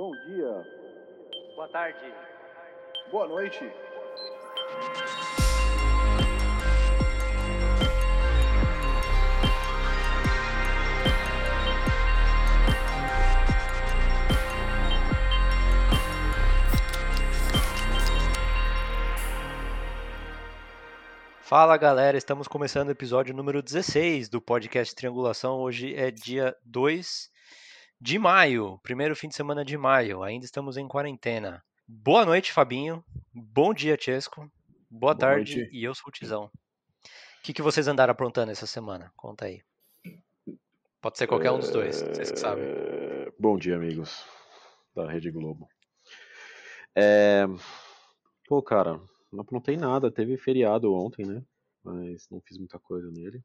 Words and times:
Bom 0.00 0.12
dia. 0.12 0.66
Boa 1.54 1.68
tarde. 1.68 1.98
Boa 3.10 3.28
noite. 3.28 3.70
Fala 21.42 21.76
galera, 21.76 22.16
estamos 22.16 22.48
começando 22.48 22.88
o 22.88 22.92
episódio 22.92 23.34
número 23.34 23.62
16 23.62 24.30
do 24.30 24.40
podcast 24.40 24.94
Triangulação. 24.94 25.60
Hoje 25.60 25.94
é 25.94 26.10
dia 26.10 26.56
2 26.64 27.30
de 28.00 28.18
maio, 28.18 28.78
primeiro 28.82 29.14
fim 29.14 29.28
de 29.28 29.34
semana 29.34 29.64
de 29.64 29.76
maio. 29.76 30.22
Ainda 30.22 30.44
estamos 30.46 30.76
em 30.76 30.88
quarentena. 30.88 31.62
Boa 31.86 32.24
noite, 32.24 32.52
Fabinho. 32.52 33.04
Bom 33.32 33.74
dia, 33.74 33.96
Chesco. 34.00 34.40
Boa, 34.88 35.14
Boa 35.14 35.14
tarde 35.14 35.56
noite. 35.58 35.70
e 35.76 35.84
eu 35.84 35.94
sou 35.94 36.08
o 36.08 36.10
Tizão. 36.12 36.44
O 36.44 37.42
que, 37.42 37.52
que 37.52 37.62
vocês 37.62 37.88
andaram 37.88 38.12
aprontando 38.12 38.50
essa 38.52 38.66
semana? 38.66 39.12
Conta 39.16 39.44
aí. 39.44 39.62
Pode 41.00 41.18
ser 41.18 41.26
qualquer 41.26 41.50
um 41.50 41.58
dos 41.58 41.70
dois, 41.70 42.00
vocês 42.00 42.30
que 42.30 42.38
sabem. 42.38 42.64
É, 42.64 43.32
Bom 43.38 43.56
dia, 43.58 43.76
amigos 43.76 44.24
da 44.94 45.10
Rede 45.10 45.30
Globo. 45.30 45.68
É, 46.94 47.46
Pô, 48.46 48.62
cara, 48.62 49.00
não 49.32 49.40
aprontei 49.42 49.76
nada. 49.76 50.10
Teve 50.10 50.36
feriado 50.36 50.92
ontem, 50.92 51.26
né? 51.26 51.42
Mas 51.84 52.28
não 52.30 52.40
fiz 52.40 52.58
muita 52.58 52.78
coisa 52.78 53.10
nele. 53.10 53.42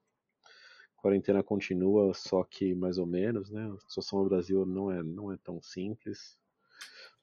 Quarentena 1.06 1.44
continua, 1.44 2.16
só 2.16 2.44
que 2.44 2.74
mais 2.74 2.98
ou 2.98 3.06
menos, 3.06 3.52
né? 3.52 3.72
A 3.72 3.80
situação 3.88 4.24
no 4.24 4.28
Brasil 4.28 4.66
não 4.66 4.92
é, 4.92 5.04
não 5.04 5.32
é 5.32 5.38
tão 5.38 5.62
simples. 5.62 6.36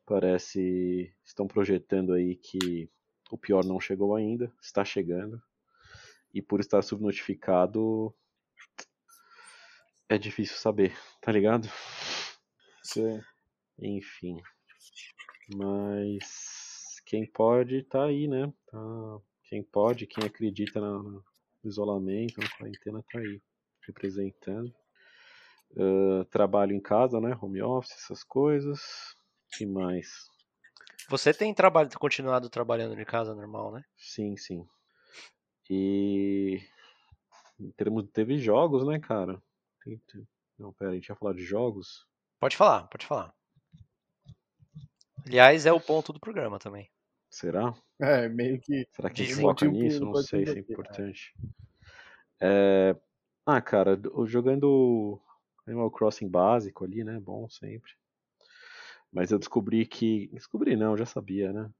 Parece 0.06 1.12
estão 1.24 1.48
projetando 1.48 2.12
aí 2.12 2.36
que 2.36 2.88
o 3.28 3.36
pior 3.36 3.64
não 3.64 3.80
chegou 3.80 4.14
ainda, 4.14 4.52
está 4.62 4.84
chegando. 4.84 5.42
E 6.32 6.40
por 6.40 6.60
estar 6.60 6.80
subnotificado, 6.80 8.14
é 10.08 10.16
difícil 10.16 10.58
saber, 10.58 10.96
tá 11.20 11.32
ligado? 11.32 11.68
Sim. 12.84 13.20
Enfim. 13.80 14.40
Mas 15.56 17.02
quem 17.04 17.26
pode 17.26 17.82
tá 17.82 18.04
aí, 18.04 18.28
né? 18.28 18.46
Tá... 18.64 18.78
Quem 19.42 19.60
pode, 19.60 20.06
quem 20.06 20.24
acredita 20.24 20.80
na- 20.80 21.02
no 21.02 21.24
isolamento, 21.64 22.40
na 22.40 22.48
quarentena, 22.48 23.04
tá 23.10 23.18
aí, 23.18 23.42
representando. 23.86 24.72
Ah, 25.76 26.24
trabalho 26.30 26.74
em 26.74 26.80
casa, 26.80 27.20
né? 27.20 27.36
Home 27.40 27.62
office, 27.62 27.92
essas 27.92 28.22
coisas. 28.22 29.16
que 29.52 29.66
mais? 29.66 30.30
Você 31.08 31.34
tem 31.34 31.52
trabalho, 31.52 31.90
continuado 31.98 32.48
trabalhando 32.48 32.96
de 32.96 33.04
casa 33.04 33.34
normal, 33.34 33.72
né? 33.72 33.84
Sim, 33.96 34.36
sim. 34.36 34.66
E 35.68 36.60
em 37.58 37.70
termos, 37.72 38.08
teve 38.12 38.38
jogos, 38.38 38.86
né, 38.86 38.98
cara? 38.98 39.42
Não, 40.58 40.72
pera, 40.72 40.92
a 40.92 40.94
gente 40.94 41.08
ia 41.08 41.16
falar 41.16 41.34
de 41.34 41.42
jogos? 41.42 42.06
Pode 42.38 42.56
falar, 42.56 42.86
pode 42.88 43.06
falar. 43.06 43.34
Aliás, 45.26 45.66
é 45.66 45.72
o 45.72 45.80
ponto 45.80 46.12
do 46.12 46.20
programa 46.20 46.58
também. 46.58 46.90
Será? 47.30 47.74
É, 48.00 48.28
meio 48.28 48.60
que. 48.60 48.86
Será 48.92 49.08
que 49.08 49.22
a 49.22 49.24
gente 49.24 49.34
Dizem. 49.34 49.42
foca 49.42 49.66
nisso? 49.66 50.04
Não 50.04 50.14
sei 50.16 50.46
se 50.46 50.56
é 50.56 50.58
importante. 50.58 51.32
É, 52.40 52.96
Ah, 53.46 53.60
cara, 53.60 53.96
do- 53.96 54.26
jogando 54.26 55.20
Animal 55.66 55.90
Crossing 55.90 56.28
básico 56.28 56.84
ali, 56.84 57.02
né? 57.04 57.18
Bom 57.20 57.48
sempre. 57.48 57.90
Mas 59.12 59.30
eu 59.30 59.38
descobri 59.38 59.84
que. 59.86 60.28
Descobri 60.32 60.76
não, 60.76 60.96
já 60.96 61.04
sabia, 61.06 61.52
né? 61.52 61.70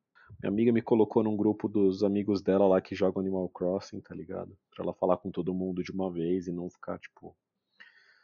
Minha 0.41 0.51
amiga 0.51 0.73
me 0.73 0.83
colocou 0.83 1.23
num 1.23 1.37
grupo 1.37 1.69
dos 1.69 2.03
amigos 2.03 2.43
dela 2.43 2.67
lá 2.67 2.81
que 2.81 2.95
jogam 2.95 3.21
Animal 3.21 3.49
Crossing, 3.51 4.01
tá 4.01 4.15
ligado? 4.15 4.57
Pra 4.75 4.83
ela 4.85 4.95
falar 4.95 5.19
com 5.19 5.31
todo 5.31 5.55
mundo 5.55 5.83
de 5.83 5.93
uma 5.93 6.11
vez 6.11 6.47
e 6.47 6.53
não 6.53 6.69
ficar, 6.71 6.99
tipo. 6.99 7.37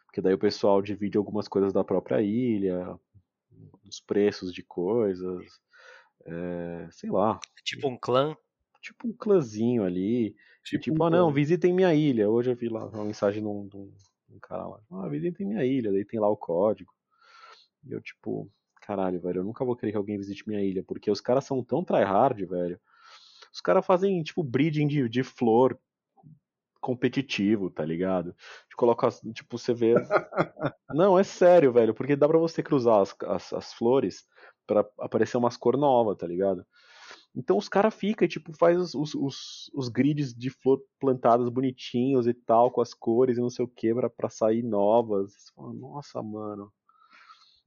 Porque 0.07 0.21
daí 0.23 0.35
o 0.35 0.39
pessoal 0.39 0.81
divide 0.83 1.19
algumas 1.19 1.47
coisas 1.49 1.73
da 1.73 1.85
própria 1.85 2.21
ilha, 2.23 2.99
os 3.87 4.01
preços 4.01 4.53
de 4.53 4.63
coisas, 4.63 5.61
é, 6.25 6.89
sei 6.91 7.11
lá, 7.11 7.39
Tipo 7.63 7.89
um 7.89 7.97
clã. 7.97 8.35
tipo 8.81 9.07
um 9.07 9.13
clãzinho 9.13 9.85
ali. 9.85 10.35
Tipo, 10.71 10.85
Tipo, 10.85 11.05
ah 11.05 11.11
não, 11.11 11.33
visitem 11.33 11.73
minha 11.73 11.95
ilha. 11.95 12.29
Hoje 12.29 12.51
eu 12.51 12.57
vi 12.57 12.69
lá 12.69 12.87
uma 12.87 13.05
mensagem 13.05 13.43
de 13.43 13.49
um, 13.49 13.67
de 13.67 13.77
um- 13.77 13.93
cara 14.43 14.67
lá. 14.67 14.81
Ah, 14.91 15.09
visitem 15.09 15.47
minha 15.47 15.65
ilha. 15.65 15.91
Daí 15.91 16.05
tem 16.05 16.21
lá 16.21 16.29
o 16.29 16.37
código. 16.37 16.93
E 17.85 17.93
eu, 17.93 18.01
tipo, 18.01 18.51
caralho, 18.83 19.21
velho, 19.21 19.41
eu 19.41 19.45
nunca 19.45 19.65
vou 19.65 19.75
querer 19.77 19.93
que 19.93 19.99
alguém 19.99 20.19
visite 20.19 20.47
minha 20.49 20.63
ilha. 20.63 20.85
Porque 20.85 21.11
os 21.11 21.21
caras 21.21 21.45
são 21.45 21.63
tão 21.65 21.83
tryhard, 21.85 22.45
velho. 22.45 22.79
Os 23.53 23.61
caras 23.61 23.85
fazem, 23.87 24.23
tipo, 24.23 24.43
breeding 24.43 24.87
de, 24.87 25.09
de 25.09 25.23
flor 25.23 25.79
competitivo, 26.81 27.71
tá 27.71 27.85
ligado? 27.85 28.35
De 28.69 28.77
colocar, 28.77 29.11
tipo, 29.35 29.59
você 29.59 29.75
vê. 29.75 29.95
não, 30.91 31.19
é 31.19 31.25
sério, 31.25 31.73
velho. 31.73 31.95
Porque 31.95 32.17
dá 32.17 32.29
pra 32.29 32.39
você 32.39 32.63
cruzar 32.63 33.01
as, 33.01 33.15
as, 33.25 33.53
as 33.53 33.73
flores 33.73 34.27
pra 34.67 34.87
aparecer 35.01 35.37
umas 35.37 35.57
cor 35.57 35.77
nova, 35.77 36.15
tá 36.15 36.27
ligado? 36.27 36.65
Então 37.39 37.57
os 37.57 37.69
caras 37.69 37.95
ficam 37.95 38.27
e 38.27 38.29
tipo, 38.29 38.53
faz 38.53 38.77
os, 38.77 38.95
os, 38.97 39.15
os, 39.15 39.71
os 39.73 39.89
grids 39.89 40.35
de 40.35 40.51
flor 40.51 40.83
plantadas 40.99 41.49
bonitinhos 41.49 42.27
e 42.27 42.35
tal, 42.35 42.69
com 42.69 42.81
as 42.81 42.93
cores 42.93 43.39
e 43.39 43.41
não 43.41 43.49
sei 43.49 43.65
o 43.65 43.69
que, 43.69 43.95
pra, 43.95 44.11
pra 44.11 44.29
sair 44.29 44.65
novas. 44.65 45.35
Você 45.35 45.53
fala, 45.55 45.73
Nossa, 45.73 46.21
mano. 46.21 46.73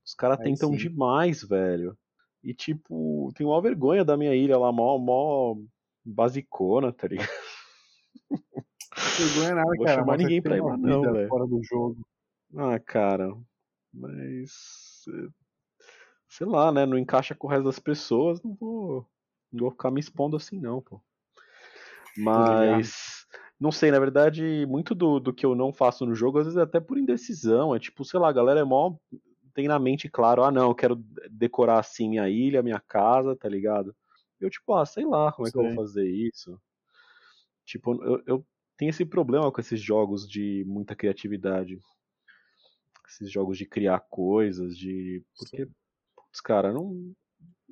Os 0.05 0.13
caras 0.13 0.39
tentam 0.39 0.71
sim. 0.71 0.75
demais, 0.75 1.41
velho. 1.41 1.97
E 2.43 2.53
tipo, 2.53 3.31
tem 3.33 3.47
uma 3.47 3.61
vergonha 3.61 4.03
da 4.03 4.17
minha 4.17 4.35
ilha 4.35 4.57
lá, 4.57 4.73
mó, 4.73 4.97
mó 4.97 5.55
basicona, 6.03 6.91
tá 6.91 7.07
ligado? 7.07 7.29
vergonha 9.17 9.55
nada, 9.55 9.75
Vou 9.77 9.85
cara. 9.85 9.99
chamar 10.01 10.17
ninguém 10.17 10.41
pra 10.41 10.57
ir 10.57 10.61
lá, 10.61 10.75
não, 10.75 11.01
velho. 11.01 11.29
Fora 11.29 11.47
do 11.47 11.63
jogo. 11.63 12.05
Ah, 12.57 12.77
cara. 12.77 13.33
Mas. 13.93 15.05
eh, 15.07 15.29
Sei 16.27 16.45
lá, 16.45 16.73
né? 16.73 16.85
Não 16.85 16.97
encaixa 16.97 17.33
com 17.33 17.47
o 17.47 17.49
resto 17.49 17.63
das 17.63 17.79
pessoas, 17.79 18.41
não 18.43 18.53
vou. 18.53 19.07
Não 19.51 19.61
vou 19.61 19.71
ficar 19.71 19.91
me 19.91 19.99
expondo 19.99 20.37
assim, 20.37 20.59
não, 20.59 20.81
pô. 20.81 21.01
Mas. 22.17 23.25
Não 23.59 23.71
sei, 23.71 23.91
na 23.91 23.99
verdade, 23.99 24.65
muito 24.65 24.95
do, 24.95 25.19
do 25.19 25.31
que 25.31 25.45
eu 25.45 25.53
não 25.53 25.71
faço 25.71 26.03
no 26.03 26.15
jogo, 26.15 26.39
às 26.39 26.45
vezes 26.45 26.57
é 26.57 26.63
até 26.63 26.79
por 26.79 26.97
indecisão. 26.97 27.75
É 27.75 27.79
tipo, 27.79 28.03
sei 28.03 28.19
lá, 28.19 28.29
a 28.29 28.33
galera 28.33 28.59
é 28.59 28.63
mó. 28.63 28.95
Tem 29.53 29.67
na 29.67 29.77
mente 29.77 30.09
claro, 30.09 30.43
ah, 30.43 30.51
não, 30.51 30.69
eu 30.69 30.75
quero 30.75 30.95
decorar 31.29 31.79
assim 31.79 32.09
minha 32.09 32.27
ilha, 32.27 32.63
minha 32.63 32.79
casa, 32.79 33.35
tá 33.35 33.47
ligado? 33.47 33.95
Eu, 34.39 34.49
tipo, 34.49 34.73
ah, 34.73 34.85
sei 34.85 35.05
lá 35.05 35.31
como 35.31 35.47
é 35.47 35.51
que 35.51 35.57
eu 35.57 35.63
vou 35.63 35.75
fazer 35.75 36.09
isso. 36.09 36.59
Tipo, 37.65 38.03
eu, 38.03 38.23
eu 38.25 38.45
tenho 38.77 38.89
esse 38.89 39.05
problema 39.05 39.51
com 39.51 39.61
esses 39.61 39.79
jogos 39.79 40.27
de 40.27 40.63
muita 40.65 40.95
criatividade 40.95 41.79
esses 43.11 43.31
jogos 43.31 43.57
de 43.57 43.65
criar 43.65 43.99
coisas, 43.99 44.77
de. 44.77 45.23
Porque, 45.37 45.67
putz, 46.15 46.41
cara, 46.41 46.71
não. 46.71 47.13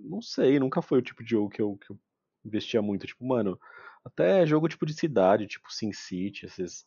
Não 0.04 0.22
sei, 0.22 0.60
nunca 0.60 0.82
foi 0.82 1.00
o 1.00 1.02
tipo 1.02 1.24
de 1.24 1.32
jogo 1.32 1.50
que 1.50 1.62
eu, 1.62 1.78
que 1.78 1.92
eu 1.92 2.00
investia 2.46 2.82
muito. 2.82 3.08
Tipo, 3.08 3.26
mano, 3.26 3.60
até 4.04 4.46
jogo 4.46 4.68
tipo 4.68 4.86
de 4.86 4.94
cidade, 4.94 5.48
tipo 5.48 5.72
SimCity, 5.72 6.46
esses, 6.46 6.86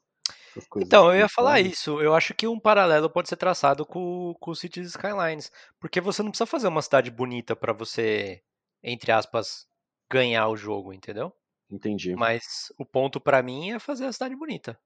essas 0.51 0.67
coisas. 0.67 0.87
Então, 0.87 1.13
eu 1.13 1.19
ia 1.19 1.27
assim, 1.27 1.35
falar 1.35 1.57
sabe? 1.59 1.69
isso. 1.69 2.01
Eu 2.01 2.15
acho 2.15 2.35
que 2.35 2.47
um 2.47 2.59
paralelo 2.59 3.11
pode 3.11 3.29
ser 3.29 3.37
traçado 3.37 3.85
com, 3.85 4.35
com 4.41 4.51
o 4.51 4.55
Cities 4.55 4.89
Skylines. 4.89 5.51
Porque 5.79 6.01
você 6.01 6.23
não 6.23 6.31
precisa 6.31 6.47
fazer 6.47 6.69
uma 6.69 6.83
cidade 6.83 7.11
bonita 7.11 7.55
pra 7.55 7.73
você, 7.73 8.43
entre 8.83 9.13
aspas, 9.13 9.67
ganhar 10.11 10.49
o 10.49 10.57
jogo, 10.57 10.93
entendeu? 10.93 11.33
Entendi. 11.71 12.15
Mas 12.15 12.73
o 12.79 12.85
ponto 12.85 13.21
pra 13.21 13.43
mim 13.43 13.71
é 13.73 13.79
fazer 13.79 14.07
a 14.07 14.13
cidade 14.13 14.37
bonita. 14.37 14.79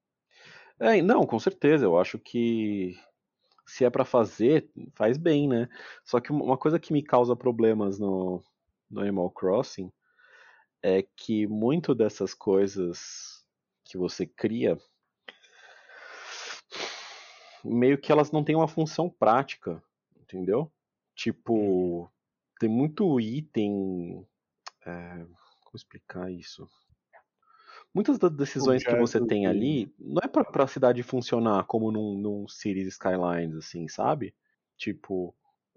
É, 0.79 1.01
não, 1.01 1.25
com 1.25 1.39
certeza, 1.39 1.85
eu 1.85 1.99
acho 1.99 2.19
que 2.19 2.95
se 3.67 3.83
é 3.83 3.89
pra 3.89 4.05
fazer, 4.05 4.69
faz 4.93 5.17
bem, 5.17 5.47
né? 5.47 5.69
Só 6.05 6.19
que 6.19 6.31
uma 6.31 6.57
coisa 6.57 6.79
que 6.79 6.93
me 6.93 7.03
causa 7.03 7.35
problemas 7.35 7.99
no, 7.99 8.41
no 8.89 9.01
Animal 9.01 9.29
Crossing 9.29 9.91
é 10.81 11.03
que 11.03 11.45
muito 11.45 11.93
dessas 11.93 12.33
coisas 12.33 13.45
que 13.83 13.97
você 13.97 14.25
cria 14.25 14.77
meio 17.63 17.97
que 17.97 18.11
elas 18.11 18.31
não 18.31 18.43
têm 18.43 18.55
uma 18.55 18.67
função 18.67 19.09
prática, 19.09 19.83
entendeu? 20.15 20.71
Tipo, 21.13 22.09
tem 22.59 22.69
muito 22.69 23.19
item. 23.19 24.25
é, 24.85 25.25
como 25.65 25.75
explicar 25.75 26.31
isso? 26.31 26.69
Muitas 27.97 28.19
das 28.19 28.31
decisões 28.31 28.83
que 28.83 28.95
você 28.95 29.19
tem 29.21 29.47
ali 29.47 29.91
não 29.99 30.21
é 30.23 30.27
pra, 30.27 30.43
pra 30.45 30.67
cidade 30.67 31.01
funcionar 31.03 31.65
como 31.65 31.91
num, 31.91 32.17
num 32.19 32.47
Cities 32.47 32.87
Skylines, 32.93 33.55
assim, 33.55 33.87
sabe? 33.87 34.35
Tipo, 34.77 35.35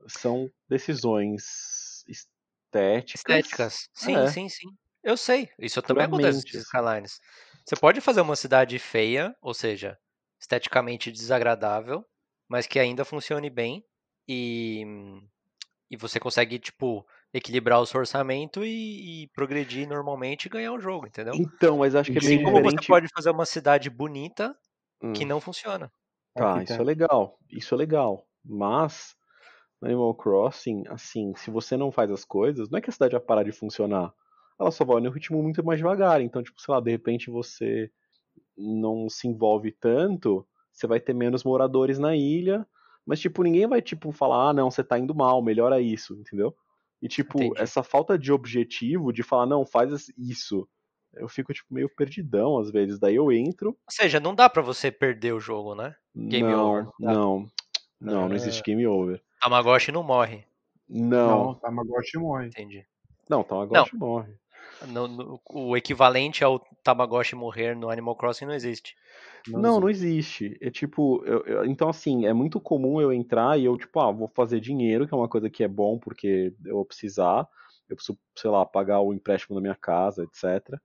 são 0.09 0.51
decisões 0.69 2.05
estéticas. 2.09 3.15
Estéticas. 3.15 3.89
Sim, 3.95 4.27
É. 4.27 4.27
sim, 4.27 4.49
sim. 4.49 4.69
Eu 5.03 5.17
sei. 5.17 5.51
Isso 5.59 5.83
também 5.83 6.05
acontece 6.05 6.45
nos. 6.45 6.55
Skylines. 6.55 7.19
Você 7.65 7.77
pode 7.77 8.01
fazer 8.01 8.21
uma 8.21 8.37
cidade 8.37 8.79
feia, 8.79 9.35
ou 9.41 9.55
seja, 9.55 9.99
esteticamente 10.41 11.11
desagradável, 11.13 12.05
mas 12.49 12.67
que 12.67 12.79
ainda 12.79 13.05
funcione 13.05 13.51
bem 13.51 13.85
e 14.29 14.85
e 15.91 15.97
você 15.97 16.21
consegue, 16.21 16.59
tipo, 16.59 17.07
equilibrar 17.35 17.81
o 17.81 17.87
seu 17.87 18.01
orçamento 18.01 18.65
e, 18.65 19.25
e 19.25 19.29
progredir 19.31 19.89
normalmente 19.89 20.47
e 20.47 20.49
ganhar 20.51 20.73
o 20.73 20.81
jogo, 20.81 21.07
entendeu? 21.07 21.41
Então, 21.41 21.79
mas 21.79 21.95
acho 21.95 22.11
que 22.11 22.19
é 22.19 22.23
Sim, 22.23 22.39
meio 22.39 22.39
Como 22.43 22.61
diferente. 22.61 22.61
você 22.63 22.83
pode 22.87 23.09
fazer 23.15 23.31
uma 23.31 23.47
cidade 23.47 23.91
bonita 23.91 24.57
Hum. 25.03 25.15
que 25.15 25.27
não 25.27 25.41
funciona. 25.41 25.93
Tá, 26.37 26.51
Aqui 26.51 26.65
isso 26.65 26.81
tá. 26.81 26.83
é 26.83 26.85
legal, 26.85 27.39
isso 27.51 27.75
é 27.75 27.79
legal. 27.79 28.27
Mas, 28.45 29.15
no 29.83 29.89
Animal 29.89 30.15
Crossing, 30.17 30.85
assim, 30.89 31.35
se 31.37 31.51
você 31.51 31.77
não 31.77 31.93
faz 31.93 32.11
as 32.13 32.25
coisas, 32.25 32.71
não 32.71 32.79
é 32.79 32.83
que 32.83 32.91
a 32.91 32.93
cidade 32.93 33.13
vai 33.15 33.21
parar 33.23 33.45
de 33.45 33.53
funcionar. 33.53 34.15
Ela 34.61 34.71
só 34.73 34.85
vai 34.85 35.01
no 35.03 35.11
ritmo 35.11 35.43
muito 35.43 35.65
mais 35.65 35.79
devagar. 35.79 36.21
Então, 36.23 36.43
tipo, 36.43 36.61
sei 36.61 36.75
lá, 36.75 36.81
de 36.81 36.91
repente 36.93 37.31
você 37.31 37.91
não 38.57 39.09
se 39.11 39.29
envolve 39.29 39.73
tanto, 39.73 40.47
você 40.73 40.87
vai 40.87 41.01
ter 41.01 41.15
menos 41.15 41.45
moradores 41.45 41.99
na 41.99 42.17
ilha, 42.17 42.67
mas, 43.07 43.21
tipo, 43.21 43.43
ninguém 43.43 43.67
vai, 43.69 43.83
tipo, 43.83 44.13
falar, 44.13 44.51
ah, 44.51 44.55
não, 44.55 44.71
você 44.71 44.85
tá 44.85 44.99
indo 44.99 45.15
mal, 45.15 45.43
melhora 45.43 45.81
isso, 45.81 46.15
entendeu? 46.15 46.55
E, 47.03 47.09
tipo, 47.09 47.39
Entendi. 47.39 47.61
essa 47.61 47.83
falta 47.83 48.19
de 48.19 48.33
objetivo, 48.33 49.13
de 49.13 49.23
falar, 49.23 49.47
não, 49.47 49.65
faz 49.67 50.09
isso, 50.19 50.69
eu 51.15 51.29
fico, 51.29 51.53
tipo, 51.53 51.73
meio 51.73 51.89
perdidão 51.95 52.59
às 52.59 52.71
vezes. 52.71 52.99
Daí 52.99 53.17
eu 53.17 53.33
entro, 53.33 53.71
Ou 53.71 53.77
seja, 53.91 54.21
não 54.21 54.35
dá 54.35 54.49
pra 54.49 54.63
você 54.63 54.91
perder 54.91 55.33
o 55.35 55.41
jogo, 55.41 55.75
né? 55.75 55.95
Game 56.15 56.53
não, 56.53 56.69
over, 56.71 56.85
não 56.85 56.93
dá. 57.01 57.13
não, 57.15 57.47
não, 58.01 58.29
não 58.29 58.37
existe 58.37 58.63
game 58.63 58.87
over. 58.87 59.23
Tamagotchi 59.41 59.93
não 59.93 60.03
morre. 60.03 60.47
Não, 60.89 61.47
Não, 61.47 61.55
Tamagotchi 61.57 62.19
morre. 62.19 62.47
Entendi. 62.49 62.87
não, 63.29 63.43
Tamagotchi 63.45 63.97
morre. 63.97 64.40
No- 64.89 65.07
no- 65.09 65.41
o 65.51 65.77
equivalente 65.77 66.43
ao 66.43 66.59
Tamagotchi 66.83 67.35
morrer 67.35 67.77
no 67.77 67.91
Animal 67.91 68.17
Crossing 68.17 68.47
não 68.47 68.55
existe. 68.55 68.95
Não, 69.47 69.81
não 69.81 69.89
existe. 69.89 70.57
É 70.61 70.71
tipo, 70.71 71.23
eu- 71.25 71.45
eu- 71.45 71.65
então 71.65 71.89
assim, 71.89 72.27
é 72.27 72.33
muito 72.33 72.61
comum 72.61 73.01
eu 73.01 73.13
entrar 73.13 73.59
e 73.59 73.65
eu, 73.65 73.77
tipo, 73.77 73.99
ah, 74.01 74.11
vou 74.11 74.29
fazer 74.29 74.61
dinheiro, 74.61 75.07
que 75.07 75.15
é 75.15 75.17
uma 75.17 75.29
coisa 75.29 75.51
que 75.51 75.63
é 75.65 75.69
bom 75.69 75.99
porque 75.99 76.53
eu 76.65 76.77
vou 76.77 76.85
precisar. 76.85 77.49
Eu 77.89 77.97
preciso, 77.97 78.19
sei 78.37 78.51
lá, 78.51 78.65
pagar 78.65 79.01
o 79.01 79.13
empréstimo 79.13 79.55
da 79.55 79.61
minha 79.61 79.75
casa, 79.75 80.23
etc. 80.25 80.81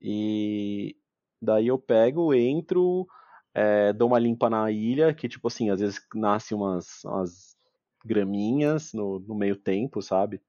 E 0.00 0.96
daí 1.40 1.68
eu 1.68 1.78
pego, 1.78 2.34
entro, 2.34 3.06
é, 3.54 3.92
dou 3.92 4.08
uma 4.08 4.18
limpa 4.18 4.50
na 4.50 4.70
ilha, 4.70 5.14
que 5.14 5.28
tipo 5.28 5.48
assim, 5.48 5.70
às 5.70 5.80
vezes 5.80 6.00
nasce 6.14 6.54
umas, 6.54 7.04
umas 7.04 7.56
graminhas 8.04 8.92
no, 8.92 9.20
no 9.20 9.34
meio 9.34 9.56
tempo, 9.56 10.02
sabe? 10.02 10.40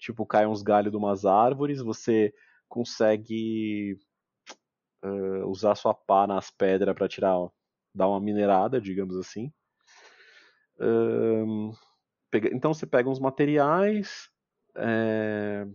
Tipo, 0.00 0.26
cai 0.26 0.46
uns 0.46 0.62
galhos 0.62 0.90
de 0.92 0.98
umas 0.98 1.26
árvores, 1.26 1.80
você 1.82 2.34
consegue 2.68 3.98
eh, 5.02 5.44
usar 5.44 5.74
sua 5.74 5.94
pá 5.94 6.26
nas 6.26 6.50
pedras 6.50 6.94
para 6.94 7.08
tirar, 7.08 7.36
dar 7.94 8.08
uma 8.08 8.20
minerada, 8.20 8.80
digamos 8.80 9.16
assim. 9.16 9.52
Ahn, 10.78 11.72
pega- 12.30 12.50
então 12.54 12.74
você 12.74 12.86
pega 12.86 13.08
uns 13.08 13.20
materiais, 13.20 14.30
é, 14.76 15.66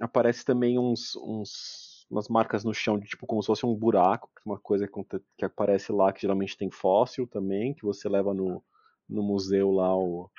aparece 0.00 0.44
também 0.44 0.78
uns, 0.78 1.16
uns- 1.16 2.06
umas 2.10 2.28
marcas 2.28 2.64
no 2.64 2.74
chão, 2.74 2.98
de, 2.98 3.06
tipo 3.08 3.26
como 3.26 3.42
se 3.42 3.46
fosse 3.48 3.66
um 3.66 3.74
buraco, 3.74 4.30
uma 4.46 4.58
coisa 4.60 4.88
que, 4.88 4.94
que 5.38 5.44
aparece 5.44 5.92
lá, 5.92 6.12
que 6.12 6.20
geralmente 6.22 6.56
tem 6.58 6.70
fóssil 6.70 7.26
também, 7.26 7.74
que 7.74 7.84
você 7.84 8.08
leva 8.08 8.34
no, 8.34 8.62
no 9.08 9.22
museu 9.22 9.70
lá, 9.72 9.96
o- 9.96 10.30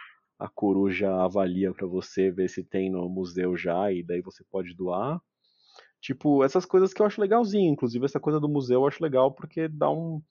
a 0.43 0.49
coruja 0.49 1.09
avalia 1.23 1.73
para 1.73 1.87
você 1.87 2.29
ver 2.29 2.49
se 2.49 2.63
tem 2.63 2.91
no 2.91 3.07
museu 3.09 3.55
já, 3.55 3.91
e 3.91 4.03
daí 4.03 4.21
você 4.21 4.43
pode 4.43 4.75
doar. 4.75 5.21
Tipo, 6.01 6.43
essas 6.43 6.65
coisas 6.65 6.93
que 6.93 7.01
eu 7.01 7.05
acho 7.05 7.21
legalzinho. 7.21 7.71
Inclusive, 7.71 8.05
essa 8.05 8.19
coisa 8.19 8.39
do 8.39 8.49
museu 8.49 8.81
eu 8.81 8.87
acho 8.87 9.01
legal 9.03 9.31
porque 9.33 9.67
dá 9.69 9.89
um, 9.89 10.21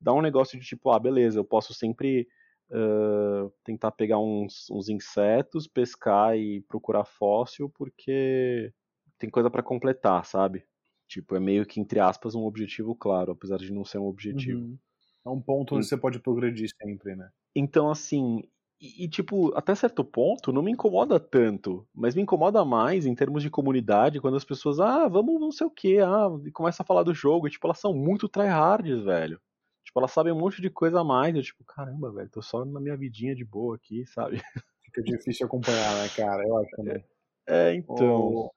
dá 0.00 0.12
um 0.14 0.22
negócio 0.22 0.58
de 0.58 0.66
tipo, 0.66 0.90
ah, 0.90 0.98
beleza, 0.98 1.40
eu 1.40 1.44
posso 1.44 1.74
sempre 1.74 2.28
ah, 2.72 3.48
tentar 3.64 3.90
pegar 3.92 4.18
uns, 4.20 4.66
uns 4.70 4.88
insetos, 4.88 5.66
pescar 5.66 6.36
e 6.38 6.60
procurar 6.62 7.04
fóssil, 7.04 7.68
porque 7.70 8.72
tem 9.18 9.30
coisa 9.30 9.50
pra 9.50 9.62
completar, 9.62 10.24
sabe? 10.24 10.64
Tipo, 11.08 11.34
é 11.36 11.40
meio 11.40 11.66
que, 11.66 11.80
entre 11.80 11.98
aspas, 12.00 12.34
um 12.34 12.44
objetivo 12.44 12.94
claro, 12.94 13.32
apesar 13.32 13.58
de 13.58 13.72
não 13.72 13.84
ser 13.84 13.98
um 13.98 14.06
objetivo. 14.06 14.60
Uhum. 14.60 14.78
É 15.26 15.30
um 15.30 15.40
ponto 15.42 15.74
onde 15.74 15.86
Hum. 15.86 15.88
você 15.88 15.96
pode 15.96 16.20
progredir 16.20 16.68
sempre, 16.80 17.16
né? 17.16 17.30
Então, 17.54 17.90
assim, 17.90 18.42
e, 18.80 19.04
e, 19.04 19.08
tipo, 19.08 19.52
até 19.56 19.74
certo 19.74 20.04
ponto 20.04 20.52
não 20.52 20.62
me 20.62 20.70
incomoda 20.72 21.18
tanto, 21.18 21.86
mas 21.94 22.14
me 22.14 22.22
incomoda 22.22 22.64
mais 22.64 23.06
em 23.06 23.14
termos 23.14 23.42
de 23.42 23.50
comunidade, 23.50 24.20
quando 24.20 24.36
as 24.36 24.44
pessoas, 24.44 24.78
ah, 24.80 25.08
vamos 25.08 25.40
não 25.40 25.50
sei 25.52 25.66
o 25.66 25.70
que, 25.70 25.98
ah, 25.98 26.28
e 26.46 26.50
começa 26.52 26.82
a 26.82 26.86
falar 26.86 27.02
do 27.02 27.14
jogo, 27.14 27.46
e, 27.46 27.50
tipo, 27.50 27.66
elas 27.66 27.78
são 27.78 27.92
muito 27.94 28.28
tryhards, 28.28 29.02
velho. 29.04 29.40
Tipo, 29.84 30.00
elas 30.00 30.12
sabem 30.12 30.32
um 30.32 30.38
monte 30.38 30.60
de 30.62 30.70
coisa 30.70 31.00
a 31.00 31.04
mais, 31.04 31.34
eu, 31.34 31.42
tipo, 31.42 31.64
caramba, 31.64 32.12
velho, 32.12 32.28
tô 32.30 32.42
só 32.42 32.64
na 32.64 32.80
minha 32.80 32.96
vidinha 32.96 33.34
de 33.34 33.44
boa 33.44 33.76
aqui, 33.76 34.04
sabe? 34.06 34.36
Fica 34.84 35.02
difícil 35.02 35.46
acompanhar, 35.46 35.94
né, 36.02 36.08
cara? 36.16 36.46
Eu 36.46 36.58
acho 36.58 36.70
também. 36.76 37.04
É, 37.46 37.74
então. 37.74 37.96
O- 38.20 38.50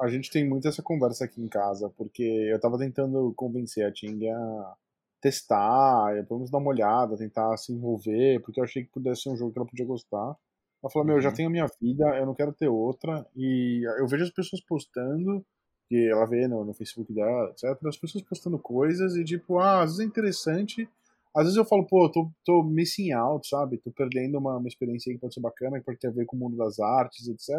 A 0.00 0.08
gente 0.08 0.30
tem 0.30 0.46
muito 0.46 0.68
essa 0.68 0.82
conversa 0.82 1.24
aqui 1.24 1.40
em 1.40 1.48
casa, 1.48 1.88
porque 1.96 2.22
eu 2.22 2.60
tava 2.60 2.78
tentando 2.78 3.32
convencer 3.34 3.84
a 3.86 3.90
Ting 3.92 4.28
a 4.28 4.74
testar, 5.20 6.24
vamos 6.28 6.50
dar 6.50 6.58
uma 6.58 6.70
olhada, 6.70 7.16
tentar 7.16 7.56
se 7.56 7.72
envolver, 7.72 8.40
porque 8.42 8.60
eu 8.60 8.64
achei 8.64 8.84
que 8.84 8.90
pudesse 8.92 9.22
ser 9.22 9.30
um 9.30 9.36
jogo 9.36 9.52
que 9.52 9.58
ela 9.58 9.68
podia 9.68 9.86
gostar. 9.86 10.36
Ela 10.82 10.90
falou, 10.92 11.06
meu, 11.06 11.16
eu 11.16 11.22
já 11.22 11.30
Uhum. 11.30 11.34
tenho 11.34 11.48
a 11.48 11.52
minha 11.52 11.66
vida, 11.80 12.04
eu 12.18 12.26
não 12.26 12.34
quero 12.34 12.52
ter 12.52 12.68
outra, 12.68 13.26
e 13.34 13.82
eu 14.00 14.06
vejo 14.06 14.24
as 14.24 14.30
pessoas 14.30 14.62
postando, 14.64 15.44
que 15.88 16.08
ela 16.10 16.26
vê 16.26 16.46
no, 16.48 16.64
no 16.64 16.74
Facebook 16.74 17.12
dela, 17.12 17.50
etc, 17.50 17.64
as 17.86 17.96
pessoas 17.96 18.24
postando 18.24 18.58
coisas 18.58 19.16
e 19.16 19.24
tipo, 19.24 19.58
ah, 19.58 19.82
às 19.82 19.90
vezes 19.92 20.00
é 20.00 20.04
interessante, 20.04 20.88
às 21.34 21.44
vezes 21.44 21.56
eu 21.56 21.64
falo, 21.64 21.86
pô, 21.86 22.06
eu 22.06 22.12
tô, 22.12 22.30
tô 22.44 22.62
missing 22.64 23.12
out, 23.12 23.46
sabe? 23.48 23.78
Tô 23.78 23.90
perdendo 23.92 24.38
uma, 24.38 24.56
uma 24.58 24.68
experiência 24.68 25.12
que 25.12 25.18
pode 25.20 25.34
ser 25.34 25.40
bacana, 25.40 25.78
que 25.78 25.84
pode 25.84 25.98
ter 25.98 26.08
a 26.08 26.10
ver 26.10 26.24
com 26.26 26.36
o 26.36 26.40
mundo 26.40 26.56
das 26.56 26.78
artes, 26.80 27.28
etc. 27.28 27.50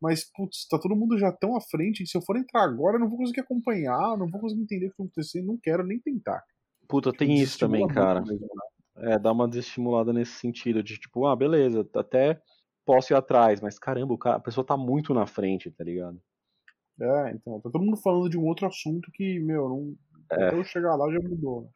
Mas, 0.00 0.24
putz, 0.24 0.66
tá 0.68 0.78
todo 0.78 0.96
mundo 0.96 1.16
já 1.18 1.30
tão 1.32 1.56
à 1.56 1.60
frente 1.60 2.02
que 2.02 2.08
se 2.08 2.16
eu 2.16 2.22
for 2.22 2.36
entrar 2.36 2.62
agora, 2.64 2.96
eu 2.96 3.00
não 3.00 3.08
vou 3.08 3.18
conseguir 3.18 3.40
acompanhar, 3.40 4.16
não 4.18 4.28
vou 4.28 4.40
conseguir 4.40 4.62
entender 4.62 4.86
o 4.86 4.90
que 4.90 4.96
tá 4.96 5.02
acontecendo, 5.04 5.46
não 5.46 5.58
quero 5.58 5.84
nem 5.86 6.00
tentar. 6.00 6.42
Puta, 6.92 7.10
tem 7.10 7.38
isso 7.38 7.58
também, 7.58 7.88
cara. 7.88 8.20
mesmo, 8.20 8.46
né? 8.46 9.14
É, 9.14 9.18
dá 9.18 9.32
uma 9.32 9.48
desestimulada 9.48 10.12
nesse 10.12 10.32
sentido, 10.32 10.82
de 10.82 10.98
tipo, 10.98 11.26
ah, 11.26 11.34
beleza, 11.34 11.88
até 11.96 12.38
posso 12.84 13.14
ir 13.14 13.16
atrás, 13.16 13.62
mas 13.62 13.78
caramba, 13.78 14.12
o 14.12 14.18
cara, 14.18 14.36
a 14.36 14.40
pessoa 14.40 14.62
tá 14.62 14.76
muito 14.76 15.14
na 15.14 15.26
frente, 15.26 15.70
tá 15.70 15.82
ligado? 15.82 16.20
É, 17.00 17.30
então, 17.30 17.58
tá 17.62 17.70
todo 17.70 17.82
mundo 17.82 17.96
falando 17.96 18.28
de 18.28 18.36
um 18.36 18.44
outro 18.44 18.66
assunto 18.66 19.10
que, 19.10 19.40
meu, 19.40 19.70
não, 19.70 19.96
É. 20.30 20.48
até 20.48 20.58
eu 20.58 20.64
chegar 20.64 20.94
lá 20.94 21.10
já 21.10 21.18
mudou, 21.20 21.62
né? 21.62 21.68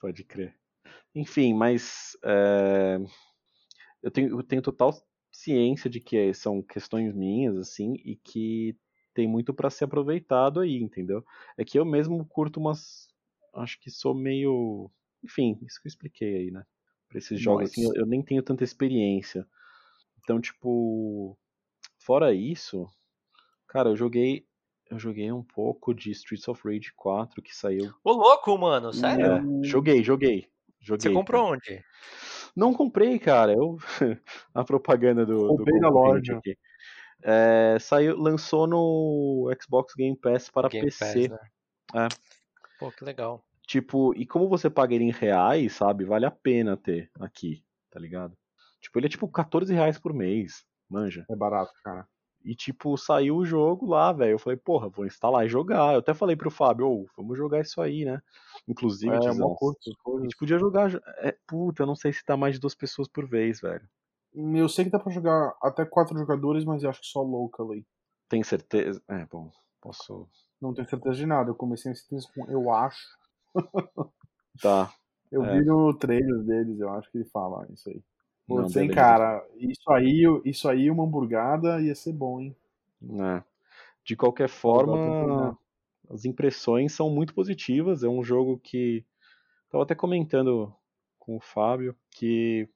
Pode 0.00 0.24
crer. 0.24 0.56
Enfim, 1.14 1.54
mas 1.54 2.16
é, 2.24 2.98
eu, 4.02 4.10
tenho, 4.10 4.40
eu 4.40 4.42
tenho 4.42 4.60
total 4.60 4.92
ciência 5.30 5.88
de 5.88 6.00
que 6.00 6.34
são 6.34 6.60
questões 6.60 7.14
minhas, 7.14 7.56
assim, 7.56 7.94
e 8.04 8.16
que 8.16 8.76
tem 9.14 9.28
muito 9.28 9.54
pra 9.54 9.70
ser 9.70 9.84
aproveitado 9.84 10.58
aí, 10.58 10.82
entendeu? 10.82 11.24
É 11.56 11.64
que 11.64 11.78
eu 11.78 11.84
mesmo 11.84 12.24
curto 12.26 12.58
umas. 12.58 13.11
Acho 13.54 13.78
que 13.80 13.90
sou 13.90 14.14
meio. 14.14 14.90
Enfim, 15.22 15.58
isso 15.62 15.80
que 15.80 15.86
eu 15.86 15.90
expliquei 15.90 16.36
aí, 16.36 16.50
né? 16.50 16.64
Pra 17.08 17.18
esses 17.18 17.38
jogos, 17.40 17.70
assim, 17.70 17.84
eu, 17.84 17.92
eu 17.94 18.06
nem 18.06 18.22
tenho 18.22 18.42
tanta 18.42 18.64
experiência. 18.64 19.46
Então, 20.22 20.40
tipo. 20.40 21.36
Fora 21.98 22.34
isso, 22.34 22.88
cara, 23.68 23.90
eu 23.90 23.96
joguei. 23.96 24.46
Eu 24.90 24.98
joguei 24.98 25.30
um 25.32 25.42
pouco 25.42 25.94
de 25.94 26.10
Streets 26.10 26.46
of 26.48 26.60
Rage 26.64 26.92
4 26.96 27.40
que 27.40 27.56
saiu. 27.56 27.94
Ô, 28.04 28.12
louco, 28.12 28.58
mano, 28.58 28.92
sério? 28.92 29.26
É, 29.26 29.66
joguei, 29.66 30.02
joguei. 30.02 30.48
Joguei. 30.80 31.10
Você 31.10 31.12
comprou 31.12 31.44
cara. 31.44 31.54
onde? 31.54 31.84
Não 32.54 32.74
comprei, 32.74 33.18
cara. 33.18 33.52
Eu 33.52 33.78
a 34.52 34.64
propaganda 34.64 35.24
do, 35.24 35.38
do 35.38 35.46
Roubei 35.46 35.80
da 35.80 35.88
concorrente 35.88 36.30
loja. 36.30 36.38
aqui. 36.38 36.58
É, 37.22 37.78
saiu, 37.80 38.18
lançou 38.18 38.66
no 38.66 39.50
Xbox 39.62 39.94
Game 39.94 40.16
Pass 40.16 40.50
para 40.50 40.68
Game 40.68 40.84
PC. 40.84 41.28
Pass, 41.28 41.40
né? 41.40 41.50
É. 41.94 42.08
Pô, 42.82 42.90
que 42.90 43.04
legal. 43.04 43.44
Tipo, 43.64 44.12
e 44.14 44.26
como 44.26 44.48
você 44.48 44.68
paga 44.68 44.92
ele 44.92 45.04
em 45.04 45.12
reais, 45.12 45.72
sabe? 45.74 46.04
Vale 46.04 46.26
a 46.26 46.32
pena 46.32 46.76
ter 46.76 47.08
aqui, 47.20 47.64
tá 47.90 48.00
ligado? 48.00 48.36
Tipo, 48.80 48.98
ele 48.98 49.06
é 49.06 49.08
tipo 49.08 49.28
14 49.28 49.72
reais 49.72 49.98
por 49.98 50.12
mês, 50.12 50.64
manja. 50.90 51.24
É 51.30 51.36
barato, 51.36 51.72
cara. 51.84 52.08
E 52.44 52.56
tipo, 52.56 52.96
saiu 52.98 53.36
o 53.36 53.44
jogo 53.46 53.86
lá, 53.86 54.12
velho. 54.12 54.32
Eu 54.32 54.38
falei, 54.38 54.56
porra, 54.56 54.88
vou 54.88 55.06
instalar 55.06 55.46
e 55.46 55.48
jogar. 55.48 55.94
Eu 55.94 56.00
até 56.00 56.12
falei 56.12 56.34
pro 56.34 56.50
Fábio, 56.50 56.88
ô, 56.88 57.06
vamos 57.16 57.38
jogar 57.38 57.60
isso 57.60 57.80
aí, 57.80 58.04
né? 58.04 58.20
Inclusive, 58.66 59.14
É, 59.14 59.20
Tizão, 59.20 59.46
uma 59.46 59.56
curta, 59.56 59.78
a 59.88 60.22
gente 60.22 60.36
podia 60.36 60.58
jogar. 60.58 60.92
É, 61.18 61.36
puta, 61.46 61.84
eu 61.84 61.86
não 61.86 61.94
sei 61.94 62.12
se 62.12 62.24
dá 62.26 62.36
mais 62.36 62.54
de 62.54 62.60
duas 62.60 62.74
pessoas 62.74 63.06
por 63.06 63.28
vez, 63.28 63.60
velho. 63.60 63.88
Eu 64.34 64.68
sei 64.68 64.86
que 64.86 64.90
dá 64.90 64.98
pra 64.98 65.12
jogar 65.12 65.54
até 65.62 65.84
quatro 65.84 66.18
jogadores, 66.18 66.64
mas 66.64 66.82
eu 66.82 66.90
acho 66.90 67.00
que 67.00 67.06
só 67.06 67.22
locally. 67.22 67.86
Tem 68.28 68.42
certeza? 68.42 69.00
É, 69.08 69.24
bom, 69.26 69.52
posso. 69.80 70.28
Não 70.62 70.72
tenho 70.72 70.88
certeza 70.88 71.16
de 71.16 71.26
nada. 71.26 71.50
Eu 71.50 71.54
comecei 71.54 71.92
a 71.92 71.94
certeza 71.94 72.26
com 72.34 72.46
eu 72.50 72.72
acho. 72.72 73.04
Tá. 74.60 74.92
Eu 75.30 75.44
É. 75.44 75.58
vi 75.58 75.64
no 75.64 75.94
trailer 75.94 76.38
deles, 76.44 76.78
eu 76.78 76.90
acho 76.90 77.10
que 77.10 77.18
ele 77.18 77.24
fala 77.24 77.66
isso 77.72 77.88
aí. 77.88 78.02
Hein, 78.48 78.68
beleza. 78.68 78.92
cara, 78.94 79.46
isso 79.56 79.90
aí, 79.90 80.22
isso 80.44 80.68
aí, 80.68 80.90
uma 80.90 81.04
hamburgada 81.04 81.80
ia 81.80 81.94
ser 81.94 82.12
bom, 82.12 82.38
hein? 82.38 82.54
É. 83.18 83.42
De 84.04 84.14
qualquer 84.14 84.48
forma, 84.48 85.56
as 86.10 86.26
impressões 86.26 86.92
são 86.92 87.08
muito 87.08 87.32
positivas. 87.34 88.02
É 88.04 88.08
um 88.08 88.22
jogo 88.22 88.58
que. 88.58 89.04
Tava 89.70 89.84
até 89.84 89.94
comentando 89.94 90.72
com 91.18 91.36
o 91.36 91.40
Fábio 91.40 91.96
que. 92.10 92.68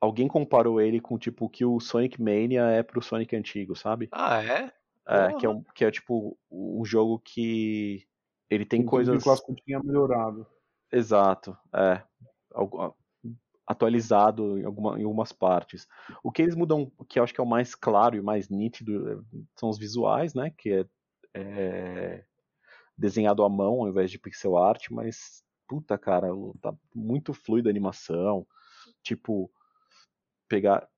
alguém 0.00 0.26
comparou 0.26 0.80
ele 0.80 1.00
com 1.00 1.16
tipo 1.18 1.44
o 1.46 1.48
que 1.48 1.64
o 1.64 1.78
Sonic 1.80 2.20
Mania 2.20 2.62
é 2.70 2.82
pro 2.82 3.00
Sonic 3.02 3.36
antigo, 3.36 3.76
sabe? 3.76 4.08
Ah, 4.10 4.42
é? 4.42 4.72
É, 5.08 5.32
que 5.32 5.46
é, 5.46 5.48
um, 5.48 5.62
que 5.74 5.84
é 5.84 5.90
tipo 5.90 6.38
um 6.50 6.84
jogo 6.84 7.18
que 7.18 8.06
ele 8.50 8.66
tem 8.66 8.80
Tudo 8.80 8.90
coisas. 8.90 9.14
que 9.14 9.20
o 9.20 9.24
clássico 9.24 9.54
tinha 9.54 9.82
melhorado. 9.82 10.46
Exato, 10.92 11.56
é. 11.74 12.02
Atualizado 13.66 14.58
em, 14.58 14.64
alguma, 14.64 14.98
em 15.00 15.04
algumas 15.04 15.32
partes. 15.32 15.86
O 16.22 16.30
que 16.30 16.42
eles 16.42 16.54
mudam, 16.54 16.90
que 17.08 17.18
eu 17.18 17.24
acho 17.24 17.32
que 17.34 17.40
é 17.40 17.44
o 17.44 17.46
mais 17.46 17.74
claro 17.74 18.16
e 18.16 18.22
mais 18.22 18.48
nítido, 18.48 19.10
é- 19.10 19.18
são 19.56 19.68
os 19.70 19.78
visuais, 19.78 20.34
né? 20.34 20.50
Que 20.56 20.72
é, 20.72 20.86
é 21.34 22.24
desenhado 22.96 23.42
à 23.44 23.48
mão 23.48 23.80
ao 23.80 23.88
invés 23.88 24.10
de 24.10 24.18
pixel 24.18 24.56
art, 24.58 24.90
mas 24.90 25.42
puta 25.66 25.96
cara, 25.98 26.28
tá 26.60 26.74
muito 26.94 27.32
fluida 27.32 27.68
a 27.68 27.72
animação. 27.72 28.46
Tipo, 29.02 29.50
pegar. 30.48 30.88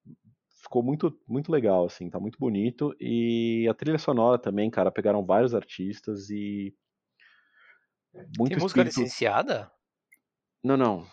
Ficou 0.62 0.82
muito, 0.82 1.18
muito 1.26 1.50
legal, 1.50 1.86
assim, 1.86 2.10
tá 2.10 2.20
muito 2.20 2.38
bonito. 2.38 2.94
E 3.00 3.66
a 3.68 3.74
trilha 3.74 3.98
sonora 3.98 4.38
também, 4.38 4.70
cara, 4.70 4.90
pegaram 4.90 5.24
vários 5.24 5.54
artistas 5.54 6.28
e. 6.30 6.74
Muito 8.38 8.50
Tem 8.50 8.58
música 8.58 8.80
espírito- 8.82 9.00
licenciada? 9.00 9.70
Não, 10.62 10.76
não. 10.76 11.06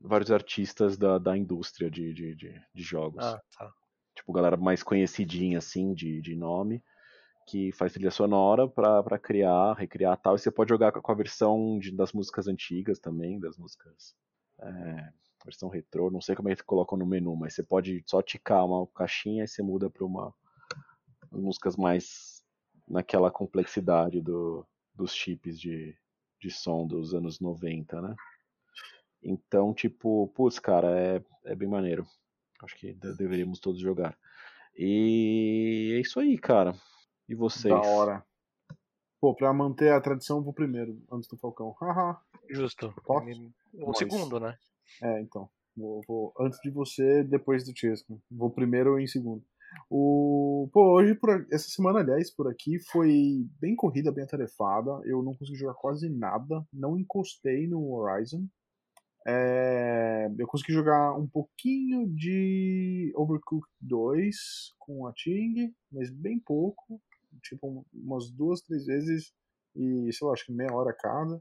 Vários 0.00 0.30
artistas 0.30 0.96
da, 0.96 1.18
da 1.18 1.36
indústria 1.36 1.90
de, 1.90 2.12
de, 2.12 2.34
de, 2.34 2.62
de 2.74 2.82
jogos. 2.82 3.24
Ah, 3.24 3.40
tá. 3.56 3.70
Tipo, 4.16 4.32
galera 4.32 4.56
mais 4.56 4.82
conhecidinha, 4.82 5.58
assim, 5.58 5.94
de, 5.94 6.20
de 6.20 6.34
nome, 6.34 6.82
que 7.46 7.70
faz 7.72 7.92
trilha 7.92 8.10
sonora 8.10 8.66
pra, 8.68 9.02
pra 9.02 9.18
criar, 9.18 9.74
recriar 9.74 10.16
tal. 10.16 10.34
E 10.34 10.38
você 10.38 10.50
pode 10.50 10.70
jogar 10.70 10.90
com 10.92 11.12
a 11.12 11.14
versão 11.14 11.78
de- 11.78 11.92
das 11.94 12.12
músicas 12.12 12.48
antigas 12.48 12.98
também, 12.98 13.38
das 13.38 13.56
músicas. 13.56 14.16
É, 14.60 15.12
versão 15.48 15.68
retrô, 15.68 16.10
não 16.10 16.20
sei 16.20 16.36
como 16.36 16.50
é 16.50 16.54
que 16.56 16.62
colocam 16.62 16.96
no 16.98 17.06
menu, 17.06 17.34
mas 17.34 17.54
você 17.54 17.62
pode 17.62 18.02
só 18.06 18.20
ticar 18.22 18.64
uma 18.64 18.86
caixinha 18.88 19.44
e 19.44 19.48
você 19.48 19.62
muda 19.62 19.88
pra 19.90 20.04
uma. 20.04 20.34
as 21.32 21.40
músicas 21.40 21.76
mais 21.76 22.42
naquela 22.86 23.30
complexidade 23.30 24.20
do, 24.20 24.66
dos 24.94 25.12
chips 25.14 25.58
de, 25.58 25.96
de 26.40 26.50
som 26.50 26.86
dos 26.86 27.14
anos 27.14 27.40
90, 27.40 28.00
né? 28.00 28.14
Então, 29.22 29.74
tipo, 29.74 30.28
putz, 30.34 30.58
cara, 30.58 30.88
é, 30.98 31.22
é 31.44 31.54
bem 31.54 31.68
maneiro. 31.68 32.06
Acho 32.62 32.76
que 32.76 32.92
de- 32.92 33.14
deveríamos 33.16 33.58
todos 33.58 33.80
jogar. 33.80 34.16
E 34.76 35.92
é 35.96 36.00
isso 36.00 36.20
aí, 36.20 36.38
cara. 36.38 36.74
E 37.28 37.34
vocês? 37.34 37.74
Da 37.74 37.80
hora. 37.80 38.24
Pô, 39.20 39.34
pra 39.34 39.52
manter 39.52 39.92
a 39.92 40.00
tradição, 40.00 40.38
eu 40.38 40.42
vou 40.44 40.52
primeiro, 40.52 41.02
antes 41.10 41.28
do 41.28 41.36
Falcão. 41.36 41.72
Haha. 41.80 42.20
Justo. 42.48 42.94
Posso? 43.04 43.52
O 43.74 43.92
segundo, 43.94 44.38
né? 44.38 44.56
É, 45.02 45.20
então. 45.20 45.48
Vou, 45.76 46.00
vou 46.06 46.34
antes 46.40 46.58
de 46.60 46.70
você, 46.70 47.22
depois 47.22 47.64
do 47.64 47.76
Chesco. 47.76 48.20
Vou 48.30 48.50
primeiro 48.50 48.92
ou 48.92 49.00
em 49.00 49.06
segundo. 49.06 49.44
O, 49.90 50.68
pô, 50.72 50.94
hoje, 50.94 51.14
por, 51.14 51.46
essa 51.52 51.68
semana, 51.68 52.00
aliás, 52.00 52.34
por 52.34 52.48
aqui, 52.48 52.78
foi 52.90 53.46
bem 53.60 53.76
corrida, 53.76 54.12
bem 54.12 54.24
atarefada. 54.24 54.90
Eu 55.04 55.22
não 55.22 55.34
consegui 55.34 55.58
jogar 55.58 55.74
quase 55.74 56.08
nada. 56.08 56.66
Não 56.72 56.98
encostei 56.98 57.66
no 57.68 57.92
Horizon. 57.92 58.46
É, 59.26 60.28
eu 60.38 60.46
consegui 60.46 60.72
jogar 60.72 61.14
um 61.14 61.26
pouquinho 61.26 62.08
de 62.08 63.12
Overcooked 63.14 63.70
2 63.80 64.36
com 64.78 65.06
a 65.06 65.12
Ting, 65.12 65.72
mas 65.92 66.10
bem 66.10 66.40
pouco. 66.40 67.00
Tipo, 67.42 67.86
umas 67.92 68.30
duas, 68.30 68.62
três 68.62 68.86
vezes. 68.86 69.32
E, 69.76 70.12
sei 70.12 70.26
lá, 70.26 70.32
acho 70.32 70.46
que 70.46 70.52
meia 70.52 70.72
hora 70.72 70.94
cada. 70.98 71.40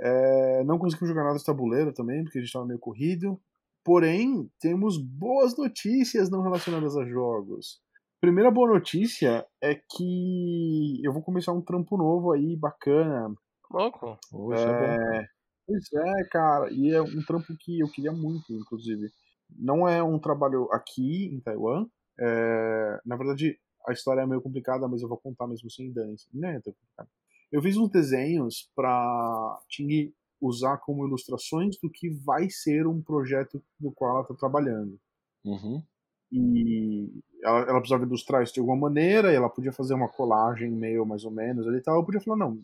É, 0.00 0.62
não 0.64 0.78
conseguimos 0.78 1.08
jogar 1.08 1.24
nada 1.24 1.38
de 1.38 1.44
tabuleiro 1.44 1.92
também, 1.92 2.22
porque 2.22 2.38
a 2.38 2.40
gente 2.40 2.48
estava 2.48 2.66
meio 2.66 2.78
corrido. 2.78 3.40
Porém, 3.84 4.50
temos 4.60 4.98
boas 4.98 5.56
notícias 5.56 6.30
não 6.30 6.42
relacionadas 6.42 6.96
a 6.96 7.04
jogos. 7.04 7.80
Primeira 8.20 8.50
boa 8.50 8.68
notícia 8.74 9.46
é 9.62 9.74
que 9.74 11.00
eu 11.04 11.12
vou 11.12 11.22
começar 11.22 11.52
um 11.52 11.62
trampo 11.62 11.96
novo 11.96 12.32
aí, 12.32 12.56
bacana. 12.56 13.32
Louco. 13.70 14.18
Hoje 14.32 14.62
é. 14.62 15.20
É, 15.20 15.26
pois 15.66 15.84
é, 15.92 16.24
cara, 16.24 16.68
e 16.72 16.90
é 16.90 17.00
um 17.00 17.22
trampo 17.24 17.56
que 17.58 17.80
eu 17.80 17.88
queria 17.88 18.12
muito, 18.12 18.52
inclusive. 18.52 19.10
Não 19.50 19.88
é 19.88 20.02
um 20.02 20.18
trabalho 20.18 20.68
aqui 20.72 21.26
em 21.26 21.40
Taiwan. 21.40 21.86
é, 22.18 23.00
na 23.06 23.16
verdade, 23.16 23.58
a 23.86 23.92
história 23.92 24.20
é 24.20 24.26
meio 24.26 24.42
complicada, 24.42 24.86
mas 24.88 25.00
eu 25.00 25.08
vou 25.08 25.18
contar 25.18 25.46
mesmo 25.46 25.70
sem 25.70 25.92
dane 25.92 26.16
Não 26.34 26.48
é 26.48 26.60
tão 26.60 26.72
complicado. 26.72 27.08
Eu 27.52 27.62
fiz 27.62 27.76
uns 27.76 27.90
desenhos 27.90 28.70
pra 28.76 29.60
Ting 29.68 30.12
usar 30.40 30.78
como 30.78 31.06
ilustrações 31.06 31.76
do 31.82 31.90
que 31.90 32.10
vai 32.10 32.48
ser 32.50 32.86
um 32.86 33.02
projeto 33.02 33.62
do 33.80 33.90
qual 33.92 34.16
ela 34.18 34.24
tá 34.26 34.34
trabalhando 34.34 34.98
Uhum. 35.44 35.82
e 36.30 37.08
ela, 37.42 37.60
ela 37.60 37.78
precisava 37.80 38.04
ilustrar 38.04 38.42
isso 38.42 38.52
de 38.54 38.60
alguma 38.60 38.76
maneira, 38.76 39.32
e 39.32 39.36
ela 39.36 39.48
podia 39.48 39.72
fazer 39.72 39.94
uma 39.94 40.08
colagem 40.08 40.70
meio 40.70 41.06
mais 41.06 41.24
ou 41.24 41.30
menos 41.30 41.66
ali 41.66 41.78
e 41.78 41.82
tal. 41.82 41.96
Eu 41.96 42.04
podia 42.04 42.20
falar, 42.20 42.36
não, 42.36 42.60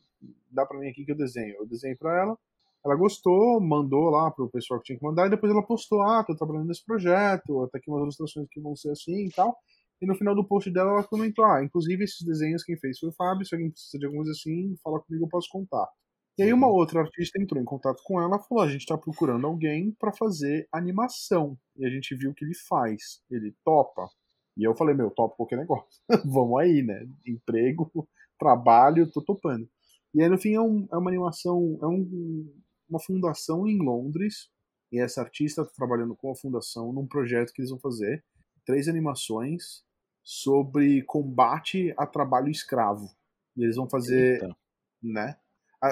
dá 0.51 0.67
pra 0.67 0.79
mim 0.79 0.89
aqui 0.89 1.05
que 1.05 1.13
eu 1.13 1.17
desenho. 1.17 1.57
Eu 1.59 1.67
desenhei 1.67 1.97
pra 1.97 2.19
ela, 2.21 2.39
ela 2.85 2.97
gostou, 2.97 3.61
mandou 3.61 4.11
lá 4.11 4.31
pro 4.31 4.51
pessoal 4.51 4.81
que 4.81 4.87
tinha 4.87 4.99
que 4.99 5.05
mandar, 5.05 5.27
e 5.27 5.31
depois 5.31 5.51
ela 5.53 5.63
postou, 5.67 6.03
ah, 6.03 6.23
tô 6.25 6.35
trabalhando 6.37 6.69
nesse 6.69 6.85
projeto, 6.85 7.69
tá 7.73 7.79
aqui 7.79 7.91
umas 7.91 8.03
ilustrações 8.03 8.47
que 8.51 8.61
vão 8.61 8.77
ser 8.77 8.91
assim 8.91 9.27
e 9.27 9.31
tal. 9.31 9.57
E 10.03 10.07
no 10.07 10.15
final 10.17 10.35
do 10.35 10.47
post 10.47 10.71
dela 10.71 10.91
ela 10.93 11.05
comentou, 11.05 11.45
ah, 11.45 11.63
inclusive 11.65 12.05
esses 12.05 12.25
desenhos 12.27 12.63
quem 12.65 12.77
fez 12.79 12.99
foi 12.99 13.09
o 13.11 13.13
Fábio, 13.13 13.47
se 13.47 13.55
alguém 13.55 13.71
precisa 13.71 13.99
de 13.99 14.05
alguma 14.07 14.25
coisa 14.25 14.39
assim, 14.39 14.77
fala 14.83 15.01
comigo, 15.01 15.25
eu 15.25 15.29
posso 15.29 15.49
contar. 15.51 15.89
E 16.37 16.43
aí 16.43 16.53
uma 16.53 16.69
outra 16.69 17.01
artista 17.01 17.41
entrou 17.41 17.61
em 17.63 17.65
contato 17.65 18.03
com 18.05 18.21
ela 18.21 18.37
e 18.37 18.49
falou: 18.49 18.65
a 18.65 18.69
gente 18.69 18.81
está 18.81 18.99
procurando 18.99 19.47
alguém 19.47 19.93
para 19.93 20.13
fazer 20.13 20.67
animação. 20.73 21.57
E 21.77 21.87
a 21.87 21.91
gente 21.91 22.15
viu 22.17 22.35
que 22.35 22.45
ele 22.45 22.55
faz. 22.69 23.21
Ele 23.31 23.55
topa. 23.65 24.09
E 24.57 24.65
eu 24.65 24.75
falei, 24.75 24.95
meu, 24.95 25.11
topa 25.11 25.37
qualquer 25.37 25.59
negócio. 25.59 25.87
Vamos 26.25 26.61
aí, 26.61 26.83
né? 26.83 27.07
Emprego, 27.27 27.91
trabalho, 28.39 29.11
tô 29.11 29.23
topando. 29.23 29.69
E 30.15 30.23
aí 30.23 30.29
no 30.29 30.39
fim 30.39 30.55
é, 30.55 30.61
um- 30.61 30.87
é 30.93 30.97
uma 30.97 31.11
animação, 31.11 31.79
é 31.83 31.87
um- 31.87 32.53
uma 32.89 33.01
fundação 33.01 33.67
em 33.69 33.79
Londres. 33.79 34.49
E 34.93 35.01
essa 35.01 35.21
artista 35.23 35.63
está 35.63 35.75
trabalhando 35.75 36.15
com 36.17 36.31
a 36.31 36.37
fundação 36.37 36.93
num 36.93 37.07
projeto 37.07 37.53
que 37.53 37.61
eles 37.63 37.71
vão 37.71 37.81
fazer. 37.81 38.25
Três 38.65 38.89
animações 38.89 39.85
sobre 40.23 41.03
combate 41.03 41.95
a 41.97 42.07
trabalho 42.07 42.51
escravo. 42.51 43.11
E 43.57 43.63
eles 43.65 43.77
vão 43.77 43.89
fazer 43.89 44.41
Eita. 44.41 44.57
né? 45.03 45.37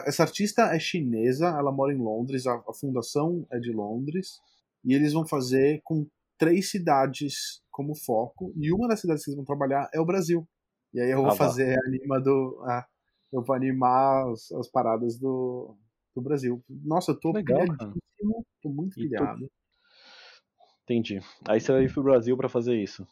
Essa 0.07 0.23
artista 0.23 0.75
é 0.75 0.79
chinesa, 0.79 1.49
ela 1.49 1.71
mora 1.71 1.93
em 1.93 1.99
Londres, 1.99 2.47
a, 2.47 2.55
a 2.67 2.73
fundação 2.73 3.47
é 3.51 3.59
de 3.59 3.71
Londres, 3.73 4.41
e 4.83 4.95
eles 4.95 5.13
vão 5.13 5.27
fazer 5.27 5.83
com 5.85 6.07
três 6.39 6.71
cidades 6.71 7.63
como 7.71 7.95
foco, 7.95 8.53
e 8.57 8.73
uma 8.73 8.89
das 8.89 9.01
cidades 9.01 9.23
que 9.23 9.31
eles 9.31 9.37
vão 9.37 9.45
trabalhar 9.45 9.89
é 9.93 10.01
o 10.01 10.05
Brasil. 10.07 10.49
E 10.95 11.01
aí 11.01 11.11
eu 11.11 11.23
vou 11.23 11.31
Ah, 11.31 11.37
fazer 11.37 11.79
a 11.79 11.87
anima 11.87 12.21
do. 12.21 12.63
ah, 12.67 12.87
eu 13.33 13.43
vou 13.43 13.55
animar 13.55 14.31
as, 14.31 14.51
as 14.53 14.69
paradas 14.69 15.19
do, 15.19 15.77
do 16.15 16.23
Brasil. 16.23 16.63
Nossa, 16.69 17.13
eu 17.13 17.21
tô 17.21 17.33
Legal, 17.33 17.61
pilhadíssimo, 17.61 18.47
tô 18.63 18.69
muito 18.71 18.95
pilhado. 18.97 19.51
Entendi. 20.85 21.21
Aí 21.49 21.61
você 21.61 21.73
vai 21.73 21.85
ir 21.85 21.93
pro 21.93 22.03
Brasil 22.03 22.37
pra 22.37 22.49
fazer 22.49 22.77
isso. 22.77 23.07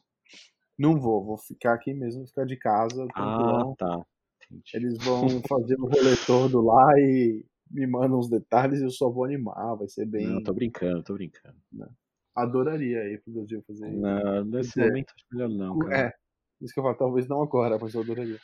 Não 0.79 0.99
vou, 0.99 1.25
vou 1.25 1.37
ficar 1.37 1.75
aqui 1.75 1.93
mesmo, 1.93 2.27
ficar 2.27 2.45
de 2.45 2.57
casa, 2.57 3.07
Ah, 3.15 3.63
tá. 3.77 4.05
Entendi. 4.45 4.71
Eles 4.75 4.99
vão 5.05 5.29
fazer 5.49 5.77
o 5.79 5.85
rolê 5.87 6.17
todo 6.27 6.61
lá 6.63 6.89
e 6.99 7.45
me 7.71 7.87
mandam 7.87 8.19
os 8.19 8.29
detalhes 8.29 8.81
e 8.81 8.85
eu 8.85 8.91
só 8.91 9.09
vou 9.09 9.25
animar, 9.25 9.77
vai 9.77 9.89
ser 9.89 10.07
bem. 10.07 10.27
Não, 10.27 10.43
tô 10.43 10.53
brincando, 10.53 11.03
tô 11.03 11.15
brincando. 11.15 11.57
Adoraria 12.35 13.05
ir 13.13 13.23
pro 13.23 13.35
Brasil 13.35 13.63
fazer 13.67 13.91
isso. 13.91 14.01
Não, 14.01 14.45
nesse 14.45 14.81
É. 14.81 14.87
momento 14.87 15.13
acho 15.15 15.27
melhor 15.31 15.49
não, 15.49 15.79
cara. 15.79 15.99
É, 15.99 16.13
isso 16.61 16.73
que 16.75 16.81
eu 16.81 16.85
falo, 16.85 16.97
talvez 16.97 17.29
não 17.29 17.43
agora, 17.43 17.79
mas 17.81 17.95
eu 17.95 18.01
adoraria. 18.01 18.39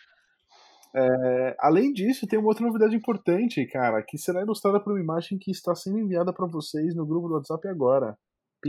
É, 0.95 1.57
além 1.59 1.93
disso, 1.93 2.27
tem 2.27 2.39
uma 2.39 2.49
outra 2.49 2.65
novidade 2.67 2.95
importante, 2.95 3.67
cara, 3.67 4.03
que 4.03 4.17
será 4.17 4.43
ilustrada 4.43 4.81
por 4.81 4.93
uma 4.93 5.01
imagem 5.01 5.39
que 5.39 5.51
está 5.51 5.75
sendo 5.75 5.99
enviada 5.99 6.33
para 6.33 6.47
vocês 6.47 6.95
no 6.95 7.07
grupo 7.07 7.29
do 7.29 7.35
WhatsApp 7.35 7.67
agora. 7.69 8.17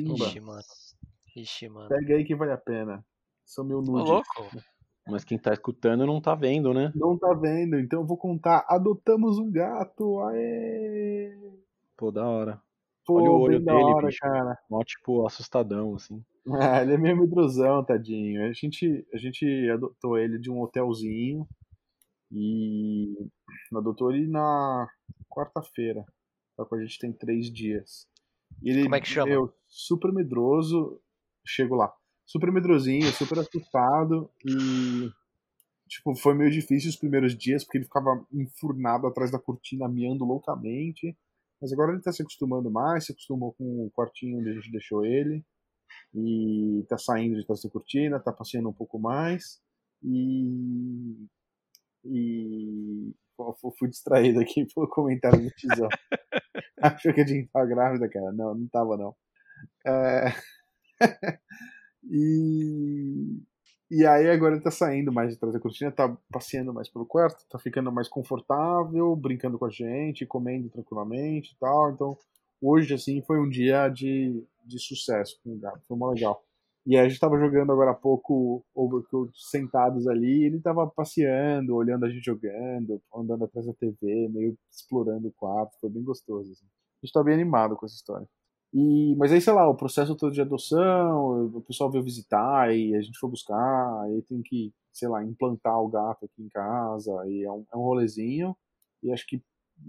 Pimba. 0.04 0.26
Ixi, 0.26 0.40
mano. 0.40 0.62
Ixi, 1.36 1.70
mano. 1.70 1.90
Pega 1.90 2.16
aí 2.16 2.24
que 2.26 2.36
vale 2.36 2.52
a 2.52 2.58
pena. 2.58 3.06
São 3.46 3.64
mil 3.64 3.80
Ô, 3.80 3.82
nudes. 3.82 4.10
louco. 4.10 4.58
Mas 5.08 5.24
quem 5.24 5.38
tá 5.38 5.54
escutando 5.54 6.06
não 6.06 6.20
tá 6.20 6.36
vendo, 6.36 6.74
né? 6.74 6.92
Não 6.94 7.18
tá 7.18 7.34
vendo, 7.34 7.80
então 7.80 8.02
eu 8.02 8.06
vou 8.06 8.18
contar. 8.18 8.66
Adotamos 8.68 9.38
um 9.38 9.50
gato. 9.50 10.20
Aê! 10.24 11.32
Pô, 11.96 12.12
da 12.12 12.28
hora. 12.28 12.62
Pô, 13.06 13.16
Olha 13.22 13.32
o 13.32 13.40
olho 13.40 13.58
bem 13.60 13.66
da 13.66 13.74
dele, 13.74 13.84
hora, 13.86 14.08
bicho. 14.08 14.20
cara. 14.20 14.58
Mó, 14.70 14.84
tipo, 14.84 15.26
assustadão, 15.26 15.96
assim. 15.96 16.22
Ah, 16.50 16.82
ele 16.84 16.94
é 16.96 16.98
meio 16.98 17.16
medrosão, 17.18 17.86
tadinho. 17.86 18.44
A 18.50 18.52
gente, 18.52 19.08
a 19.14 19.18
gente 19.18 19.46
adotou 19.70 20.18
ele 20.18 20.38
de 20.38 20.52
um 20.52 20.60
hotelzinho 20.62 21.48
e 22.30 23.30
adotou 23.74 24.12
ele 24.12 24.28
na 24.28 24.90
quarta-feira. 25.30 26.04
Só 26.58 26.66
que 26.66 26.76
a 26.76 26.80
gente 26.82 27.00
tem 27.00 27.14
três 27.14 27.50
dias. 27.50 28.06
Ele, 28.62 28.84
Como 28.84 28.96
é 28.96 29.02
que 29.02 29.08
chama? 29.08 29.28
meu, 29.28 29.54
super 29.68 30.12
medroso. 30.12 31.00
Chego 31.46 31.76
lá. 31.76 31.94
Super 32.26 32.52
medrosinho, 32.52 33.08
super 33.14 33.40
assustado 33.40 34.30
e. 34.46 35.10
Tipo, 35.88 36.14
foi 36.16 36.34
meio 36.34 36.52
difícil 36.52 36.90
os 36.90 36.98
primeiros 36.98 37.34
dias, 37.38 37.64
porque 37.64 37.78
ele 37.78 37.86
ficava 37.86 38.26
enfurnado 38.34 39.08
atrás 39.08 39.32
da 39.32 39.40
cortina, 39.40 39.88
miando 39.88 40.26
loucamente. 40.26 41.18
Mas 41.62 41.72
agora 41.72 41.94
ele 41.94 42.02
tá 42.02 42.12
se 42.12 42.22
acostumando 42.22 42.70
mais, 42.70 43.06
se 43.06 43.14
acostumou 43.14 43.54
com 43.54 43.86
o 43.86 43.92
quartinho 43.92 44.40
onde 44.40 44.50
a 44.50 44.54
gente 44.54 44.70
deixou 44.70 45.06
ele. 45.06 45.46
E 46.14 46.86
tá 46.90 46.98
saindo 46.98 47.38
de 47.38 47.46
trás 47.46 47.62
da 47.62 47.70
cortina, 47.70 48.20
tá 48.20 48.34
passeando 48.34 48.68
um 48.68 48.74
pouco 48.74 49.00
mais. 49.00 49.62
E. 50.04 51.16
E. 52.04 53.14
Fui 53.78 53.90
distraído 53.90 54.40
aqui 54.40 54.66
pelo 54.74 54.88
comentário 54.88 55.42
do 55.42 55.50
Tizão. 55.52 55.90
Achou 56.82 57.14
que 57.14 57.22
a 57.22 57.28
gente 57.28 57.50
tava 57.50 57.66
grávida, 57.66 58.10
cara? 58.10 58.32
Não, 58.32 58.56
não 58.56 58.68
tava, 58.68 58.98
não. 58.98 59.16
É... 59.86 60.34
e. 62.04 63.42
E 63.90 64.06
aí 64.06 64.30
agora 64.30 64.56
ele 64.56 64.64
tá 64.64 64.70
saindo 64.70 65.14
mais 65.14 65.32
de 65.32 65.40
trás 65.40 65.54
da 65.54 65.62
cortina, 65.62 65.90
tá 65.90 66.14
passeando 66.30 66.74
mais 66.74 66.90
pelo 66.90 67.06
quarto, 67.06 67.46
tá 67.50 67.58
ficando 67.58 67.90
mais 67.90 68.10
confortável, 68.10 69.16
brincando 69.16 69.58
com 69.58 69.66
a 69.66 69.70
gente, 69.70 70.26
comendo 70.26 70.70
tranquilamente 70.70 71.54
e 71.54 71.58
tal. 71.58 71.92
Então, 71.92 72.18
hoje, 72.62 72.94
assim, 72.94 73.22
foi 73.22 73.40
um 73.40 73.50
dia 73.50 73.88
de, 73.88 74.46
de 74.66 74.78
sucesso 74.78 75.40
com 75.42 75.54
o 75.54 75.58
gato, 75.58 75.82
foi 75.88 75.98
muito 75.98 76.16
legal. 76.16 76.44
E 76.88 76.96
a 76.96 77.06
gente 77.06 77.20
tava 77.20 77.38
jogando 77.38 77.70
agora 77.70 77.92
há 77.92 77.94
pouco 77.94 78.66
Overcooked 78.74 79.38
sentados 79.38 80.08
ali, 80.08 80.44
e 80.44 80.46
ele 80.46 80.62
tava 80.62 80.88
passeando, 80.88 81.76
olhando 81.76 82.06
a 82.06 82.10
gente 82.10 82.24
jogando, 82.24 83.02
andando 83.14 83.44
atrás 83.44 83.68
da 83.68 83.74
TV, 83.74 84.30
meio 84.30 84.58
explorando 84.72 85.28
o 85.28 85.34
quarto, 85.34 85.78
foi 85.82 85.90
bem 85.90 86.02
gostoso. 86.02 86.50
Assim. 86.54 86.66
A 86.66 87.06
gente 87.06 87.12
tá 87.12 87.22
bem 87.22 87.34
animado 87.34 87.76
com 87.76 87.86
essa 87.86 87.96
história. 87.96 88.26
E, 88.74 89.14
mas 89.18 89.34
aí, 89.34 89.42
sei 89.42 89.52
lá, 89.52 89.68
o 89.68 89.76
processo 89.76 90.16
todo 90.16 90.32
de 90.32 90.40
adoção, 90.40 91.48
o 91.48 91.62
pessoal 91.62 91.92
veio 91.92 92.06
visitar 92.06 92.74
e 92.74 92.96
a 92.96 93.02
gente 93.02 93.20
foi 93.20 93.30
buscar, 93.30 94.02
aí 94.04 94.22
tem 94.22 94.42
que, 94.42 94.74
sei 94.94 95.10
lá, 95.10 95.22
implantar 95.26 95.82
o 95.82 95.90
gato 95.90 96.24
aqui 96.24 96.42
em 96.42 96.48
casa, 96.48 97.12
e 97.28 97.44
é 97.44 97.52
um, 97.52 97.66
é 97.74 97.76
um 97.76 97.82
rolezinho, 97.82 98.56
e 99.04 99.12
acho 99.12 99.28
que 99.28 99.44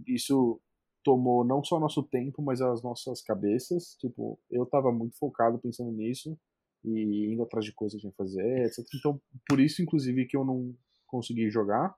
isso 0.04 0.60
tomou 1.04 1.44
não 1.44 1.62
só 1.62 1.78
nosso 1.78 2.02
tempo, 2.02 2.42
mas 2.42 2.60
as 2.60 2.82
nossas 2.82 3.22
cabeças, 3.22 3.96
tipo, 4.00 4.36
eu 4.50 4.66
tava 4.66 4.90
muito 4.90 5.16
focado 5.16 5.60
pensando 5.60 5.92
nisso, 5.92 6.36
e 6.84 7.32
indo 7.32 7.42
atrás 7.42 7.64
de 7.64 7.72
coisas 7.72 7.96
que 7.96 8.00
tinha 8.02 8.10
que 8.10 8.16
fazer, 8.16 8.64
etc. 8.66 8.78
Então, 8.94 9.20
por 9.48 9.60
isso, 9.60 9.82
inclusive, 9.82 10.26
que 10.26 10.36
eu 10.36 10.44
não 10.44 10.74
consegui 11.06 11.50
jogar, 11.50 11.94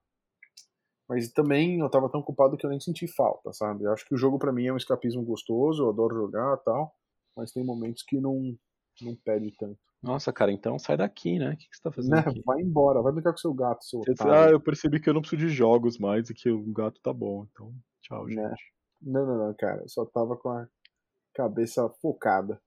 mas 1.09 1.31
também 1.33 1.81
eu 1.81 1.91
tava 1.91 2.09
tão 2.09 2.21
ocupado 2.21 2.57
que 2.57 2.65
eu 2.65 2.71
nem 2.71 2.79
senti 2.81 3.07
falta, 3.09 3.53
sabe? 3.53 3.85
Eu 3.85 3.93
acho 3.93 4.05
que 4.07 4.15
o 4.15 4.19
jogo 4.19 4.39
para 4.39 4.53
mim 4.53 4.67
é 4.67 4.73
um 4.73 4.77
escapismo 4.77 5.25
gostoso, 5.25 5.83
eu 5.83 5.89
adoro 5.91 6.15
jogar 6.15 6.57
tal, 6.59 6.95
mas 7.37 7.51
tem 7.53 7.65
momentos 7.65 8.03
que 8.07 8.21
não, 8.21 8.57
não 9.03 9.17
pede 9.25 9.53
tanto. 9.59 9.79
Nossa, 10.03 10.33
cara, 10.33 10.51
então 10.53 10.79
sai 10.79 10.97
daqui, 10.97 11.39
né? 11.39 11.51
O 11.53 11.57
que, 11.57 11.69
que 11.69 11.77
você 11.77 11.83
tá 11.83 11.93
fazendo 11.93 12.13
Né? 12.13 12.21
aqui? 12.21 12.43
Vai 12.47 12.61
embora, 12.63 13.03
vai 13.03 13.13
brincar 13.13 13.33
com 13.33 13.39
seu 13.39 13.53
gato, 13.53 13.85
seu 13.85 14.01
Você 14.01 14.13
diz, 14.13 14.21
otário. 14.21 14.49
ah, 14.49 14.51
eu 14.51 14.61
percebi 14.61 14.99
que 15.01 15.11
eu 15.11 15.15
não 15.15 15.21
preciso 15.21 15.43
de 15.47 15.53
jogos 15.53 15.99
mais 15.99 16.31
e 16.31 16.35
que 16.35 16.49
o 16.51 16.73
gato 16.73 17.01
tá 17.03 17.13
bom. 17.13 17.47
Então, 17.51 17.75
tchau, 18.01 18.27
gente. 18.29 18.39
Né? 18.41 18.55
Não, 19.03 19.27
não, 19.27 19.47
não, 19.49 19.55
cara. 19.59 19.83
Eu 19.83 19.89
só 19.89 20.07
tava 20.07 20.37
com 20.39 20.49
a 20.49 20.67
cabeça 21.35 21.87
focada. 22.01 22.61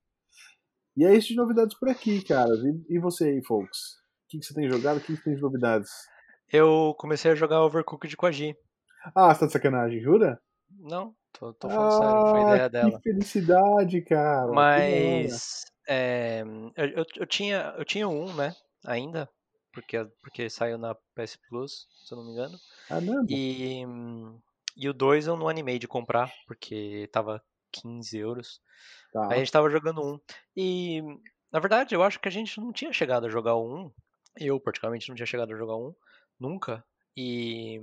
E 0.95 1.05
é 1.05 1.15
isso 1.15 1.29
de 1.29 1.35
novidades 1.35 1.77
por 1.77 1.89
aqui, 1.89 2.23
cara. 2.23 2.53
E, 2.53 2.95
e 2.95 2.99
você 2.99 3.25
aí, 3.25 3.43
folks? 3.43 3.79
O 4.25 4.29
que, 4.29 4.39
que 4.39 4.45
você 4.45 4.53
tem 4.53 4.69
jogado? 4.69 4.97
O 4.97 5.01
que, 5.01 5.15
que 5.15 5.23
tem 5.23 5.35
de 5.35 5.41
novidades? 5.41 5.89
Eu 6.51 6.95
comecei 6.97 7.31
a 7.31 7.35
jogar 7.35 7.63
Overcooked 7.63 8.15
com 8.15 8.25
a 8.25 8.31
Gi. 8.31 8.55
Ah, 9.15 9.33
você 9.33 9.41
tá 9.41 9.45
de 9.47 9.51
sacanagem, 9.53 10.01
jura? 10.01 10.39
Não, 10.69 11.15
tô, 11.31 11.53
tô 11.53 11.69
falando 11.69 11.91
sério, 11.91 12.31
foi 12.31 12.39
Ah, 12.39 12.43
ideia 12.43 12.69
dela. 12.69 13.01
Que 13.01 13.11
felicidade, 13.11 14.01
cara. 14.01 14.51
Mas 14.51 15.65
é, 15.87 16.43
eu, 16.75 17.05
eu, 17.17 17.25
tinha, 17.25 17.73
eu 17.77 17.85
tinha 17.85 18.07
um, 18.07 18.33
né? 18.33 18.53
Ainda, 18.85 19.29
porque, 19.73 19.97
porque 20.21 20.49
saiu 20.49 20.77
na 20.77 20.95
PS 21.15 21.37
Plus, 21.49 21.87
se 22.05 22.13
eu 22.13 22.17
não 22.17 22.25
me 22.25 22.31
engano. 22.31 22.57
Ah, 22.89 23.01
não. 23.01 23.25
E, 23.27 23.83
e 24.77 24.89
o 24.89 24.93
2 24.93 25.27
eu 25.27 25.35
não 25.35 25.49
animei 25.49 25.79
de 25.79 25.87
comprar, 25.87 26.31
porque 26.47 27.09
tava 27.11 27.41
15 27.73 28.17
euros. 28.17 28.61
Tá. 29.11 29.29
Aí 29.29 29.37
a 29.37 29.39
gente 29.39 29.51
tava 29.51 29.69
jogando 29.69 30.01
um. 30.03 30.19
E, 30.55 31.01
na 31.51 31.59
verdade, 31.59 31.95
eu 31.95 32.03
acho 32.03 32.19
que 32.19 32.27
a 32.27 32.31
gente 32.31 32.59
não 32.61 32.73
tinha 32.73 32.93
chegado 32.93 33.27
a 33.27 33.29
jogar 33.29 33.55
o 33.55 33.67
um. 33.67 33.91
Eu, 34.39 34.59
particularmente, 34.59 35.09
não 35.09 35.15
tinha 35.15 35.25
chegado 35.27 35.53
a 35.53 35.57
jogar 35.57 35.77
um. 35.77 35.95
Nunca. 36.39 36.85
E, 37.17 37.79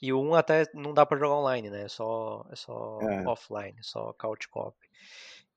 e 0.00 0.12
o 0.12 0.20
um 0.20 0.34
até 0.34 0.64
não 0.74 0.94
dá 0.94 1.04
pra 1.06 1.18
jogar 1.18 1.36
online, 1.36 1.70
né? 1.70 1.84
É 1.84 1.88
só, 1.88 2.46
é 2.50 2.56
só 2.56 2.98
É. 3.02 3.26
offline, 3.26 3.76
só 3.82 4.12
couch 4.14 4.48
cop. 4.48 4.76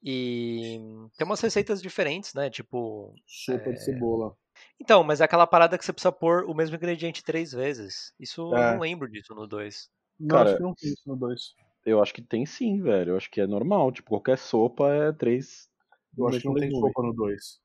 E 0.04 0.80
tem 1.18 1.26
umas 1.28 1.42
receitas 1.42 1.82
diferentes, 1.82 2.34
né? 2.34 2.50
Tipo. 2.50 3.14
Sopa 3.28 3.70
É. 3.70 3.74
de 3.74 3.84
cebola. 3.84 4.36
Então, 4.80 5.04
mas 5.04 5.22
é 5.22 5.26
aquela 5.26 5.48
parada 5.48 5.78
que 5.78 5.86
você 5.86 5.94
precisa 5.94 6.12
pôr 6.12 6.44
o 6.46 6.54
mesmo 6.54 6.76
ingrediente 6.76 7.24
três 7.24 7.52
vezes. 7.52 8.14
Isso 8.20 8.42
eu 8.42 8.58
É. 8.58 8.74
não 8.74 8.80
lembro 8.80 9.10
disso 9.10 9.34
no 9.36 9.48
2. 9.48 9.90
Não, 10.20 10.38
Cara, 10.38 10.44
acho 10.44 10.56
que 10.56 10.62
não 10.64 10.74
tem 10.76 10.90
isso 10.94 11.04
no 11.08 11.16
2. 11.18 11.56
Eu 11.86 12.02
acho 12.02 12.14
que 12.14 12.22
tem 12.22 12.46
sim, 12.46 12.82
velho. 12.82 13.12
Eu 13.12 13.18
acho 13.18 13.30
que 13.30 13.42
é 13.42 13.48
normal. 13.48 13.92
Tipo, 13.92 14.10
qualquer 14.10 14.38
sopa 14.38 14.90
é 14.94 15.12
três. 15.12 15.70
Eu 16.18 16.28
acho 16.28 16.40
que 16.40 16.48
não 16.48 16.54
tem 16.56 16.70
sopa 16.72 17.02
no 17.02 17.14
2. 17.14 17.60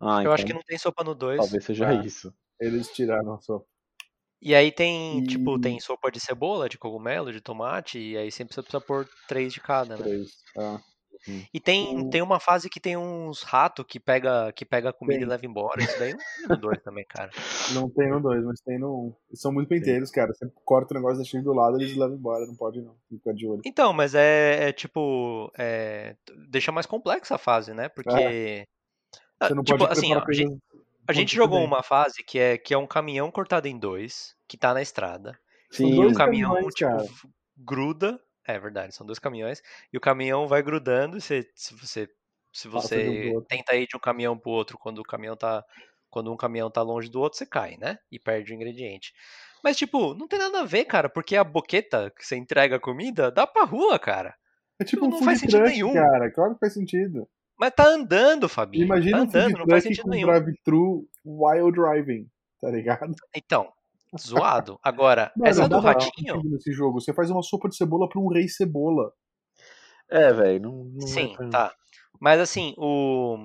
Ah, 0.00 0.16
Eu 0.16 0.20
então 0.20 0.32
acho 0.32 0.46
que 0.46 0.52
não 0.52 0.62
tem 0.62 0.78
sopa 0.78 1.04
no 1.04 1.14
2. 1.14 1.38
talvez 1.38 1.64
seja 1.64 1.88
Ah. 1.88 1.94
isso. 2.04 2.32
Eles 2.58 2.88
tiraram 2.92 3.34
a 3.34 3.38
sopa. 3.40 3.66
E 4.42 4.54
aí 4.54 4.72
tem, 4.72 5.22
tipo, 5.24 5.56
E- 5.58 5.60
tem 5.60 5.78
sopa 5.80 6.10
de 6.10 6.18
cebola, 6.18 6.66
de 6.68 6.78
cogumelo, 6.78 7.30
de 7.30 7.42
tomate, 7.42 7.98
e 7.98 8.16
aí 8.16 8.32
sempre 8.32 8.54
você 8.54 8.62
precisa 8.62 8.80
pôr 8.80 9.06
três 9.28 9.52
de 9.52 9.60
cada, 9.60 9.96
né? 9.96 10.02
Três. 10.02 10.30
Ah. 10.56 10.80
E 11.52 11.60
tem, 11.60 12.08
tem 12.08 12.22
uma 12.22 12.40
fase 12.40 12.70
que 12.70 12.80
tem 12.80 12.96
uns 12.96 13.42
ratos 13.42 13.84
que 13.86 14.00
pega, 14.00 14.52
que 14.52 14.64
pega 14.64 14.90
a 14.90 14.92
comida 14.92 15.18
Tem. 15.18 15.26
e 15.26 15.30
leva 15.30 15.46
embora. 15.46 15.82
Isso 15.82 15.98
daí 15.98 16.12
não 16.12 16.18
tem 16.18 16.48
no 16.48 16.56
2 16.56 16.82
também, 16.82 17.04
cara. 17.06 17.30
Não 17.72 17.90
tem 17.90 18.10
no 18.10 18.20
2, 18.20 18.44
mas 18.44 18.60
tem 18.60 18.78
no 18.78 18.88
1. 18.88 18.90
Um. 19.06 19.14
Eles 19.28 19.40
são 19.40 19.52
muito 19.52 19.68
penteiros, 19.68 20.10
cara. 20.10 20.32
Você 20.32 20.50
corta 20.64 20.94
o 20.94 20.96
negócio, 20.96 21.18
deixa 21.18 21.36
ele 21.36 21.44
do 21.44 21.52
lado, 21.52 21.76
eles 21.76 21.96
levam 21.96 22.16
embora. 22.16 22.46
Não 22.46 22.56
pode, 22.56 22.80
não. 22.80 22.94
Fica 23.08 23.34
de 23.34 23.46
olho. 23.46 23.60
Então, 23.64 23.92
mas 23.92 24.14
é, 24.14 24.68
é 24.68 24.72
tipo. 24.72 25.52
é, 25.58 26.16
deixa 26.48 26.72
mais 26.72 26.86
complexa 26.86 27.34
a 27.34 27.38
fase, 27.38 27.74
né? 27.74 27.88
Porque. 27.88 28.66
Ah, 29.38 29.48
Você 29.48 29.54
não 29.54 29.62
tipo, 29.62 29.78
pode 29.78 29.92
assim, 29.92 30.14
ó, 30.14 30.22
a 30.26 30.32
gente, 30.32 30.58
a 31.08 31.12
gente 31.12 31.34
jogou 31.34 31.58
bem. 31.58 31.66
uma 31.66 31.82
fase 31.82 32.22
que 32.22 32.38
é, 32.38 32.58
que 32.58 32.74
é 32.74 32.78
um 32.78 32.86
caminhão 32.86 33.30
cortado 33.30 33.66
em 33.68 33.78
dois, 33.78 34.34
que 34.46 34.56
tá 34.56 34.74
na 34.74 34.82
estrada. 34.82 35.38
Sim, 35.70 35.88
E 35.88 36.06
o 36.06 36.12
caminhão, 36.14 36.52
caminhões, 36.52 36.74
tipo, 36.74 36.90
cara. 36.90 37.04
gruda. 37.56 38.20
É 38.46 38.58
verdade, 38.58 38.94
são 38.94 39.06
dois 39.06 39.18
caminhões. 39.18 39.62
E 39.92 39.96
o 39.96 40.00
caminhão 40.00 40.46
vai 40.48 40.62
grudando. 40.62 41.16
E 41.16 41.20
você, 41.20 41.48
se 41.54 41.74
você, 41.74 42.08
se 42.52 42.68
um 42.68 42.70
você 42.72 43.30
outro. 43.34 43.46
tenta 43.48 43.74
ir 43.76 43.86
de 43.86 43.96
um 43.96 44.00
caminhão 44.00 44.36
pro 44.38 44.50
outro 44.50 44.78
quando 44.78 44.98
o 44.98 45.04
caminhão 45.04 45.36
tá. 45.36 45.64
Quando 46.08 46.32
um 46.32 46.36
caminhão 46.36 46.68
tá 46.68 46.82
longe 46.82 47.08
do 47.08 47.20
outro, 47.20 47.38
você 47.38 47.46
cai, 47.46 47.76
né? 47.76 47.96
E 48.10 48.18
perde 48.18 48.52
o 48.52 48.56
ingrediente. 48.56 49.12
Mas, 49.62 49.76
tipo, 49.76 50.12
não 50.14 50.26
tem 50.26 50.40
nada 50.40 50.62
a 50.62 50.64
ver, 50.64 50.84
cara, 50.84 51.08
porque 51.08 51.36
a 51.36 51.44
boqueta 51.44 52.10
que 52.16 52.26
você 52.26 52.34
entrega 52.36 52.76
a 52.76 52.80
comida 52.80 53.30
dá 53.30 53.46
pra 53.46 53.64
rua, 53.64 53.96
cara. 53.96 54.34
É 54.80 54.84
tipo 54.84 55.02
Não- 55.02 55.08
um 55.08 55.10
não 55.20 55.22
faz 55.22 55.38
sentido 55.38 55.58
truck, 55.58 55.70
nenhum. 55.72 55.92
cara. 55.92 56.32
Claro 56.32 56.54
que 56.54 56.58
faz 56.60 56.72
sentido. 56.74 57.28
Mas 57.56 57.72
tá 57.76 57.84
andando, 57.86 58.48
Fabinho. 58.48 58.86
Imagina 58.86 59.18
tá 59.18 59.22
um 59.22 59.26
andando, 59.26 59.58
não 59.58 59.66
faz 59.68 59.84
sentido 59.84 60.08
nenhum. 60.08 60.26
drive-thru 60.28 61.06
while 61.24 61.70
driving, 61.70 62.26
tá 62.60 62.70
ligado? 62.70 63.14
Então, 63.36 63.70
zoado. 64.18 64.78
Agora, 64.82 65.32
Mano, 65.36 65.50
essa 65.50 65.68
do 65.68 65.78
ratinho. 65.78 66.42
nesse 66.44 66.72
jogo. 66.72 67.00
Você 67.00 67.12
faz 67.12 67.30
uma 67.30 67.42
sopa 67.42 67.68
de 67.68 67.76
cebola 67.76 68.08
pra 68.08 68.20
um 68.20 68.28
rei 68.28 68.48
cebola. 68.48 69.12
É, 70.10 70.32
velho. 70.32 70.60
Não, 70.60 70.84
não 70.84 71.06
Sim, 71.06 71.36
é 71.40 71.48
tá. 71.48 71.72
Mas 72.20 72.40
assim, 72.40 72.74
o, 72.76 73.36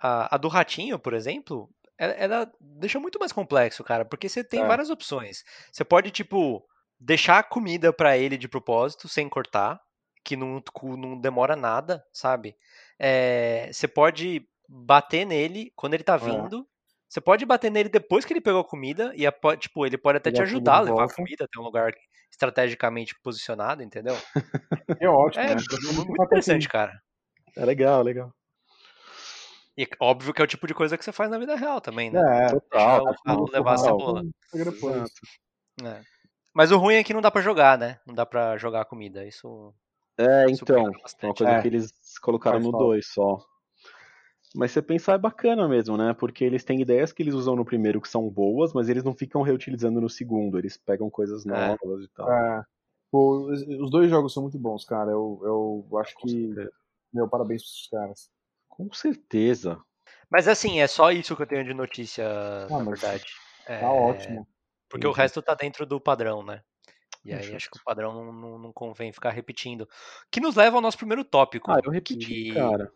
a, 0.00 0.34
a 0.34 0.38
do 0.38 0.48
ratinho, 0.48 0.98
por 0.98 1.12
exemplo, 1.12 1.68
ela, 1.98 2.12
ela 2.14 2.52
deixa 2.60 2.98
muito 2.98 3.18
mais 3.18 3.32
complexo, 3.32 3.84
cara, 3.84 4.04
porque 4.04 4.28
você 4.28 4.42
tem 4.42 4.62
É. 4.62 4.66
várias 4.66 4.88
opções. 4.90 5.44
Você 5.70 5.84
pode, 5.84 6.10
tipo, 6.10 6.64
deixar 6.98 7.38
a 7.38 7.42
comida 7.42 7.92
pra 7.92 8.16
ele 8.16 8.38
de 8.38 8.48
propósito, 8.48 9.08
sem 9.08 9.28
cortar, 9.28 9.80
que 10.24 10.36
não, 10.36 10.62
não 10.96 11.20
demora 11.20 11.54
nada, 11.56 12.02
sabe? 12.12 12.56
É, 12.98 13.68
você 13.72 13.86
pode 13.86 14.46
bater 14.68 15.26
nele 15.26 15.72
quando 15.76 15.94
ele 15.94 16.04
tá 16.04 16.16
vindo. 16.16 16.66
Você 17.12 17.20
pode 17.20 17.44
bater 17.44 17.70
nele 17.70 17.90
depois 17.90 18.24
que 18.24 18.32
ele 18.32 18.40
pegou 18.40 18.62
a 18.62 18.64
comida 18.64 19.12
e 19.14 19.26
a 19.26 19.32
tipo, 19.58 19.84
ele 19.84 19.98
pode 19.98 20.16
até 20.16 20.30
te 20.30 20.36
comida 20.36 20.48
ajudar 20.50 20.76
a 20.76 20.80
levar 20.80 21.04
a 21.04 21.14
comida 21.14 21.44
até 21.44 21.60
um 21.60 21.62
lugar 21.62 21.92
estrategicamente 22.30 23.14
posicionado, 23.22 23.82
entendeu? 23.82 24.16
É 24.98 25.06
ótimo, 25.10 25.44
É 25.44 25.54
né? 25.54 25.60
muito 25.94 26.22
interessante, 26.22 26.66
cara. 26.70 26.98
É 27.54 27.66
legal, 27.66 28.02
legal. 28.02 28.32
E 29.76 29.86
óbvio 30.00 30.32
que 30.32 30.40
é 30.40 30.44
o 30.44 30.48
tipo 30.48 30.66
de 30.66 30.72
coisa 30.72 30.96
que 30.96 31.04
você 31.04 31.12
faz 31.12 31.30
na 31.30 31.38
vida 31.38 31.54
real 31.54 31.82
também, 31.82 32.10
né? 32.10 32.18
É, 32.46 32.48
Total. 32.48 33.04
Deixar 33.04 33.10
o 33.10 33.14
tá 33.14 33.36
tudo 33.36 33.52
levar 33.52 33.74
a 33.74 33.76
total. 33.76 33.98
cebola. 33.98 34.22
É. 35.82 36.00
Mas 36.54 36.72
o 36.72 36.78
ruim 36.78 36.94
é 36.94 37.04
que 37.04 37.12
não 37.12 37.20
dá 37.20 37.30
pra 37.30 37.42
jogar, 37.42 37.76
né? 37.76 37.98
Não 38.06 38.14
dá 38.14 38.24
pra 38.24 38.56
jogar 38.56 38.80
a 38.80 38.86
comida. 38.86 39.26
Isso, 39.26 39.74
É, 40.18 40.46
então. 40.48 40.76
É 41.20 41.26
uma 41.26 41.34
coisa 41.34 41.52
É. 41.52 41.60
que 41.60 41.68
eles 41.68 41.92
colocaram 42.22 42.56
Faz 42.56 42.64
no 42.64 42.70
falta. 42.72 42.86
2 42.86 43.06
só. 43.12 43.38
Mas 44.54 44.70
você 44.72 44.82
pensar 44.82 45.14
é 45.14 45.18
bacana 45.18 45.66
mesmo, 45.66 45.96
né? 45.96 46.12
Porque 46.14 46.44
eles 46.44 46.62
têm 46.64 46.80
ideias 46.80 47.12
que 47.12 47.22
eles 47.22 47.34
usam 47.34 47.56
no 47.56 47.64
primeiro 47.64 48.00
que 48.00 48.08
são 48.08 48.28
boas, 48.28 48.72
mas 48.72 48.88
eles 48.88 49.02
não 49.02 49.14
ficam 49.14 49.40
reutilizando 49.42 50.00
no 50.00 50.10
segundo. 50.10 50.58
Eles 50.58 50.76
pegam 50.76 51.08
coisas 51.08 51.46
É. 51.46 51.48
novas 51.48 52.04
e 52.04 52.08
tal. 52.08 52.30
É. 52.30 52.62
Pô, 53.10 53.50
os- 53.50 53.90
dois 53.90 54.10
jogos 54.10 54.32
são 54.32 54.42
muito 54.42 54.58
bons, 54.58 54.84
cara. 54.84 55.10
Eu, 55.10 55.40
eu 55.90 55.98
acho 55.98 56.14
Com 56.14 56.22
que. 56.26 56.46
certeza. 56.48 56.72
Meu, 57.12 57.28
parabéns 57.28 57.62
pros 57.62 57.88
caras. 57.90 58.30
Com 58.68 58.92
certeza. 58.92 59.80
Mas 60.30 60.48
assim, 60.48 60.80
é 60.80 60.86
só 60.86 61.10
isso 61.12 61.36
que 61.36 61.42
eu 61.42 61.46
tenho 61.46 61.64
de 61.64 61.74
notícia, 61.74 62.26
na 62.70 62.76
Ah, 62.78 62.84
mas 62.84 63.00
verdade. 63.00 63.24
É, 63.66 63.80
Tá 63.80 63.92
ótimo. 63.92 64.48
Porque 64.88 65.06
o 65.06 65.10
Uhum. 65.10 65.14
resto 65.16 65.40
tá 65.42 65.54
dentro 65.54 65.86
do 65.86 66.00
padrão, 66.00 66.42
né? 66.42 66.62
E 67.24 67.32
aí 67.32 67.54
acho 67.54 67.70
que 67.70 67.78
o 67.78 67.84
padrão 67.84 68.12
não, 68.12 68.32
não, 68.32 68.58
não 68.58 68.72
convém 68.72 69.12
ficar 69.12 69.30
repetindo. 69.30 69.88
Que 70.30 70.40
nos 70.40 70.56
leva 70.56 70.76
ao 70.76 70.82
nosso 70.82 70.96
primeiro 70.98 71.22
tópico. 71.24 71.70
Ah, 71.70 71.78
eu 71.84 71.90
repeti, 71.90 72.16
que- 72.18 72.54
cara. 72.54 72.90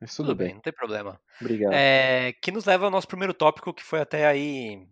Mas 0.00 0.14
tudo, 0.16 0.28
Tudo 0.28 0.38
bem. 0.38 0.46
bem, 0.48 0.54
não 0.54 0.60
tem 0.62 0.72
problema. 0.72 1.20
Obrigado. 1.40 1.72
É, 1.74 2.32
que 2.42 2.50
nos 2.52 2.64
leva 2.64 2.84
ao 2.86 2.90
nosso 2.90 3.08
primeiro 3.08 3.34
tópico, 3.34 3.74
que 3.74 3.82
foi 3.84 4.00
até 4.00 4.26
aí 4.26 4.86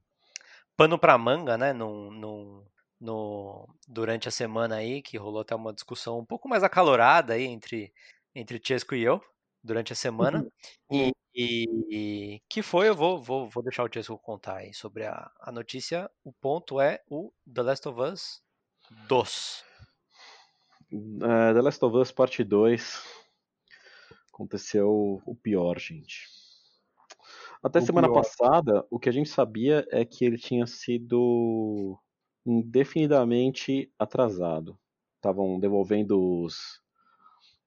pano 0.76 0.98
pra 0.98 1.18
manga, 1.18 1.56
né? 1.58 1.72
Num, 1.72 2.10
num- 2.10 2.66
no, 3.00 3.68
durante 3.88 4.28
a 4.28 4.30
semana 4.32 4.76
aí, 4.76 5.02
que 5.02 5.18
rolou 5.18 5.42
até 5.42 5.54
uma 5.54 5.72
discussão 5.72 6.18
um 6.18 6.24
pouco 6.26 6.48
mais 6.48 6.62
acalorada 6.64 7.34
aí 7.34 7.44
entre, 7.44 7.92
entre 8.34 8.60
Chesco 8.64 8.94
e 8.94 9.02
eu, 9.04 9.22
durante 9.62 9.92
a 9.92 9.96
semana. 9.96 10.46
E, 10.90 11.12
e- 11.34 12.40
que 12.48 12.62
foi, 12.62 12.88
eu 12.88 12.94
vou, 12.94 13.22
vou, 13.22 13.48
vou 13.50 13.62
deixar 13.62 13.84
o 13.84 13.92
Chesco 13.92 14.18
contar 14.18 14.58
aí 14.58 14.72
sobre 14.74 15.04
a, 15.06 15.30
a 15.40 15.52
notícia. 15.52 16.10
O 16.24 16.32
ponto 16.32 16.80
é 16.80 17.02
o 17.10 17.32
The 17.52 17.62
Last 17.62 17.88
of 17.88 18.00
Us 18.00 18.42
2. 19.08 19.64
É, 21.22 21.52
The 21.54 21.60
Last 21.62 21.84
of 21.84 21.96
Us 21.96 22.12
Parte 22.12 22.44
2 22.44 23.02
aconteceu 24.36 25.22
o 25.24 25.34
pior, 25.34 25.78
gente. 25.78 26.28
Até 27.62 27.80
O 27.80 27.82
semana 27.82 28.06
pior. 28.06 28.20
passada, 28.22 28.86
o 28.90 28.98
que 28.98 29.08
a 29.08 29.12
gente 29.12 29.30
sabia 29.30 29.86
é 29.90 30.04
que 30.04 30.24
ele 30.24 30.36
tinha 30.36 30.66
sido 30.66 31.98
indefinidamente 32.44 33.90
atrasado. 33.98 34.78
Estavam 35.16 35.58
devolvendo 35.58 36.42
os, 36.42 36.80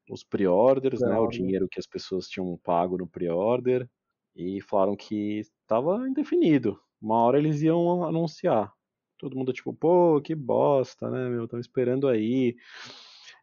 os 0.10 0.24
pre-orders, 0.24 1.02
né, 1.02 1.18
o 1.18 1.28
dinheiro 1.28 1.68
que 1.68 1.80
as 1.80 1.88
pessoas 1.88 2.30
tinham 2.30 2.56
pago 2.64 2.98
no 2.98 3.08
pre-order, 3.08 3.90
e 4.36 4.62
falaram 4.62 4.96
que 4.96 5.40
estava 5.40 6.08
indefinido. 6.08 6.80
Uma 7.02 7.24
hora 7.24 7.40
eles 7.40 7.62
iam 7.62 8.04
anunciar. 8.04 8.72
Todo 9.18 9.36
mundo 9.36 9.52
tipo, 9.52 9.74
pô, 9.74 10.22
que 10.22 10.34
bosta, 10.36 11.10
né, 11.10 11.28
meu? 11.28 11.44
Estão 11.46 11.60
esperando 11.60 12.08
aí. 12.08 12.56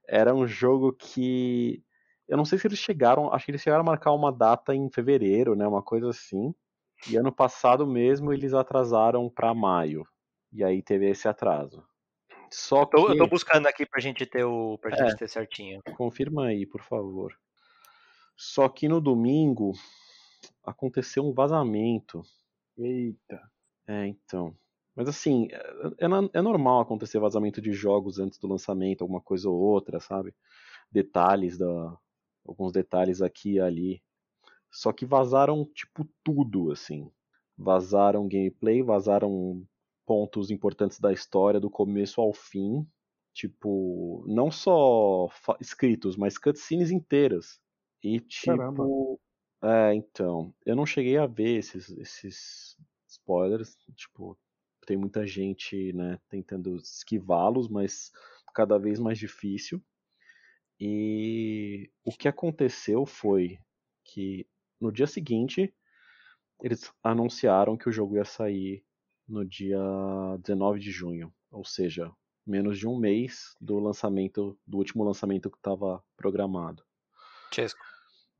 Era 0.08 0.34
um 0.34 0.46
jogo 0.46 0.92
que. 0.92 1.82
Eu 2.28 2.36
não 2.36 2.44
sei 2.44 2.58
se 2.58 2.66
eles 2.66 2.78
chegaram. 2.78 3.32
Acho 3.32 3.44
que 3.44 3.50
eles 3.52 3.62
chegaram 3.62 3.82
a 3.82 3.86
marcar 3.86 4.12
uma 4.12 4.32
data 4.32 4.74
em 4.74 4.90
fevereiro, 4.90 5.54
né? 5.54 5.66
Uma 5.66 5.82
coisa 5.82 6.10
assim. 6.10 6.54
E 7.08 7.16
ano 7.16 7.32
passado 7.32 7.86
mesmo 7.86 8.32
eles 8.32 8.54
atrasaram 8.54 9.28
pra 9.28 9.54
maio. 9.54 10.06
E 10.52 10.64
aí 10.64 10.82
teve 10.82 11.08
esse 11.08 11.28
atraso. 11.28 11.84
Só 12.50 12.86
que. 12.86 12.96
Eu, 12.96 13.08
eu 13.10 13.18
tô 13.18 13.26
buscando 13.26 13.66
aqui 13.66 13.84
pra 13.86 14.00
gente 14.00 14.24
ter 14.26 14.44
o. 14.44 14.78
pra 14.78 14.92
É. 14.94 14.96
gente 14.96 15.16
ter 15.16 15.28
certinho. 15.28 15.80
Confirma 15.96 16.46
aí, 16.46 16.66
por 16.66 16.82
favor. 16.82 17.36
Só 18.36 18.68
que 18.68 18.88
no 18.88 19.00
domingo 19.00 19.72
aconteceu 20.64 21.24
um 21.24 21.32
vazamento. 21.32 22.22
Eita. 22.78 23.40
É, 23.86 24.06
então. 24.06 24.56
Mas 24.94 25.08
assim, 25.08 25.48
é, 25.50 26.06
é 26.06 26.08
é 26.32 26.42
normal 26.42 26.80
acontecer 26.80 27.18
vazamento 27.18 27.60
de 27.60 27.72
jogos 27.72 28.18
antes 28.18 28.38
do 28.38 28.48
lançamento, 28.48 29.02
alguma 29.02 29.20
coisa 29.20 29.48
ou 29.48 29.56
outra, 29.56 30.00
sabe? 30.00 30.34
Detalhes 30.90 31.58
da. 31.58 31.96
Alguns 32.46 32.72
detalhes 32.72 33.20
aqui 33.20 33.54
e 33.54 33.60
ali. 33.60 34.02
Só 34.70 34.92
que 34.92 35.06
vazaram, 35.06 35.64
tipo, 35.74 36.08
tudo, 36.22 36.70
assim. 36.70 37.10
Vazaram 37.56 38.28
gameplay, 38.28 38.82
vazaram 38.82 39.66
pontos 40.04 40.50
importantes 40.50 41.00
da 41.00 41.12
história, 41.12 41.58
do 41.58 41.70
começo 41.70 42.20
ao 42.20 42.32
fim. 42.32 42.86
Tipo, 43.32 44.24
não 44.26 44.50
só 44.50 45.28
escritos, 45.60 46.16
mas 46.16 46.38
cutscenes 46.38 46.90
inteiras. 46.90 47.60
E 48.02 48.20
tipo. 48.20 48.56
Caramba. 48.56 48.84
É, 49.62 49.94
então. 49.94 50.54
Eu 50.64 50.76
não 50.76 50.86
cheguei 50.86 51.16
a 51.16 51.26
ver 51.26 51.58
esses, 51.58 51.90
esses 51.98 52.76
spoilers. 53.08 53.76
Tipo, 53.94 54.38
tem 54.86 54.96
muita 54.96 55.26
gente, 55.26 55.92
né, 55.92 56.18
tentando 56.28 56.76
esquivá-los, 56.76 57.68
mas 57.68 58.12
cada 58.54 58.78
vez 58.78 58.98
mais 58.98 59.18
difícil. 59.18 59.82
E 60.78 61.90
o 62.04 62.12
que 62.12 62.28
aconteceu 62.28 63.06
foi 63.06 63.58
que 64.04 64.46
no 64.80 64.92
dia 64.92 65.06
seguinte 65.06 65.74
eles 66.62 66.92
anunciaram 67.02 67.76
que 67.76 67.88
o 67.88 67.92
jogo 67.92 68.16
ia 68.16 68.24
sair 68.24 68.84
no 69.28 69.44
dia 69.44 69.78
19 70.42 70.78
de 70.78 70.90
junho, 70.90 71.32
ou 71.50 71.64
seja, 71.64 72.10
menos 72.46 72.78
de 72.78 72.86
um 72.86 72.96
mês 72.96 73.56
do 73.60 73.78
lançamento, 73.78 74.58
do 74.66 74.78
último 74.78 75.04
lançamento 75.04 75.50
que 75.50 75.56
estava 75.56 76.02
programado. 76.16 76.84
Chesco, 77.52 77.84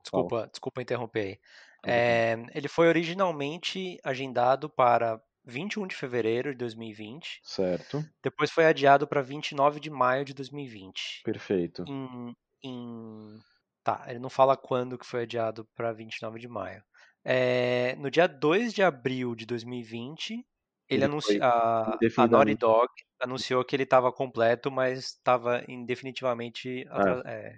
desculpa, 0.03 0.49
desculpa 0.51 0.83
interromper 0.83 1.21
aí. 1.21 1.41
É, 1.85 2.37
ele 2.55 2.69
foi 2.69 2.89
originalmente 2.89 3.99
agendado 4.03 4.69
para 4.69 5.23
21 5.47 5.87
de 5.87 5.95
fevereiro 5.95 6.51
de 6.53 6.59
2020, 6.59 7.41
Certo? 7.43 8.05
depois 8.23 8.51
foi 8.51 8.67
adiado 8.67 9.07
para 9.07 9.23
29 9.23 9.81
de 9.81 9.91
maio 9.91 10.25
de 10.25 10.35
2020. 10.35 11.23
Perfeito. 11.25 11.85
Em, 11.87 12.35
em- 12.63 13.39
Tá, 13.85 14.05
ele 14.09 14.19
não 14.19 14.29
fala 14.29 14.57
quando 14.57 14.99
que 14.99 15.07
foi 15.07 15.23
adiado 15.23 15.65
para 15.77 15.93
29 15.93 16.41
de 16.41 16.49
maio. 16.49 16.83
É, 17.25 17.95
no 17.97 18.11
dia 18.11 18.27
2 18.27 18.73
de 18.75 18.83
abril 18.83 19.35
de 19.37 19.47
2020, 19.47 20.33
ele, 20.33 20.45
Ele 20.91 21.05
anunciou 21.05 21.41
a, 21.45 21.93
a 22.17 22.27
Naughty. 22.27 22.57
Dog 22.57 22.89
anunciou 23.21 23.65
que 23.65 23.77
ele 23.77 23.85
estava 23.85 24.13
completo, 24.13 24.73
mas 24.73 24.99
estava 24.99 25.65
indefinitivamente 25.69 26.85
atra- 26.89 27.23
é, 27.27 27.57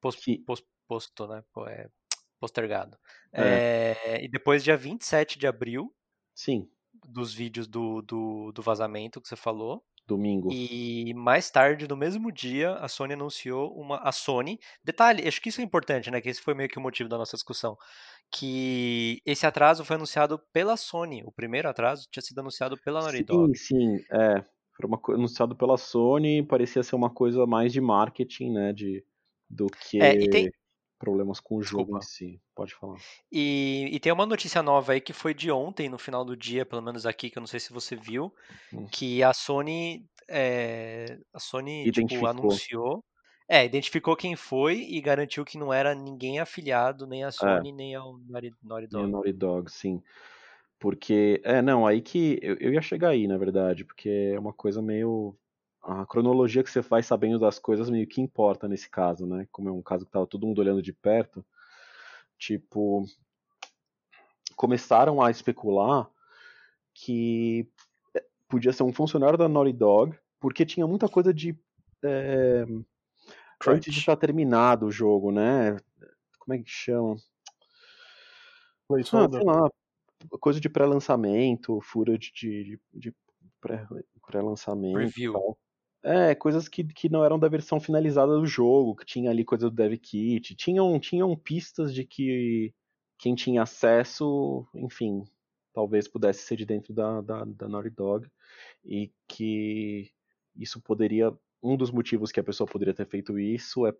pos- 0.00 0.16
Que- 0.16 0.38
pos- 0.46 0.64
posto, 0.88 1.26
né? 1.26 1.42
é, 1.68 1.88
postergado. 2.40 2.98
É. 3.32 3.92
É, 3.94 4.24
e 4.24 4.28
depois, 4.30 4.62
dia 4.64 4.76
27 4.76 5.38
de 5.38 5.46
abril, 5.46 5.94
Sim, 6.34 6.70
dos 7.06 7.32
vídeos 7.34 7.66
do, 7.66 8.02
do, 8.02 8.52
do 8.52 8.62
vazamento 8.62 9.20
que 9.20 9.28
você 9.28 9.36
falou, 9.36 9.82
domingo. 10.06 10.48
e 10.52 11.12
mais 11.14 11.50
tarde, 11.50 11.86
no 11.88 11.96
mesmo 11.96 12.30
dia, 12.32 12.74
a 12.74 12.88
Sony 12.88 13.14
anunciou 13.14 13.72
uma. 13.78 13.98
A 13.98 14.12
Sony. 14.12 14.58
Detalhe, 14.84 15.26
acho 15.26 15.40
que 15.40 15.48
isso 15.48 15.60
é 15.60 15.64
importante, 15.64 16.10
né? 16.10 16.20
Que 16.20 16.28
esse 16.28 16.40
foi 16.40 16.54
meio 16.54 16.68
que 16.68 16.78
o 16.78 16.82
motivo 16.82 17.08
da 17.08 17.18
nossa 17.18 17.36
discussão. 17.36 17.76
Que 18.30 19.20
esse 19.26 19.46
atraso 19.46 19.84
foi 19.84 19.96
anunciado 19.96 20.38
pela 20.52 20.76
Sony. 20.76 21.22
O 21.24 21.32
primeiro 21.32 21.68
atraso 21.68 22.06
tinha 22.10 22.22
sido 22.22 22.38
anunciado 22.40 22.76
pela 22.82 23.00
Naughty 23.00 23.18
Sim, 23.18 23.24
Dog. 23.24 23.58
sim, 23.58 23.96
é. 24.10 24.42
Foi 24.74 24.86
uma, 24.88 24.98
anunciado 25.10 25.54
pela 25.54 25.76
Sony, 25.76 26.42
parecia 26.42 26.82
ser 26.82 26.94
uma 26.96 27.10
coisa 27.10 27.44
mais 27.46 27.72
de 27.72 27.80
marketing, 27.80 28.52
né, 28.52 28.72
de, 28.72 29.04
do 29.50 29.66
que 29.66 30.00
É, 30.00 30.14
e 30.14 30.30
tem- 30.30 30.50
problemas 31.02 31.40
com 31.40 31.56
o 31.56 31.62
jogo 31.62 31.98
Desculpa. 31.98 31.98
em 31.98 32.00
si. 32.02 32.42
Pode 32.54 32.74
falar. 32.74 33.02
E, 33.30 33.88
e 33.92 33.98
tem 34.00 34.12
uma 34.12 34.26
notícia 34.26 34.62
nova 34.62 34.92
aí 34.92 35.00
que 35.00 35.12
foi 35.12 35.34
de 35.34 35.50
ontem, 35.50 35.88
no 35.88 35.98
final 35.98 36.24
do 36.24 36.36
dia, 36.36 36.66
pelo 36.66 36.82
menos 36.82 37.06
aqui, 37.06 37.30
que 37.30 37.38
eu 37.38 37.40
não 37.40 37.46
sei 37.46 37.58
se 37.60 37.72
você 37.72 37.96
viu, 37.96 38.32
Hum. 38.72 38.86
que 38.90 39.22
a 39.22 39.32
Sony. 39.32 40.06
é, 40.28 41.18
a 41.34 41.38
Sony 41.40 41.90
tipo, 41.90 42.24
Identificou. 42.24 42.28
anunciou. 42.28 43.04
É, 43.48 43.64
identificou 43.64 44.16
quem 44.16 44.36
foi 44.36 44.76
e 44.80 45.00
garantiu 45.00 45.44
que 45.44 45.58
não 45.58 45.72
era 45.72 45.94
ninguém 45.94 46.38
afiliado, 46.40 47.06
nem 47.06 47.24
a 47.24 47.30
Sony, 47.32 47.72
nem 47.72 47.94
ao 47.94 48.16
Naughty, 48.62 48.86
Dog. 48.88 49.10
Naughty 49.10 49.32
Dog, 49.32 49.70
sim. 49.70 50.00
Porque, 50.78 51.40
é, 51.44 51.62
não, 51.62 51.86
aí 51.86 52.00
que 52.02 52.38
eu, 52.42 52.56
eu 52.60 52.72
ia 52.72 52.82
chegar 52.82 53.10
aí, 53.10 53.26
na 53.28 53.38
verdade, 53.38 53.84
porque 53.84 54.08
é 54.34 54.38
uma 54.38 54.52
coisa 54.52 54.82
meio. 54.82 55.36
A 55.82 56.06
cronologia 56.06 56.62
que 56.62 56.70
você 56.70 56.82
faz 56.82 57.06
sabendo 57.06 57.38
das 57.38 57.58
coisas 57.58 57.90
meio 57.90 58.06
que 58.06 58.20
importa 58.20 58.68
nesse 58.68 58.88
caso, 58.88 59.26
né? 59.26 59.48
Como 59.50 59.68
é 59.68 59.72
um 59.72 59.82
caso 59.82 60.06
que 60.06 60.12
tava 60.12 60.26
todo 60.26 60.46
mundo 60.46 60.60
olhando 60.60 60.82
de 60.82 60.92
perto. 60.92 61.44
Tipo. 62.38 63.04
Começaram 64.54 65.20
a 65.20 65.30
especular 65.30 66.08
que 66.94 67.68
é, 68.14 68.24
podia 68.48 68.72
ser 68.72 68.82
um 68.84 68.92
funcionário 68.92 69.38
da 69.38 69.48
Naughty 69.48 69.72
Dog, 69.72 70.16
porque 70.38 70.64
tinha 70.64 70.86
muita 70.86 71.08
coisa 71.08 71.32
de. 71.34 71.58
é, 72.02 72.64
antes 73.66 73.92
de 73.92 73.98
estar 73.98 74.16
terminado 74.16 74.86
o 74.86 74.92
jogo, 74.92 75.32
né? 75.32 75.76
Como 76.38 76.54
é 76.54 76.58
que 76.58 76.70
chama? 76.70 77.16
Ah, 78.90 79.04
sei 79.04 79.42
lá, 79.42 79.70
coisa 80.38 80.60
de 80.60 80.68
pré-lançamento, 80.68 81.80
fura 81.80 82.18
de, 82.18 82.30
de, 82.30 82.80
de 82.92 83.14
pré- 83.60 83.86
pré-lançamento 84.26 85.00
e 85.00 85.06
Review. 85.06 85.32
tal. 85.32 85.58
É, 86.04 86.34
coisas 86.34 86.66
que, 86.68 86.82
que 86.82 87.08
não 87.08 87.24
eram 87.24 87.38
da 87.38 87.48
versão 87.48 87.78
finalizada 87.78 88.36
do 88.36 88.44
jogo, 88.44 88.96
que 88.96 89.06
tinha 89.06 89.30
ali 89.30 89.44
coisa 89.44 89.70
do 89.70 89.76
dev 89.76 89.96
kit, 89.98 90.54
tinham, 90.56 90.98
tinham 90.98 91.36
pistas 91.36 91.94
de 91.94 92.04
que 92.04 92.74
quem 93.16 93.36
tinha 93.36 93.62
acesso, 93.62 94.66
enfim, 94.74 95.22
talvez 95.72 96.08
pudesse 96.08 96.42
ser 96.42 96.56
de 96.56 96.66
dentro 96.66 96.92
da, 96.92 97.20
da, 97.20 97.44
da 97.44 97.68
Naughty 97.68 97.90
Dog, 97.90 98.28
e 98.84 99.12
que 99.28 100.10
isso 100.56 100.80
poderia, 100.80 101.32
um 101.62 101.76
dos 101.76 101.92
motivos 101.92 102.32
que 102.32 102.40
a 102.40 102.44
pessoa 102.44 102.66
poderia 102.66 102.92
ter 102.92 103.06
feito 103.06 103.38
isso 103.38 103.86
é 103.86 103.94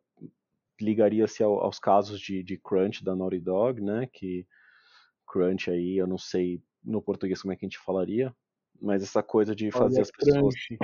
ligaria-se 0.81 1.43
ao- 1.45 1.61
aos 1.61 1.79
casos 1.79 2.21
de, 2.21 2.43
de 2.43 2.59
crunch 2.59 3.05
da 3.05 3.15
Naughty 3.15 3.39
Dog, 3.39 3.81
né, 3.81 4.09
que 4.13 4.45
crunch 5.25 5.71
aí, 5.71 5.99
eu 5.99 6.07
não 6.09 6.19
sei 6.19 6.61
no 6.83 7.01
português 7.01 7.41
como 7.41 7.53
é 7.53 7.57
que 7.57 7.65
a 7.65 7.69
gente 7.69 7.79
falaria, 7.79 8.35
mas 8.81 9.05
essa 9.05 9.23
coisa 9.23 9.55
de 9.55 9.71
fazer 9.71 9.95
Olha, 9.95 10.03
as 10.03 10.11
pessoas, 10.11 10.55
crunch. 10.67 10.79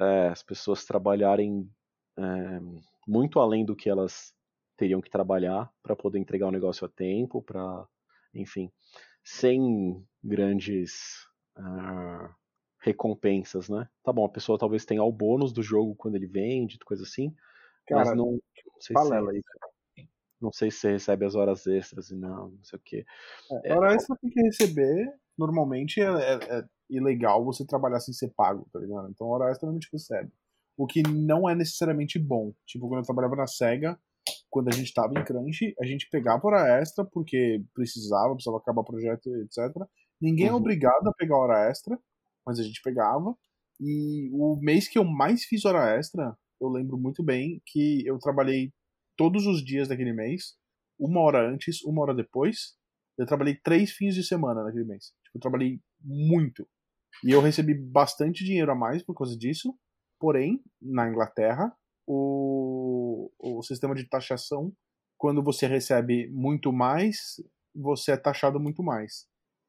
É, 0.00 0.28
as 0.28 0.42
pessoas 0.42 0.84
trabalharem 0.84 1.68
é, 2.16 2.60
muito 3.06 3.40
além 3.40 3.64
do 3.64 3.76
que 3.76 3.88
elas 3.88 4.34
teriam 4.76 5.00
que 5.00 5.10
trabalhar 5.10 5.70
para 5.82 5.96
poder 5.96 6.18
entregar 6.18 6.46
o 6.46 6.52
negócio 6.52 6.86
a 6.86 6.88
tempo, 6.88 7.42
para, 7.42 7.86
enfim, 8.32 8.70
sem 9.24 10.06
grandes 10.22 11.26
ah, 11.56 12.34
recompensas, 12.80 13.68
né? 13.68 13.88
Tá 14.04 14.12
bom, 14.12 14.24
a 14.24 14.28
pessoa 14.28 14.58
talvez 14.58 14.84
tenha 14.84 15.02
o 15.02 15.12
bônus 15.12 15.52
do 15.52 15.62
jogo 15.62 15.96
quando 15.96 16.14
ele 16.14 16.26
vende, 16.26 16.78
coisa 16.78 17.02
assim, 17.02 17.34
mas 17.90 18.08
Cara, 18.08 18.14
não, 18.14 18.32
não 18.32 18.80
sei 18.80 18.96
se 18.96 19.38
isso. 19.38 20.08
não 20.40 20.52
sei 20.52 20.70
se 20.70 20.78
você 20.78 20.92
recebe 20.92 21.26
as 21.26 21.34
horas 21.34 21.66
extras 21.66 22.10
e 22.10 22.14
não, 22.14 22.50
não 22.50 22.64
sei 22.64 22.78
o 22.78 22.82
quê. 22.82 23.06
É, 23.64 23.74
hora 23.74 23.94
extra 23.94 24.16
tem 24.16 24.30
que 24.30 24.40
receber, 24.42 25.12
normalmente 25.36 26.00
é, 26.00 26.04
é, 26.04 26.64
é, 26.90 26.94
ilegal 26.96 27.44
você 27.44 27.64
trabalhar 27.66 28.00
sem 28.00 28.14
ser 28.14 28.32
pago, 28.36 28.68
tá 28.72 28.78
ligado? 28.78 29.08
Então 29.10 29.26
hora 29.28 29.50
extra 29.50 29.66
normalmente 29.66 29.88
recebe. 29.92 30.30
O 30.76 30.86
que 30.86 31.02
não 31.02 31.48
é 31.48 31.54
necessariamente 31.54 32.18
bom. 32.18 32.52
Tipo, 32.66 32.88
quando 32.88 33.00
eu 33.00 33.04
trabalhava 33.06 33.36
na 33.36 33.46
SEGA, 33.46 33.98
quando 34.50 34.68
a 34.68 34.72
gente 34.72 34.92
tava 34.94 35.14
em 35.18 35.24
crunch, 35.24 35.74
a 35.80 35.84
gente 35.86 36.08
pegava 36.10 36.46
hora 36.46 36.80
extra 36.80 37.04
porque 37.04 37.62
precisava, 37.74 38.34
precisava 38.34 38.58
acabar 38.58 38.82
o 38.82 38.84
projeto, 38.84 39.28
etc. 39.36 39.58
Ninguém 40.20 40.46
é 40.48 40.52
Uhum. 40.52 40.58
obrigado 40.58 41.06
a 41.08 41.12
pegar 41.12 41.36
hora 41.38 41.68
extra, 41.70 41.98
mas 42.46 42.58
a 42.58 42.62
gente 42.62 42.80
pegava. 42.82 43.36
E 43.80 44.30
o 44.32 44.56
mês 44.56 44.88
que 44.88 44.98
eu 44.98 45.04
mais 45.04 45.44
fiz 45.44 45.64
hora 45.64 45.96
extra, 45.96 46.36
eu 46.60 46.68
lembro 46.68 46.96
muito 46.98 47.22
bem 47.22 47.62
que 47.66 48.04
eu 48.06 48.18
trabalhei 48.18 48.72
todos 49.16 49.46
os 49.46 49.64
dias 49.64 49.88
daquele 49.88 50.12
mês, 50.12 50.56
uma 50.98 51.20
hora 51.20 51.48
antes, 51.48 51.82
uma 51.84 52.02
hora 52.02 52.14
depois. 52.14 52.76
Eu 53.16 53.26
trabalhei 53.26 53.56
três 53.56 53.92
fins 53.92 54.14
de 54.14 54.24
semana 54.24 54.62
naquele 54.64 54.84
mês. 54.84 55.12
Tipo, 55.24 55.38
eu 55.38 55.40
trabalhei 55.40 55.80
muito. 56.02 56.66
E 57.24 57.30
eu 57.30 57.40
recebi 57.40 57.74
bastante 57.74 58.44
dinheiro 58.44 58.70
a 58.70 58.74
mais 58.74 59.02
por 59.02 59.14
causa 59.14 59.36
disso. 59.36 59.74
Porém, 60.20 60.60
na 60.80 61.08
Inglaterra, 61.08 61.72
o, 62.06 63.30
o 63.38 63.62
sistema 63.62 63.94
de 63.94 64.08
taxação, 64.08 64.72
quando 65.16 65.42
você 65.42 65.66
recebe 65.66 66.28
muito 66.30 66.72
mais, 66.72 67.40
você 67.74 68.12
é 68.12 68.16
taxado 68.16 68.58
muito 68.58 68.82
mais. 68.82 69.26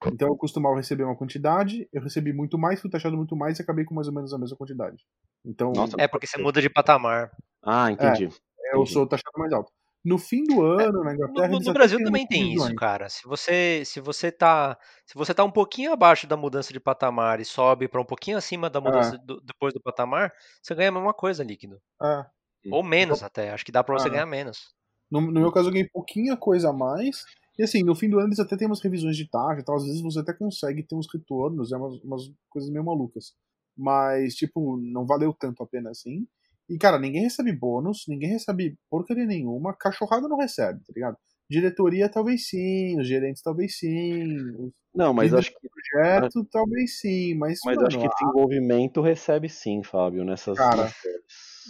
Então 0.08 0.30
eu 0.30 0.38
costumava 0.38 0.78
receber 0.78 1.04
uma 1.04 1.16
quantidade, 1.16 1.88
eu 1.92 2.02
recebi 2.02 2.32
muito 2.32 2.58
mais, 2.58 2.80
fui 2.80 2.90
taxado 2.90 3.18
muito 3.18 3.36
mais 3.36 3.60
e 3.60 3.62
acabei 3.62 3.84
com 3.84 3.94
mais 3.94 4.08
ou 4.08 4.14
menos 4.14 4.34
a 4.34 4.38
mesma 4.38 4.56
quantidade. 4.56 5.04
Então 5.46 5.74
Nossa, 5.74 5.96
É 6.00 6.08
porque 6.08 6.26
você 6.26 6.42
muda 6.42 6.62
de 6.62 6.70
patamar. 6.70 7.30
Ah, 7.62 7.92
entendi. 7.92 8.24
eu 8.24 8.82
entendi. 8.82 8.94
sou 8.94 9.06
taxado 9.06 9.38
mais 9.38 9.52
alto. 9.52 9.72
No 10.06 10.18
fim 10.18 10.44
do 10.46 10.62
ano, 10.62 11.04
na 11.04 11.14
No, 11.14 11.14
Inglaterra, 11.14 11.48
no- 11.50 11.60
no 11.60 11.74
Brasil 11.74 12.02
também 12.02 12.26
tem 12.26 12.54
isso, 12.54 12.74
cara. 12.76 13.10
Se 13.10 13.24
você 13.28 13.84
se 13.86 14.00
você 14.00 14.32
tá 14.32 14.78
se 15.06 15.14
você 15.16 15.34
tá 15.34 15.44
um 15.44 15.52
pouquinho 15.52 15.92
abaixo 15.92 16.26
da 16.26 16.38
mudança 16.38 16.72
de 16.72 16.80
patamar 16.80 17.40
e 17.42 17.46
sobe 17.46 17.88
para 17.88 18.00
um 18.02 18.06
pouquinho 18.06 18.38
acima 18.38 18.70
da 18.70 18.80
mudança 18.80 19.18
do- 19.18 19.42
depois 19.42 19.74
do 19.74 19.82
patamar, 19.82 20.32
você 20.62 20.74
ganha 20.74 20.90
a 20.90 20.92
mesma 20.92 21.14
coisa 21.14 21.44
líquido. 21.44 21.82
É. 22.02 22.26
Ou 22.72 22.84
menos 22.84 23.24
até. 23.24 23.52
Acho 23.52 23.66
que 23.66 23.72
dá 23.72 23.84
pra 23.84 23.96
você 23.98 24.08
Ah. 24.08 24.12
ganhar 24.12 24.26
menos. 24.26 24.74
No, 25.12 25.22
no 25.22 25.40
meu 25.42 25.52
caso, 25.52 25.70
eu 25.70 25.74
ganhei 25.74 25.90
pouquinha 25.90 26.38
coisa 26.38 26.70
a 26.70 26.74
mais. 26.74 27.24
E 27.58 27.64
assim, 27.64 27.84
no 27.84 27.96
fim 27.96 28.10
do 28.10 28.18
ano 28.20 28.30
eles 28.30 28.40
até 28.40 28.56
têm 28.56 28.68
umas 28.68 28.82
revisões 28.82 29.18
de 29.18 29.28
taxa 29.30 29.60
e 29.62 29.64
tal. 29.66 29.76
Às 29.76 29.86
vezes 29.86 30.02
você 30.02 30.20
até 30.20 30.34
consegue 30.34 30.84
ter 30.84 30.96
uns 30.96 31.08
retornos, 31.14 31.72
é 31.72 31.78
umas, 31.78 31.96
umas 32.04 32.22
coisas 32.50 32.70
meio 32.72 32.86
malucas. 32.86 33.34
Mas, 33.78 34.36
tipo, 34.36 34.78
não 34.78 35.06
valeu 35.06 35.34
tanto 35.34 35.64
a 35.64 35.68
pena 35.68 35.90
assim. 35.92 36.28
E, 36.70 36.78
cara, 36.78 37.00
ninguém 37.00 37.24
recebe 37.24 37.52
bônus, 37.52 38.06
ninguém 38.08 38.30
recebe 38.30 38.78
porcaria 38.90 39.26
nenhuma. 39.26 39.76
Cachorrada 39.76 40.28
não 40.28 40.38
recebe, 40.38 40.80
tá 40.86 40.94
ligado? 40.96 41.18
Diretoria 41.50 42.08
talvez 42.08 42.48
sim, 42.48 43.00
os 43.00 43.08
gerentes 43.08 43.42
talvez 43.42 43.78
sim, 43.80 44.72
Não, 44.94 45.12
mas 45.14 45.34
acho 45.34 45.50
que, 45.52 45.68
projeto 45.68 46.46
talvez 46.52 47.00
sim, 47.00 47.34
mas, 47.36 47.60
mas 47.66 47.76
mano, 47.76 47.88
acho 47.88 47.98
que 48.00 48.08
desenvolvimento 48.08 49.02
recebe 49.02 49.50
sim, 49.50 49.82
Fábio, 49.82 50.24
nessas 50.24 50.56
Cara, 50.60 50.92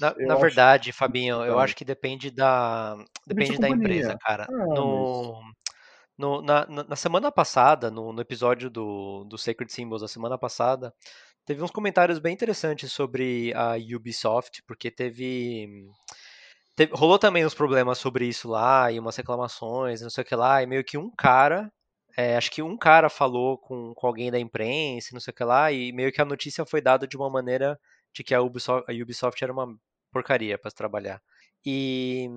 Na, 0.01 0.13
na 0.17 0.33
acho- 0.33 0.41
verdade, 0.41 0.91
Fabinho, 0.91 1.35
eu 1.45 1.53
Cara. 1.53 1.61
acho 1.61 1.75
que 1.77 1.85
depende 1.85 2.29
da 2.29 2.95
Depende 3.25 3.51
depende 3.51 3.57
da 3.59 3.67
da 3.69 3.73
empresa, 3.73 4.17
cara. 4.19 4.47
É, 4.49 4.65
No, 4.75 5.41
no- 6.17 6.41
na, 6.41 6.65
na- 6.67 6.83
na 6.83 6.95
semana 6.97 7.31
passada, 7.31 7.89
no, 7.89 8.11
no 8.11 8.21
episódio 8.21 8.69
do, 8.69 9.23
do 9.23 9.37
Sacred 9.37 9.71
Symbols 9.71 10.01
da 10.01 10.07
semana 10.09 10.37
passada, 10.37 10.93
teve 11.49 11.63
uns 11.63 11.71
comentários 11.71 12.19
bem 12.19 12.31
interessantes 12.35 12.93
sobre 12.93 13.51
a 13.55 13.73
Ubisoft, 13.95 14.61
porque 14.67 14.91
teve, 14.91 15.67
teve- 16.75 16.93
rolou 16.95 17.17
também 17.17 17.43
uns 17.43 17.55
problemas 17.55 17.97
sobre 17.97 18.27
isso 18.27 18.47
lá 18.47 18.91
e 18.91 18.99
umas 18.99 19.15
reclamações, 19.15 19.99
não 19.99 20.11
sei 20.11 20.23
o 20.23 20.27
que 20.27 20.35
lá, 20.35 20.61
e 20.61 20.67
meio 20.67 20.83
que 20.83 20.95
um 20.95 21.09
cara, 21.09 21.71
é, 22.15 22.37
acho 22.37 22.51
que 22.51 22.61
um 22.61 22.77
cara 22.77 23.09
falou 23.09 23.57
com, 23.57 23.95
com 23.95 24.05
alguém 24.05 24.29
da 24.29 24.39
imprensa, 24.39 25.09
não 25.11 25.19
sei 25.19 25.31
o 25.31 25.35
que 25.35 25.43
lá, 25.43 25.71
e 25.71 25.91
meio 25.91 26.11
que 26.11 26.21
a 26.21 26.25
notícia 26.25 26.63
foi 26.67 26.81
dada 26.81 27.07
de 27.07 27.17
uma 27.17 27.31
maneira 27.31 27.79
de 28.13 28.23
que 28.23 28.35
a 28.35 28.41
Ubisoft, 28.43 28.85
a 28.87 28.93
Ubisoft 29.03 29.43
era 29.43 29.51
uma 29.51 29.75
porcaria 30.11 30.55
para 30.55 30.69
trabalhar. 30.69 31.19
E, 31.65 32.27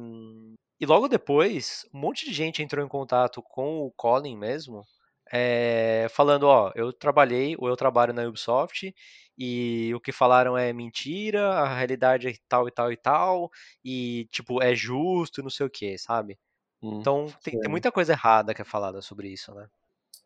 e 0.80 0.86
logo 0.86 1.06
depois, 1.06 1.82
um 1.94 2.00
monte 2.00 2.24
de 2.24 2.32
gente 2.32 2.62
entrou 2.62 2.82
em 2.82 2.88
contato 2.88 3.42
com 3.42 3.80
o 3.80 3.92
Colin 3.92 4.38
mesmo, 4.38 4.86
é, 5.32 6.06
falando, 6.10 6.44
ó, 6.44 6.70
eu 6.74 6.92
trabalhei 6.92 7.56
ou 7.58 7.68
eu 7.68 7.76
trabalho 7.76 8.12
na 8.12 8.22
Ubisoft 8.24 8.94
e 9.38 9.92
o 9.94 10.00
que 10.00 10.12
falaram 10.12 10.58
é 10.58 10.72
mentira, 10.72 11.48
a 11.54 11.74
realidade 11.74 12.28
é 12.28 12.34
tal 12.46 12.68
e 12.68 12.70
tal 12.70 12.92
e 12.92 12.96
tal, 12.96 13.50
e 13.82 14.28
tipo, 14.30 14.62
é 14.62 14.74
justo, 14.74 15.42
não 15.42 15.48
sei 15.50 15.66
o 15.66 15.70
que, 15.70 15.96
sabe? 15.96 16.38
Hum. 16.82 16.98
Então 17.00 17.26
tem, 17.42 17.58
tem 17.58 17.70
muita 17.70 17.90
coisa 17.90 18.12
errada 18.12 18.52
que 18.52 18.60
é 18.60 18.64
falada 18.64 19.00
sobre 19.00 19.28
isso, 19.28 19.54
né? 19.54 19.66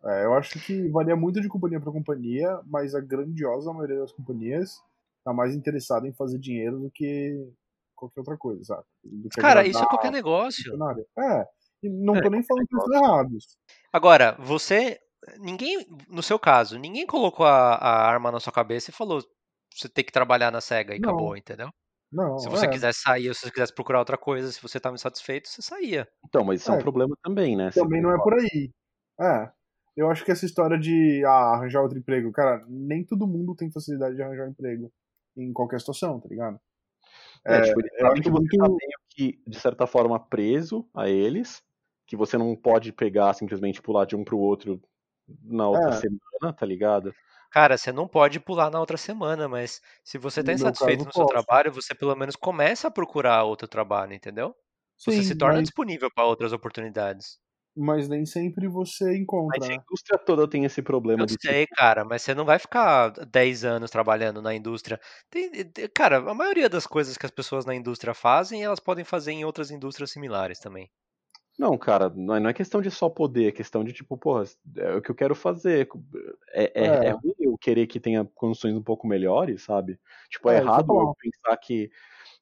É, 0.05 0.25
eu 0.25 0.35
acho 0.35 0.59
que 0.61 0.89
varia 0.89 1.17
muito 1.17 1.41
de 1.41 1.49
companhia 1.49 1.81
para 1.81 1.93
companhia, 1.93 2.61
mas 2.67 2.95
a 2.95 3.01
grandiosa 3.01 3.73
maioria 3.73 4.01
das 4.01 4.13
companhias 4.13 4.83
tá 5.25 5.33
mais 5.33 5.55
interessada 5.55 6.07
em 6.07 6.13
fazer 6.13 6.39
dinheiro 6.39 6.81
do 6.81 6.91
que 6.91 7.49
qualquer 7.95 8.21
outra 8.21 8.37
coisa, 8.37 8.63
sabe? 8.65 8.85
Cara, 9.39 9.67
isso 9.67 9.83
é 9.83 9.87
qualquer 9.87 10.13
negócio. 10.13 10.73
É, 11.19 11.47
e 11.83 11.89
não 11.89 12.17
É, 12.17 12.23
tô 12.23 12.31
nem 12.31 12.43
falando 12.43 12.67
que 12.67 12.75
eles 12.75 12.85
estão 12.85 13.05
errados. 13.05 13.57
Agora, 13.93 14.37
você. 14.39 14.99
Ninguém. 15.39 15.87
No 16.09 16.23
seu 16.23 16.39
caso, 16.39 16.79
ninguém 16.79 17.07
colocou 17.07 17.45
a, 17.47 17.75
a 17.75 18.07
arma 18.09 18.31
na 18.31 18.41
sua 18.41 18.53
cabeça 18.53 18.91
e 18.91 18.95
falou. 18.95 19.23
Você 19.75 19.89
tem 19.89 20.05
que 20.05 20.13
trabalhar 20.13 20.51
na 20.51 20.61
SEGA 20.61 20.95
e 20.95 20.99
Não. 20.99 21.11
acabou, 21.11 21.37
entendeu? 21.37 21.69
Não, 22.11 22.39
Se 22.39 22.49
você 22.49 22.65
é. 22.67 22.69
quisesse 22.71 23.01
sair, 23.01 23.29
ou 23.29 23.35
se 23.35 23.41
você 23.43 23.51
quisesse 23.51 23.75
procurar 23.75 23.99
outra 23.99 24.17
coisa, 24.17 24.51
se 24.51 24.63
você 24.63 24.79
estava 24.79 24.95
insatisfeito, 24.95 25.49
você 25.49 25.61
saía. 25.61 26.09
Então, 26.27 26.45
mas 26.45 26.61
isso 26.63 26.71
é 26.71 26.75
um 26.75 26.79
É. 26.79 26.83
problema 26.83 27.15
também, 27.23 27.57
né? 27.57 27.71
Também 27.75 28.01
não 28.01 28.11
é 28.11 28.17
por 28.23 28.33
aí. 28.35 28.71
É. 29.21 29.51
Eu 29.97 30.09
acho 30.11 30.25
que 30.25 30.31
essa 30.31 30.47
história 30.47 30.79
de 30.79 31.23
ah, 31.27 31.55
arranjar 31.57 31.83
outro 31.83 31.99
emprego, 31.99 32.31
cara, 32.33 32.65
nem 32.69 33.05
todo 33.05 33.27
mundo 33.27 33.55
tem 33.55 33.71
facilidade 33.71 34.15
de 34.17 34.23
arranjar 34.23 34.47
um 34.47 34.51
emprego 34.51 34.91
em 35.37 35.53
qualquer 35.53 35.81
situação, 35.81 36.21
tá 36.21 36.29
ligado? 36.29 36.59
É, 37.45 37.61
tipo, 37.63 37.81
eu 37.81 37.89
sabem 38.01 38.13
acho 38.13 38.23
que 38.23 38.31
você 38.31 38.39
muito- 38.41 38.57
tá 38.57 38.69
meio 38.69 38.99
que, 39.11 39.43
de 39.47 39.59
certa 39.61 39.87
forma, 39.87 40.19
preso 40.19 40.89
a 40.95 41.09
eles, 41.09 41.63
que 42.07 42.17
você 42.17 42.39
não 42.39 42.57
pode 42.57 42.93
pegar, 42.93 43.35
simplesmente 43.35 43.83
pular 43.83 44.05
de 44.07 44.17
um 44.17 44.25
pro 44.25 44.39
outro 44.39 44.81
na 45.43 45.69
outra 45.69 45.93
É. 45.93 46.01
semana, 46.01 46.53
tá 46.57 46.67
ligado? 46.67 47.17
Cara, 47.51 47.77
você 47.79 47.91
não 47.93 48.07
pode 48.09 48.39
pular 48.41 48.71
na 48.71 48.79
outra 48.81 48.97
semana, 48.97 49.49
mas 49.49 49.81
se 50.05 50.17
você 50.19 50.41
está 50.41 50.53
No 50.53 50.59
meu 50.59 50.73
insatisfeito 50.73 51.05
caso, 51.05 51.07
no 51.07 51.13
seu 51.13 51.27
trabalho, 51.27 51.73
você 51.73 51.93
pelo 51.95 52.15
menos 52.17 52.37
começa 52.37 52.87
a 52.89 52.91
procurar 52.91 53.43
outro 53.45 53.67
trabalho, 53.69 54.13
entendeu? 54.15 54.55
Você 55.05 55.23
Sim, 55.23 55.25
se 55.25 55.35
torna 55.35 55.61
mas, 55.61 55.63
disponível 55.63 56.09
para 56.15 56.25
outras 56.27 56.53
oportunidades. 56.53 57.39
mas 57.77 58.09
nem 58.09 58.27
sempre 58.27 58.69
você 58.69 59.17
encontra, 59.17 59.57
Mas 59.57 59.69
a 59.71 59.75
né? 59.75 59.83
indústria 59.83 60.19
toda 60.19 60.49
tem 60.49 60.65
esse 60.65 60.81
problema 60.83 61.25
Eu 61.25 61.27
de 61.27 61.37
sei, 61.41 61.67
cara, 61.67 62.05
mas 62.05 62.23
você 62.23 62.35
não 62.35 62.45
vai 62.45 62.59
ficar 62.59 63.11
10 63.27 63.65
anos 63.65 63.91
trabalhando 63.91 64.41
na 64.43 64.55
indústria. 64.55 65.01
Tem- 65.31 65.51
cara, 65.95 66.19
a 66.19 66.35
maioria 66.35 66.69
das 66.69 66.87
coisas 66.87 67.17
que 67.17 67.25
as 67.27 67.31
pessoas 67.33 67.65
na 67.67 67.75
indústria 67.75 68.15
fazem, 68.15 68.63
elas 68.65 68.81
podem 68.81 69.05
fazer 69.05 69.33
em 69.33 69.45
outras 69.45 69.71
indústrias 69.71 70.11
similares 70.11 70.59
também. 70.59 70.91
Não, 71.59 71.77
cara, 71.79 72.11
não 72.11 72.35
é, 72.37 72.41
não 72.41 72.51
é 72.51 72.53
questão 72.53 72.83
de 72.83 72.91
só 72.91 73.09
poder, 73.09 73.49
é 73.49 73.53
questão 73.53 73.83
de 73.83 73.93
tipo, 73.93 74.17
porra, 74.19 74.45
é 74.77 74.95
o 74.97 75.01
que 75.03 75.11
eu 75.11 75.15
quero 75.15 75.35
fazer. 75.35 75.89
É, 76.53 76.65
é, 76.75 76.87
É. 76.87 77.07
é 77.07 77.11
ruim 77.13 77.35
eu 77.41 77.57
querer 77.59 77.87
que 77.87 77.99
tenha 77.99 78.25
condições 78.35 78.75
um 78.77 78.83
pouco 78.83 79.07
melhores, 79.07 79.63
sabe? 79.63 79.99
Tipo, 80.29 80.51
é, 80.51 80.57
É, 80.57 80.59
errado 80.59 80.81
é 80.85 80.87
bom. 80.87 81.01
eu 81.11 81.15
pensar 81.19 81.57
que 81.57 81.91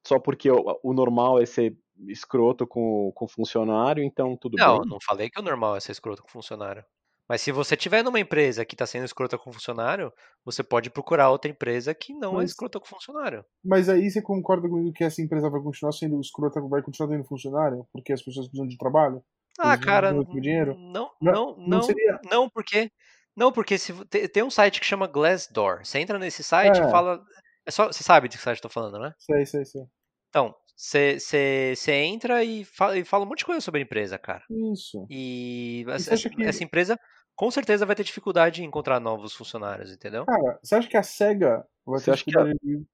só 0.07 0.19
porque 0.19 0.51
o, 0.51 0.81
o 0.83 0.93
normal 0.93 1.41
é 1.41 1.47
ser 1.47 1.77
escroto 2.09 2.67
com, 2.67 3.13
com 3.15 3.29
funcionário, 3.29 4.03
então 4.03 4.37
tudo 4.37 4.57
Não, 4.59 4.81
bem. 4.81 4.91
não 4.91 4.99
falei 5.01 5.31
que 5.31 5.39
o 5.41 5.43
normal 5.43 5.77
é 5.77 5.81
ser 5.81 5.93
escroto 5.93 6.23
com 6.23 6.29
funcionário. 6.29 6.85
Mas 7.29 7.41
se 7.41 7.51
você 7.51 7.77
tiver 7.77 8.03
numa 8.03 8.21
empresa 8.21 8.65
que 8.65 8.75
está 8.75 8.85
sendo 8.87 9.05
escrota 9.05 9.39
com 9.39 9.53
funcionário, 9.53 10.13
você 10.45 10.63
pode 10.63 10.91
procurar 10.91 11.31
outra 11.31 11.51
empresa 11.51 11.95
que 11.95 12.13
não 12.15 12.33
é 12.33 12.37
Mas- 12.43 12.51
escrota 12.51 12.79
com 12.79 12.87
funcionário. 12.87 13.45
Mas 13.65 13.89
aí 13.89 14.11
você 14.11 14.21
concorda 14.21 14.69
comigo 14.69 14.93
que 14.93 15.03
essa 15.05 15.23
empresa 15.23 15.49
vai 15.49 15.61
continuar 15.63 15.93
sendo 15.93 16.21
escrota, 16.21 16.61
vai 16.61 16.83
continuar 16.83 17.09
tendo 17.11 17.25
funcionário? 17.25 17.87
Porque 17.93 18.13
as 18.13 18.23
pessoas 18.23 18.47
precisam 18.47 18.67
de 18.69 18.77
trabalho? 18.77 19.23
Ah, 19.59 19.79
cara, 19.79 20.13
não, 20.13 20.25
Não- 20.25 21.11
não, 21.21 21.57
não 21.57 21.83
seria- 21.83 22.21
não, 22.31 22.49
porque 22.51 22.91
não, 23.37 23.51
porque 23.53 23.79
se 23.79 23.93
tem 24.33 24.43
um 24.43 24.51
site 24.51 24.81
que 24.81 24.87
chama 24.87 25.07
Glassdoor. 25.07 25.85
Você 25.85 25.99
entra 26.01 26.19
nesse 26.19 26.43
site 26.45 26.81
É. 26.81 26.87
e 26.87 26.91
fala, 26.91 27.25
é 27.67 27.71
só, 27.71 27.87
você 27.87 28.03
sabe 28.05 28.29
de 28.29 28.37
que 28.37 28.43
site 28.43 28.59
eu 28.59 28.63
tô 28.63 28.69
falando, 28.69 28.99
né? 28.99 29.13
Sei, 29.19 29.47
sei, 29.47 29.65
sei. 29.65 29.83
Então, 30.29 30.55
você 30.77 31.93
entra 31.93 32.43
e 32.45 32.65
fala, 32.65 32.99
e 32.99 33.05
fala 33.05 33.25
um 33.25 33.29
monte 33.29 33.39
de 33.39 33.45
coisa 33.47 33.61
sobre 33.61 33.81
a 33.81 33.85
empresa, 33.85 34.19
cara. 34.19 34.43
Isso. 34.73 35.07
E 35.09 35.85
você 35.87 35.95
essa, 35.95 36.15
acha 36.15 36.31
que- 36.31 36.43
essa 36.43 36.65
empresa 36.65 36.99
com 37.37 37.51
certeza 37.51 37.85
vai 37.87 37.97
ter 37.97 38.05
dificuldade 38.05 38.63
em 38.63 38.67
encontrar 38.67 39.01
novos 39.01 39.35
funcionários, 39.35 39.93
entendeu? 39.93 40.25
Cara, 40.27 40.59
você 40.63 40.75
acha 40.77 40.89
que 40.89 40.97
a 40.97 41.03
SEGA 41.03 41.65
vai 41.85 41.99
Você 41.99 42.05
ter 42.07 42.11
acha 42.13 42.25
que 42.25 42.39
a- 42.39 42.43
É. 42.43 42.45
dificuldade 42.53 42.87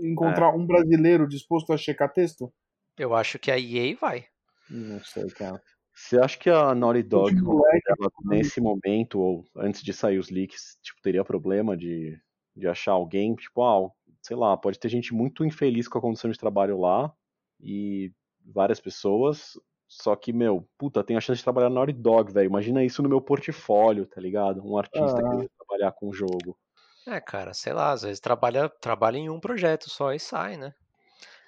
de 0.00 0.08
encontrar 0.08 0.54
um 0.54 0.66
brasileiro 0.66 1.26
disposto 1.28 1.72
a 1.72 1.76
checar 1.76 2.12
texto? 2.12 2.52
Eu 2.98 3.14
acho 3.14 3.38
que 3.38 3.50
a 3.50 3.58
EA 3.58 3.96
vai. 4.00 4.24
Não 4.70 5.02
sei, 5.04 5.26
cara. 5.28 5.60
Você 5.94 6.18
acha 6.18 6.38
que 6.38 6.50
a 6.50 6.74
Naughty 6.74 7.02
Dog, 7.02 7.34
de 7.34 7.40
ela, 7.40 8.10
nesse 8.24 8.60
momento, 8.60 9.18
ou 9.18 9.44
antes 9.56 9.82
de 9.82 9.92
sair 9.92 10.18
os 10.18 10.28
leaks, 10.30 10.76
tipo, 10.82 11.00
teria 11.02 11.24
problema 11.24 11.74
de, 11.76 12.18
de 12.54 12.68
achar 12.68 12.92
alguém? 12.92 13.34
Tipo, 13.34 13.62
ah, 13.62 13.90
sei 14.26 14.36
lá, 14.36 14.56
pode 14.56 14.78
ter 14.78 14.88
gente 14.88 15.14
muito 15.14 15.44
infeliz 15.44 15.88
com 15.88 15.98
a 15.98 16.00
condição 16.02 16.30
de 16.30 16.38
trabalho 16.38 16.78
lá, 16.80 17.12
e 17.60 18.12
várias 18.44 18.80
pessoas, 18.80 19.52
Só 19.88 20.16
que, 20.16 20.32
meu, 20.32 20.68
puta, 20.76 21.04
tem 21.04 21.16
a 21.16 21.20
chance 21.20 21.38
de 21.38 21.44
trabalhar 21.44 21.68
na 21.68 21.76
Naughty 21.76 21.92
Dog, 21.92 22.32
velho. 22.32 22.46
Imagina 22.48 22.84
isso 22.84 23.02
no 23.04 23.08
meu 23.08 23.20
portfólio, 23.20 24.04
tá 24.06 24.20
ligado? 24.20 24.60
Um 24.66 24.76
artista 24.78 25.22
Ah. 25.22 25.46
que 25.46 25.48
trabalhar 25.56 25.92
com 25.92 26.08
o 26.08 26.12
jogo. 26.12 26.58
É, 27.06 27.20
cara, 27.20 27.54
sei 27.54 27.72
lá, 27.72 27.92
às 27.92 28.02
vezes 28.02 28.18
trabalha, 28.20 28.68
trabalha 28.68 29.16
em 29.16 29.30
um 29.30 29.38
projeto 29.40 29.88
só 29.88 30.12
e 30.12 30.18
sai, 30.18 30.56
né? 30.56 30.74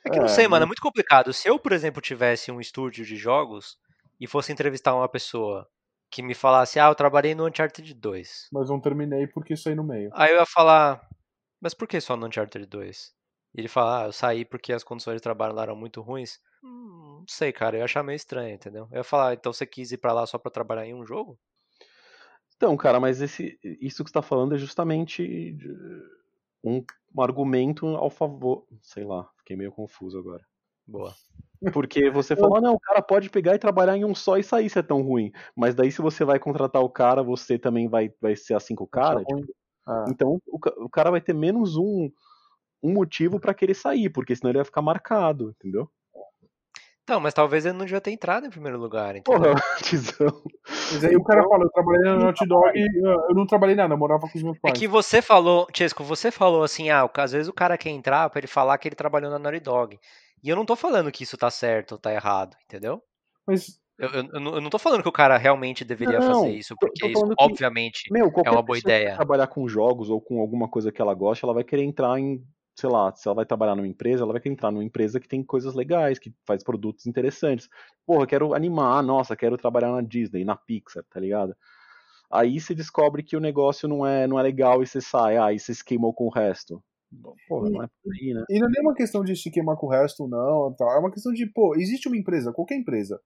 É 0.04 0.10
que 0.10 0.18
eu 0.18 0.22
não 0.22 0.28
É, 0.28 0.28
sei, 0.28 0.48
mano, 0.48 0.64
é 0.64 0.66
muito 0.66 0.82
complicado. 0.82 1.32
Se 1.32 1.48
eu, 1.48 1.58
por 1.58 1.72
exemplo, 1.72 2.02
tivesse 2.02 2.50
um 2.52 2.60
estúdio 2.60 3.04
de 3.04 3.16
jogos 3.16 3.78
e 4.20 4.26
fosse 4.26 4.52
entrevistar 4.52 4.94
uma 4.94 5.08
pessoa 5.08 5.68
que 6.10 6.22
me 6.22 6.34
falasse, 6.34 6.80
ah, 6.80 6.88
eu 6.88 6.94
trabalhei 6.94 7.34
no 7.34 7.46
Uncharted 7.48 7.94
2. 7.94 8.48
Mas 8.52 8.68
não 8.70 8.80
terminei 8.80 9.26
porque 9.26 9.56
saí 9.56 9.74
no 9.74 9.84
meio. 9.84 10.10
Aí 10.14 10.32
eu 10.32 10.38
ia 10.38 10.46
falar, 10.46 11.07
mas 11.60 11.74
por 11.74 11.88
que 11.88 12.00
só 12.00 12.16
no 12.16 12.26
Uncharted 12.26 12.66
2? 12.66 13.14
E 13.54 13.60
ele 13.60 13.68
fala, 13.68 14.02
ah, 14.02 14.06
eu 14.06 14.12
saí 14.12 14.44
porque 14.44 14.72
as 14.72 14.84
condições 14.84 15.16
de 15.16 15.22
trabalho 15.22 15.54
lá 15.54 15.62
eram 15.62 15.76
muito 15.76 16.00
ruins. 16.00 16.40
Hum, 16.62 17.18
não 17.20 17.28
sei, 17.28 17.52
cara, 17.52 17.76
eu 17.76 17.78
ia 17.80 17.84
achar 17.84 18.02
meio 18.02 18.16
estranho, 18.16 18.54
entendeu? 18.54 18.88
Eu 18.90 18.98
ia 18.98 19.04
falar, 19.04 19.34
então 19.34 19.52
você 19.52 19.66
quis 19.66 19.90
ir 19.92 19.98
pra 19.98 20.12
lá 20.12 20.26
só 20.26 20.38
pra 20.38 20.50
trabalhar 20.50 20.86
em 20.86 20.94
um 20.94 21.06
jogo? 21.06 21.38
Então, 22.56 22.76
cara, 22.76 22.98
mas 22.98 23.22
esse, 23.22 23.58
isso 23.62 24.02
que 24.02 24.10
você 24.10 24.14
tá 24.14 24.22
falando 24.22 24.54
é 24.54 24.58
justamente 24.58 25.56
um, 26.62 26.84
um 27.14 27.22
argumento 27.22 27.86
ao 27.86 28.10
favor. 28.10 28.66
Sei 28.82 29.04
lá, 29.04 29.28
fiquei 29.38 29.56
meio 29.56 29.70
confuso 29.70 30.18
agora. 30.18 30.44
Boa. 30.86 31.14
Porque 31.72 32.10
você 32.10 32.34
falou, 32.34 32.56
ah, 32.56 32.60
não, 32.60 32.74
o 32.74 32.80
cara 32.80 33.02
pode 33.02 33.30
pegar 33.30 33.54
e 33.54 33.58
trabalhar 33.58 33.96
em 33.96 34.04
um 34.04 34.14
só 34.14 34.38
e 34.38 34.42
sair 34.42 34.70
se 34.70 34.78
é 34.78 34.82
tão 34.82 35.02
ruim. 35.02 35.32
Mas 35.54 35.74
daí, 35.74 35.90
se 35.90 36.00
você 36.00 36.24
vai 36.24 36.38
contratar 36.38 36.82
o 36.82 36.90
cara, 36.90 37.22
você 37.22 37.58
também 37.58 37.88
vai, 37.88 38.12
vai 38.20 38.34
ser 38.36 38.54
assim 38.54 38.74
com 38.74 38.84
o 38.84 38.88
cara? 38.88 39.24
Tipo, 39.24 39.46
Ah, 39.88 40.04
então, 40.08 40.40
o, 40.46 40.58
o 40.84 40.88
cara 40.90 41.10
vai 41.10 41.20
ter 41.20 41.32
menos 41.32 41.76
um, 41.76 42.10
um 42.82 42.92
motivo 42.92 43.40
pra 43.40 43.54
querer 43.54 43.74
sair, 43.74 44.10
porque 44.10 44.36
senão 44.36 44.50
ele 44.50 44.58
vai 44.58 44.64
ficar 44.66 44.82
marcado, 44.82 45.50
entendeu? 45.58 45.90
Então, 47.02 47.18
mas 47.20 47.32
talvez 47.32 47.64
ele 47.64 47.78
não 47.78 47.86
devia 47.86 48.02
ter 48.02 48.10
entrado 48.10 48.46
em 48.46 48.50
primeiro 48.50 48.78
lugar, 48.78 49.16
entendeu? 49.16 49.40
Porra, 49.54 49.54
tizão. 49.82 50.42
Mas 50.92 51.02
aí 51.04 51.16
o 51.16 51.24
cara 51.24 51.40
Então- 51.40 51.50
fala, 51.50 51.64
eu 51.64 51.70
trabalhei 51.70 52.02
na 52.04 52.16
Naughty 52.16 52.46
Dog 52.46 52.70
e 52.78 52.98
eu 53.02 53.10
eu 53.30 53.34
não 53.34 53.46
trabalhei 53.46 53.74
nada, 53.74 53.94
eu 53.94 53.98
morava 53.98 54.28
com 54.28 54.36
os 54.36 54.42
meus 54.42 54.58
É 54.58 54.60
pais. 54.60 54.78
que 54.78 54.86
você 54.86 55.22
falou, 55.22 55.66
Chesco, 55.74 56.04
você 56.04 56.30
falou 56.30 56.62
assim, 56.62 56.90
ah, 56.90 57.08
às 57.16 57.32
vezes 57.32 57.48
o 57.48 57.52
cara 57.54 57.78
quer 57.78 57.88
entrar 57.90 58.28
pra 58.28 58.40
ele 58.40 58.46
falar 58.46 58.76
que 58.76 58.86
ele 58.88 58.94
trabalhou 58.94 59.30
na 59.30 59.38
Naughty 59.38 59.60
Dog. 59.60 59.98
E 60.44 60.50
eu 60.50 60.54
não 60.54 60.66
tô 60.66 60.76
falando 60.76 61.10
que 61.10 61.22
isso 61.24 61.38
tá 61.38 61.50
certo 61.50 61.92
ou 61.92 61.98
tá 61.98 62.12
errado, 62.12 62.54
entendeu? 62.66 63.02
Mas 63.46 63.80
Eu, 63.98 64.08
eu, 64.10 64.28
eu 64.32 64.60
não- 64.60 64.70
tô 64.70 64.78
falando 64.78 65.02
que 65.02 65.08
o 65.08 65.12
cara 65.12 65.36
realmente 65.36 65.84
deveria 65.84 66.20
Não, 66.20 66.26
fazer 66.26 66.56
isso, 66.56 66.76
porque 66.78 67.06
isso, 67.08 67.26
que- 67.28 67.34
obviamente, 67.38 68.02
Meu, 68.12 68.30
qualquer 68.30 68.50
uma 68.50 68.62
boa 68.62 68.76
que 68.76 68.82
ideia. 68.82 69.10
quer 69.10 69.16
trabalhar 69.16 69.48
com 69.48 69.66
jogos 69.68 70.08
ou 70.08 70.20
com 70.20 70.40
alguma 70.40 70.68
coisa 70.68 70.92
que 70.92 71.02
ela 71.02 71.14
gosta, 71.14 71.44
ela 71.44 71.52
vai 71.54 71.64
querer 71.64 71.82
entrar 71.82 72.18
em, 72.18 72.40
sei 72.76 72.88
lá, 72.88 73.12
se 73.12 73.26
ela 73.26 73.34
vai 73.34 73.44
trabalhar 73.44 73.74
numa 73.74 73.88
empresa, 73.88 74.22
ela 74.22 74.32
vai 74.32 74.40
querer 74.40 74.52
entrar 74.52 74.70
numa 74.70 74.84
empresa 74.84 75.18
que 75.18 75.26
tem 75.28 75.42
coisas 75.42 75.74
legais, 75.74 76.18
que 76.18 76.32
faz 76.46 76.62
produtos 76.62 77.06
interessantes. 77.06 77.68
Porra, 78.06 78.24
quero 78.26 78.54
animar, 78.54 79.02
nossa, 79.02 79.34
quero 79.36 79.56
trabalhar 79.58 79.90
na 79.90 80.00
Disney, 80.00 80.44
na 80.44 80.54
Pixar, 80.56 81.02
tá 81.10 81.18
ligado? 81.18 81.56
Aí 82.30 82.60
você 82.60 82.74
descobre 82.74 83.22
que 83.22 83.36
o 83.36 83.40
negócio 83.40 83.88
não 83.88 84.06
é, 84.06 84.26
não 84.26 84.38
é 84.38 84.42
legal 84.42 84.82
e 84.82 84.86
você 84.86 85.00
sai, 85.00 85.36
ah, 85.38 85.52
e 85.52 85.58
você 85.58 85.74
se 85.74 85.84
queimou 85.84 86.12
com 86.14 86.26
o 86.26 86.30
resto. 86.30 86.82
Porra, 87.48 87.70
não 87.70 87.82
é 87.82 87.88
por 88.02 88.12
aí, 88.14 88.34
né? 88.34 88.44
E 88.50 88.58
não 88.60 88.66
é 88.68 88.70
nem 88.70 88.82
uma 88.82 88.94
questão 88.94 89.24
de 89.24 89.34
se 89.34 89.50
queimar 89.50 89.76
com 89.76 89.86
o 89.86 89.90
resto 89.90 90.24
ou 90.24 90.28
não, 90.28 90.74
tal. 90.76 90.90
é 90.92 90.98
uma 90.98 91.10
questão 91.10 91.32
de, 91.32 91.46
pô, 91.46 91.74
existe 91.74 92.06
uma 92.06 92.18
empresa, 92.18 92.52
qualquer 92.52 92.76
empresa, 92.76 93.18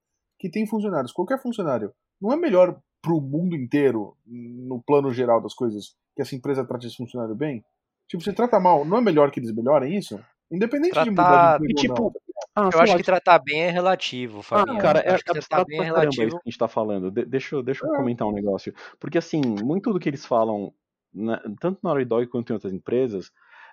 que 0.43 0.49
tem 0.49 0.67
funcionários, 0.67 1.13
qualquer 1.13 1.41
funcionário, 1.41 1.93
não 2.21 2.33
é 2.33 2.35
melhor 2.35 2.77
pro 3.01 3.21
mundo 3.21 3.55
inteiro, 3.55 4.17
no 4.27 4.83
plano 4.85 5.09
geral 5.13 5.41
das 5.41 5.53
coisas, 5.53 5.95
que 6.13 6.21
essa 6.21 6.35
empresa 6.35 6.65
trate 6.65 6.85
esse 6.85 6.97
funcionário 6.97 7.33
bem? 7.33 7.63
Tipo, 8.09 8.21
você 8.21 8.33
trata 8.33 8.59
mal, 8.59 8.83
não 8.83 8.97
é 8.97 9.01
melhor 9.01 9.31
que 9.31 9.39
eles 9.39 9.53
melhorem 9.53 9.97
isso? 9.97 10.19
Independente 10.51 11.01
de 11.01 11.09
mudar 11.09 11.23
Tratar- 11.23 11.57
de 11.59 11.71
emprego 11.71 11.79
tipo, 11.79 12.13
Ah, 12.53 12.69
eu 12.73 12.79
acho 12.81 12.91
lá, 12.91 12.97
que 12.97 13.03
tratar 13.03 13.39
bem 13.39 13.61
é 13.61 13.69
relativo, 13.71 14.39
Ah, 14.39 14.43
Fabinho. 14.43 14.77
cara, 14.79 14.99
eu 14.99 15.11
é 15.11 15.15
acho 15.15 15.23
que 15.23 15.31
tratar 15.31 15.39
abstrato 15.61 15.65
bem 15.67 15.77
é 15.79 15.83
caramba 15.83 15.99
isso 16.09 16.19
relativo. 16.19 16.41
que 16.41 16.49
a 16.49 16.51
gente 16.51 16.59
tá 16.59 16.67
falando. 16.67 17.09
De- 17.09 17.25
deixa, 17.25 17.55
eu- 17.55 17.63
deixa 17.63 17.85
eu 17.87 17.93
É. 17.93 17.97
comentar 17.97 18.27
um 18.27 18.33
negócio. 18.33 18.73
Porque, 18.99 19.17
assim, 19.17 19.39
muito 19.41 19.93
do 19.93 19.99
que 19.99 20.09
eles 20.09 20.25
falam, 20.25 20.73
né, 21.13 21.39
tanto 21.61 21.79
na 21.81 22.03
Dog 22.03 22.27
quanto 22.27 22.49
em 22.49 22.53
outras 22.55 22.73
empresas, 22.73 23.31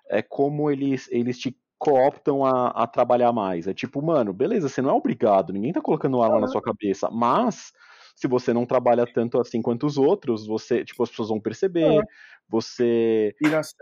é 0.09 0.23
como 0.23 0.71
eles, 0.71 1.09
eles 1.11 1.37
te 1.37 1.57
cooptam 1.81 2.45
a, 2.45 2.69
a 2.69 2.87
trabalhar 2.87 3.33
mais. 3.33 3.67
É 3.67 3.75
tipo, 3.75 4.03
mano, 4.03 4.33
beleza, 4.33 4.69
você 4.69 4.83
não 4.83 4.91
é 4.91 4.93
obrigado, 4.93 5.53
ninguém 5.53 5.73
tá 5.73 5.81
colocando 5.81 6.23
arma 6.23 6.39
na 6.39 6.47
sua 6.47 6.63
cabeça, 6.63 7.11
mas 7.11 7.73
se 8.15 8.29
você 8.29 8.53
não 8.53 8.67
trabalha 8.67 9.07
tanto 9.07 9.41
assim 9.41 9.63
quanto 9.63 9.87
os 9.87 9.97
outros, 9.97 10.47
você, 10.47 10.85
tipo, 10.85 11.03
as 11.03 11.09
pessoas 11.09 11.31
vão 11.31 11.41
perceber, 11.41 12.03
você 12.47 13.35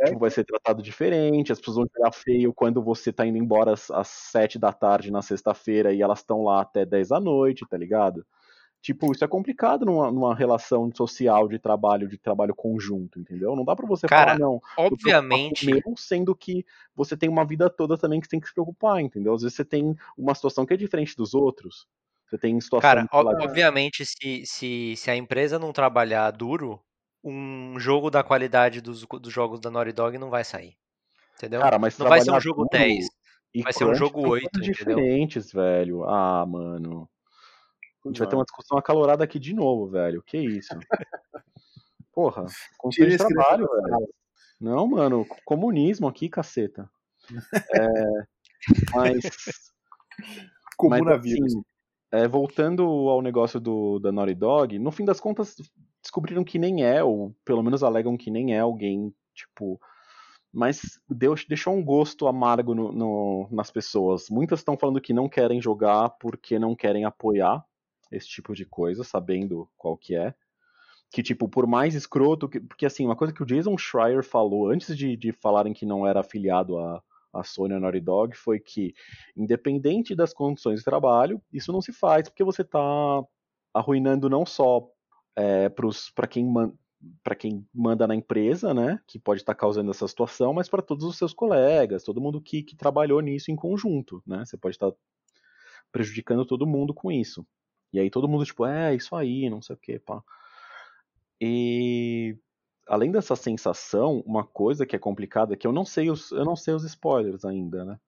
tipo, 0.06 0.20
vai 0.20 0.30
ser 0.30 0.44
tratado 0.44 0.80
diferente, 0.80 1.50
as 1.50 1.58
pessoas 1.58 1.78
vão 1.78 1.86
olhar 1.98 2.12
feio 2.12 2.54
quando 2.54 2.80
você 2.80 3.12
tá 3.12 3.26
indo 3.26 3.36
embora 3.36 3.72
às, 3.72 3.90
às 3.90 4.06
7 4.08 4.58
da 4.58 4.72
tarde 4.72 5.10
na 5.10 5.20
sexta-feira 5.20 5.92
e 5.92 6.00
elas 6.00 6.20
estão 6.20 6.44
lá 6.44 6.60
até 6.60 6.86
10 6.86 7.08
da 7.08 7.18
noite, 7.18 7.66
tá 7.68 7.76
ligado? 7.76 8.24
Tipo, 8.80 9.12
isso 9.12 9.24
é 9.24 9.28
complicado 9.28 9.84
numa, 9.84 10.10
numa 10.10 10.34
relação 10.34 10.90
social 10.94 11.48
de 11.48 11.58
trabalho, 11.58 12.08
de 12.08 12.16
trabalho 12.16 12.54
conjunto, 12.54 13.18
entendeu? 13.18 13.56
Não 13.56 13.64
dá 13.64 13.74
pra 13.74 13.86
você 13.86 14.06
Cara, 14.06 14.32
falar, 14.32 14.38
não, 14.38 14.60
Obviamente, 14.76 15.66
com 15.66 15.72
o 15.72 15.74
meu, 15.74 15.96
sendo 15.96 16.34
que 16.34 16.64
você 16.94 17.16
tem 17.16 17.28
uma 17.28 17.44
vida 17.44 17.68
toda 17.68 17.98
também 17.98 18.20
que 18.20 18.26
você 18.26 18.30
tem 18.30 18.40
que 18.40 18.48
se 18.48 18.54
preocupar, 18.54 19.00
entendeu? 19.00 19.34
Às 19.34 19.42
vezes 19.42 19.56
você 19.56 19.64
tem 19.64 19.96
uma 20.16 20.34
situação 20.34 20.64
que 20.64 20.74
é 20.74 20.76
diferente 20.76 21.16
dos 21.16 21.34
outros. 21.34 21.86
Você 22.28 22.38
tem 22.38 22.60
situação 22.60 22.90
cara, 22.90 23.08
obviamente, 23.12 24.04
se, 24.04 24.44
se, 24.44 24.94
se 24.96 25.10
a 25.10 25.16
empresa 25.16 25.58
não 25.58 25.72
trabalhar 25.72 26.30
duro, 26.30 26.80
um 27.24 27.78
jogo 27.78 28.10
da 28.10 28.22
qualidade 28.22 28.80
dos, 28.80 29.04
dos 29.04 29.32
jogos 29.32 29.60
da 29.60 29.70
Naughty 29.70 29.92
Dog 29.92 30.18
não 30.18 30.30
vai 30.30 30.44
sair. 30.44 30.76
Entendeu? 31.36 31.60
Cara, 31.60 31.78
mas 31.78 31.96
não 31.98 32.08
vai 32.08 32.20
ser 32.20 32.32
um 32.32 32.40
jogo 32.40 32.64
duro 32.64 32.70
10. 32.70 33.06
e 33.54 33.62
vai 33.62 33.72
ser 33.72 33.84
um 33.86 33.94
jogo 33.94 34.20
são 34.20 34.30
8, 34.30 34.50
coisas 34.50 34.68
entendeu? 34.68 34.96
diferentes, 34.96 35.52
velho. 35.52 36.04
Ah, 36.04 36.44
mano. 36.46 37.08
A 38.04 38.08
gente 38.08 38.18
vai 38.18 38.28
ter 38.28 38.36
uma 38.36 38.44
discussão 38.44 38.78
acalorada 38.78 39.24
aqui 39.24 39.38
de 39.38 39.52
novo, 39.54 39.88
velho. 39.88 40.22
Que 40.22 40.38
isso? 40.38 40.68
Porra, 42.12 42.46
esse 42.96 43.16
trabalho, 43.18 43.68
velho. 43.70 44.08
Não, 44.60 44.86
mano, 44.88 45.26
comunismo 45.44 46.06
aqui, 46.08 46.28
caceta. 46.28 46.90
É, 47.74 48.24
mas, 48.94 49.22
Comuna 50.76 51.12
mas 51.12 51.22
vírus. 51.22 51.52
assim, 51.54 51.62
é, 52.10 52.26
voltando 52.26 52.82
ao 52.82 53.22
negócio 53.22 53.60
do, 53.60 53.98
da 53.98 54.10
Naughty 54.10 54.34
Dog, 54.34 54.78
no 54.78 54.90
fim 54.90 55.04
das 55.04 55.20
contas, 55.20 55.54
descobriram 56.02 56.42
que 56.42 56.58
nem 56.58 56.82
é, 56.84 57.04
ou 57.04 57.34
pelo 57.44 57.62
menos 57.62 57.82
alegam 57.82 58.16
que 58.16 58.30
nem 58.30 58.54
é 58.54 58.60
alguém, 58.60 59.14
tipo. 59.34 59.80
Mas 60.52 60.98
deu, 61.08 61.34
deixou 61.48 61.74
um 61.74 61.84
gosto 61.84 62.26
amargo 62.26 62.74
no, 62.74 62.90
no- 62.90 63.48
nas 63.52 63.70
pessoas. 63.70 64.28
Muitas 64.30 64.60
estão 64.60 64.76
falando 64.78 65.00
que 65.00 65.12
não 65.12 65.28
querem 65.28 65.60
jogar 65.60 66.08
porque 66.18 66.58
não 66.58 66.74
querem 66.74 67.04
apoiar 67.04 67.62
esse 68.10 68.28
tipo 68.28 68.54
de 68.54 68.64
coisa, 68.64 69.04
sabendo 69.04 69.68
qual 69.76 69.96
que 69.96 70.14
é. 70.16 70.34
Que, 71.10 71.22
tipo, 71.22 71.48
por 71.48 71.66
mais 71.66 71.94
escroto. 71.94 72.48
que- 72.48 72.60
porque, 72.60 72.86
assim, 72.86 73.04
uma 73.06 73.16
coisa 73.16 73.32
que 73.32 73.42
o 73.42 73.46
Jason 73.46 73.76
Schreier 73.78 74.22
falou 74.24 74.70
antes 74.70 74.96
de, 74.96 75.16
de 75.16 75.32
falarem 75.32 75.72
que 75.72 75.86
não 75.86 76.06
era 76.06 76.20
afiliado 76.20 76.78
a, 76.78 77.02
a 77.32 77.44
Sony 77.44 77.74
ou 77.74 77.80
Naughty 77.80 78.00
Dog 78.00 78.36
foi 78.36 78.60
que, 78.60 78.94
independente 79.36 80.14
das 80.14 80.32
condições 80.34 80.80
de 80.80 80.84
trabalho, 80.84 81.40
isso 81.52 81.72
não 81.72 81.80
se 81.80 81.92
faz 81.92 82.28
porque 82.28 82.44
você 82.44 82.62
está 82.62 82.78
arruinando 83.74 84.28
não 84.28 84.44
só 84.46 84.88
é, 85.36 85.68
para 86.14 86.26
quem, 86.26 86.44
man, 86.46 86.72
quem 87.38 87.66
manda 87.72 88.06
na 88.06 88.14
empresa, 88.14 88.74
né, 88.74 89.00
que 89.06 89.18
pode 89.18 89.40
estar 89.40 89.54
causando 89.54 89.90
essa 89.90 90.08
situação, 90.08 90.52
mas 90.52 90.68
para 90.68 90.82
todos 90.82 91.04
os 91.04 91.16
seus 91.16 91.32
colegas, 91.32 92.02
todo 92.02 92.20
mundo 92.20 92.40
que, 92.40 92.62
que 92.62 92.76
trabalhou 92.76 93.20
nisso 93.20 93.50
em 93.50 93.56
conjunto, 93.56 94.22
né, 94.26 94.44
você 94.44 94.56
pode 94.56 94.74
estar 94.76 94.90
prejudicando 95.92 96.44
todo 96.44 96.66
mundo 96.66 96.92
com 96.92 97.10
isso. 97.10 97.46
E 97.92 97.98
aí 97.98 98.10
todo 98.10 98.28
mundo, 98.28 98.44
tipo, 98.44 98.66
é, 98.66 98.94
isso 98.94 99.14
aí, 99.16 99.48
não 99.48 99.62
sei 99.62 99.74
o 99.74 99.78
que, 99.78 99.98
pá. 99.98 100.22
E 101.40 102.36
além 102.86 103.10
dessa 103.10 103.36
sensação, 103.36 104.22
uma 104.26 104.44
coisa 104.44 104.86
que 104.86 104.96
é 104.96 104.98
complicada, 104.98 105.56
que 105.56 105.66
eu 105.66 105.72
não 105.72 105.84
sei 105.84 106.10
os, 106.10 106.32
eu 106.32 106.44
não 106.44 106.56
sei 106.56 106.74
os 106.74 106.84
spoilers 106.84 107.44
ainda, 107.44 107.84
né? 107.84 108.00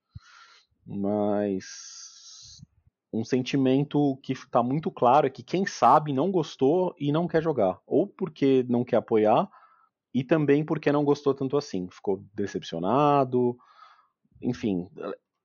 Mas 0.86 2.62
um 3.12 3.24
sentimento 3.24 4.18
que 4.22 4.32
está 4.32 4.62
muito 4.62 4.90
claro 4.90 5.26
é 5.26 5.30
que 5.30 5.42
quem 5.42 5.66
sabe 5.66 6.12
não 6.12 6.30
gostou 6.30 6.94
e 6.98 7.12
não 7.12 7.28
quer 7.28 7.42
jogar, 7.42 7.80
ou 7.86 8.06
porque 8.06 8.64
não 8.68 8.84
quer 8.84 8.96
apoiar 8.96 9.48
e 10.12 10.24
também 10.24 10.64
porque 10.64 10.90
não 10.90 11.04
gostou 11.04 11.34
tanto 11.34 11.56
assim, 11.56 11.88
ficou 11.90 12.24
decepcionado, 12.34 13.56
enfim. 14.42 14.88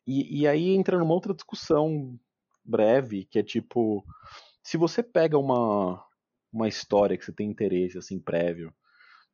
E, 0.07 0.41
e 0.41 0.47
aí 0.47 0.75
entra 0.75 0.97
numa 0.97 1.13
outra 1.13 1.33
discussão 1.33 2.17
breve 2.65 3.25
que 3.25 3.39
é 3.39 3.43
tipo, 3.43 4.03
se 4.63 4.77
você 4.77 5.03
pega 5.03 5.37
uma 5.37 6.03
uma 6.51 6.67
história 6.69 7.17
que 7.17 7.25
você 7.25 7.33
tem 7.33 7.49
interesse 7.49 7.97
assim 7.97 8.17
prévio 8.17 8.73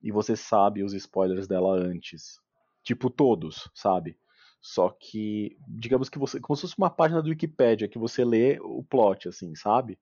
e 0.02 0.12
você 0.12 0.36
sabe 0.36 0.84
os 0.84 0.94
spoilers 0.94 1.48
dela 1.48 1.72
antes, 1.72 2.40
tipo 2.84 3.10
todos, 3.10 3.70
sabe? 3.76 4.18
Só 4.60 4.90
que, 4.90 5.58
digamos 5.68 6.10
que 6.10 6.20
você, 6.20 6.40
como 6.40 6.56
se 6.56 6.62
fosse 6.62 6.76
uma 6.78 6.90
página 6.90 7.22
do 7.22 7.30
Wikipedia 7.30 7.88
que 7.88 7.98
você 7.98 8.24
lê 8.24 8.60
o 8.60 8.84
plot, 8.84 9.28
assim, 9.28 9.56
sabe? 9.56 10.00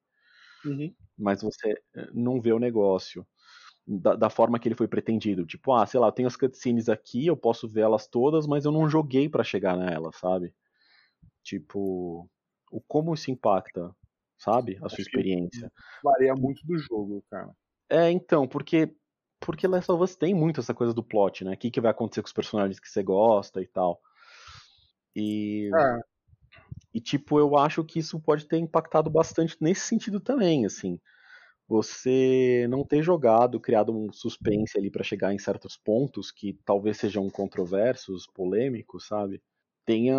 Uhum. 0.66 0.94
Mas 1.18 1.42
você 1.42 1.82
não 2.14 2.42
vê 2.42 2.52
o 2.52 2.60
negócio 2.60 3.26
da, 3.88 4.16
da, 4.16 4.30
forma 4.30 4.60
que 4.60 4.68
ele 4.68 4.76
foi 4.76 4.88
pretendido. 4.88 5.46
Tipo, 5.46 5.74
ah, 5.74 5.86
sei 5.86 6.00
lá, 6.00 6.08
eu 6.08 6.12
tenho 6.12 6.28
as 6.28 6.36
cutscenes 6.36 6.90
aqui, 6.90 7.26
eu 7.26 7.38
posso 7.38 7.68
ver 7.68 7.82
elas 7.82 8.08
todas, 8.08 8.46
mas 8.46 8.66
eu 8.66 8.72
não 8.72 8.90
joguei 8.90 9.30
para 9.30 9.44
chegar 9.44 9.78
nelas, 9.78 10.18
sabe? 10.18 10.54
Tipo, 11.42 12.30
o 12.72 12.82
como 12.82 13.14
isso 13.14 13.32
impacta 13.32 13.96
sabe? 14.40 14.78
A 14.82 14.86
Acho 14.86 14.96
sua 14.96 15.02
experiência. 15.02 15.72
Varia 16.04 16.34
muito 16.34 16.66
do 16.66 16.78
jogo, 16.78 17.24
cara. 17.30 17.52
É, 17.90 18.10
então, 18.10 18.48
porque 18.48 18.96
porque 19.40 19.68
Last 19.68 19.92
of 19.92 20.04
Us 20.04 20.16
tem 20.16 20.34
muito 20.34 20.60
essa 20.60 20.74
coisa 20.74 20.94
do 20.94 21.04
plot, 21.04 21.46
né? 21.46 21.54
O 21.54 21.58
que, 21.58 21.72
que 21.72 21.80
vai 21.80 21.92
acontecer 21.92 22.22
com 22.22 22.28
os 22.28 22.34
personagens 22.34 22.80
que 22.80 22.90
você 22.90 23.02
gosta 23.02 23.62
e 23.62 23.68
tal. 23.68 24.02
E, 25.16 25.70
É, 25.74 26.00
e 26.94 27.00
tipo, 27.00 27.40
eu 27.40 27.58
acho 27.58 27.84
que 27.84 28.00
isso 28.00 28.20
pode 28.20 28.46
ter 28.46 28.58
impactado 28.58 29.10
bastante 29.10 29.56
nesse 29.62 29.82
sentido 29.82 30.20
também, 30.20 30.66
assim. 30.66 31.00
Você 31.68 32.68
não 32.70 32.84
ter 32.84 33.02
jogado, 33.04 33.60
criado 33.60 33.96
um 33.96 34.12
suspense 34.12 34.78
ali 34.78 34.90
pra 34.92 35.04
chegar 35.04 35.34
em 35.34 35.40
certos 35.40 35.78
pontos 35.78 36.32
que 36.32 36.60
talvez 36.66 36.98
sejam 36.98 37.30
controversos, 37.30 38.28
polêmicos, 38.28 39.08
sabe? 39.08 39.42
Tenha 39.86 40.18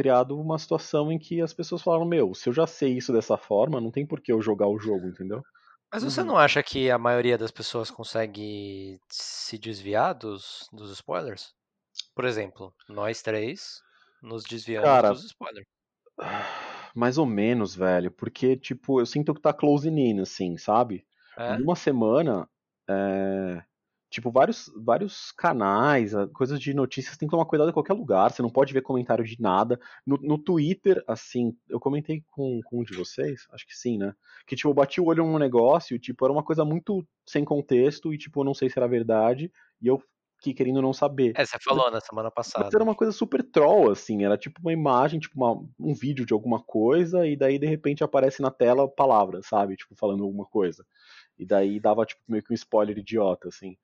criado 0.00 0.38
uma 0.40 0.58
situação 0.58 1.12
em 1.12 1.18
que 1.18 1.40
as 1.40 1.52
pessoas 1.54 1.82
falaram: 1.82 2.04
Meu, 2.06 2.34
se 2.34 2.48
eu 2.48 2.52
já 2.52 2.66
sei 2.66 2.96
isso 2.96 3.12
dessa 3.12 3.36
forma, 3.36 3.80
não 3.80 3.90
tem 3.90 4.06
por 4.06 4.20
que 4.20 4.32
eu 4.32 4.40
jogar 4.42 4.68
o 4.68 4.78
jogo, 4.78 5.08
entendeu? 5.08 5.44
Mas 5.92 6.02
você 6.04 6.22
Uhum. 6.22 6.24
não 6.24 6.36
acha 6.36 6.62
que 6.62 6.90
a 6.90 6.98
maioria 6.98 7.36
das 7.38 7.50
pessoas 7.50 7.90
consegue 7.90 9.00
se 9.10 9.58
desviar 9.58 10.14
dos, 10.14 10.68
dos 10.72 10.90
spoilers? 10.92 11.52
Por 12.14 12.24
exemplo, 12.24 12.74
nós 12.88 13.22
três 13.22 13.82
nos 14.22 14.46
desviamos 14.46 15.02
Cara, 15.02 15.10
dos 15.10 15.24
spoilers. 15.24 15.66
Mais 16.94 17.18
ou 17.18 17.26
menos, 17.26 17.74
velho, 17.74 18.10
porque, 18.10 18.56
tipo, 18.56 19.00
eu 19.00 19.06
sinto 19.06 19.34
que 19.34 19.40
tá 19.40 19.52
closing 19.52 19.96
in, 19.98 20.20
assim, 20.20 20.56
sabe? 20.56 21.06
É? 21.36 21.56
Em 21.56 21.62
uma 21.62 21.76
semana, 21.76 22.48
é, 22.88 23.62
tipo, 24.10 24.30
vários, 24.30 24.70
vários 24.76 25.32
canais, 25.32 26.14
ah, 26.14 26.26
coisas 26.28 26.60
de 26.60 26.74
notícias, 26.74 27.16
tem 27.16 27.28
que 27.28 27.30
tomar 27.30 27.46
cuidado 27.46 27.70
em 27.70 27.72
qualquer 27.72 27.94
lugar, 27.94 28.30
você 28.30 28.42
não 28.42 28.50
pode 28.50 28.72
ver 28.74 28.82
comentário 28.82 29.24
de 29.24 29.40
nada. 29.40 29.78
No, 30.04 30.16
no 30.20 30.36
Twitter, 30.36 31.02
assim, 31.06 31.56
eu 31.68 31.78
comentei 31.78 32.22
com, 32.30 32.60
com 32.64 32.80
um 32.80 32.84
de 32.84 32.94
vocês, 32.94 33.46
acho 33.52 33.66
que 33.66 33.76
sim, 33.76 33.96
né? 33.96 34.14
Que, 34.46 34.56
tipo, 34.56 34.68
eu 34.68 34.74
bati 34.74 35.00
o 35.00 35.06
olho 35.06 35.24
num 35.24 35.38
negócio, 35.38 35.98
tipo, 35.98 36.24
era 36.24 36.32
uma 36.32 36.42
coisa 36.42 36.64
muito 36.64 37.06
sem 37.24 37.44
contexto, 37.44 38.12
e, 38.12 38.18
tipo, 38.18 38.40
eu 38.40 38.44
não 38.44 38.54
sei 38.54 38.68
se 38.68 38.78
era 38.78 38.88
verdade, 38.88 39.50
e 39.80 39.86
eu 39.86 40.02
fiquei 40.36 40.54
querendo 40.54 40.82
não 40.82 40.92
saber. 40.92 41.34
É, 41.36 41.44
você 41.44 41.58
falou 41.62 41.90
na 41.90 42.00
semana 42.00 42.32
Mas 42.34 42.48
passada. 42.48 42.70
era 42.74 42.82
uma 42.82 42.94
coisa 42.94 43.12
super 43.12 43.42
troll, 43.42 43.90
assim, 43.90 44.24
era 44.24 44.36
tipo 44.38 44.58
uma 44.60 44.72
imagem, 44.72 45.20
tipo 45.20 45.36
uma- 45.36 45.62
um 45.78 45.94
vídeo 45.94 46.24
de 46.26 46.32
alguma 46.32 46.60
coisa, 46.60 47.26
e 47.26 47.36
daí 47.36 47.58
de 47.58 47.66
repente 47.66 48.02
aparece 48.02 48.40
na 48.42 48.50
tela 48.50 48.88
palavras, 48.88 49.46
sabe? 49.46 49.76
Tipo, 49.76 49.94
falando 49.94 50.24
alguma 50.24 50.46
coisa. 50.46 50.84
E 51.38 51.44
daí 51.46 51.78
dava, 51.78 52.04
tipo, 52.06 52.22
meio 52.26 52.42
que 52.42 52.52
um 52.52 52.54
spoiler 52.54 52.98
idiota, 52.98 53.48
assim. 53.48 53.76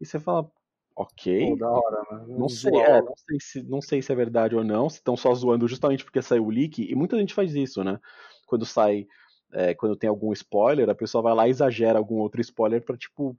E 0.00 0.06
você 0.06 0.18
fala, 0.20 0.50
ok. 0.94 1.24
pô, 1.38 1.56
da 1.56 1.68
hora, 1.70 2.02
né? 2.12 2.26
Não 2.36 2.48
sei, 2.48 2.72
é, 2.80 3.00
não 3.02 3.14
sei, 3.16 3.38
se, 3.40 3.62
não 3.62 3.80
sei 3.82 4.02
se 4.02 4.12
é 4.12 4.14
verdade 4.16 4.54
ou 4.56 4.64
não, 4.64 4.88
se 4.90 4.96
estão 4.98 5.16
só 5.16 5.34
zoando 5.34 5.68
justamente 5.68 6.04
porque 6.04 6.22
saiu 6.22 6.44
o 6.46 6.50
leak, 6.50 6.82
e 6.82 6.94
muita 6.94 7.18
gente 7.18 7.34
faz 7.34 7.54
isso, 7.54 7.82
né? 7.84 7.98
Quando 8.46 8.66
sai, 8.66 9.06
é, 9.52 9.74
quando 9.74 9.96
tem 9.96 10.08
algum 10.10 10.32
spoiler, 10.32 10.88
a 10.90 10.94
pessoa 10.94 11.22
vai 11.22 11.34
lá 11.34 11.46
e 11.46 11.50
exagera 11.50 11.98
algum 11.98 12.16
outro 12.16 12.40
spoiler 12.40 12.82
pra, 12.84 12.96
tipo, 12.96 13.36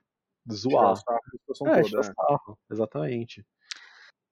zoar. 0.52 0.96
sarro 0.96 1.22
É, 1.66 1.82
toda, 1.82 1.84
tirar 1.84 2.04
né? 2.04 2.14
sarro, 2.16 2.60
exatamente. 2.72 3.46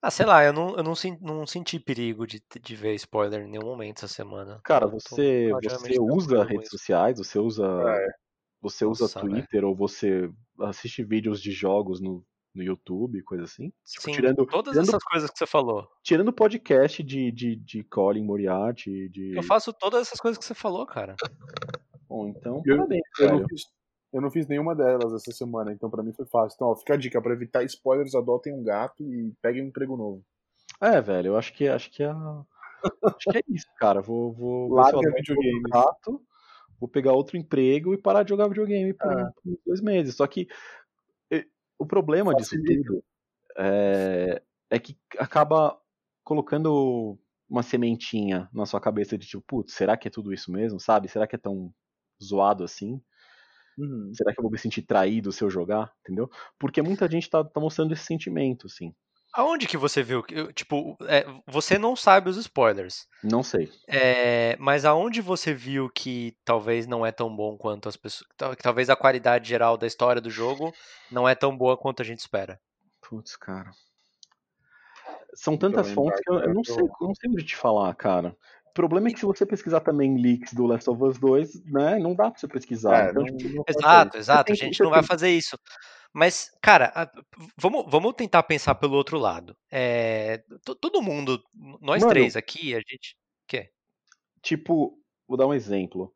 Ah, 0.01 0.11
sei 0.11 0.26
lá, 0.26 0.43
eu 0.43 0.53
não, 0.53 0.76
eu 0.78 0.84
não, 0.84 0.95
sen- 0.95 1.17
não 1.21 1.45
senti 1.47 1.80
perigo 1.80 2.26
de, 2.28 2.41
de 2.61 2.76
ver 2.76 2.93
spoiler 2.95 3.41
em 3.41 3.49
nenhum 3.49 3.65
momento 3.65 3.97
essa 4.05 4.07
semana. 4.13 4.63
Cara, 4.63 4.88
você, 4.88 5.53
você 5.61 5.99
usa 5.99 6.43
redes 6.43 6.65
isso. 6.65 6.71
sociais, 6.71 7.17
você 7.17 7.38
usa, 7.39 7.63
É, 7.80 8.07
você 8.66 8.84
usa 8.86 9.03
Nossa, 9.03 9.20
Twitter 9.20 9.63
ou 9.63 9.76
você 9.76 10.30
assiste 10.61 11.03
vídeos 11.03 11.39
de 11.41 11.51
jogos 11.51 12.01
no, 12.01 12.26
no 12.53 12.63
YouTube, 12.63 13.22
coisa 13.22 13.43
assim? 13.43 13.72
Tipo, 13.86 14.01
Sim, 14.05 14.11
tirando, 14.13 14.45
todas 14.47 14.74
tirando, 14.74 14.88
essas 14.89 15.03
coisas 15.03 15.30
que 15.30 15.38
você 15.38 15.45
falou. 15.45 15.88
tirando 16.03 16.34
podcast 16.34 17.03
de, 17.03 17.32
de, 17.32 17.55
de 17.55 17.84
Colin 17.84 18.24
Moriarty, 18.24 19.07
de... 19.09 19.36
Eu 19.36 19.43
faço 19.43 19.72
todas 19.72 20.01
essas 20.07 20.20
coisas 20.20 20.38
que 20.38 20.45
você 20.45 20.55
falou, 20.55 20.86
cara. 20.86 21.16
Bom, 22.09 22.28
então, 22.28 22.63
Eu- 22.66 22.78
parabéns, 22.78 23.01
eu, 23.20 23.32
não 23.39 23.47
fiz, 23.47 23.61
eu 24.13 24.22
não 24.22 24.32
fiz 24.32 24.47
nenhuma 24.47 24.76
delas 24.76 25.13
essa 25.13 25.32
semana, 25.32 25.72
então 25.72 25.89
pra 25.89 26.01
mim 26.01 26.13
foi 26.13 26.26
fácil. 26.26 26.55
Então, 26.55 26.68
ó, 26.70 26.76
fica 26.76 26.95
a 26.95 26.97
dica, 26.97 27.22
pra 27.22 27.34
evitar 27.34 27.63
spoilers, 27.63 28.16
adotem 28.16 28.53
um 28.53 28.63
gato 28.63 29.03
e 29.03 29.32
peguem 29.41 29.63
um 29.63 29.68
emprego 29.68 29.95
novo. 29.95 30.24
É, 30.82 30.99
velho, 30.99 31.28
eu 31.28 31.38
acho 31.38 31.53
que, 31.53 31.68
acho 31.68 31.91
que 31.91 32.03
é, 32.03 32.09
acho 32.09 33.30
que 33.32 33.38
é 33.38 33.41
isso, 33.49 33.68
cara. 33.78 34.01
Vou, 34.01 34.34
vou 34.34 34.74
Larga 34.74 34.99
videogame. 35.16 35.55
outro 35.55 35.70
gato, 35.70 36.22
vou 36.80 36.89
pegar 36.89 37.13
outro 37.13 37.38
emprego 37.38 37.93
e 37.93 37.97
parar 37.97 38.23
de 38.23 38.30
jogar 38.30 38.47
videogame 38.47 38.93
por, 38.93 39.13
por 39.13 39.51
uns 39.51 39.59
dois 39.65 39.82
meses. 39.82 40.15
Só 40.15 40.28
que 40.28 40.47
eh, 41.32 41.45
o 41.78 41.86
problema 41.86 42.34
disso 42.34 42.51
Facilita. 42.51 42.84
tudo 42.84 43.03
é, 43.57 44.41
é 44.69 44.80
que 44.80 44.97
acaba 45.17 45.80
colocando 46.23 47.17
uma 47.49 47.63
sementinha 47.63 48.49
na 48.51 48.65
sua 48.65 48.82
cabeça 48.82 49.17
de 49.17 49.28
tipo, 49.28 49.43
putz, 49.45 49.73
será 49.73 49.95
que 49.95 50.07
é 50.07 50.11
tudo 50.11 50.34
isso 50.34 50.51
mesmo, 50.51 50.80
sabe? 50.80 51.07
Será 51.07 51.28
que 51.28 51.36
é 51.36 51.39
tão 51.39 51.73
zoado 52.21 52.63
assim? 52.63 53.01
Uhum. 53.78 54.11
Será 54.13 54.34
que 54.34 54.39
eu 54.39 54.43
vou 54.43 54.51
me 54.51 54.57
sentir 54.57 54.82
traído 54.82 55.32
se 55.32 55.43
eu 55.43 55.49
jogar? 55.49 55.93
Entendeu? 56.01 56.30
Porque 56.57 56.82
muita 56.82 57.09
gente 57.09 57.30
tá, 57.30 57.43
tá 57.43 57.59
mostrando 57.59 57.93
esse 57.93 58.03
sentimento, 58.03 58.67
assim. 58.67 58.93
Aonde 59.36 59.67
que 59.67 59.75
você 59.77 60.01
viu? 60.01 60.23
Tipo, 60.53 60.95
é, 61.07 61.25
você 61.45 61.77
não 61.77 61.93
sabe 61.95 62.29
os 62.29 62.38
spoilers. 62.38 63.05
Não 63.21 63.43
sei. 63.43 63.69
É, 63.88 64.55
mas 64.57 64.86
aonde 64.86 65.19
você 65.21 65.53
viu 65.53 65.89
que 65.89 66.33
talvez 66.45 66.88
não 66.88 67.05
é 67.05 67.11
tão 67.11 67.36
bom 67.36 67.57
quanto 67.57 67.89
as 67.89 67.97
pessoas. 67.97 68.25
Que 68.55 68.63
talvez 68.63 68.89
a 68.89 68.95
qualidade 68.95 69.49
geral 69.49 69.77
da 69.77 69.86
história 69.86 70.21
do 70.21 70.29
jogo 70.29 70.73
não 71.11 71.27
é 71.27 71.36
tão 71.36 71.55
boa 71.55 71.75
quanto 71.77 72.01
a 72.01 72.05
gente 72.05 72.19
espera. 72.19 72.57
Putz, 73.01 73.36
cara. 73.36 73.71
São 75.33 75.57
tantas 75.57 75.91
fontes 75.91 76.21
que 76.21 76.29
eu, 76.31 76.39
eu 76.39 76.53
não 76.53 76.63
sei, 76.63 76.75
eu- 76.75 76.88
eu 77.01 77.07
não 77.07 77.15
sei 77.15 77.29
onde 77.29 77.43
te 77.43 77.55
falar, 77.57 77.93
cara. 77.95 78.36
O 78.67 78.73
problema 78.73 79.09
é 79.09 79.11
que 79.11 79.19
se 79.19 79.25
você 79.25 79.45
pesquisar 79.45 79.81
também 79.81 80.17
leaks 80.21 80.53
do 80.53 80.65
Last 80.65 80.89
of 80.89 81.01
Us 81.03 81.17
2, 81.17 81.63
né, 81.65 81.97
não 81.99 82.15
dá 82.15 82.31
pra 82.31 82.39
você 82.39 82.47
pesquisar. 82.47 83.07
É, 83.07 83.09
então, 83.11 83.23
não- 83.23 83.38
tipo, 83.38 83.53
não 83.55 83.63
Exato, 83.67 84.17
exato. 84.17 84.51
A 84.51 84.55
gente 84.55 84.81
não 84.81 84.89
vai 84.89 85.03
fazer 85.03 85.29
isso. 85.29 85.57
Mas, 86.18 86.49
cara, 86.61 87.11
vamos, 87.57 87.86
vamos 87.89 88.13
tentar 88.13 88.41
pensar 88.43 88.74
pelo 88.76 88.95
outro 88.95 89.20
lado. 89.20 89.53
É, 89.70 90.41
to- 90.63 90.74
todo 90.76 91.01
mundo, 91.01 91.43
nós 91.82 92.01
Mano. 92.01 92.13
três 92.13 92.38
aqui, 92.38 92.74
a 92.74 92.78
gente. 92.78 93.18
quê? 93.45 93.70
tipo, 94.41 94.97
vou 95.28 95.38
dar 95.38 95.45
um 95.45 95.53
exemplo. 95.53 96.13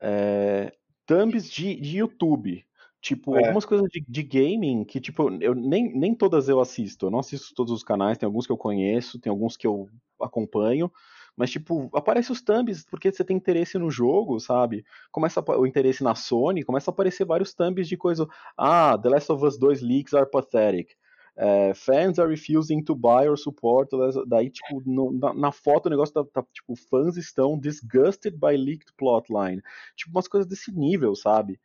É, 0.00 0.72
thumbs 1.06 1.50
de, 1.50 1.74
de 1.74 1.98
YouTube. 1.98 2.64
Tipo, 3.00 3.36
É. 3.36 3.40
algumas 3.40 3.64
coisas 3.64 3.88
de, 3.90 4.04
de 4.06 4.22
gaming 4.22 4.84
que, 4.84 5.00
tipo, 5.00 5.28
eu 5.42 5.56
nem, 5.56 5.92
nem 5.92 6.14
todas 6.14 6.48
eu 6.48 6.60
assisto. 6.60 7.06
Eu 7.06 7.10
não 7.10 7.18
assisto 7.18 7.52
todos 7.52 7.72
os 7.72 7.82
canais, 7.82 8.16
tem 8.18 8.26
alguns 8.28 8.46
que 8.46 8.52
eu 8.52 8.56
conheço, 8.56 9.18
tem 9.18 9.30
alguns 9.30 9.56
que 9.56 9.66
eu 9.66 9.88
acompanho. 10.20 10.88
Mas, 11.36 11.50
tipo, 11.50 11.90
aparece 11.94 12.30
os 12.30 12.42
thumbs 12.42 12.84
porque 12.84 13.10
você 13.10 13.24
tem 13.24 13.36
interesse 13.36 13.78
no 13.78 13.90
jogo, 13.90 14.38
sabe? 14.38 14.84
Começa 15.10 15.40
a 15.40 15.58
o 15.58 15.66
interesse 15.66 16.02
na 16.04 16.14
Sony, 16.14 16.62
começa 16.64 16.90
a 16.90 16.92
aparecer 16.92 17.24
vários 17.24 17.54
thumbs 17.54 17.88
de 17.88 17.96
coisa. 17.96 18.26
Ah, 18.56 18.98
The 18.98 19.08
Last 19.08 19.32
of 19.32 19.44
Us 19.44 19.58
2 19.58 19.80
leaks 19.80 20.12
are 20.14 20.28
pathetic. 20.30 20.94
É, 21.34 21.72
fans 21.74 22.18
are 22.18 22.28
refusing 22.28 22.82
to 22.84 22.94
buy 22.94 23.26
or 23.26 23.38
support. 23.38 23.88
Daí, 24.26 24.50
tipo, 24.50 24.82
no- 24.84 25.12
na, 25.12 25.32
na 25.32 25.52
foto 25.52 25.86
o 25.86 25.90
negócio 25.90 26.12
tá, 26.12 26.24
tá, 26.30 26.46
tipo, 26.52 26.76
fãs 26.76 27.16
estão 27.16 27.58
disgusted 27.58 28.36
by 28.38 28.54
leaked 28.56 28.92
plotline. 28.98 29.62
Tipo, 29.96 30.10
umas 30.10 30.28
coisas 30.28 30.46
desse 30.48 30.70
nível, 30.70 31.14
sabe? 31.16 31.58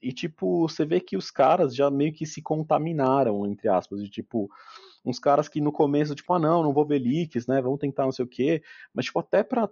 E, 0.00 0.12
tipo, 0.12 0.68
você 0.68 0.84
vê 0.86 1.00
que 1.00 1.16
os 1.16 1.30
caras 1.30 1.74
já 1.74 1.90
meio 1.90 2.12
que 2.12 2.24
se 2.24 2.40
contaminaram, 2.40 3.44
entre 3.46 3.68
aspas, 3.68 4.00
de 4.02 4.08
tipo, 4.08 4.48
uns 5.04 5.18
caras 5.18 5.48
que 5.48 5.60
no 5.60 5.72
começo, 5.72 6.14
tipo, 6.14 6.32
ah, 6.32 6.38
não, 6.38 6.62
não 6.62 6.72
vou 6.72 6.84
ver 6.84 6.98
leaks, 6.98 7.46
né? 7.46 7.60
Vamos 7.60 7.78
tentar 7.78 8.04
não 8.04 8.12
sei 8.12 8.24
o 8.24 8.28
quê. 8.28 8.62
Mas, 8.92 9.06
tipo, 9.06 9.18
até 9.18 9.42
pra, 9.42 9.68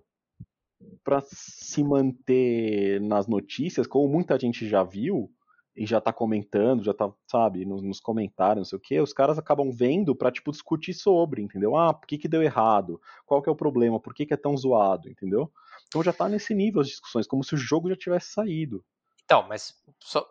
pra 1.04 1.22
se 1.22 1.82
manter 1.82 3.00
nas 3.00 3.26
notícias, 3.26 3.86
como 3.86 4.08
muita 4.08 4.38
gente 4.38 4.68
já 4.68 4.82
viu 4.82 5.30
e 5.76 5.84
já 5.84 6.00
tá 6.00 6.12
comentando, 6.12 6.82
já 6.82 6.94
tá, 6.94 7.12
sabe, 7.30 7.66
nos, 7.66 7.82
nos 7.82 8.00
comentários, 8.00 8.58
não 8.58 8.64
sei 8.64 8.78
o 8.78 8.80
quê, 8.80 9.00
os 9.00 9.12
caras 9.12 9.38
acabam 9.38 9.70
vendo 9.70 10.16
pra, 10.16 10.32
tipo, 10.32 10.50
discutir 10.50 10.94
sobre, 10.94 11.42
entendeu? 11.42 11.76
Ah, 11.76 11.92
por 11.92 12.06
que 12.06 12.16
que 12.16 12.28
deu 12.28 12.42
errado? 12.42 13.00
Qual 13.26 13.42
que 13.42 13.48
é 13.48 13.52
o 13.52 13.56
problema? 13.56 14.00
Por 14.00 14.14
que 14.14 14.24
que 14.24 14.32
é 14.32 14.38
tão 14.38 14.56
zoado, 14.56 15.10
entendeu? 15.10 15.52
Então 15.86 16.02
já 16.02 16.12
tá 16.12 16.28
nesse 16.28 16.54
nível 16.54 16.80
as 16.80 16.88
discussões, 16.88 17.26
como 17.26 17.44
se 17.44 17.54
o 17.54 17.58
jogo 17.58 17.90
já 17.90 17.96
tivesse 17.96 18.32
saído. 18.32 18.82
Então, 19.24 19.46
mas 19.46 19.74
só. 20.00 20.26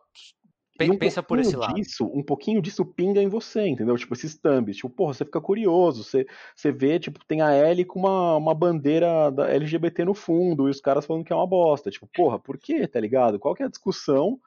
Um 0.82 0.98
Pensa 0.98 1.24
por 1.24 1.40
esse 1.40 1.54
pouquinho 1.54 1.60
lado. 1.60 1.76
Disso, 1.76 2.06
um 2.14 2.24
pouquinho 2.24 2.62
disso 2.62 2.86
pinga 2.86 3.22
em 3.22 3.30
você, 3.30 3.66
entendeu? 3.66 3.98
Tipo, 3.98 4.14
esses 4.14 4.38
thumbs. 4.38 4.76
Tipo, 4.76 4.90
porra, 4.90 5.14
você 5.14 5.24
fica 5.24 5.40
curioso. 5.40 6.04
Você, 6.04 6.28
você 6.54 6.72
vê, 6.72 7.00
tipo, 7.00 7.24
tem 7.26 7.42
a 7.42 7.52
L 7.54 7.86
com 7.86 8.00
uma, 8.00 8.36
uma 8.36 8.54
bandeira 8.54 9.32
da 9.32 9.50
LGBT 9.50 10.04
no 10.04 10.14
fundo 10.14 10.68
e 10.68 10.72
os 10.72 10.82
caras 10.82 11.06
falando 11.06 11.24
que 11.24 11.32
é 11.32 11.36
uma 11.36 11.48
bosta. 11.48 11.90
Tipo, 11.90 12.08
porra, 12.14 12.38
por 12.38 12.58
quê, 12.58 12.86
tá 12.88 13.00
ligado? 13.00 13.40
Qual 13.40 13.56
que 13.56 13.64
é 13.64 13.66
a 13.68 13.70
discussão 13.70 14.40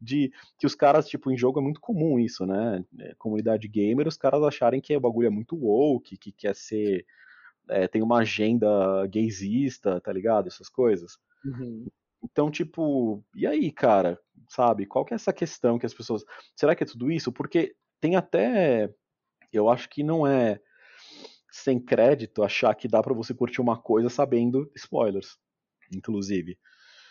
de 0.00 0.32
que 0.58 0.66
os 0.66 0.74
caras, 0.74 1.08
tipo, 1.08 1.30
em 1.30 1.36
jogo 1.36 1.60
é 1.60 1.62
muito 1.62 1.80
comum 1.80 2.18
isso, 2.18 2.44
né? 2.44 2.84
É, 2.98 3.14
Comunidade 3.16 3.68
gamer, 3.68 4.08
os 4.08 4.16
caras 4.16 4.42
acharem 4.42 4.80
que 4.80 4.96
o 4.96 5.00
bagulho 5.00 5.26
é 5.26 5.30
muito 5.30 5.56
woke, 5.56 6.16
que 6.16 6.32
quer 6.32 6.54
ser. 6.56 7.06
é, 7.68 7.86
tem 7.88 8.02
uma 8.02 8.18
agenda 8.18 9.06
gaysista, 9.06 10.00
tá 10.00 10.12
ligado? 10.12 10.48
Essas 10.48 10.68
coisas. 10.68 11.18
Uhum. 11.44 11.86
Então, 12.22 12.50
tipo, 12.50 13.24
e 13.34 13.46
aí, 13.46 13.70
cara? 13.70 14.18
Sabe? 14.48 14.86
Qual 14.86 15.04
que 15.04 15.14
é 15.14 15.16
essa 15.16 15.32
questão 15.32 15.78
que 15.78 15.86
as 15.86 15.94
pessoas. 15.94 16.24
Será 16.56 16.74
que 16.74 16.82
é 16.82 16.86
tudo 16.86 17.10
isso? 17.10 17.32
Porque 17.32 17.74
tem 18.00 18.16
até. 18.16 18.90
Eu 19.52 19.68
acho 19.68 19.88
que 19.88 20.02
não 20.02 20.26
é 20.26 20.60
sem 21.50 21.80
crédito 21.80 22.42
achar 22.42 22.74
que 22.74 22.88
dá 22.88 23.02
pra 23.02 23.14
você 23.14 23.34
curtir 23.34 23.60
uma 23.60 23.80
coisa 23.80 24.08
sabendo 24.08 24.70
spoilers, 24.76 25.38
inclusive. 25.94 26.58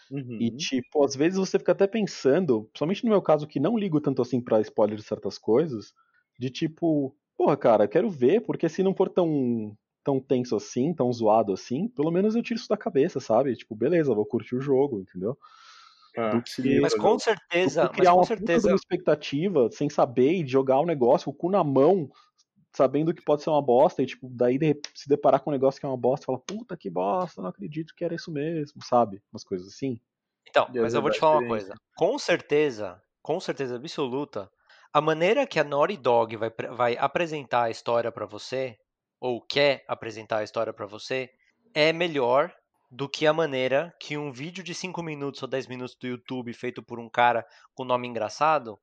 Uhum. 0.09 0.37
E, 0.39 0.55
tipo, 0.55 1.03
às 1.03 1.15
vezes 1.15 1.37
você 1.37 1.59
fica 1.59 1.73
até 1.73 1.85
pensando, 1.85 2.63
principalmente 2.65 3.03
no 3.03 3.09
meu 3.09 3.21
caso, 3.21 3.47
que 3.47 3.59
não 3.59 3.77
ligo 3.77 3.99
tanto 3.99 4.21
assim 4.21 4.39
pra 4.39 4.61
spoiler 4.61 4.95
de 4.95 5.03
certas 5.03 5.37
coisas, 5.37 5.93
de 6.39 6.49
tipo, 6.49 7.15
porra, 7.35 7.57
cara, 7.57 7.87
quero 7.87 8.09
ver, 8.09 8.41
porque 8.41 8.69
se 8.69 8.83
não 8.83 8.95
for 8.95 9.09
tão, 9.09 9.75
tão 10.07 10.21
tenso 10.21 10.55
assim, 10.55 10.93
tão 10.93 11.11
zoado 11.11 11.51
assim, 11.53 11.89
pelo 11.89 12.11
menos 12.11 12.35
eu 12.35 12.41
tiro 12.43 12.59
isso 12.59 12.69
da 12.69 12.77
cabeça, 12.77 13.19
sabe? 13.19 13.55
Tipo, 13.57 13.75
beleza, 13.75 14.15
vou 14.15 14.25
curtir 14.25 14.55
o 14.55 14.61
jogo, 14.61 15.01
entendeu? 15.01 15.37
Ah, 16.17 16.41
que- 16.41 16.79
Mas 16.81 16.93
eu- 16.95 17.01
com 17.01 17.17
certeza, 17.19 17.89
criar 17.93 18.13
com 18.13 18.19
uma 18.19 18.23
certeza, 18.23 18.73
expectativa 18.75 19.69
sem 19.71 19.89
saber 19.89 20.33
e 20.33 20.47
jogar 20.47 20.79
o 20.79 20.85
negócio, 20.85 21.29
o 21.29 21.33
cu 21.33 21.49
na 21.49 21.63
mão, 21.63 22.09
sabendo 22.73 23.13
que 23.13 23.23
pode 23.23 23.43
ser 23.43 23.49
uma 23.51 23.61
bosta, 23.61 24.03
e 24.03 24.07
tipo, 24.07 24.29
daí 24.29 24.57
de- 24.59 24.79
se 24.95 25.09
deparar 25.09 25.41
com 25.41 25.51
um 25.51 25.53
negócio 25.53 25.79
que 25.79 25.85
é 25.87 25.89
uma 25.89 25.97
bosta, 25.97 26.25
fala, 26.27 26.39
puta 26.39 26.77
que 26.77 26.89
bosta, 26.89 27.41
não 27.41 27.49
acredito 27.49 27.93
que 27.95 28.05
era 28.05 28.15
isso 28.15 28.31
mesmo, 28.31 28.83
sabe? 28.83 29.21
Umas 29.33 29.43
coisas 29.45 29.67
assim. 29.69 29.99
Então, 30.49 30.69
E 30.73 30.79
mas 30.81 30.93
eu 30.93 31.01
vou 31.01 31.11
te 31.11 31.19
falar 31.19 31.33
uma 31.39 31.47
coisa. 31.47 31.75
Com 31.95 32.17
certeza, 32.17 33.01
com 33.21 33.39
certeza 33.39 33.75
absoluta, 33.75 34.49
a 34.93 35.01
maneira 35.01 35.45
que 35.45 35.59
a 35.59 35.63
Naughty 35.63 35.97
Dog 35.97 36.35
vai, 36.37 36.49
vai 36.75 36.97
apresentar 36.97 37.63
a 37.63 37.69
história 37.69 38.11
pra 38.11 38.25
você, 38.25 38.77
ou 39.19 39.41
quer 39.41 39.83
apresentar 39.87 40.39
a 40.39 40.43
história 40.43 40.73
pra 40.73 40.85
você, 40.85 41.29
é 41.73 41.91
melhor 41.93 42.53
do 42.91 43.09
que 43.09 43.27
a 43.27 43.33
maneira 43.33 43.93
que 43.99 44.17
um 44.17 44.31
vídeo 44.31 44.63
de 44.63 44.73
5 44.73 45.03
minutos 45.03 45.41
ou 45.43 45.47
10 45.49 45.67
minutos 45.67 45.95
do 45.95 46.07
YouTube 46.07 46.53
feito 46.53 46.81
por 46.83 46.99
um 46.99 47.09
cara 47.09 47.45
com 47.73 47.83
nome 47.83 48.07
engraçado 48.07 48.79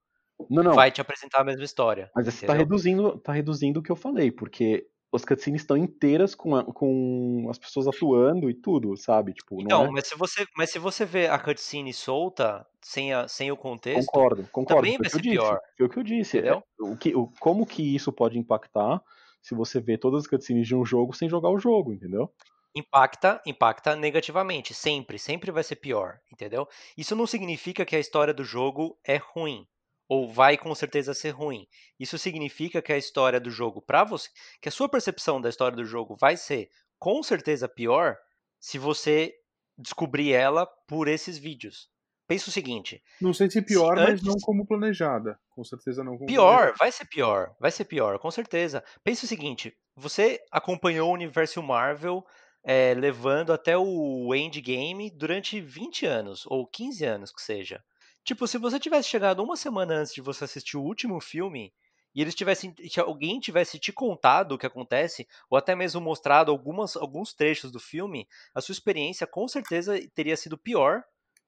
Não, 0.48 0.62
não, 0.62 0.74
vai 0.74 0.90
te 0.92 1.00
apresentar 1.00 1.40
a 1.42 1.44
mesma 1.44 1.64
história. 1.64 2.12
mas 2.14 2.26
você 2.26 2.44
tá 2.44 2.54
entendeu? 2.54 2.54
reduzindo, 2.54 3.18
tá 3.20 3.32
reduzindo 3.32 3.80
o 3.80 3.82
que 3.82 3.90
eu 3.90 3.96
falei, 3.96 4.30
porque 4.30 4.88
as 5.12 5.24
cutscenes 5.24 5.62
estão 5.62 5.76
inteiras 5.76 6.34
com, 6.34 6.54
a- 6.56 6.64
com 6.72 7.46
as 7.50 7.58
pessoas 7.58 7.86
atuando 7.86 8.50
e 8.50 8.54
tudo, 8.54 8.96
sabe? 8.96 9.32
Tipo, 9.34 9.60
Então, 9.60 9.84
não 9.84 9.84
é... 9.86 9.92
mas 9.92 10.06
se 10.08 10.16
você, 10.16 10.46
mas 10.56 10.70
se 10.70 10.78
você 10.78 11.04
vê 11.04 11.26
a 11.28 11.38
cutscene 11.38 11.92
solta, 11.92 12.66
sem, 12.82 13.12
a, 13.12 13.26
sem 13.28 13.50
o 13.52 13.56
contexto, 13.56 14.10
Concordo, 14.12 14.48
concordo. 14.50 14.82
também 14.82 14.98
vai 14.98 15.10
ser 15.10 15.22
disse. 15.22 15.24
pior, 15.24 15.60
Foi 15.76 15.86
o 15.86 15.88
que 15.88 15.98
eu 15.98 16.02
disse. 16.02 16.38
É, 16.38 16.52
o 16.80 16.96
que, 16.96 17.14
o, 17.14 17.28
como 17.40 17.64
que 17.66 17.94
isso 17.94 18.12
pode 18.12 18.38
impactar 18.38 19.00
se 19.44 19.54
você 19.54 19.80
vê 19.80 19.98
todas 19.98 20.22
as 20.24 20.26
cutscenes 20.28 20.66
de 20.66 20.74
um 20.74 20.84
jogo 20.84 21.14
sem 21.14 21.28
jogar 21.28 21.50
o 21.50 21.58
jogo, 21.58 21.92
entendeu? 21.92 22.32
impacta, 22.74 23.40
impacta 23.46 23.94
negativamente, 23.96 24.74
sempre, 24.74 25.18
sempre 25.18 25.50
vai 25.50 25.62
ser 25.62 25.76
pior, 25.76 26.20
entendeu? 26.32 26.68
Isso 26.96 27.14
não 27.16 27.26
significa 27.26 27.84
que 27.84 27.94
a 27.96 28.00
história 28.00 28.34
do 28.34 28.44
jogo 28.44 28.98
é 29.04 29.16
ruim 29.16 29.66
ou 30.08 30.30
vai 30.32 30.56
com 30.58 30.74
certeza 30.74 31.14
ser 31.14 31.30
ruim. 31.30 31.66
Isso 31.98 32.18
significa 32.18 32.82
que 32.82 32.92
a 32.92 32.98
história 32.98 33.40
do 33.40 33.50
jogo 33.50 33.80
para 33.80 34.04
você, 34.04 34.28
que 34.60 34.68
a 34.68 34.72
sua 34.72 34.88
percepção 34.88 35.40
da 35.40 35.48
história 35.48 35.76
do 35.76 35.84
jogo 35.84 36.16
vai 36.16 36.36
ser 36.36 36.68
com 36.98 37.22
certeza 37.22 37.68
pior 37.68 38.16
se 38.60 38.78
você 38.78 39.34
descobrir 39.78 40.32
ela 40.32 40.66
por 40.66 41.08
esses 41.08 41.38
vídeos. 41.38 41.88
Pensa 42.26 42.48
o 42.50 42.52
seguinte, 42.52 43.02
Não 43.20 43.32
sei 43.34 43.50
se 43.50 43.60
pior, 43.60 43.98
mas 43.98 44.22
antes- 44.22 44.22
não 44.22 44.40
como 44.40 44.64
planejada. 44.66 45.36
Com 45.50 45.64
certeza 45.64 46.04
não 46.04 46.16
como 46.16 46.36
Pior, 46.36 46.74
vai 46.78 46.90
ser 46.90 47.04
pior, 47.06 47.54
vai 47.60 47.70
ser 47.70 47.84
pior, 47.84 48.18
com 48.18 48.30
certeza. 48.30 48.82
Pensa 49.02 49.24
o 49.26 49.28
seguinte: 49.28 49.76
você 49.94 50.40
acompanhou 50.50 51.10
o 51.10 51.12
universo 51.14 51.62
Marvel 51.62 52.24
é, 52.64 52.94
levando 52.94 53.52
até 53.52 53.76
o 53.76 54.34
endgame 54.34 55.10
durante 55.10 55.60
20 55.60 56.06
anos, 56.06 56.44
ou 56.46 56.66
15 56.66 57.04
anos 57.04 57.30
que 57.30 57.42
seja. 57.42 57.84
Tipo, 58.24 58.46
se 58.46 58.56
você 58.56 58.78
tivesse 58.80 59.08
chegado 59.08 59.42
uma 59.42 59.56
semana 59.56 59.94
antes 59.96 60.14
de 60.14 60.22
você 60.22 60.44
assistir 60.44 60.78
o 60.78 60.82
último 60.82 61.20
filme, 61.20 61.74
e 62.14 62.22
eles 62.22 62.34
tivessem. 62.34 62.74
Se 62.90 62.98
alguém 63.00 63.38
tivesse 63.38 63.78
te 63.78 63.92
contado 63.92 64.52
o 64.52 64.58
que 64.58 64.64
acontece, 64.66 65.26
ou 65.50 65.58
até 65.58 65.74
mesmo 65.74 66.00
mostrado 66.00 66.50
algumas, 66.50 66.96
alguns 66.96 67.34
trechos 67.34 67.70
do 67.70 67.78
filme, 67.80 68.26
a 68.54 68.62
sua 68.62 68.72
experiência 68.72 69.26
com 69.26 69.46
certeza 69.46 69.94
teria 70.14 70.36
sido 70.38 70.56
pior 70.56 71.02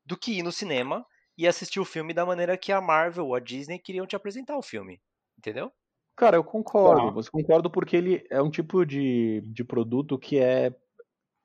do 0.06 0.16
que 0.16 0.38
ir 0.38 0.42
no 0.42 0.52
cinema 0.52 1.04
e 1.36 1.46
assistir 1.46 1.80
o 1.80 1.84
filme 1.84 2.14
da 2.14 2.24
maneira 2.24 2.56
que 2.56 2.72
a 2.72 2.80
Marvel 2.80 3.26
ou 3.26 3.34
a 3.34 3.40
Disney 3.40 3.78
queriam 3.78 4.06
te 4.06 4.16
apresentar 4.16 4.56
o 4.56 4.62
filme. 4.62 5.00
Entendeu? 5.38 5.70
Cara, 6.16 6.36
eu 6.36 6.44
concordo. 6.44 7.08
Tá. 7.08 7.12
Mas 7.12 7.28
concordo 7.28 7.70
porque 7.70 7.96
ele 7.96 8.26
é 8.30 8.40
um 8.40 8.50
tipo 8.50 8.86
de, 8.86 9.42
de 9.42 9.62
produto 9.64 10.18
que 10.18 10.38
é, 10.38 10.74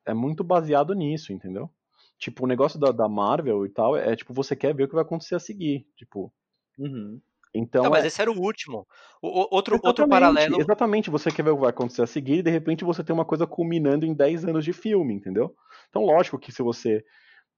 é 0.06 0.14
muito 0.14 0.44
baseado 0.44 0.94
nisso, 0.94 1.34
entendeu? 1.34 1.70
Tipo, 2.18 2.46
o 2.46 2.48
negócio 2.48 2.80
da, 2.80 2.92
da 2.92 3.10
Marvel 3.10 3.66
e 3.66 3.70
tal 3.70 3.98
é 3.98 4.16
tipo, 4.16 4.34
você 4.34 4.56
quer 4.56 4.76
ver 4.76 4.84
o 4.84 4.88
que 4.88 4.96
vai 4.96 5.04
acontecer 5.04 5.36
a 5.36 5.40
seguir. 5.40 5.88
Tipo, 5.96 6.34
Uhum. 6.78 7.22
então. 7.54 7.84
Não, 7.84 7.92
mas 7.92 8.06
é- 8.06 8.08
esse 8.08 8.22
era 8.22 8.32
o 8.32 8.40
último. 8.40 8.88
O- 9.22 9.28
o- 9.28 9.48
outro, 9.52 9.80
outro 9.84 10.08
paralelo. 10.08 10.60
Exatamente, 10.62 11.10
você 11.10 11.32
quer 11.32 11.44
ver 11.44 11.52
o 11.52 11.56
que 11.56 11.62
vai 11.62 11.70
acontecer 11.72 12.02
a 12.02 12.08
seguir 12.08 12.38
e 12.40 12.44
de 12.44 12.52
repente 12.52 12.86
você 12.86 13.04
tem 13.04 13.14
uma 13.14 13.26
coisa 13.26 13.46
culminando 13.46 14.06
em 14.06 14.14
10 14.14 14.46
anos 14.46 14.64
de 14.64 14.74
filme, 14.74 15.14
entendeu? 15.14 15.56
Então, 15.90 16.06
lógico 16.06 16.40
que 16.40 16.52
se 16.52 16.62
você 16.64 17.04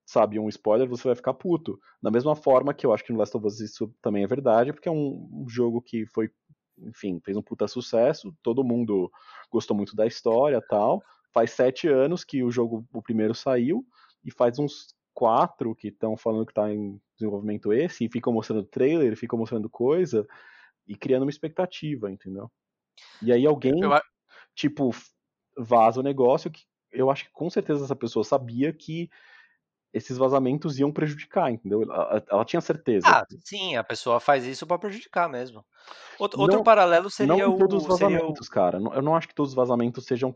sabe 0.06 0.40
um 0.40 0.50
spoiler, 0.50 0.88
você 0.88 1.08
vai 1.08 1.16
ficar 1.16 1.34
puto. 1.34 1.80
Da 2.02 2.12
mesma 2.12 2.36
forma 2.36 2.74
que 2.74 2.86
eu 2.86 2.94
acho 2.94 3.04
que 3.04 3.12
no 3.12 3.20
Last 3.20 3.36
of 3.38 3.46
Us 3.46 3.60
isso 3.60 3.94
também 4.02 4.24
é 4.24 4.28
verdade, 4.28 4.74
porque 4.74 4.90
é 4.90 4.92
um, 4.92 5.30
um 5.32 5.50
jogo 5.50 5.82
que 5.82 6.06
foi, 6.08 6.30
enfim, 6.78 7.20
fez 7.24 7.38
um 7.38 7.42
puta 7.42 7.68
sucesso, 7.68 8.36
todo 8.42 8.64
mundo 8.64 9.12
gostou 9.52 9.76
muito 9.76 9.96
da 9.96 10.06
história 10.06 10.62
tal. 10.62 11.02
Faz 11.34 11.52
sete 11.52 11.88
anos 11.88 12.24
que 12.24 12.44
o 12.44 12.52
jogo, 12.52 12.86
o 12.94 13.02
primeiro 13.02 13.34
saiu, 13.34 13.86
e 14.24 14.32
faz 14.32 14.60
uns 14.60 14.94
quatro 15.14 15.76
que 15.76 15.90
estão 15.90 16.18
falando 16.18 16.46
que 16.46 16.54
tá 16.54 16.72
em 16.72 17.00
desenvolvimento 17.16 17.72
esse, 17.72 18.06
e 18.06 18.10
ficam 18.10 18.34
mostrando 18.34 18.64
trailer, 18.66 19.16
ficam 19.16 19.38
mostrando 19.38 19.70
coisa, 19.70 20.28
e 20.88 20.96
criando 20.96 21.24
uma 21.24 21.32
expectativa, 21.32 22.12
entendeu? 22.12 22.52
E 23.22 23.32
aí 23.32 23.46
alguém, 23.46 23.82
Eu 23.82 23.92
tipo, 24.56 24.92
vaza 25.58 26.00
o 26.00 26.04
negócio 26.04 26.52
que 26.52 26.62
eu 26.92 27.10
acho 27.10 27.26
que 27.26 27.32
com 27.32 27.50
certeza 27.50 27.84
essa 27.84 27.96
pessoa 27.96 28.24
sabia 28.24 28.72
que 28.72 29.10
esses 29.94 30.18
vazamentos 30.18 30.80
iam 30.80 30.92
prejudicar, 30.92 31.52
entendeu? 31.52 31.84
Ela, 31.84 32.24
ela 32.30 32.46
tinha 32.46 32.60
certeza. 32.62 33.06
Ah, 33.08 33.26
sim, 33.44 33.76
a 33.76 33.84
pessoa 33.84 34.20
faz 34.20 34.46
isso 34.46 34.66
pra 34.66 34.78
prejudicar 34.80 35.30
mesmo. 35.30 35.64
Outro, 36.20 36.40
outro 36.42 36.58
Não- 36.58 36.64
paralelo 36.64 37.04
não 37.04 37.10
seria 37.10 37.46
todos 37.46 37.86
o. 37.86 37.92
os 37.92 37.98
Seria 37.98 38.08
o 38.08 38.12
vazamentos, 38.20 38.50
cara. 38.50 38.80
Não- 38.80 38.94
Eu 38.94 39.02
não 39.02 39.16
acho 39.16 39.28
que 39.28 39.36
todos 39.36 39.52
os 39.52 39.56
vazamentos 39.56 40.06
sejam 40.06 40.34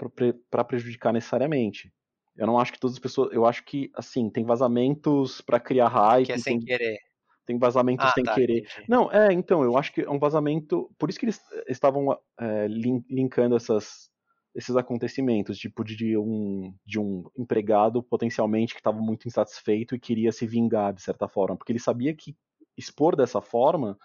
pra 0.50 0.64
prejudicar 0.64 1.12
necessariamente. 1.12 1.92
Eu 2.36 2.46
não 2.46 2.60
acho 2.60 2.72
que 2.72 2.80
todas 2.80 2.96
as 2.96 3.00
pessoas. 3.00 3.32
Eu 3.34 3.46
acho 3.48 3.64
que, 3.66 3.90
assim, 3.96 4.30
tem 4.30 4.46
vazamentos 4.46 5.42
pra 5.42 5.60
criar 5.60 5.88
hype, 5.88 6.26
que 6.28 6.32
é 6.34 6.38
sem 6.38 6.60
tem, 6.60 6.68
querer. 6.68 7.00
tem 7.48 7.58
vazamentos 7.58 8.06
Ah, 8.06 8.12
sem 8.12 8.24
tá, 8.24 8.36
querer. 8.36 8.60
entendi. 8.60 8.86
Não, 8.88 9.12
é, 9.12 9.34
então, 9.34 9.64
eu 9.64 9.76
acho 9.76 9.92
que 9.92 10.02
é 10.02 10.10
um 10.10 10.20
vazamento. 10.20 10.88
Por 11.00 11.10
isso 11.10 11.18
que 11.18 11.26
eles 11.26 11.42
eh, 11.52 11.64
estavam 11.70 12.16
é, 12.40 12.68
lin- 12.68 13.04
linkando 13.10 13.56
essas, 13.56 14.12
esses 14.58 14.76
acontecimentos, 14.76 15.58
tipo 15.60 15.84
de, 15.84 15.96
de 15.96 16.18
um, 16.18 16.76
de 16.86 17.00
um 17.00 17.26
empregado 17.38 18.04
potencialmente 18.04 18.74
que 18.74 18.80
estava 18.82 19.00
muito 19.00 19.28
insatisfeito 19.28 19.96
e 19.96 20.00
queria 20.00 20.32
se 20.32 20.48
vingar 20.48 20.94
de 20.94 21.02
certa 21.04 21.28
forma, 21.28 21.56
porque 21.58 21.72
ele 21.72 21.80
sabia 21.80 22.16
que 22.16 22.36
expor 22.78 23.16
dessa 23.16 23.42
forma 23.42 23.98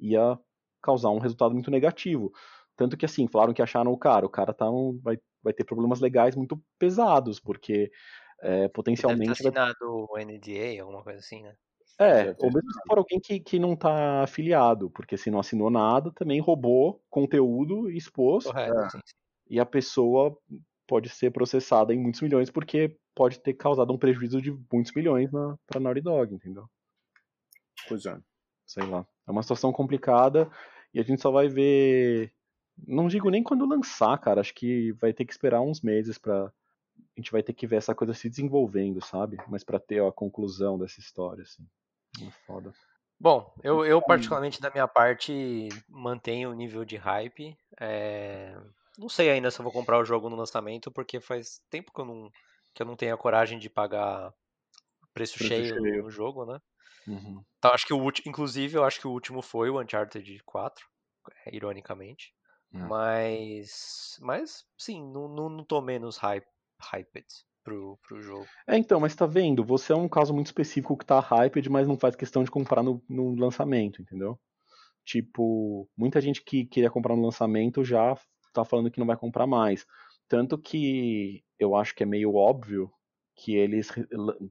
ia 0.00 0.38
causar 0.82 1.10
um 1.10 1.18
resultado 1.18 1.52
muito 1.54 1.70
negativo. 1.70 2.32
Tanto 2.76 2.96
que 2.96 3.04
assim, 3.04 3.28
falaram 3.28 3.52
que 3.52 3.62
acharam 3.62 3.92
o 3.92 3.98
cara, 3.98 4.24
o 4.26 4.30
cara 4.30 4.54
tá 4.54 4.70
um, 4.70 4.98
vai, 5.02 5.18
vai 5.42 5.52
ter 5.52 5.64
problemas 5.64 6.00
legais 6.00 6.34
muito 6.36 6.60
pesados, 6.78 7.38
porque 7.40 7.90
é, 8.42 8.68
Deve 9.06 9.22
ter 9.22 9.30
potencialmente 9.30 9.42
vai 9.42 9.52
assinado 9.52 10.06
o 10.10 10.18
NDA, 10.18 10.82
alguma 10.82 11.02
coisa 11.02 11.20
assim, 11.20 11.42
né? 11.42 11.56
é, 12.00 12.34
ou 12.38 12.52
mesmo 12.52 12.72
se 12.72 12.80
for 12.86 12.98
alguém 12.98 13.20
que, 13.20 13.40
que 13.40 13.58
não 13.58 13.74
tá 13.76 14.22
afiliado, 14.22 14.90
porque 14.90 15.16
se 15.16 15.30
não 15.30 15.40
assinou 15.40 15.68
nada, 15.70 16.12
também 16.12 16.40
roubou 16.40 17.02
conteúdo 17.10 17.90
e 17.90 17.96
expôs, 17.96 18.44
Correto, 18.44 18.84
É. 18.84 18.88
sim, 18.90 19.00
sim. 19.04 19.27
E 19.48 19.58
a 19.58 19.66
pessoa 19.66 20.36
pode 20.86 21.08
ser 21.08 21.30
processada 21.30 21.92
em 21.92 21.98
muitos 21.98 22.20
milhões, 22.20 22.50
porque 22.50 22.96
pode 23.14 23.40
ter 23.40 23.54
causado 23.54 23.92
um 23.92 23.98
prejuízo 23.98 24.40
de 24.40 24.50
muitos 24.72 24.92
milhões 24.92 25.30
na, 25.30 25.56
pra 25.66 25.80
Naughty 25.80 26.00
Dog, 26.00 26.34
entendeu? 26.34 26.68
Pois 27.86 28.06
é. 28.06 28.18
Sei 28.66 28.84
lá. 28.84 29.06
É 29.26 29.30
uma 29.30 29.42
situação 29.42 29.72
complicada 29.72 30.50
e 30.92 31.00
a 31.00 31.02
gente 31.02 31.20
só 31.20 31.30
vai 31.30 31.48
ver. 31.48 32.32
Não 32.86 33.08
digo 33.08 33.28
nem 33.28 33.42
quando 33.42 33.66
lançar, 33.66 34.16
cara. 34.18 34.40
Acho 34.40 34.54
que 34.54 34.92
vai 34.92 35.12
ter 35.12 35.24
que 35.24 35.32
esperar 35.32 35.60
uns 35.60 35.80
meses 35.82 36.16
pra. 36.16 36.46
A 36.46 37.20
gente 37.20 37.32
vai 37.32 37.42
ter 37.42 37.52
que 37.52 37.66
ver 37.66 37.76
essa 37.76 37.94
coisa 37.94 38.14
se 38.14 38.28
desenvolvendo, 38.28 39.04
sabe? 39.04 39.36
Mas 39.48 39.64
pra 39.64 39.78
ter 39.78 40.00
ó, 40.00 40.08
a 40.08 40.12
conclusão 40.12 40.78
dessa 40.78 41.00
história, 41.00 41.42
assim. 41.42 41.66
É 42.24 42.30
foda. 42.46 42.72
Bom, 43.20 43.52
eu, 43.64 43.84
eu 43.84 44.00
particularmente 44.00 44.60
da 44.60 44.70
minha 44.70 44.86
parte 44.86 45.68
mantenho 45.88 46.50
o 46.50 46.54
nível 46.54 46.84
de 46.84 46.96
hype. 46.96 47.56
É, 47.80 48.56
Não 48.98 49.08
sei 49.08 49.30
ainda 49.30 49.50
se 49.50 49.60
eu 49.60 49.62
vou 49.64 49.72
comprar 49.72 49.98
o 49.98 50.04
jogo 50.04 50.28
no 50.28 50.36
lançamento, 50.36 50.90
porque 50.90 51.20
faz 51.20 51.60
tempo 51.70 51.92
que 51.92 52.00
eu 52.00 52.04
não, 52.04 52.30
que 52.74 52.82
eu 52.82 52.86
não 52.86 52.96
tenho 52.96 53.14
a 53.14 53.18
coragem 53.18 53.58
de 53.58 53.70
pagar 53.70 54.32
preço, 55.14 55.38
Preço 55.38 55.48
cheio, 55.48 55.76
no- 55.76 55.82
cheio. 55.82 56.02
no 56.04 56.10
jogo, 56.10 56.44
né? 56.46 56.60
Uhum. 57.06 57.42
Então, 57.58 57.72
acho 57.72 57.86
que 57.86 57.94
o 57.94 58.00
último, 58.02 58.30
inclusive, 58.30 58.76
eu 58.76 58.84
acho 58.84 59.00
que 59.00 59.06
o 59.06 59.10
último 59.10 59.42
foi 59.42 59.70
o 59.70 59.80
Uncharted 59.80 60.42
4, 60.44 60.86
é, 61.46 61.54
ironicamente. 61.54 62.32
É. 62.74 62.78
Mas, 62.78 64.16
mas 64.20 64.64
sim, 64.78 65.02
não, 65.12 65.28
não, 65.28 65.48
não 65.48 65.64
tô 65.64 65.80
menos 65.80 66.16
hype, 66.18 66.46
hyped 66.80 67.26
pro, 67.64 67.98
pro 68.06 68.22
jogo. 68.22 68.46
É, 68.66 68.76
então, 68.76 69.00
mas 69.00 69.14
tá 69.14 69.26
vendo? 69.26 69.64
Você 69.64 69.92
é 69.92 69.96
um 69.96 70.08
caso 70.08 70.32
muito 70.34 70.46
específico 70.46 70.96
que 70.96 71.04
tá 71.06 71.18
hyped, 71.20 71.68
mas 71.68 71.88
não 71.88 71.98
faz 71.98 72.14
questão 72.14 72.44
de 72.44 72.50
comprar 72.50 72.82
no, 72.82 73.02
no 73.08 73.34
lançamento, 73.34 74.00
entendeu? 74.00 74.38
Tipo, 75.04 75.88
muita 75.96 76.20
gente 76.20 76.42
que 76.44 76.66
queria 76.66 76.90
comprar 76.90 77.16
no 77.16 77.22
lançamento 77.22 77.84
já 77.84 78.16
tá 78.64 78.68
falando 78.68 78.90
que 78.90 78.98
não 78.98 79.06
vai 79.06 79.16
comprar 79.16 79.46
mais. 79.46 79.86
Tanto 80.28 80.58
que 80.58 81.42
eu 81.58 81.74
acho 81.74 81.94
que 81.94 82.02
é 82.02 82.06
meio 82.06 82.34
óbvio 82.34 82.92
que 83.34 83.54
eles 83.54 83.88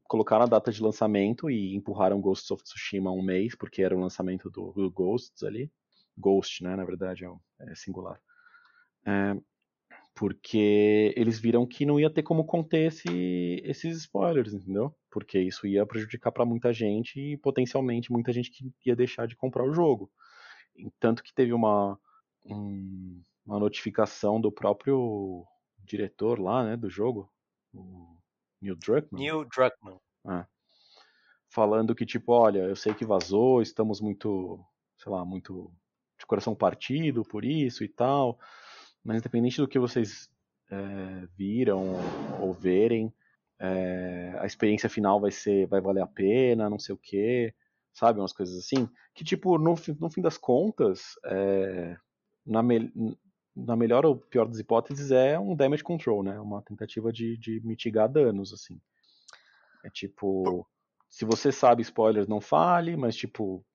colocaram 0.07 0.45
a 0.45 0.47
data 0.47 0.71
de 0.71 0.81
lançamento 0.81 1.49
e 1.49 1.75
empurraram 1.75 2.21
Ghosts 2.21 2.49
of 2.51 2.63
Tsushima 2.63 3.11
um 3.11 3.21
mês, 3.21 3.53
porque 3.53 3.81
era 3.81 3.95
o 3.95 3.99
lançamento 3.99 4.49
do, 4.49 4.71
do 4.71 4.89
Ghosts 4.89 5.43
ali. 5.43 5.71
Ghost, 6.17 6.63
né, 6.63 6.75
na 6.75 6.85
verdade, 6.85 7.25
é, 7.25 7.29
é 7.71 7.75
singular. 7.75 8.19
É, 9.05 9.35
porque 10.15 11.13
eles 11.15 11.37
viram 11.37 11.67
que 11.67 11.85
não 11.85 11.99
ia 11.99 12.09
ter 12.09 12.23
como 12.23 12.43
conter 12.43 12.87
esse, 12.87 13.61
esses 13.63 13.97
spoilers, 13.97 14.53
entendeu? 14.53 14.95
Porque 15.11 15.37
isso 15.39 15.67
ia 15.67 15.85
prejudicar 15.85 16.31
para 16.31 16.45
muita 16.45 16.73
gente 16.73 17.19
e 17.19 17.37
potencialmente 17.37 18.11
muita 18.11 18.33
gente 18.33 18.49
que 18.49 18.71
ia 18.85 18.95
deixar 18.95 19.27
de 19.27 19.35
comprar 19.35 19.63
o 19.63 19.73
jogo. 19.73 20.09
Tanto 20.99 21.21
que 21.21 21.33
teve 21.33 21.53
uma, 21.53 21.99
um, 22.45 23.21
uma 23.47 23.59
notificação 23.59 24.41
do 24.41 24.51
próprio 24.51 25.45
diretor 25.79 26.37
lá, 26.37 26.65
né, 26.65 26.75
do 26.75 26.89
jogo, 26.89 27.31
o 27.73 28.17
Neil 28.61 28.75
Druckmann. 28.75 29.21
Neil 29.21 29.45
Druckmann. 29.45 29.97
É. 30.29 30.45
Falando 31.49 31.95
que, 31.95 32.05
tipo, 32.05 32.33
olha, 32.33 32.59
eu 32.59 32.75
sei 32.75 32.93
que 32.93 33.05
vazou, 33.05 33.61
estamos 33.61 34.01
muito, 34.01 34.59
sei 34.97 35.11
lá, 35.11 35.23
muito 35.23 35.71
de 36.19 36.25
coração 36.25 36.53
partido 36.53 37.23
por 37.23 37.45
isso 37.45 37.83
e 37.83 37.87
tal, 37.87 38.37
mas 39.01 39.17
independente 39.17 39.61
do 39.61 39.67
que 39.67 39.79
vocês 39.79 40.29
é, 40.69 41.27
viram 41.37 41.93
ou, 42.39 42.47
ou 42.47 42.53
verem, 42.53 43.13
é, 43.59 44.35
a 44.39 44.45
experiência 44.45 44.89
final 44.89 45.21
vai 45.21 45.31
ser, 45.31 45.67
vai 45.67 45.79
valer 45.79 46.01
a 46.01 46.07
pena, 46.07 46.69
não 46.69 46.79
sei 46.79 46.93
o 46.93 46.97
que, 46.97 47.53
sabe, 47.93 48.19
umas 48.19 48.33
coisas 48.33 48.57
assim, 48.57 48.89
que 49.15 49.23
tipo, 49.23 49.57
no, 49.57 49.75
no 49.99 50.09
fim 50.09 50.21
das 50.21 50.37
contas, 50.37 51.13
é, 51.25 51.97
na, 52.45 52.61
me, 52.61 52.91
na 53.65 53.75
melhor 53.75 54.05
ou 54.05 54.15
pior 54.15 54.47
das 54.47 54.59
hipóteses, 54.59 55.11
é 55.11 55.39
um 55.39 55.55
damage 55.55 55.83
control, 55.83 56.21
né? 56.21 56.39
Uma 56.39 56.61
tentativa 56.61 57.11
de, 57.11 57.37
de 57.37 57.59
mitigar 57.65 58.07
danos, 58.07 58.53
assim. 58.53 58.79
É 59.83 59.89
tipo, 59.89 60.67
se 61.09 61.25
você 61.25 61.51
sabe 61.51 61.81
spoilers, 61.81 62.27
não 62.27 62.39
fale, 62.39 62.95
mas 62.95 63.15
tipo, 63.15 63.65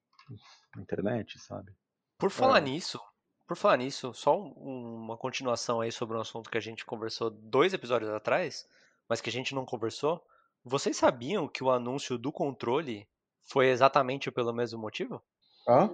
na 0.76 0.83
internet, 0.83 1.39
sabe? 1.41 1.72
Por 2.18 2.30
falar 2.30 2.59
é. 2.59 2.61
nisso, 2.61 3.01
por 3.47 3.57
falar 3.57 3.78
nisso, 3.78 4.14
só 4.14 4.39
uma 4.39 5.16
continuação 5.16 5.80
aí 5.80 5.91
sobre 5.91 6.16
um 6.16 6.20
assunto 6.20 6.51
que 6.51 6.59
a 6.59 6.62
gente 6.62 6.87
conversou 6.87 7.30
dois 7.30 7.72
episódios 7.72 8.11
atrás, 8.11 8.68
mas 9.09 9.20
que 9.20 9.28
a 9.28 9.33
gente 9.33 9.55
não 9.55 9.64
conversou. 9.64 10.24
Vocês 10.64 10.97
sabiam 10.97 11.49
que 11.49 11.64
o 11.64 11.70
anúncio 11.70 12.16
do 12.16 12.30
controle 12.30 13.09
foi 13.43 13.68
exatamente 13.68 14.30
pelo 14.30 14.53
mesmo 14.53 14.80
motivo? 14.80 15.20
Ah? 15.68 15.91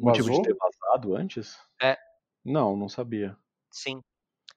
Motivo 0.00 0.30
de 0.30 0.42
ter 0.42 0.56
vazado 0.56 1.14
antes? 1.14 1.56
Não, 2.48 2.76
não 2.76 2.88
sabia. 2.88 3.36
Sim. 3.70 4.02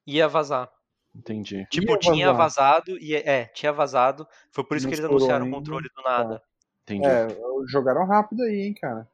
Ia 0.08 0.28
vazar. 0.28 0.72
Entendi. 1.14 1.66
Tipo, 1.70 1.92
Ia 1.92 2.00
tinha 2.00 2.34
vazar. 2.34 2.74
vazado 2.76 2.98
e 3.00 3.16
é, 3.16 3.46
tinha 3.46 3.74
vazado. 3.74 4.28
Foi 4.52 4.64
por 4.64 4.78
isso 4.78 4.86
não 4.86 4.92
que 4.94 5.00
eles 5.00 5.10
anunciaram 5.10 5.48
o 5.48 5.52
controle 5.52 5.90
do 5.96 6.02
nada. 6.04 6.40
Tá. 6.40 6.46
Entendi. 6.84 7.06
É, 7.06 7.28
jogaram 7.68 8.06
rápido 8.06 8.44
aí, 8.44 8.62
hein, 8.62 8.74
cara. 8.74 9.10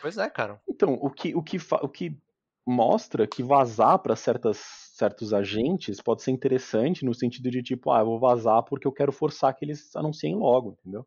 Pois 0.00 0.16
é, 0.18 0.28
cara. 0.30 0.60
Então, 0.68 0.94
o 0.94 1.10
que, 1.10 1.34
o 1.34 1.42
que, 1.42 1.58
o 1.82 1.88
que 1.88 2.18
mostra 2.66 3.26
que 3.26 3.42
vazar 3.42 3.98
para 3.98 4.16
certos 4.16 5.32
agentes 5.34 6.00
pode 6.00 6.22
ser 6.22 6.30
interessante 6.30 7.04
no 7.04 7.14
sentido 7.14 7.50
de 7.50 7.62
tipo, 7.62 7.90
ah, 7.90 8.00
eu 8.00 8.06
vou 8.06 8.18
vazar 8.18 8.62
porque 8.62 8.86
eu 8.86 8.92
quero 8.92 9.12
forçar 9.12 9.54
que 9.54 9.64
eles 9.64 9.94
anunciem 9.96 10.36
logo, 10.36 10.76
entendeu? 10.80 11.06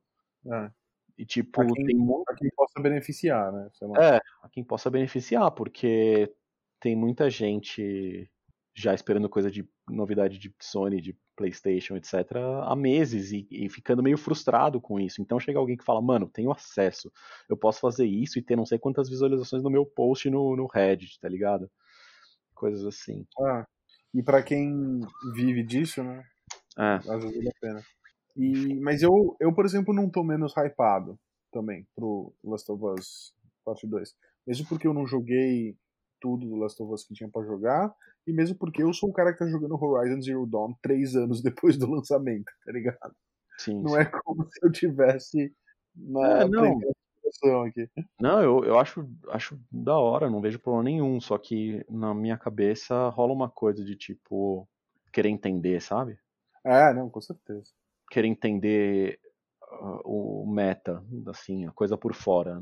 É. 0.52 0.70
E 1.18 1.26
tipo, 1.26 1.62
a 1.62 1.66
quem, 1.66 1.86
tem 1.86 1.96
muito. 1.96 2.30
A 2.30 2.36
quem 2.36 2.50
possa 2.56 2.82
beneficiar, 2.82 3.52
né? 3.52 3.70
É, 3.98 4.22
a 4.44 4.50
quem 4.50 4.64
possa 4.64 4.90
beneficiar, 4.90 5.50
porque 5.52 6.34
tem 6.86 6.96
muita 6.96 7.32
gente 7.32 8.30
já 8.76 8.94
esperando 8.94 9.28
coisa 9.28 9.50
de 9.50 9.68
novidade 9.90 10.38
de 10.38 10.54
Sony, 10.62 11.02
de 11.02 11.18
PlayStation, 11.36 11.96
etc., 11.96 12.14
há 12.64 12.76
meses 12.76 13.32
e, 13.32 13.48
e, 13.50 13.68
ficando 13.70 14.04
meio 14.04 14.20
frustrado 14.20 14.80
com 14.80 15.00
isso. 15.00 15.20
Então 15.20 15.40
chega 15.40 15.58
alguém 15.58 15.76
que 15.76 15.84
fala, 15.84 16.00
mano, 16.00 16.30
tenho 16.30 16.52
acesso, 16.52 17.12
eu 17.50 17.58
posso 17.58 17.80
fazer 17.80 18.06
isso 18.06 18.38
e 18.38 18.42
ter 18.44 18.56
não 18.56 18.68
sei 18.68 18.78
quantas 18.78 19.10
visualizações 19.10 19.64
no 19.64 19.72
meu 19.72 19.84
post 19.84 20.30
no, 20.30 20.56
no 20.56 20.68
Reddit, 20.68 21.20
tá 21.20 21.28
ligado? 21.28 21.72
Coisas 22.54 22.86
assim. 22.86 23.26
Ah, 23.42 23.66
e 24.14 24.22
para 24.22 24.44
quem 24.44 25.00
vive 25.34 25.64
disso, 25.64 26.04
né? 26.04 26.24
É. 26.78 26.98
Às 26.98 27.24
vezes 27.24 27.36
vale 27.36 27.50
a 27.50 27.60
pena. 27.60 27.84
E, 28.38 28.76
mas 28.76 29.02
eu, 29.02 29.36
eu, 29.40 29.52
por 29.52 29.66
exemplo, 29.66 29.92
não 29.92 30.08
tô 30.08 30.24
menos 30.24 30.54
hypado 30.56 31.18
também 31.52 31.88
pro 31.96 32.32
Last 32.44 32.72
of 32.72 32.84
Us 32.86 33.34
Part 33.66 33.88
2. 33.88 34.16
Mesmo 34.46 34.68
porque 34.68 34.86
eu 34.86 34.94
não 34.94 35.08
joguei 35.08 35.76
tudo 36.26 36.48
do 36.48 36.56
Last 36.56 36.82
of 36.82 36.92
Us 36.92 37.06
que 37.06 37.14
tinha 37.14 37.30
para 37.30 37.46
jogar, 37.46 37.94
e 38.26 38.34
mesmo 38.34 38.58
porque 38.58 38.82
eu 38.82 38.92
sou 38.92 39.10
o 39.10 39.14
cara 39.14 39.32
que 39.32 39.38
tá 39.38 39.48
jogando 39.48 39.80
Horizon 39.80 40.20
Zero 40.20 40.48
Dawn 40.48 40.74
três 40.82 41.16
anos 41.16 41.40
depois 41.44 41.78
do 41.78 41.88
lançamento, 41.88 42.52
tá 42.66 42.72
ligado? 42.72 43.16
Sim, 43.60 43.84
não 43.84 43.92
sim. 43.92 43.98
é 44.00 44.06
como 44.06 44.44
se 44.50 44.66
eu 44.66 44.72
tivesse 44.72 45.54
na 45.96 46.42
é, 46.42 46.48
não. 46.48 46.80
aqui. 47.64 47.88
Não, 48.20 48.42
eu, 48.42 48.64
eu 48.64 48.80
acho, 48.80 49.08
acho 49.30 49.60
da 49.72 49.96
hora, 49.96 50.32
não 50.32 50.42
vejo 50.42 50.60
problema 50.60 50.84
nenhum, 50.84 51.22
só 51.22 51.38
que 51.38 51.86
na 51.88 52.12
minha 52.14 52.38
cabeça 52.38 53.10
rola 53.10 53.32
uma 53.32 53.50
coisa 53.50 53.86
de 53.86 53.96
tipo 53.96 54.68
querer 55.14 55.30
entender, 55.30 55.80
sabe? 55.80 56.18
É, 56.66 56.92
não, 56.92 57.08
com 57.08 57.22
certeza. 57.22 57.72
Querer 58.10 58.28
entender 58.28 59.20
o 60.04 60.46
meta, 60.48 61.04
assim, 61.28 61.66
a 61.66 61.72
coisa 61.72 61.98
por 61.98 62.14
fora. 62.14 62.62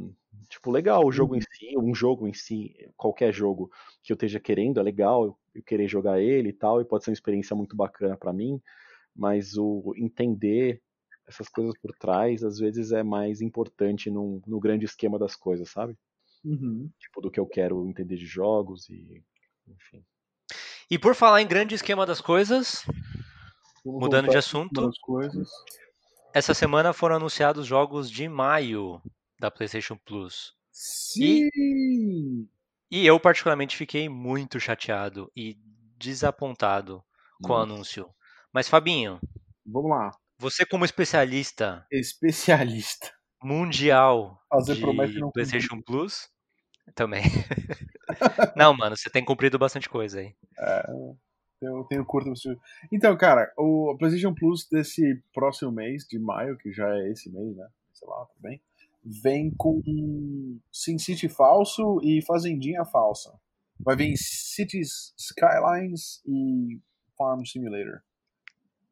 Tipo, 0.49 0.71
legal 0.71 1.05
o 1.05 1.11
jogo 1.11 1.35
em 1.35 1.41
si, 1.41 1.77
um 1.77 1.93
jogo 1.93 2.27
em 2.27 2.33
si, 2.33 2.75
qualquer 2.97 3.33
jogo 3.33 3.71
que 4.01 4.11
eu 4.11 4.15
esteja 4.15 4.39
querendo, 4.39 4.79
é 4.79 4.83
legal 4.83 5.37
eu 5.53 5.63
querer 5.63 5.87
jogar 5.87 6.19
ele 6.19 6.49
e 6.49 6.53
tal, 6.53 6.81
e 6.81 6.85
pode 6.85 7.03
ser 7.03 7.11
uma 7.11 7.15
experiência 7.15 7.55
muito 7.55 7.75
bacana 7.75 8.17
para 8.17 8.33
mim, 8.33 8.61
mas 9.15 9.57
o 9.57 9.93
entender 9.95 10.81
essas 11.27 11.47
coisas 11.47 11.73
por 11.81 11.93
trás, 11.93 12.43
às 12.43 12.59
vezes 12.59 12.91
é 12.91 13.03
mais 13.03 13.41
importante 13.41 14.09
no, 14.09 14.41
no 14.45 14.59
grande 14.59 14.85
esquema 14.85 15.17
das 15.17 15.35
coisas, 15.35 15.69
sabe? 15.69 15.97
Uhum. 16.43 16.89
Tipo, 16.99 17.21
do 17.21 17.31
que 17.31 17.39
eu 17.39 17.45
quero 17.45 17.87
entender 17.87 18.17
de 18.17 18.25
jogos 18.25 18.89
e, 18.89 19.23
enfim. 19.67 20.03
E 20.91 20.99
por 20.99 21.15
falar 21.15 21.41
em 21.41 21.47
grande 21.47 21.75
esquema 21.75 22.05
das 22.05 22.19
coisas, 22.19 22.85
Vamos 23.85 24.01
mudando 24.01 24.29
de 24.29 24.37
assunto, 24.37 24.91
essa 26.33 26.53
semana 26.53 26.93
foram 26.93 27.17
anunciados 27.17 27.67
jogos 27.67 28.09
de 28.09 28.27
maio 28.27 29.01
da 29.39 29.51
PlayStation 29.51 29.95
Plus. 29.95 30.55
Sim! 30.71 31.49
E, 31.53 32.47
e 32.89 33.05
eu, 33.05 33.19
particularmente, 33.19 33.77
fiquei 33.77 34.09
muito 34.09 34.59
chateado 34.59 35.31
e 35.35 35.57
desapontado 35.97 37.03
com 37.43 37.53
o 37.53 37.57
anúncio. 37.57 38.09
Mas, 38.51 38.67
Fabinho. 38.67 39.19
Vamos 39.65 39.91
lá. 39.91 40.11
Você, 40.39 40.65
como 40.65 40.85
especialista. 40.85 41.85
Especialista. 41.91 43.11
Mundial 43.41 44.41
Fazer 44.49 44.75
de 44.75 45.31
PlayStation 45.31 45.81
Plus. 45.81 46.29
Também. 46.95 47.23
não, 48.55 48.73
mano, 48.75 48.97
você 48.97 49.09
tem 49.09 49.23
cumprido 49.23 49.59
bastante 49.59 49.87
coisa 49.87 50.19
aí. 50.19 50.35
É, 50.57 50.83
eu 51.65 51.83
tenho 51.85 52.05
curto. 52.05 52.31
Então, 52.91 53.15
cara, 53.17 53.51
o 53.57 53.95
PlayStation 53.97 54.33
Plus 54.33 54.67
desse 54.69 55.21
próximo 55.33 55.71
mês, 55.71 56.03
de 56.07 56.19
maio, 56.19 56.57
que 56.57 56.71
já 56.71 56.89
é 56.89 57.11
esse 57.11 57.31
mês, 57.31 57.55
né? 57.55 57.67
Sei 57.93 58.07
lá, 58.07 58.25
tudo 58.25 58.41
bem 58.41 58.61
vem 59.03 59.53
com 59.57 59.81
SimCity 60.71 61.27
falso 61.27 61.99
e 62.01 62.21
Fazendinha 62.25 62.85
falsa. 62.85 63.33
Vai 63.79 63.95
vir 63.95 64.15
Cities 64.17 65.13
Skylines 65.17 66.21
e 66.25 66.79
Farm 67.17 67.43
Simulator. 67.43 68.01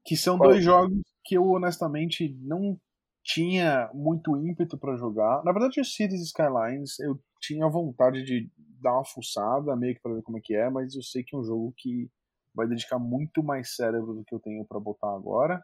Que 0.03 0.17
são 0.17 0.37
dois 0.37 0.63
jogos 0.63 0.99
que 1.23 1.37
eu 1.37 1.47
honestamente 1.49 2.35
não 2.41 2.79
tinha 3.23 3.89
muito 3.93 4.35
ímpeto 4.35 4.77
para 4.77 4.97
jogar. 4.97 5.43
Na 5.43 5.51
verdade, 5.51 5.79
o 5.79 5.85
Cities 5.85 6.23
Skylines 6.23 6.99
eu 6.99 7.19
tinha 7.39 7.69
vontade 7.69 8.23
de 8.23 8.51
dar 8.81 8.93
uma 8.93 9.05
fuçada, 9.05 9.75
meio 9.75 9.95
que 9.95 10.01
pra 10.01 10.13
ver 10.13 10.23
como 10.23 10.39
é 10.39 10.41
que 10.41 10.55
é, 10.55 10.69
mas 10.69 10.95
eu 10.95 11.03
sei 11.03 11.23
que 11.23 11.35
é 11.35 11.39
um 11.39 11.43
jogo 11.43 11.73
que 11.77 12.09
vai 12.53 12.67
dedicar 12.67 12.99
muito 12.99 13.43
mais 13.43 13.75
cérebro 13.75 14.13
do 14.13 14.23
que 14.23 14.33
eu 14.33 14.39
tenho 14.39 14.65
para 14.65 14.79
botar 14.79 15.13
agora. 15.15 15.63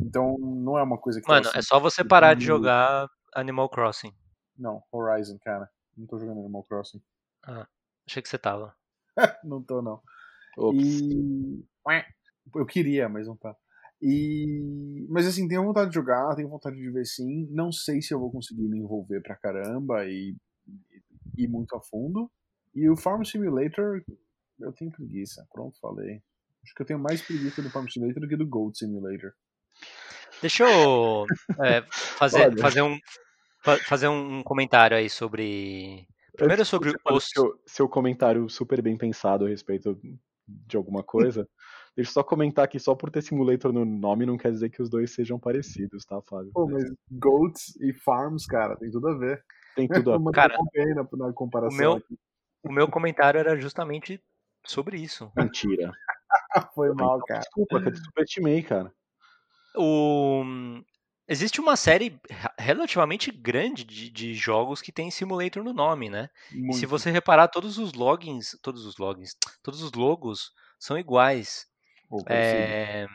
Então 0.00 0.36
não 0.38 0.78
é 0.78 0.82
uma 0.82 0.98
coisa 0.98 1.20
que. 1.20 1.28
Mano, 1.28 1.48
é 1.54 1.62
só 1.62 1.78
você 1.78 2.04
parar 2.04 2.34
de 2.34 2.44
jogar 2.44 3.08
Animal 3.34 3.68
Crossing. 3.68 4.12
Não, 4.56 4.82
Horizon, 4.92 5.38
cara. 5.42 5.68
Não 5.96 6.06
tô 6.06 6.18
jogando 6.18 6.40
Animal 6.40 6.64
Crossing. 6.64 7.02
Ah, 7.44 7.66
achei 8.06 8.22
que 8.22 8.28
você 8.28 8.38
tava. 8.38 8.74
não 9.44 9.62
tô, 9.62 9.82
não. 9.82 10.00
Ops. 10.56 11.00
E. 11.00 11.64
Eu 12.54 12.66
queria, 12.66 13.08
mas 13.08 13.26
não 13.26 13.36
tá. 13.36 13.54
E. 14.00 15.06
Mas 15.08 15.26
assim, 15.26 15.48
tenho 15.48 15.64
vontade 15.64 15.90
de 15.90 15.94
jogar, 15.94 16.34
tenho 16.34 16.48
vontade 16.48 16.76
de 16.76 16.90
ver 16.90 17.04
sim. 17.04 17.48
Não 17.50 17.72
sei 17.72 18.00
se 18.00 18.12
eu 18.12 18.20
vou 18.20 18.30
conseguir 18.30 18.68
me 18.68 18.78
envolver 18.78 19.20
pra 19.22 19.36
caramba 19.36 20.04
e 20.06 20.36
ir 21.36 21.48
muito 21.48 21.74
a 21.76 21.80
fundo. 21.80 22.30
E 22.74 22.88
o 22.88 22.96
Farm 22.96 23.22
Simulator, 23.22 24.02
eu 24.60 24.72
tenho 24.72 24.90
preguiça. 24.90 25.46
Pronto, 25.52 25.78
falei. 25.80 26.22
Acho 26.62 26.74
que 26.74 26.82
eu 26.82 26.86
tenho 26.86 26.98
mais 26.98 27.20
preguiça 27.22 27.60
do 27.62 27.70
Farm 27.70 27.86
Simulator 27.86 28.22
do 28.22 28.28
que 28.28 28.36
do 28.36 28.46
Gold 28.46 28.76
Simulator. 28.76 29.32
Deixa 30.40 30.64
eu 30.64 31.26
é, 31.62 31.82
fazer, 31.90 32.58
fazer, 32.58 32.82
um, 32.82 32.98
fazer 33.86 34.08
um 34.08 34.42
comentário 34.42 34.96
aí 34.96 35.08
sobre. 35.08 36.06
Primeiro 36.36 36.64
sobre 36.64 36.90
o. 36.90 37.20
Seu, 37.20 37.62
seu 37.66 37.88
comentário 37.88 38.48
super 38.48 38.82
bem 38.82 38.96
pensado 38.96 39.44
a 39.44 39.48
respeito 39.48 39.98
de 40.46 40.76
alguma 40.76 41.02
coisa. 41.02 41.48
Deixa 41.96 42.10
eu 42.10 42.14
só 42.14 42.24
comentar 42.24 42.64
aqui, 42.64 42.80
só 42.80 42.92
por 42.92 43.08
ter 43.08 43.22
Simulator 43.22 43.72
no 43.72 43.84
nome 43.84 44.26
não 44.26 44.36
quer 44.36 44.50
dizer 44.50 44.68
que 44.68 44.82
os 44.82 44.90
dois 44.90 45.14
sejam 45.14 45.38
parecidos, 45.38 46.04
tá, 46.04 46.20
Fábio? 46.28 46.50
Pô, 46.52 46.66
mas 46.66 46.92
Goats 47.08 47.76
e 47.80 47.92
Farms, 47.92 48.46
cara, 48.46 48.76
tem 48.76 48.90
tudo 48.90 49.08
a 49.08 49.16
ver. 49.16 49.44
Tem 49.76 49.86
tudo 49.86 50.12
a 50.12 50.18
ver. 50.18 50.32
Cara, 50.32 50.56
na, 50.96 51.26
na 51.26 51.32
comparação 51.32 51.76
o 51.76 51.78
meu- 51.78 51.92
aqui. 51.92 52.18
O 52.64 52.72
meu 52.72 52.88
comentário 52.90 53.38
era 53.38 53.60
justamente 53.60 54.20
sobre 54.64 54.98
isso. 54.98 55.30
Mentira. 55.36 55.92
Foi 56.74 56.92
mal, 56.94 57.20
cara. 57.24 57.40
Desculpa, 57.40 57.80
que 57.80 57.88
eu 57.88 57.92
te 57.92 58.00
subestimei, 58.00 58.62
cara. 58.62 58.92
O... 59.76 60.44
Existe 61.26 61.58
uma 61.60 61.74
série 61.74 62.20
relativamente 62.58 63.30
grande 63.30 63.82
de, 63.82 64.10
de 64.10 64.34
jogos 64.34 64.82
que 64.82 64.92
tem 64.92 65.10
simulator 65.10 65.64
no 65.64 65.72
nome, 65.72 66.10
né? 66.10 66.28
E 66.50 66.54
se 66.54 66.60
Muito. 66.60 66.88
você 66.88 67.10
reparar, 67.10 67.48
todos 67.48 67.78
os 67.78 67.94
logins, 67.94 68.58
todos 68.62 68.84
os 68.84 68.98
logins, 68.98 69.30
todos 69.62 69.82
os 69.82 69.92
logos 69.92 70.52
são 70.78 70.98
iguais. 70.98 71.66
Pô. 72.08 72.22
É... 72.28 73.06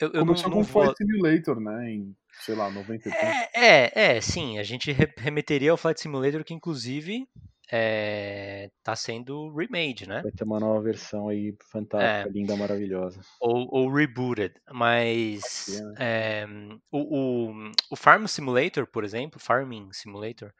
Eu, 0.00 0.08
eu 0.08 0.20
não, 0.20 0.26
Começou 0.28 0.50
não 0.50 0.58
com 0.58 0.62
vou... 0.62 0.84
Flight 0.84 0.96
Simulator, 0.96 1.60
né? 1.60 1.90
Em, 1.90 2.16
sei 2.40 2.54
lá, 2.54 2.70
90 2.70 3.08
e 3.08 3.12
tanto. 3.12 3.22
É, 3.22 3.50
é, 3.54 4.16
é, 4.16 4.20
sim, 4.20 4.58
a 4.58 4.62
gente 4.62 4.92
re- 4.92 5.12
remeteria 5.18 5.72
ao 5.72 5.76
Flight 5.76 6.00
Simulator, 6.00 6.44
que 6.44 6.54
inclusive 6.54 7.28
é, 7.72 8.70
tá 8.82 8.96
sendo 8.96 9.54
remade, 9.54 10.08
né? 10.08 10.22
Vai 10.22 10.32
ter 10.32 10.44
uma 10.44 10.58
nova 10.58 10.80
versão 10.80 11.28
aí 11.28 11.54
fantástica, 11.70 12.28
É. 12.28 12.32
linda, 12.32 12.56
maravilhosa. 12.56 13.20
ou, 13.40 13.68
ou 13.70 13.92
rebooted, 13.92 14.54
mas 14.72 15.80
é, 15.98 16.46
o, 16.90 17.50
o, 17.50 17.72
o 17.90 17.96
Farm 17.96 18.26
Simulator, 18.26 18.86
por 18.86 19.04
exemplo, 19.04 19.38
Farming 19.38 19.88
Simulator, 19.92 20.52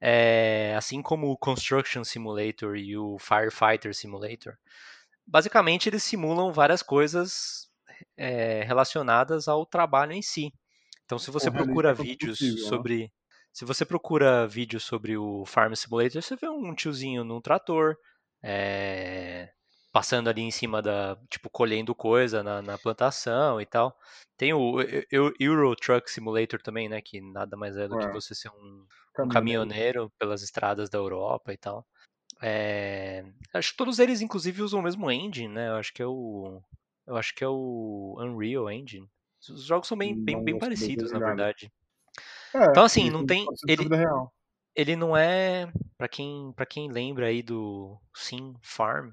é, 0.00 0.74
assim 0.76 1.02
como 1.02 1.28
o 1.30 1.38
Construction 1.38 2.04
Simulator 2.04 2.76
e 2.76 2.96
o 2.96 3.18
Firefighter 3.18 3.94
Simulator, 3.94 4.54
basicamente 5.26 5.88
eles 5.88 6.02
simulam 6.02 6.52
várias 6.52 6.82
coisas 6.82 7.68
é, 8.16 8.62
relacionadas 8.64 9.48
ao 9.48 9.64
trabalho 9.66 10.12
em 10.12 10.22
si. 10.22 10.52
Então, 11.04 11.18
se 11.18 11.30
você 11.30 11.50
procura 11.50 11.94
quanto 11.94 12.02
vídeos 12.04 12.38
possível, 12.38 12.62
né? 12.62 12.68
sobre. 12.68 13.12
Se 13.52 13.64
você 13.64 13.84
procura 13.84 14.46
vídeos 14.46 14.82
sobre 14.84 15.16
o 15.16 15.44
Farm 15.46 15.74
Simulator, 15.74 16.22
você 16.22 16.36
vê 16.36 16.48
um 16.48 16.74
tiozinho 16.74 17.22
num 17.24 17.40
trator, 17.40 17.96
é, 18.42 19.52
passando 19.92 20.28
ali 20.28 20.40
em 20.42 20.50
cima 20.50 20.80
da. 20.82 21.16
Tipo, 21.28 21.50
colhendo 21.50 21.94
coisa 21.94 22.42
na, 22.42 22.62
na 22.62 22.78
plantação 22.78 23.60
e 23.60 23.66
tal. 23.66 23.96
Tem 24.36 24.52
o 24.54 24.80
Eu- 24.80 25.04
Eu- 25.10 25.34
Euro 25.38 25.76
Truck 25.76 26.10
Simulator 26.10 26.60
também, 26.62 26.88
né? 26.88 27.00
Que 27.02 27.20
nada 27.20 27.56
mais 27.56 27.76
é 27.76 27.86
do 27.88 27.96
que 27.98 28.08
É. 28.08 28.10
você 28.10 28.34
ser 28.34 28.48
um, 28.50 28.86
um 29.22 29.28
Caminhoneiro. 29.28 30.10
pelas 30.18 30.42
estradas 30.42 30.88
da 30.90 30.98
Europa 30.98 31.52
e 31.52 31.56
tal. 31.58 31.86
É, 32.42 33.24
acho 33.54 33.72
que 33.72 33.76
todos 33.78 33.98
eles, 33.98 34.20
inclusive, 34.20 34.62
usam 34.62 34.80
o 34.80 34.82
mesmo 34.82 35.10
engine, 35.10 35.48
né? 35.54 35.68
Eu 35.70 35.76
acho 35.76 35.92
que 35.94 36.02
é 36.02 36.06
o. 36.06 36.62
Eu 37.06 37.16
acho 37.16 37.34
que 37.34 37.44
é 37.44 37.48
o 37.48 38.16
Unreal 38.20 38.70
Engine. 38.70 39.08
Os 39.50 39.64
jogos 39.64 39.88
são 39.88 39.96
bem, 39.98 40.16
bem, 40.24 40.36
Não 40.36 40.44
bem 40.44 40.54
saber 40.54 40.58
parecidos, 40.58 41.12
na 41.12 41.20
verdade. 41.20 41.72
É, 42.54 42.64
Então, 42.70 42.84
assim, 42.84 43.10
não 43.10 43.24
tem- 43.24 43.50
ele-. 43.66 43.88
Ele 44.76 44.96
não 44.96 45.16
é. 45.16 45.70
Pra 45.98 46.08
quem, 46.08 46.52
pra 46.54 46.66
quem 46.66 46.90
lembra 46.90 47.26
aí 47.26 47.42
do 47.42 47.98
Sim 48.14 48.54
Farm, 48.62 49.10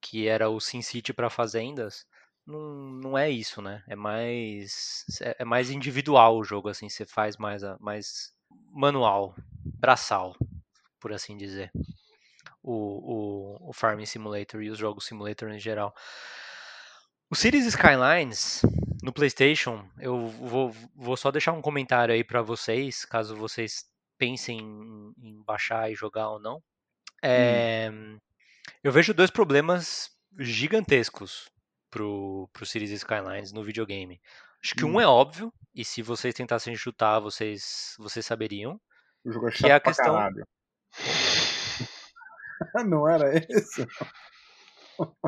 que 0.00 0.26
era 0.28 0.48
o 0.50 0.60
Sim 0.60 0.82
City 0.82 1.12
para 1.14 1.30
fazendas, 1.30 2.06
não, 2.46 2.60
não 3.02 3.18
é 3.18 3.30
isso, 3.30 3.62
né? 3.62 3.82
É 3.88 3.96
mais. 3.96 5.04
É 5.22 5.36
é 5.40 5.44
mais 5.44 5.70
individual 5.70 6.38
o 6.38 6.44
jogo, 6.44 6.68
assim. 6.70 6.88
Você 6.88 7.06
faz 7.06 7.36
mais, 7.38 7.62
mais 7.80 8.32
manual, 8.72 9.34
braçal, 9.64 10.36
por 11.00 11.12
assim 11.12 11.36
dizer. 11.36 11.70
O, 12.62 13.58
o, 13.66 13.70
o 13.70 13.72
Farming 13.72 14.06
Simulator 14.06 14.62
e 14.62 14.70
os 14.70 14.78
jogos 14.78 15.06
Simulator 15.06 15.50
em 15.50 15.58
geral. 15.60 15.94
O 17.34 17.36
Cities 17.36 17.66
Skylines 17.66 18.62
no 19.02 19.12
PlayStation, 19.12 19.84
eu 19.98 20.28
vou, 20.28 20.70
vou 20.94 21.16
só 21.16 21.32
deixar 21.32 21.50
um 21.50 21.60
comentário 21.60 22.14
aí 22.14 22.22
pra 22.22 22.40
vocês, 22.42 23.04
caso 23.04 23.34
vocês 23.34 23.86
pensem 24.16 24.60
em, 24.60 25.12
em 25.18 25.42
baixar 25.42 25.90
e 25.90 25.96
jogar 25.96 26.28
ou 26.30 26.38
não. 26.38 26.62
É, 27.20 27.90
Eu 28.84 28.92
vejo 28.92 29.12
dois 29.12 29.32
problemas 29.32 30.10
gigantescos 30.38 31.50
pro, 31.90 32.48
pro 32.52 32.64
Cities 32.64 32.92
Skylines 32.92 33.50
no 33.50 33.64
videogame. 33.64 34.20
Acho 34.62 34.76
que 34.76 34.84
um 34.84 34.94
Hum. 34.94 35.00
é 35.00 35.06
óbvio, 35.08 35.52
e 35.74 35.84
se 35.84 36.02
vocês 36.02 36.32
tentassem 36.36 36.76
chutar, 36.76 37.18
vocês, 37.18 37.96
vocês 37.98 38.24
saberiam. 38.24 38.80
O 39.24 39.32
jogo 39.32 39.48
é 39.48 39.50
Que 39.50 39.66
é 39.66 39.72
a 39.72 39.80
questão- 39.80 40.14
caralho. 40.14 40.46
não 42.86 43.08
era 43.08 43.36
esse? 43.36 43.84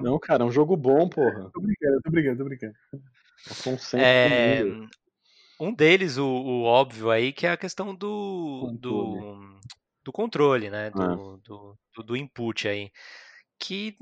Não, 0.03 0.19
cara, 0.19 0.43
é 0.43 0.47
um 0.47 0.51
jogo 0.51 0.77
bom, 0.77 1.09
porra. 1.09 1.51
Tô 1.53 1.61
brincando, 1.61 2.01
tô 2.03 2.11
brincando, 2.11 2.39
tô 2.39 2.45
brincando. 2.45 2.75
É 3.47 3.69
um 3.69 4.01
É, 4.01 4.63
um 5.61 5.73
deles, 5.75 6.19
o, 6.19 6.27
o 6.27 6.65
óbvio 6.65 7.11
aí, 7.11 7.33
que 7.33 7.47
é 7.47 7.51
a 7.53 7.57
questão 7.57 7.95
do, 7.95 8.73
do, 8.81 9.59
do 10.05 10.13
controle, 10.13 10.71
né? 10.71 10.91
Do, 10.91 11.39
do, 11.39 11.79
do- 11.95 12.03
do 12.03 12.17
input 12.17 12.69
aí. 12.69 12.91
Que, 13.59 13.97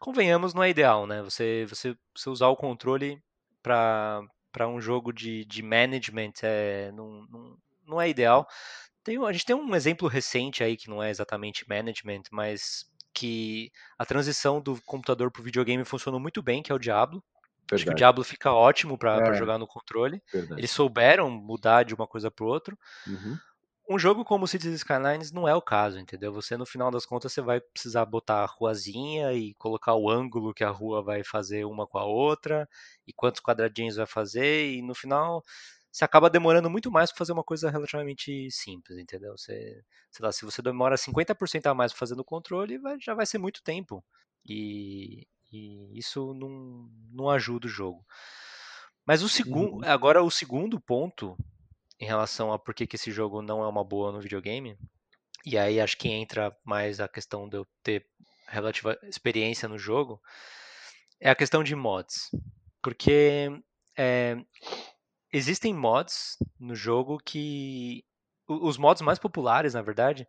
convenhamos, 0.00 0.54
não 0.54 0.62
é 0.62 0.70
ideal, 0.70 1.06
né? 1.06 1.22
Você, 1.22 1.66
você, 1.68 1.96
você 2.16 2.30
usar 2.30 2.48
o 2.48 2.56
controle 2.56 3.22
para 3.62 4.68
um 4.68 4.80
jogo 4.80 5.12
de, 5.12 5.44
de 5.44 5.62
management 5.62 6.32
é, 6.42 6.92
não, 6.92 7.26
não, 7.30 7.58
não 7.86 8.00
é 8.00 8.08
ideal. 8.08 8.46
Tem, 9.04 9.18
a 9.24 9.32
gente 9.32 9.44
tem 9.46 9.56
um 9.56 9.74
exemplo 9.74 10.08
recente 10.08 10.64
aí 10.64 10.76
que 10.76 10.88
não 10.90 11.02
é 11.02 11.10
exatamente 11.10 11.68
management, 11.68 12.22
mas 12.32 12.86
que 13.14 13.70
a 13.98 14.06
transição 14.06 14.60
do 14.60 14.80
computador 14.84 15.30
para 15.30 15.40
o 15.40 15.44
videogame 15.44 15.84
funcionou 15.84 16.20
muito 16.20 16.42
bem, 16.42 16.62
que 16.62 16.72
é 16.72 16.74
o 16.74 16.78
Diablo. 16.78 17.24
Acho 17.74 17.86
que 17.86 17.92
o 17.92 17.94
Verdade, 17.94 17.96
Diablo 17.96 18.24
fica 18.24 18.52
ótimo 18.52 18.98
para 18.98 19.32
É. 19.32 19.34
jogar 19.34 19.58
no 19.58 19.66
controle. 19.66 20.22
verdade. 20.32 20.56
Eles 20.56 20.70
souberam 20.70 21.30
mudar 21.30 21.84
de 21.84 21.94
uma 21.94 22.06
coisa 22.06 22.30
para 22.30 22.46
outra. 22.46 22.76
Uhum. 23.06 23.40
Um 23.88 23.98
jogo 23.98 24.24
como 24.24 24.46
Cities 24.48 24.74
Skylines 24.76 25.30
não 25.30 25.46
é 25.46 25.54
o 25.54 25.60
caso, 25.60 25.98
entendeu? 25.98 26.32
Você 26.32 26.56
no 26.56 26.64
final 26.66 26.90
das 26.90 27.04
contas 27.04 27.32
você 27.32 27.42
vai 27.42 27.60
precisar 27.60 28.06
botar 28.06 28.42
a 28.42 28.46
ruazinha 28.46 29.32
e 29.34 29.54
colocar 29.56 29.94
o 29.94 30.08
ângulo 30.10 30.54
que 30.54 30.64
a 30.64 30.70
rua 30.70 31.02
vai 31.02 31.22
fazer 31.22 31.64
uma 31.66 31.86
com 31.86 31.98
a 31.98 32.04
outra 32.04 32.66
e 33.06 33.12
quantos 33.12 33.42
quadradinhos 33.42 33.96
vai 33.96 34.06
fazer 34.06 34.70
e 34.74 34.80
no 34.82 34.94
final 34.94 35.42
você 35.94 36.04
acaba 36.04 36.28
demorando 36.30 36.68
muito 36.68 36.90
mais 36.90 37.10
para 37.12 37.18
fazer 37.18 37.32
uma 37.32 37.44
coisa 37.44 37.70
relativamente 37.70 38.50
simples, 38.50 38.98
entendeu? 38.98 39.32
Você, 39.38 39.82
sei 40.10 40.24
lá, 40.26 40.32
se 40.32 40.44
você 40.44 40.60
demora 40.60 40.96
50% 40.96 41.66
a 41.68 41.74
mais 41.74 41.92
fazer 41.92 42.16
no 42.16 42.24
controle, 42.24 42.78
vai- 42.78 42.98
já 43.00 43.14
vai 43.14 43.26
ser 43.26 43.38
muito 43.38 43.62
tempo. 43.62 44.04
E, 44.44 45.26
e 45.52 45.98
isso 45.98 46.34
não, 46.34 46.90
não 47.12 47.30
ajuda 47.30 47.66
o 47.66 47.70
jogo. 47.70 48.04
Mas 49.06 49.22
o 49.22 49.28
segundo, 49.28 49.84
agora 49.84 50.22
o 50.22 50.30
segundo 50.30 50.80
ponto 50.80 51.36
em 52.00 52.06
relação 52.06 52.52
a 52.52 52.58
por 52.58 52.74
que, 52.74 52.86
que 52.86 52.96
esse 52.96 53.10
jogo 53.12 53.42
não 53.42 53.62
é 53.62 53.68
uma 53.68 53.84
boa 53.84 54.12
no 54.12 54.20
videogame, 54.20 54.76
e 55.46 55.58
aí 55.58 55.80
acho 55.80 55.98
que 55.98 56.08
entra 56.08 56.56
mais 56.64 57.00
a 57.00 57.08
questão 57.08 57.48
de 57.48 57.56
eu 57.58 57.66
ter 57.82 58.06
relativa 58.48 58.98
experiência 59.04 59.68
no 59.68 59.78
jogo, 59.78 60.20
é 61.20 61.30
a 61.30 61.34
questão 61.34 61.62
de 61.62 61.74
mods. 61.74 62.30
Porque 62.82 63.50
é, 63.96 64.36
existem 65.34 65.74
mods 65.74 66.36
no 66.58 66.74
jogo 66.74 67.18
que. 67.18 68.04
Os 68.48 68.76
mods 68.76 69.02
mais 69.02 69.18
populares, 69.18 69.72
na 69.74 69.80
verdade, 69.82 70.28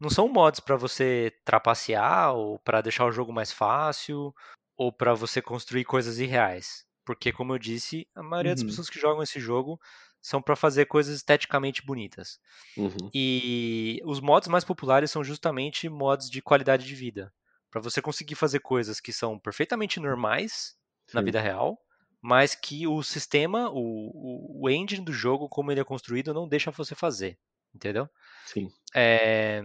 não 0.00 0.10
são 0.10 0.28
mods 0.28 0.60
para 0.60 0.76
você 0.76 1.32
trapacear 1.44 2.34
ou 2.34 2.58
para 2.60 2.80
deixar 2.82 3.06
o 3.06 3.12
jogo 3.12 3.32
mais 3.32 3.52
fácil 3.52 4.34
ou 4.76 4.92
para 4.92 5.14
você 5.14 5.42
construir 5.42 5.84
coisas 5.84 6.18
irreais. 6.18 6.84
Porque, 7.06 7.32
como 7.32 7.54
eu 7.54 7.58
disse, 7.58 8.08
a 8.14 8.22
maioria 8.22 8.54
das 8.54 8.62
Uhum. 8.62 8.64
pessoas 8.64 8.90
que 8.90 9.00
jogam 9.00 9.22
esse 9.22 9.40
jogo 9.40 9.78
são 10.22 10.42
para 10.42 10.56
fazer 10.56 10.86
coisas 10.86 11.16
esteticamente 11.16 11.84
bonitas. 11.86 12.38
Uhum. 12.76 13.12
E 13.14 14.00
os 14.04 14.20
mods 14.20 14.48
mais 14.48 14.64
populares 14.64 15.10
são 15.10 15.24
justamente 15.24 15.88
mods 15.88 16.30
de 16.30 16.42
qualidade 16.42 16.86
de 16.86 16.94
vida. 16.94 17.32
Para 17.70 17.80
você 17.80 18.00
conseguir 18.02 18.34
fazer 18.34 18.60
coisas 18.60 19.00
que 19.00 19.12
são 19.12 19.38
perfeitamente 19.38 20.00
normais 20.00 20.76
na 21.12 21.20
Sim. 21.20 21.22
vida 21.22 21.40
real, 21.40 21.78
mas 22.20 22.54
que 22.54 22.86
o 22.86 23.02
sistema, 23.02 23.70
o, 23.70 24.62
o, 24.62 24.70
engine 24.70 25.04
do 25.04 25.12
jogo, 25.12 25.48
como 25.48 25.70
ele 25.72 25.80
é 25.80 25.84
construído, 25.84 26.34
não 26.34 26.48
deixa 26.48 26.70
você 26.70 26.94
fazer. 26.94 27.38
Entendeu? 27.74 28.08
Sim. 28.46 28.68
É, 28.94 29.62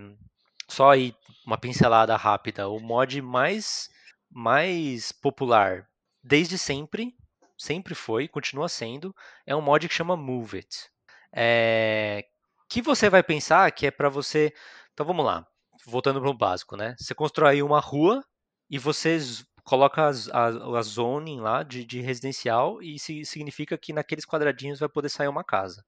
só 0.70 0.92
aí 0.92 1.16
uma 1.46 1.58
pincelada 1.58 2.16
rápida. 2.16 2.68
O 2.70 2.80
mod 2.80 3.22
mais, 3.22 3.90
mais 4.32 5.12
popular 5.12 5.88
desde 6.24 6.58
sempre, 6.58 7.16
sempre 7.58 7.94
foi, 7.94 8.28
continua 8.28 8.68
sendo, 8.68 9.16
é 9.46 9.56
um 9.56 9.62
mod 9.62 9.88
que 9.88 9.94
chama 9.94 10.18
Move 10.18 10.58
It. 10.58 10.90
É, 11.34 12.26
que 12.70 12.82
você 12.82 13.10
vai 13.10 13.24
pensar 13.24 13.72
que 13.72 13.86
é 13.86 13.92
para 13.92 14.10
você. 14.10 14.54
Então 14.94 15.06
vamos 15.06 15.26
lá, 15.26 15.46
voltando 15.86 16.20
para 16.22 16.30
o 16.30 16.34
básico, 16.38 16.76
né? 16.76 16.96
Você 16.98 17.14
constrói 17.14 17.62
uma 17.62 17.80
rua 17.80 18.24
e 18.70 18.80
você 18.80 19.20
z- 19.20 19.46
coloca 19.66 20.08
as- 20.08 20.30
a, 20.30 20.48
a 20.80 20.84
zoning 20.84 21.42
lá 21.42 21.64
de, 21.64 21.86
de 21.86 22.02
residencial 22.02 22.82
e 22.84 23.00
se- 23.00 23.26
significa 23.26 23.78
que 23.78 23.94
naqueles 23.94 24.26
quadradinhos 24.26 24.80
vai 24.80 24.90
poder 24.90 25.10
sair 25.10 25.28
uma 25.30 25.44
casa. 25.44 25.86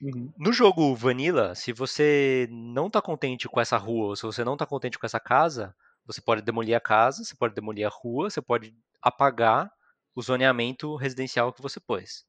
Uhum. 0.00 0.32
No 0.36 0.52
jogo 0.52 0.94
Vanilla, 0.94 1.54
se 1.54 1.72
você 1.72 2.46
não 2.50 2.88
tá 2.88 3.02
contente 3.02 3.48
com 3.48 3.60
essa 3.60 3.76
rua, 3.76 4.08
ou 4.08 4.16
se 4.16 4.22
você 4.22 4.44
não 4.44 4.56
tá 4.56 4.64
contente 4.66 4.98
com 4.98 5.04
essa 5.06 5.18
casa, 5.20 5.74
você 6.06 6.20
pode 6.20 6.42
demolir 6.42 6.76
a 6.76 6.80
casa, 6.80 7.24
você 7.24 7.34
pode 7.34 7.54
demolir 7.54 7.84
a 7.86 7.90
rua, 7.90 8.30
você 8.30 8.40
pode 8.40 8.74
apagar 9.02 9.70
o 10.14 10.22
zoneamento 10.22 10.94
residencial 10.96 11.52
que 11.52 11.62
você 11.62 11.80
pôs. 11.80 12.24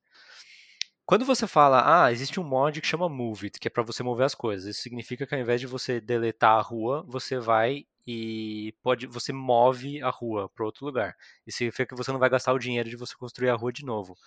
Quando 1.05 1.25
você 1.25 1.45
fala, 1.47 2.05
ah, 2.05 2.11
existe 2.11 2.39
um 2.39 2.43
mod 2.43 2.79
que 2.79 2.87
chama 2.87 3.09
Move 3.09 3.47
It, 3.47 3.59
que 3.59 3.67
é 3.67 3.71
para 3.71 3.83
você 3.83 4.01
mover 4.03 4.25
as 4.25 4.35
coisas. 4.35 4.65
Isso 4.69 4.81
significa 4.81 5.25
que 5.27 5.35
ao 5.35 5.41
invés 5.41 5.59
de 5.59 5.67
você 5.67 5.99
deletar 5.99 6.57
a 6.57 6.61
rua, 6.61 7.03
você 7.07 7.37
vai 7.39 7.85
e 8.11 8.73
pode, 8.81 9.05
você 9.05 9.31
move 9.31 10.01
a 10.01 10.09
rua 10.09 10.49
para 10.49 10.65
outro 10.65 10.83
lugar. 10.83 11.15
Isso 11.45 11.59
significa 11.59 11.85
que 11.85 11.95
você 11.95 12.11
não 12.11 12.17
vai 12.17 12.27
gastar 12.27 12.53
o 12.53 12.57
dinheiro 12.57 12.89
de 12.89 12.95
você 12.95 13.13
construir 13.15 13.49
a 13.49 13.55
rua 13.55 13.71
de 13.71 13.85
novo. 13.85 14.17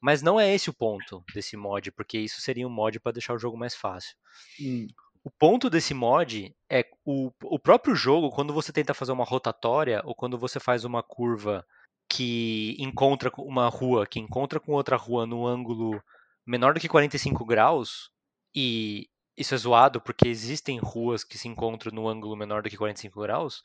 Mas 0.00 0.22
não 0.22 0.40
é 0.40 0.54
esse 0.54 0.70
o 0.70 0.72
ponto 0.72 1.22
desse 1.34 1.54
mod, 1.54 1.92
porque 1.92 2.16
isso 2.18 2.40
seria 2.40 2.66
um 2.66 2.70
mod 2.70 2.98
para 2.98 3.12
deixar 3.12 3.34
o 3.34 3.38
jogo 3.38 3.58
mais 3.58 3.74
fácil. 3.74 4.16
Hum. 4.58 4.86
O 5.22 5.30
ponto 5.30 5.68
desse 5.68 5.92
mod 5.92 6.56
é 6.70 6.88
o, 7.04 7.30
o 7.44 7.58
próprio 7.58 7.94
jogo, 7.94 8.30
quando 8.30 8.54
você 8.54 8.72
tenta 8.72 8.94
fazer 8.94 9.12
uma 9.12 9.24
rotatória 9.24 10.00
ou 10.06 10.14
quando 10.14 10.38
você 10.38 10.58
faz 10.58 10.86
uma 10.86 11.02
curva 11.02 11.66
que 12.08 12.76
encontra 12.78 13.30
uma 13.36 13.68
rua, 13.68 14.06
que 14.06 14.18
encontra 14.18 14.58
com 14.58 14.72
outra 14.72 14.96
rua 14.96 15.26
no 15.26 15.46
ângulo 15.46 16.02
menor 16.46 16.72
do 16.72 16.80
que 16.80 16.88
45 16.88 17.44
graus, 17.44 18.10
e 18.54 19.06
isso 19.38 19.54
é 19.54 19.58
zoado 19.58 20.00
porque 20.00 20.28
existem 20.28 20.78
ruas 20.78 21.24
que 21.24 21.38
se 21.38 21.48
encontram 21.48 21.92
no 21.92 22.08
ângulo 22.08 22.36
menor 22.36 22.62
do 22.62 22.68
que 22.68 22.76
45 22.76 23.20
graus, 23.20 23.62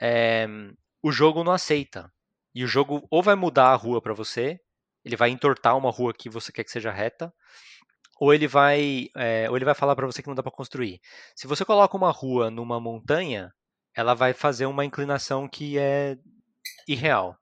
é, 0.00 0.46
o 1.02 1.12
jogo 1.12 1.44
não 1.44 1.52
aceita. 1.52 2.12
E 2.54 2.64
o 2.64 2.66
jogo 2.66 3.06
ou 3.10 3.22
vai 3.22 3.34
mudar 3.34 3.68
a 3.68 3.74
rua 3.74 4.02
para 4.02 4.12
você, 4.12 4.60
ele 5.04 5.16
vai 5.16 5.30
entortar 5.30 5.76
uma 5.76 5.90
rua 5.90 6.12
que 6.12 6.28
você 6.28 6.52
quer 6.52 6.64
que 6.64 6.70
seja 6.70 6.90
reta, 6.90 7.32
ou 8.20 8.34
ele 8.34 8.46
vai, 8.46 9.08
é, 9.16 9.48
ou 9.48 9.56
ele 9.56 9.64
vai 9.64 9.74
falar 9.74 9.96
para 9.96 10.06
você 10.06 10.22
que 10.22 10.28
não 10.28 10.34
dá 10.34 10.42
para 10.42 10.52
construir. 10.52 11.00
Se 11.34 11.46
você 11.46 11.64
coloca 11.64 11.96
uma 11.96 12.10
rua 12.10 12.50
numa 12.50 12.78
montanha, 12.80 13.52
ela 13.94 14.14
vai 14.14 14.32
fazer 14.32 14.66
uma 14.66 14.84
inclinação 14.84 15.48
que 15.48 15.78
é 15.78 16.16
irreal 16.86 17.38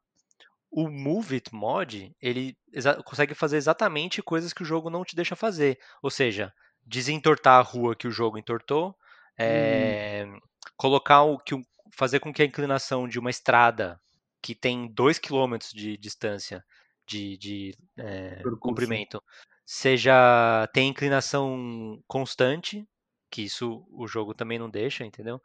o 0.70 0.88
Move 0.88 1.34
It 1.34 1.52
mod, 1.52 2.14
ele 2.20 2.56
consegue 3.04 3.34
fazer 3.34 3.56
exatamente 3.56 4.22
coisas 4.22 4.52
que 4.52 4.62
o 4.62 4.66
jogo 4.66 4.88
não 4.88 5.04
te 5.04 5.16
deixa 5.16 5.34
fazer. 5.34 5.78
Ou 6.00 6.10
seja, 6.10 6.52
desentortar 6.86 7.58
a 7.58 7.62
rua 7.62 7.94
que 7.94 8.08
o 8.08 8.10
jogo 8.10 8.38
entortou, 8.38 8.96
é, 9.38 10.26
hum. 10.26 10.38
colocar 10.76 11.22
o 11.22 11.38
que 11.38 11.54
fazer 11.92 12.20
com 12.20 12.32
que 12.32 12.42
a 12.42 12.46
inclinação 12.46 13.08
de 13.08 13.18
uma 13.18 13.30
estrada 13.30 14.00
que 14.42 14.54
tem 14.54 14.88
2 14.88 15.18
km 15.18 15.58
de 15.72 15.96
distância 15.96 16.64
de, 17.06 17.36
de 17.36 17.74
é, 17.98 18.42
comprimento 18.58 19.22
seja 19.66 20.68
tem 20.72 20.88
inclinação 20.88 22.02
constante, 22.06 22.86
que 23.30 23.42
isso 23.42 23.86
o 23.92 24.06
jogo 24.06 24.34
também 24.34 24.58
não 24.58 24.70
deixa, 24.70 25.04
entendeu? 25.04 25.40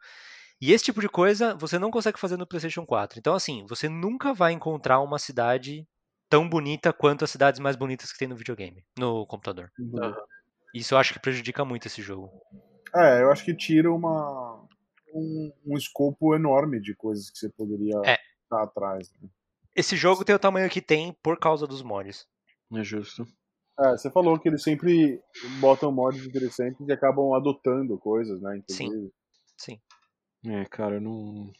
E 0.60 0.72
esse 0.72 0.84
tipo 0.84 1.00
de 1.00 1.08
coisa 1.08 1.54
você 1.54 1.78
não 1.78 1.90
consegue 1.90 2.18
fazer 2.18 2.36
no 2.36 2.46
PlayStation 2.46 2.86
4. 2.86 3.18
Então, 3.18 3.34
assim, 3.34 3.64
você 3.68 3.88
nunca 3.88 4.32
vai 4.32 4.52
encontrar 4.52 5.00
uma 5.00 5.18
cidade 5.18 5.86
tão 6.28 6.48
bonita 6.48 6.92
quanto 6.92 7.24
as 7.24 7.30
cidades 7.30 7.60
mais 7.60 7.76
bonitas 7.76 8.12
que 8.12 8.18
tem 8.18 8.28
no 8.28 8.36
videogame, 8.36 8.84
no 8.98 9.26
computador. 9.26 9.70
Uhum. 9.78 10.14
Isso 10.74 10.94
eu 10.94 10.98
acho 10.98 11.12
que 11.12 11.20
prejudica 11.20 11.64
muito 11.64 11.86
esse 11.86 12.02
jogo. 12.02 12.30
É, 12.94 13.22
eu 13.22 13.30
acho 13.30 13.44
que 13.44 13.54
tira 13.54 13.92
uma 13.92 14.66
um, 15.12 15.52
um 15.66 15.76
escopo 15.76 16.34
enorme 16.34 16.80
de 16.80 16.94
coisas 16.94 17.30
que 17.30 17.38
você 17.38 17.48
poderia 17.48 18.00
é. 18.04 18.18
estar 18.42 18.62
atrás. 18.62 19.10
Né? 19.20 19.28
Esse 19.74 19.96
jogo 19.96 20.24
tem 20.24 20.34
o 20.34 20.38
tamanho 20.38 20.68
que 20.70 20.80
tem 20.80 21.14
por 21.22 21.38
causa 21.38 21.66
dos 21.66 21.82
mods. 21.82 22.26
É 22.72 22.82
justo. 22.82 23.26
É, 23.78 23.90
você 23.90 24.10
falou 24.10 24.38
que 24.38 24.48
eles 24.48 24.62
sempre 24.62 25.20
botam 25.60 25.92
mods 25.92 26.24
interessantes 26.24 26.86
e 26.86 26.92
acabam 26.92 27.34
adotando 27.34 27.98
coisas, 27.98 28.40
né? 28.40 28.56
Inclusive. 28.58 29.12
Sim. 29.56 29.80
Sim. 30.42 30.50
É, 30.50 30.64
cara, 30.64 30.94
eu 30.96 31.00
não, 31.00 31.52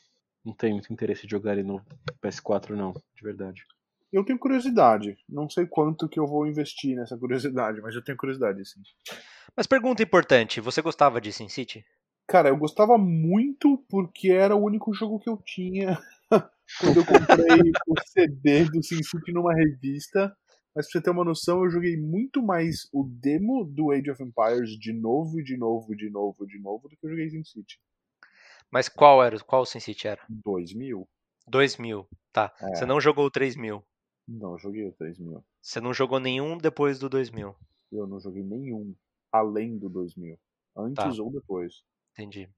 não 0.45 0.55
tenho 0.55 0.75
muito 0.75 0.93
interesse 0.93 1.27
de 1.27 1.33
jogar 1.33 1.53
ele 1.53 1.63
no 1.63 1.85
PS4, 2.23 2.71
não, 2.71 2.93
de 2.93 3.23
verdade. 3.23 3.67
Eu 4.13 4.25
tenho 4.25 4.39
curiosidade. 4.39 5.17
Não 5.29 5.49
sei 5.49 5.67
quanto 5.67 6.09
que 6.09 6.19
eu 6.19 6.27
vou 6.27 6.47
investir 6.47 6.97
nessa 6.97 7.17
curiosidade, 7.17 7.81
mas 7.81 7.95
eu 7.95 8.03
tenho 8.03 8.17
curiosidade, 8.17 8.65
sim. 8.65 8.81
Mas 9.57 9.67
pergunta 9.67 10.03
importante, 10.03 10.61
você 10.61 10.81
gostava 10.81 11.21
de 11.21 11.33
SimCity? 11.33 11.85
Cara, 12.27 12.49
eu 12.49 12.57
gostava 12.57 12.99
muito 12.99 13.79
porque 13.89 14.31
era 14.31 14.57
o 14.57 14.65
único 14.65 14.93
jogo 14.93 15.19
que 15.19 15.29
eu 15.29 15.37
tinha 15.37 15.99
quando 16.81 16.97
eu 16.99 17.07
comprei 17.07 17.73
o 17.87 17.95
CD 18.05 18.65
do 18.65 18.83
SimCity 18.83 19.33
numa 19.33 19.55
revista. 19.55 20.37
Mas 20.75 20.87
pra 20.87 20.93
você 20.93 21.01
ter 21.01 21.11
uma 21.11 21.25
noção, 21.25 21.65
eu 21.65 21.71
joguei 21.71 21.97
muito 21.97 22.43
mais 22.43 22.87
o 22.93 23.03
demo 23.03 23.65
do 23.65 23.91
Age 23.91 24.11
of 24.11 24.23
Empires 24.23 24.71
de 24.79 24.93
novo, 24.93 25.43
de 25.43 25.57
novo, 25.57 25.97
de 25.97 26.11
novo, 26.11 26.47
de 26.47 26.59
novo, 26.59 26.89
do 26.89 26.97
que 26.97 27.07
eu 27.07 27.11
joguei 27.11 27.31
SimCity. 27.31 27.81
Mas 28.71 28.89
qual 28.89 29.25
era? 29.25 29.39
Qual 29.41 29.63
o 29.63 29.67
SimCity 29.67 30.09
era? 30.09 30.21
2000. 30.29 31.09
2000, 31.49 32.07
tá. 32.33 32.53
É. 32.61 32.75
Você 32.75 32.85
não 32.85 33.01
jogou 33.01 33.25
o 33.25 33.31
3000? 33.31 33.83
Não, 34.29 34.59
joguei 34.59 34.87
o 34.87 34.93
3000. 34.93 35.45
Você 35.63 35.81
não 35.81 35.95
jogou 35.95 36.19
nenhum 36.19 36.59
depois 36.59 36.99
do 36.99 37.09
2000? 37.09 37.55
Eu 37.93 38.07
não 38.07 38.19
joguei 38.19 38.43
nenhum 38.43 38.95
além 39.33 39.79
do 39.79 39.89
2000. 39.89 40.39
Antes 40.77 41.17
tá. 41.17 41.23
ou 41.23 41.31
depois. 41.31 41.83
Entendi. 42.13 42.49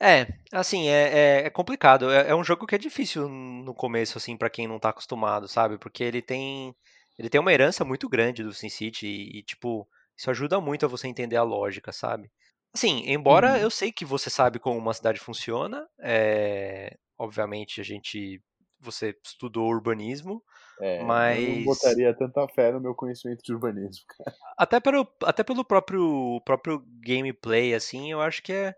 É, 0.00 0.26
assim, 0.52 0.88
é, 0.88 1.42
é, 1.42 1.46
é 1.46 1.50
complicado. 1.50 2.10
É, 2.10 2.28
é, 2.30 2.34
um 2.34 2.44
jogo 2.44 2.66
que 2.66 2.74
é 2.74 2.78
difícil 2.78 3.28
no 3.28 3.74
começo, 3.74 4.18
assim, 4.18 4.36
para 4.36 4.50
quem 4.50 4.66
não 4.66 4.78
tá 4.78 4.90
acostumado, 4.90 5.48
sabe? 5.48 5.78
Porque 5.78 6.04
ele 6.04 6.20
tem 6.20 6.74
ele 7.18 7.30
tem 7.30 7.40
uma 7.40 7.52
herança 7.52 7.84
muito 7.84 8.08
grande 8.08 8.42
do 8.42 8.52
SimCity 8.52 9.06
e, 9.06 9.38
e, 9.38 9.42
tipo, 9.42 9.88
isso 10.16 10.30
ajuda 10.30 10.60
muito 10.60 10.84
a 10.84 10.88
você 10.88 11.06
entender 11.08 11.36
a 11.36 11.42
lógica, 11.42 11.92
sabe? 11.92 12.30
Assim, 12.72 13.04
embora 13.06 13.52
uhum. 13.52 13.58
eu 13.58 13.70
sei 13.70 13.92
que 13.92 14.04
você 14.04 14.28
sabe 14.28 14.58
como 14.58 14.78
uma 14.78 14.92
cidade 14.94 15.20
funciona, 15.20 15.86
é, 16.00 16.96
obviamente 17.16 17.80
a 17.80 17.84
gente, 17.84 18.42
você 18.80 19.16
estudou 19.24 19.68
urbanismo, 19.68 20.42
é, 20.80 21.02
mas 21.04 21.38
eu 21.42 21.56
não 21.56 21.64
botaria 21.64 22.14
tanta 22.14 22.48
fé 22.48 22.72
no 22.72 22.80
meu 22.80 22.94
conhecimento 22.94 23.42
de 23.42 23.52
urbanismo, 23.52 24.04
cara. 24.08 24.36
Até 24.56 24.80
pelo, 24.80 25.06
até 25.22 25.42
pelo 25.44 25.64
próprio, 25.64 26.40
próprio 26.44 26.84
gameplay, 27.00 27.74
assim, 27.74 28.10
eu 28.10 28.20
acho 28.20 28.42
que 28.42 28.52
é 28.52 28.74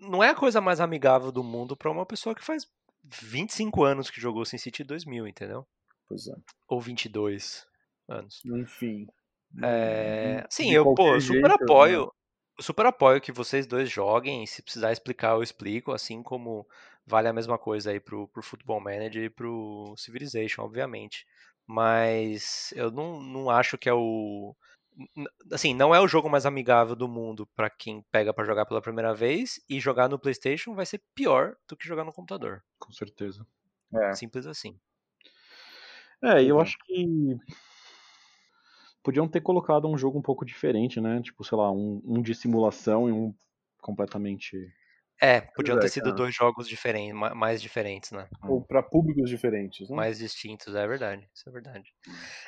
não 0.00 0.22
é 0.22 0.30
a 0.30 0.34
coisa 0.34 0.60
mais 0.60 0.80
amigável 0.80 1.32
do 1.32 1.42
mundo 1.42 1.76
para 1.76 1.90
uma 1.90 2.06
pessoa 2.06 2.34
que 2.34 2.44
faz 2.44 2.66
25 3.04 3.82
anos 3.82 4.10
que 4.10 4.20
jogou 4.20 4.44
SimCity 4.44 4.84
2000, 4.84 5.26
entendeu? 5.26 5.66
Pois 6.08 6.26
é. 6.28 6.34
Ou 6.68 6.80
22 6.80 7.66
anos. 8.08 8.42
Enfim. 8.44 9.06
É... 9.62 10.46
Sim, 10.48 10.72
eu 10.72 10.94
pô, 10.94 11.20
super 11.20 11.50
jeito, 11.50 11.64
apoio. 11.64 12.00
Né? 12.02 12.10
Eu 12.58 12.62
super 12.62 12.86
apoio 12.86 13.20
que 13.20 13.32
vocês 13.32 13.66
dois 13.66 13.90
joguem. 13.90 14.46
Se 14.46 14.62
precisar 14.62 14.92
explicar, 14.92 15.32
eu 15.32 15.42
explico. 15.42 15.92
Assim 15.92 16.22
como 16.22 16.66
vale 17.10 17.28
a 17.28 17.32
mesma 17.32 17.58
coisa 17.58 17.90
aí 17.90 18.00
pro, 18.00 18.28
pro 18.28 18.42
Football 18.42 18.80
Manager 18.80 19.24
e 19.24 19.30
pro 19.30 19.94
Civilization, 19.96 20.62
obviamente. 20.62 21.26
Mas 21.66 22.72
eu 22.76 22.90
não, 22.90 23.20
não 23.20 23.50
acho 23.50 23.76
que 23.76 23.88
é 23.88 23.92
o. 23.92 24.54
Assim, 25.52 25.74
não 25.74 25.94
é 25.94 26.00
o 26.00 26.08
jogo 26.08 26.28
mais 26.28 26.46
amigável 26.46 26.94
do 26.94 27.08
mundo 27.08 27.46
para 27.54 27.70
quem 27.70 28.04
pega 28.10 28.32
para 28.32 28.44
jogar 28.44 28.66
pela 28.66 28.82
primeira 28.82 29.14
vez. 29.14 29.60
E 29.68 29.80
jogar 29.80 30.08
no 30.08 30.18
PlayStation 30.18 30.74
vai 30.74 30.86
ser 30.86 31.02
pior 31.14 31.56
do 31.68 31.76
que 31.76 31.86
jogar 31.86 32.04
no 32.04 32.12
computador. 32.12 32.62
Com 32.78 32.92
certeza. 32.92 33.46
É. 33.94 34.14
Simples 34.14 34.46
assim. 34.46 34.78
É, 36.22 36.44
eu 36.44 36.60
acho 36.60 36.76
que 36.84 37.36
podiam 39.02 39.26
ter 39.26 39.40
colocado 39.40 39.88
um 39.88 39.96
jogo 39.96 40.18
um 40.18 40.22
pouco 40.22 40.44
diferente, 40.44 41.00
né? 41.00 41.20
Tipo, 41.22 41.42
sei 41.44 41.56
lá, 41.56 41.70
um, 41.70 42.00
um 42.04 42.22
de 42.22 42.34
simulação 42.34 43.08
e 43.08 43.12
um 43.12 43.34
completamente. 43.80 44.56
É, 45.20 45.42
podiam 45.42 45.78
ter 45.78 45.90
sido 45.90 46.14
dois 46.14 46.34
jogos 46.34 46.66
diferentes, 46.66 47.14
mais 47.14 47.60
diferentes, 47.60 48.10
né? 48.10 48.26
Ou 48.42 48.62
para 48.62 48.82
públicos 48.82 49.28
diferentes, 49.28 49.90
né? 49.90 49.94
Mais 49.94 50.18
distintos, 50.18 50.74
é 50.74 50.86
verdade, 50.86 51.28
isso 51.34 51.46
é 51.46 51.52
verdade. 51.52 51.92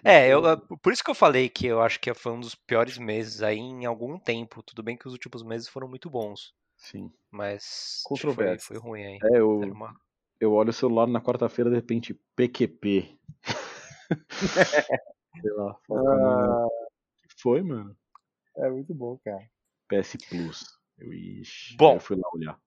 É, 0.02 0.28
eu, 0.28 0.40
por 0.78 0.90
isso 0.92 1.04
que 1.04 1.10
eu 1.10 1.14
falei 1.14 1.50
que 1.50 1.66
eu 1.66 1.82
acho 1.82 2.00
que 2.00 2.12
foi 2.14 2.32
um 2.32 2.40
dos 2.40 2.54
piores 2.54 2.96
meses 2.96 3.42
aí 3.42 3.58
em 3.58 3.84
algum 3.84 4.18
tempo. 4.18 4.62
Tudo 4.62 4.82
bem 4.82 4.96
que 4.96 5.06
os 5.06 5.12
últimos 5.12 5.42
meses 5.42 5.68
foram 5.68 5.86
muito 5.86 6.08
bons. 6.08 6.54
Sim. 6.78 7.12
Mas 7.30 8.02
foi, 8.08 8.58
foi 8.58 8.78
ruim 8.78 9.04
aí. 9.04 9.18
É, 9.22 9.38
eu, 9.38 9.58
uma... 9.60 9.94
eu 10.40 10.52
olho 10.52 10.70
o 10.70 10.72
celular 10.72 11.06
na 11.06 11.20
quarta-feira, 11.20 11.68
de 11.68 11.76
repente, 11.76 12.18
PQP. 12.34 13.18
Sei 15.40 15.52
lá. 15.52 15.76
Ah, 15.90 16.66
que 17.28 17.42
foi, 17.42 17.62
mano? 17.62 17.94
É 18.56 18.70
muito 18.70 18.94
bom, 18.94 19.18
cara. 19.24 19.42
PS 19.88 20.16
Plus. 20.28 20.81
Eu, 21.02 21.12
ixi, 21.12 21.76
bom, 21.76 21.96
eu 21.96 22.00
fui 22.00 22.16
lá 22.16 22.28
olhar. 22.32 22.60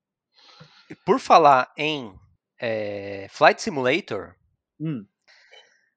Por 1.06 1.20
falar 1.20 1.72
em 1.78 2.14
é, 2.60 3.28
Flight 3.30 3.62
Simulator, 3.62 4.36
hum. 4.80 5.06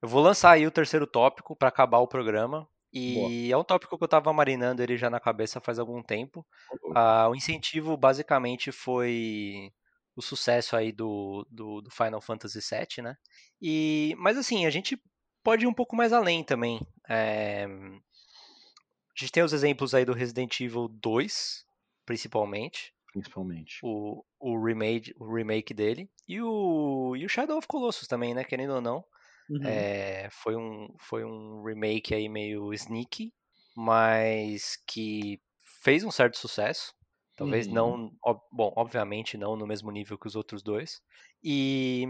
eu 0.00 0.08
vou 0.08 0.22
lançar 0.22 0.52
aí 0.52 0.66
o 0.66 0.70
terceiro 0.70 1.06
tópico 1.06 1.56
para 1.56 1.68
acabar 1.68 1.98
o 1.98 2.08
programa. 2.08 2.68
E 2.90 3.14
Boa. 3.14 3.52
é 3.52 3.56
um 3.58 3.64
tópico 3.64 3.98
que 3.98 4.04
eu 4.04 4.08
tava 4.08 4.32
marinando 4.32 4.82
ele 4.82 4.96
já 4.96 5.10
na 5.10 5.20
cabeça 5.20 5.60
faz 5.60 5.78
algum 5.78 6.02
tempo. 6.02 6.46
Ah, 6.94 7.28
o 7.28 7.34
incentivo 7.34 7.96
basicamente 7.98 8.72
foi 8.72 9.70
o 10.16 10.22
sucesso 10.22 10.74
aí 10.74 10.90
do, 10.90 11.46
do, 11.50 11.82
do 11.82 11.90
Final 11.90 12.20
Fantasy 12.20 12.60
VII, 12.60 13.04
né? 13.04 13.14
E, 13.60 14.14
mas 14.18 14.38
assim, 14.38 14.64
a 14.64 14.70
gente 14.70 14.98
pode 15.44 15.64
ir 15.64 15.68
um 15.68 15.74
pouco 15.74 15.94
mais 15.94 16.12
além 16.12 16.42
também. 16.42 16.80
É... 17.08 17.66
A 17.66 19.20
gente 19.20 19.32
tem 19.32 19.42
os 19.42 19.52
exemplos 19.52 19.94
aí 19.94 20.04
do 20.04 20.14
Resident 20.14 20.58
Evil 20.60 20.88
2, 20.88 21.64
principalmente. 22.08 22.94
Principalmente. 23.12 23.84
O, 23.84 24.24
o, 24.40 24.64
remake, 24.64 25.14
o 25.18 25.32
remake 25.34 25.74
dele. 25.74 26.10
E 26.28 26.40
o, 26.42 27.14
e 27.16 27.24
o 27.24 27.28
Shadow 27.28 27.58
of 27.58 27.68
Colossus 27.68 28.08
também, 28.08 28.34
né? 28.34 28.44
Querendo 28.44 28.74
ou 28.74 28.80
não. 28.80 29.04
Uhum. 29.48 29.86
É, 29.86 30.28
foi, 30.30 30.56
um, 30.56 30.88
foi 31.00 31.24
um 31.24 31.64
remake 31.64 32.14
aí 32.14 32.28
meio 32.28 32.72
sneaky, 32.74 33.32
mas 33.76 34.76
que 34.86 35.40
fez 35.82 36.04
um 36.04 36.10
certo 36.10 36.38
sucesso. 36.38 36.94
Talvez 37.36 37.68
Uhum. 37.68 37.72
não, 37.72 38.12
ob- 38.24 38.42
bom, 38.52 38.72
obviamente 38.76 39.38
não 39.38 39.56
no 39.56 39.66
mesmo 39.66 39.90
nível 39.92 40.18
que 40.18 40.28
os 40.28 40.36
outros 40.36 40.62
dois. 40.62 41.02
E, 41.42 42.04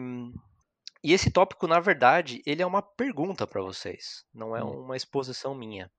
e 1.03 1.13
esse 1.13 1.31
tópico, 1.31 1.67
na 1.67 1.81
verdade, 1.81 2.43
ele 2.47 2.63
é 2.63 2.67
uma 2.67 2.83
pergunta 2.83 3.47
para 3.47 3.63
vocês, 3.63 4.25
não 4.35 4.57
é 4.57 4.63
Hum. 4.63 4.65
uma 4.65 4.97
exposição 4.97 5.55
minha. 5.55 5.91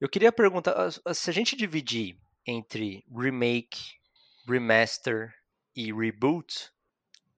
Eu 0.00 0.08
queria 0.08 0.32
perguntar, 0.32 0.90
se 1.14 1.30
a 1.30 1.32
gente 1.32 1.56
dividir 1.56 2.18
entre 2.46 3.04
remake, 3.10 3.94
remaster 4.46 5.34
e 5.74 5.92
reboot, 5.92 6.70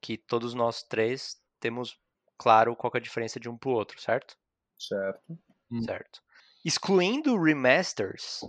que 0.00 0.18
todos 0.18 0.55
nós 0.55 0.82
três 0.84 1.36
temos 1.61 1.98
claro 2.38 2.76
qual 2.76 2.90
que 2.90 2.98
é 2.98 3.00
a 3.00 3.02
diferença 3.02 3.40
de 3.40 3.48
um 3.48 3.57
pro 3.59 3.70
outro, 3.72 4.00
certo? 4.00 4.36
Certo. 4.78 5.38
Hum. 5.70 5.82
Certo. 5.84 6.20
Excluindo 6.64 7.40
remasters, 7.40 8.40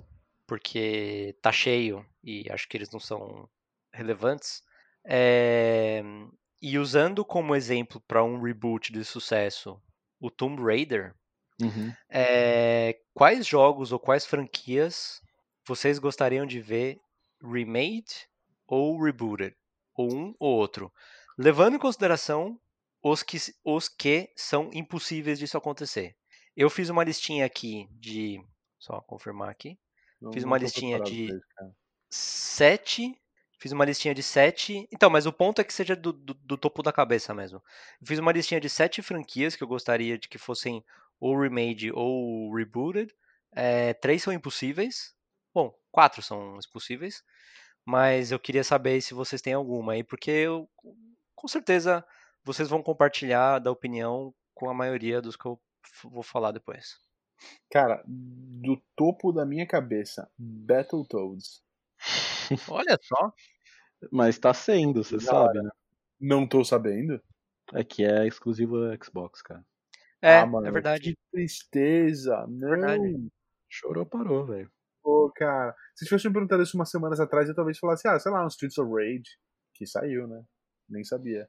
porque 0.47 1.37
tá 1.41 1.51
cheio 1.51 2.05
e 2.23 2.45
acho 2.51 2.67
que 2.67 2.77
eles 2.77 2.91
não 2.91 2.99
são 2.99 3.49
relevantes, 3.93 4.61
é, 5.05 6.01
e 6.61 6.77
usando 6.77 7.23
como 7.25 7.55
exemplo 7.55 8.01
para 8.01 8.23
um 8.23 8.41
reboot 8.41 8.91
de 8.91 9.03
sucesso 9.03 9.81
o 10.19 10.31
Tomb 10.31 10.61
Raider, 10.61 11.15
Uhum. 11.59 11.97
é, 12.09 12.99
quais 13.13 13.47
jogos 13.47 13.91
ou 13.91 13.99
quais 13.99 14.25
franquias 14.25 15.21
vocês 15.65 15.99
gostariam 15.99 16.45
de 16.45 16.59
ver 16.61 16.99
remade 17.41 18.27
ou 18.67 19.01
rebooted? 19.01 19.55
Ou 19.95 20.13
um 20.13 20.35
ou 20.39 20.55
outro. 20.57 20.91
Levando 21.37 21.75
em 21.75 21.79
consideração 21.79 22.59
os 23.03 23.21
que, 23.23 23.37
os 23.63 23.87
que 23.87 24.29
são 24.35 24.69
impossíveis 24.73 25.39
disso 25.39 25.57
acontecer. 25.57 26.15
Eu 26.55 26.69
fiz 26.69 26.89
uma 26.89 27.03
listinha 27.03 27.45
aqui 27.45 27.87
de. 27.91 28.41
Só 28.79 29.01
confirmar 29.01 29.49
aqui. 29.49 29.77
Não- 30.21 30.31
Fiz 30.31 30.43
uma 30.43 30.57
listinha 30.57 30.99
de- 31.01 31.27
cara. 31.55 31.71
Sete. 32.09 33.13
Fiz 33.59 33.71
uma 33.71 33.85
listinha 33.85 34.13
de 34.13 34.21
sete. 34.23 34.87
Então, 34.91 35.09
mas 35.09 35.25
o 35.25 35.33
ponto 35.33 35.59
é 35.59 35.63
que 35.63 35.73
seja 35.73 35.95
do, 35.95 36.13
do, 36.13 36.33
do 36.33 36.57
topo 36.57 36.83
da 36.83 36.91
cabeça 36.91 37.33
mesmo. 37.33 37.57
Eu 38.01 38.07
fiz 38.07 38.19
uma 38.19 38.31
listinha 38.31 38.59
de 38.59 38.69
sete 38.69 39.01
franquias 39.01 39.55
que 39.55 39.63
eu 39.63 39.67
gostaria 39.67 40.17
de 40.17 40.27
que 40.27 40.37
fossem 40.37 40.83
ou 41.19 41.39
remade 41.39 41.91
ou 41.91 42.53
rebooted. 42.53 43.13
É, 43.53 43.93
três 43.93 44.21
são 44.23 44.33
impossíveis. 44.33 45.13
Bom, 45.55 45.73
quatro 45.89 46.21
são 46.21 46.59
impossíveis. 46.59 47.23
Mas 47.85 48.31
eu 48.31 48.39
queria 48.39 48.63
saber 48.63 48.99
se 49.01 49.13
vocês 49.13 49.41
têm 49.41 49.53
alguma 49.53 49.93
aí, 49.93 50.03
porque 50.03 50.31
eu, 50.31 50.69
com 51.35 51.47
certeza 51.47 52.05
vocês 52.43 52.69
vão 52.69 52.83
compartilhar 52.83 53.59
da 53.59 53.71
opinião 53.71 54.33
com 54.53 54.69
a 54.69 54.73
maioria 54.73 55.21
dos 55.21 55.35
que 55.35 55.45
eu 55.45 55.59
vou 56.03 56.23
falar 56.23 56.51
depois. 56.51 56.97
Cara, 57.71 58.03
do 58.05 58.81
topo 58.95 59.31
da 59.31 59.45
minha 59.45 59.67
cabeça, 59.67 60.29
Battletoads. 60.37 61.63
Olha 62.69 62.97
só. 63.01 63.31
Mas 64.11 64.37
tá 64.37 64.53
sendo, 64.53 65.03
você 65.03 65.17
Da 65.17 65.21
sabe, 65.21 65.61
né? 65.61 65.69
Não 66.19 66.47
tô 66.47 66.63
sabendo. 66.63 67.21
É 67.73 67.83
que 67.83 68.03
é 68.03 68.27
exclusivo 68.27 68.77
Xbox, 69.03 69.41
cara. 69.41 69.65
É, 70.21 70.39
ah, 70.39 70.45
mano, 70.45 70.67
é 70.67 70.71
verdade. 70.71 71.13
Que 71.13 71.17
tristeza. 71.31 72.45
Não. 72.47 72.69
Verdade. 72.69 73.29
Chorou, 73.69 74.05
parou, 74.05 74.45
velho. 74.45 74.71
Pô, 75.05 75.31
cara. 75.35 75.75
Se 75.93 76.03
tivesse 76.03 76.27
me 76.27 76.33
perguntado 76.33 76.63
isso 76.63 76.75
umas 76.75 76.89
semanas 76.89 77.19
atrás, 77.19 77.47
eu 77.47 77.53
talvez 77.53 77.77
falasse, 77.77 78.07
ah, 78.07 78.19
sei 78.19 78.31
lá, 78.31 78.43
um 78.43 78.47
Streets 78.47 78.79
of 78.79 78.91
Rage. 78.91 79.37
Que 79.75 79.85
saiu, 79.85 80.27
né? 80.27 80.41
Nem 80.89 81.03
sabia. 81.03 81.47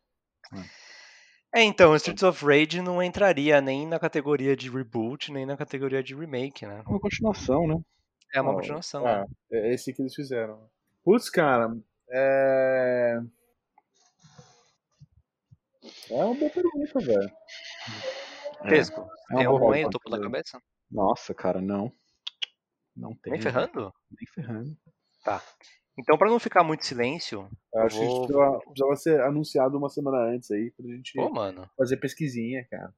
É, 1.55 1.63
então, 1.63 1.97
Streets 1.97 2.23
of 2.23 2.45
Rage 2.45 2.83
não 2.83 3.03
entraria 3.03 3.59
nem 3.63 3.87
na 3.87 3.99
categoria 3.99 4.55
de 4.55 4.71
reboot, 4.71 5.33
nem 5.33 5.47
na 5.47 5.57
categoria 5.57 6.03
de 6.03 6.15
remake, 6.15 6.67
né? 6.67 6.83
É 6.85 6.91
uma 6.91 7.01
continuação, 7.01 7.67
né? 7.67 7.81
É 8.35 8.41
uma 8.43 8.55
continuação. 8.55 9.07
Ah, 9.07 9.21
né? 9.21 9.27
é 9.53 9.73
esse 9.73 9.91
que 9.95 10.03
eles 10.03 10.15
fizeram. 10.15 10.69
Putz, 11.03 11.31
cara. 11.31 11.75
É. 12.11 13.19
É 16.11 16.25
uma 16.25 16.35
boa 16.35 16.51
pergunta, 16.51 17.01
velho. 17.01 17.33
Tesco, 18.69 19.09
é 19.31 19.37
tem 19.37 19.47
boa 19.47 19.59
algum 19.59 19.73
aí 19.73 19.89
topo 19.89 20.11
da 20.11 20.21
cabeça? 20.21 20.61
Nossa, 20.91 21.33
cara, 21.33 21.63
não. 21.63 21.91
Não 22.97 23.15
tem. 23.15 23.33
Nem 23.35 23.43
ferrando? 23.43 23.93
Nem 24.11 24.27
ferrando. 24.35 24.77
Então, 25.99 26.19
pra 26.19 26.29
não 26.29 26.39
ficar 26.39 26.63
muito 26.63 26.85
silêncio, 26.85 27.49
Eu 27.75 27.83
acho 27.83 27.99
que 27.99 28.05
vou- 28.05 28.13
isso 28.13 28.27
precisava, 28.27 28.59
precisava 28.61 28.97
ser 28.97 29.21
anunciado 29.23 29.79
uma 29.79 29.89
semana 29.89 30.19
antes 30.35 30.51
aí, 30.51 30.71
pra 30.71 30.87
gente 30.87 31.13
pô, 31.15 31.31
mano. 31.31 31.69
fazer 31.77 31.97
pesquisinha, 31.97 32.67
cara. 32.71 32.95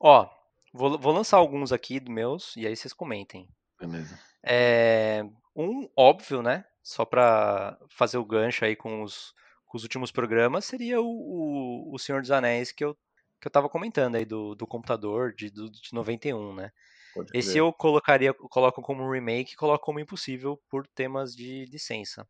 Ó, 0.00 0.28
vou, 0.72 0.98
vou 0.98 1.12
lançar 1.12 1.36
alguns 1.38 1.72
aqui 1.72 1.98
dos 1.98 2.12
meus 2.12 2.56
e 2.56 2.66
aí 2.66 2.76
vocês 2.76 2.92
comentem. 2.92 3.48
Beleza. 3.80 4.18
É, 4.44 5.24
um 5.54 5.88
óbvio, 5.96 6.42
né? 6.42 6.64
Só 6.82 7.04
pra 7.04 7.76
fazer 7.90 8.18
o 8.18 8.24
gancho 8.24 8.64
aí 8.64 8.76
com 8.76 9.02
os, 9.02 9.34
com 9.66 9.76
os 9.76 9.82
últimos 9.82 10.12
programas, 10.12 10.64
seria 10.64 11.00
o, 11.00 11.06
o, 11.06 11.94
o 11.94 11.98
Senhor 11.98 12.20
dos 12.20 12.30
Anéis 12.30 12.70
que 12.70 12.84
eu, 12.84 12.94
que 13.40 13.48
eu 13.48 13.50
tava 13.50 13.68
comentando 13.68 14.14
aí 14.14 14.24
do, 14.24 14.54
do 14.54 14.66
computador 14.66 15.34
de, 15.34 15.50
do, 15.50 15.68
de 15.68 15.92
91, 15.92 16.54
né? 16.54 16.70
Pode 17.16 17.30
Esse 17.32 17.56
eu 17.56 17.72
colocaria, 17.72 18.34
coloco 18.34 18.82
como 18.82 19.10
remake 19.10 19.54
e 19.54 19.56
coloco 19.56 19.84
como 19.84 19.98
impossível 19.98 20.60
por 20.68 20.86
temas 20.86 21.34
de 21.34 21.64
licença. 21.66 22.28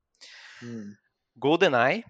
Hum. 0.63 0.95
GoldenEye 1.37 2.05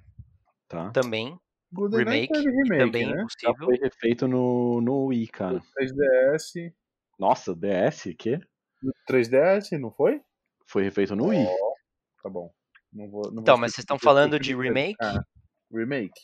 Tá. 0.68 0.90
também, 0.90 1.38
GoldenEye 1.72 2.26
remake, 2.26 2.38
remake, 2.38 2.78
também 2.78 3.06
né? 3.06 3.16
Já 3.16 3.22
impossível. 3.50 3.64
foi 3.66 3.76
refeito 3.78 4.28
no, 4.28 4.80
no 4.80 5.06
Wii, 5.06 5.26
cara. 5.28 5.62
3DS. 5.78 6.72
Nossa, 7.18 7.54
DS? 7.54 8.14
Que? 8.18 8.36
No 8.82 8.92
3DS, 9.08 9.78
não 9.78 9.90
foi? 9.90 10.20
Foi 10.66 10.82
refeito 10.82 11.16
no 11.16 11.28
Wii. 11.28 11.46
Tá 12.22 12.28
bom. 12.28 12.52
Não 12.92 13.08
vou, 13.08 13.22
não 13.26 13.32
vou 13.32 13.40
Então, 13.42 13.56
mas 13.56 13.72
vocês 13.72 13.84
estão 13.84 13.98
falando 13.98 14.38
de 14.38 14.54
remake? 14.54 14.96
Ah, 15.00 15.22
remake. 15.72 16.20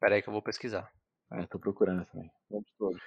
Pera 0.00 0.14
aí 0.16 0.22
que 0.22 0.28
eu 0.28 0.32
vou 0.32 0.42
pesquisar. 0.42 0.90
É, 1.32 1.46
tô 1.46 1.58
procurando 1.58 2.04
também. 2.06 2.30
Vamos 2.50 2.66
todos. 2.78 3.00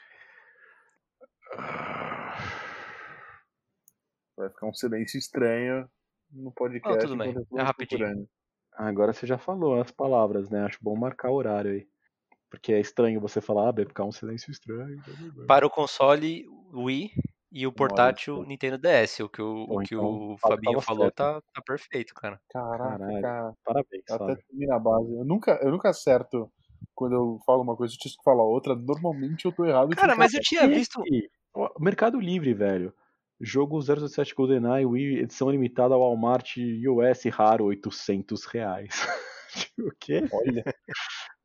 Vai 4.38 4.50
ficar 4.50 4.68
um 4.68 4.74
silêncio 4.74 5.18
estranho 5.18 5.88
no 6.32 6.52
podcast. 6.52 7.06
Não, 7.06 7.10
tudo 7.10 7.18
bem. 7.18 7.36
eu 7.52 7.60
É 7.60 7.62
rapidinho. 7.64 8.00
procurando. 8.00 8.28
Agora 8.74 9.14
você 9.14 9.28
já 9.28 9.38
falou 9.38 9.80
as 9.82 9.92
palavras, 9.92 10.50
né? 10.50 10.64
Acho 10.64 10.80
bom 10.82 10.96
marcar 10.96 11.30
o 11.30 11.36
horário 11.36 11.72
aí. 11.72 11.88
Porque 12.50 12.74
é 12.74 12.80
estranho 12.80 13.20
você 13.22 13.40
falar, 13.40 13.70
ah, 13.70 13.72
vai 13.72 13.86
ficar 13.86 14.04
um 14.04 14.12
silêncio 14.12 14.52
estranho. 14.52 15.02
Para 15.48 15.66
o 15.66 15.70
console 15.70 16.46
Wii 16.74 17.12
e 17.52 17.68
o 17.68 17.72
portátil 17.72 18.38
Nossa. 18.38 18.48
Nintendo 18.48 18.78
DS. 18.78 19.20
O 19.20 19.30
que 19.30 19.42
o, 19.42 19.68
Bom, 19.68 19.76
o, 19.80 19.84
que 19.84 19.96
então, 19.96 20.32
o 20.34 20.38
Fabinho 20.38 20.82
falou 20.82 21.04
certo. 21.04 21.16
tá, 21.18 21.42
tá 21.54 21.62
perfeito, 21.66 22.14
cara. 22.14 22.40
Caraca, 22.50 23.22
cara. 23.22 23.54
Parabéns, 23.64 24.04
Até 24.10 24.18
Fábio. 24.18 24.38
termina 24.48 24.76
a 24.76 24.80
base. 24.80 25.14
Eu 25.14 25.26
nunca, 25.26 25.60
eu 25.62 25.72
nunca 25.72 25.90
acerto 25.90 26.52
quando 26.96 27.14
eu 27.14 27.40
falo 27.46 27.62
uma 27.62 27.76
coisa 27.76 27.94
e 27.94 27.98
o 27.98 28.00
que 28.00 28.10
fala 28.24 28.44
outra. 28.44 28.76
Normalmente 28.76 29.46
eu 29.46 29.52
tô 29.52 29.66
errado. 29.66 29.96
Cara, 29.96 30.16
mas 30.16 30.34
eu 30.34 30.44
certo. 30.44 30.48
tinha 30.48 30.68
visto. 30.68 31.02
Mercado 31.80 32.20
Livre, 32.20 32.54
velho. 32.54 32.94
Jogo 33.40 33.82
007 33.82 34.36
GoldenEye 34.36 34.86
Wii, 34.86 35.20
edição 35.20 35.50
limitada 35.50 35.96
ao 35.96 36.02
Walmart 36.02 36.58
US 36.88 37.26
raro, 37.32 37.66
800 37.66 38.46
reais. 38.46 38.90
Tipo, 39.52 39.90
o 39.90 39.92
quê? 40.00 40.22
Olha. 40.32 40.64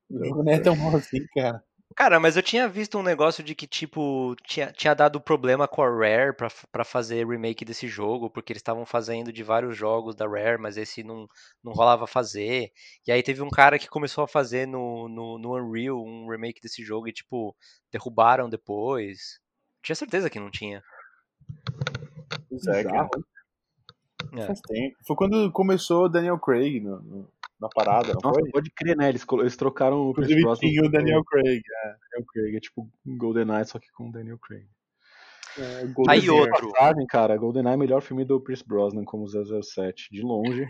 O 0.08 0.24
jogo 0.24 0.44
não 0.44 0.52
é 0.52 0.60
tão 0.60 0.76
bom 0.76 0.96
assim, 0.96 1.26
cara. 1.34 1.60
Cara, 1.96 2.20
mas 2.20 2.36
eu 2.36 2.42
tinha 2.42 2.68
visto 2.68 2.98
um 2.98 3.02
negócio 3.02 3.42
de 3.42 3.54
que, 3.54 3.66
tipo, 3.66 4.36
tinha, 4.44 4.70
tinha 4.70 4.94
dado 4.94 5.20
problema 5.20 5.66
com 5.66 5.82
a 5.82 5.88
Rare 5.88 6.36
pra, 6.36 6.48
pra 6.70 6.84
fazer 6.84 7.26
remake 7.26 7.64
desse 7.64 7.88
jogo, 7.88 8.28
porque 8.30 8.52
eles 8.52 8.60
estavam 8.60 8.84
fazendo 8.84 9.32
de 9.32 9.42
vários 9.42 9.76
jogos 9.76 10.14
da 10.14 10.28
Rare, 10.28 10.60
mas 10.60 10.76
esse 10.76 11.02
não, 11.02 11.26
não 11.64 11.72
rolava 11.72 12.06
fazer. 12.06 12.70
E 13.06 13.10
aí 13.10 13.22
teve 13.22 13.42
um 13.42 13.48
cara 13.48 13.78
que 13.78 13.88
começou 13.88 14.22
a 14.22 14.28
fazer 14.28 14.66
no, 14.66 15.08
no, 15.08 15.38
no 15.38 15.56
Unreal 15.56 16.00
um 16.04 16.28
remake 16.28 16.60
desse 16.60 16.84
jogo 16.84 17.08
e, 17.08 17.12
tipo, 17.12 17.56
derrubaram 17.90 18.48
depois. 18.48 19.40
Tinha 19.86 19.94
certeza 19.94 20.28
que 20.28 20.40
não 20.40 20.50
tinha. 20.50 20.82
Pois 22.50 22.66
é, 22.66 22.82
cara. 22.82 23.08
É. 24.36 24.46
Faz 24.46 24.60
tempo. 24.62 24.96
Foi 25.06 25.14
quando 25.14 25.52
começou 25.52 26.06
o 26.06 26.08
Daniel 26.08 26.40
Craig 26.40 26.80
no- 26.80 27.00
no- 27.00 27.32
na 27.60 27.68
parada, 27.68 28.08
não 28.14 28.20
Nossa, 28.20 28.40
foi? 28.40 28.50
pode 28.50 28.70
crer, 28.70 28.96
né? 28.96 29.08
Eles, 29.08 29.24
eles 29.38 29.56
trocaram 29.56 30.08
o 30.08 30.10
Inclusive 30.10 30.42
Brosnan 30.42 30.68
tinha 30.68 30.82
o 30.82 30.90
Daniel 30.90 31.24
Craig. 31.24 31.62
Daniel 32.10 32.26
Craig. 32.26 32.56
É 32.56 32.60
tipo 32.60 32.90
GoldenEye, 33.06 33.64
só 33.64 33.78
que 33.78 33.86
com 33.92 34.08
o 34.08 34.12
Daniel 34.12 34.38
Craig. 34.38 34.66
É, 35.56 35.84
o 35.84 36.10
Aí 36.10 36.20
Golden 36.26 36.30
outro. 36.30 36.72
Passagem, 36.72 37.06
cara, 37.06 37.36
GoldenEye 37.36 37.72
é 37.74 37.76
o 37.76 37.78
melhor 37.78 38.02
filme 38.02 38.24
do 38.24 38.40
Pierce 38.40 38.66
Brosnan 38.66 39.04
como 39.04 39.26
007, 39.28 40.08
de 40.10 40.20
longe. 40.20 40.68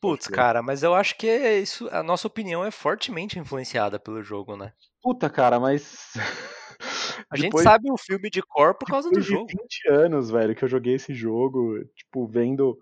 Putz, 0.00 0.26
cara, 0.26 0.62
mas 0.62 0.82
eu 0.82 0.94
acho 0.94 1.16
que 1.18 1.28
é 1.28 1.58
isso, 1.60 1.86
a 1.92 2.02
nossa 2.02 2.26
opinião 2.26 2.64
é 2.64 2.70
fortemente 2.70 3.38
influenciada 3.38 3.98
pelo 3.98 4.22
jogo, 4.22 4.56
né? 4.56 4.72
Puta, 5.02 5.28
cara, 5.30 5.60
mas... 5.60 6.14
A 7.30 7.36
gente 7.36 7.46
Depois- 7.46 7.64
sabe 7.64 7.90
o 7.90 7.96
filme 7.96 8.28
de 8.30 8.42
cor 8.42 8.74
por 8.74 8.86
causa 8.86 9.08
do 9.08 9.14
Depois 9.20 9.26
de 9.26 9.32
jogo. 9.32 9.46
20 9.48 9.88
anos, 9.90 10.30
velho, 10.30 10.54
que 10.54 10.64
eu 10.64 10.68
joguei 10.68 10.94
esse 10.94 11.14
jogo, 11.14 11.84
tipo, 11.94 12.26
vendo 12.26 12.78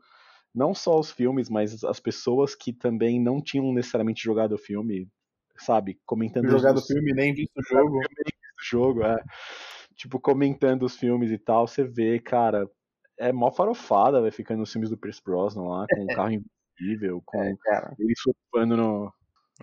não 0.55 0.75
só 0.75 0.99
os 0.99 1.11
filmes, 1.11 1.49
mas 1.49 1.83
as 1.85 1.99
pessoas 2.01 2.55
que 2.55 2.73
também 2.73 3.21
não 3.21 3.41
tinham 3.43 3.73
necessariamente 3.73 4.23
jogado 4.23 4.53
o 4.53 4.59
filme, 4.59 5.09
sabe, 5.59 5.99
comentando 6.05 6.49
Jogado 6.51 6.77
o 6.77 6.79
os- 6.81 6.87
filme, 6.87 7.13
nem 7.13 7.33
visto 7.35 7.57
o 7.57 7.63
jogo. 7.63 8.01
do 8.01 8.65
jogo, 8.65 9.03
é. 9.05 9.17
Tipo, 9.97 10.19
comentando 10.21 10.83
os 10.85 10.97
filmes 10.97 11.31
e 11.31 11.39
tal, 11.39 11.67
você 11.67 11.85
vê, 11.85 12.19
cara, 12.19 12.69
é 13.19 13.33
mó 13.33 13.51
farofada, 13.51 14.21
vai 14.21 14.31
ficando 14.31 14.59
nos 14.61 14.73
filmes 14.73 14.91
do 14.91 14.97
Pierce 14.97 15.23
Brosnan 15.23 15.63
lá, 15.69 15.87
com 15.91 16.05
o 16.05 16.07
carro 16.09 16.33
invisível, 16.79 17.23
com 17.25 17.43
É, 17.43 17.55
ele 17.99 18.15
surfando 18.17 18.77
no. 18.77 19.13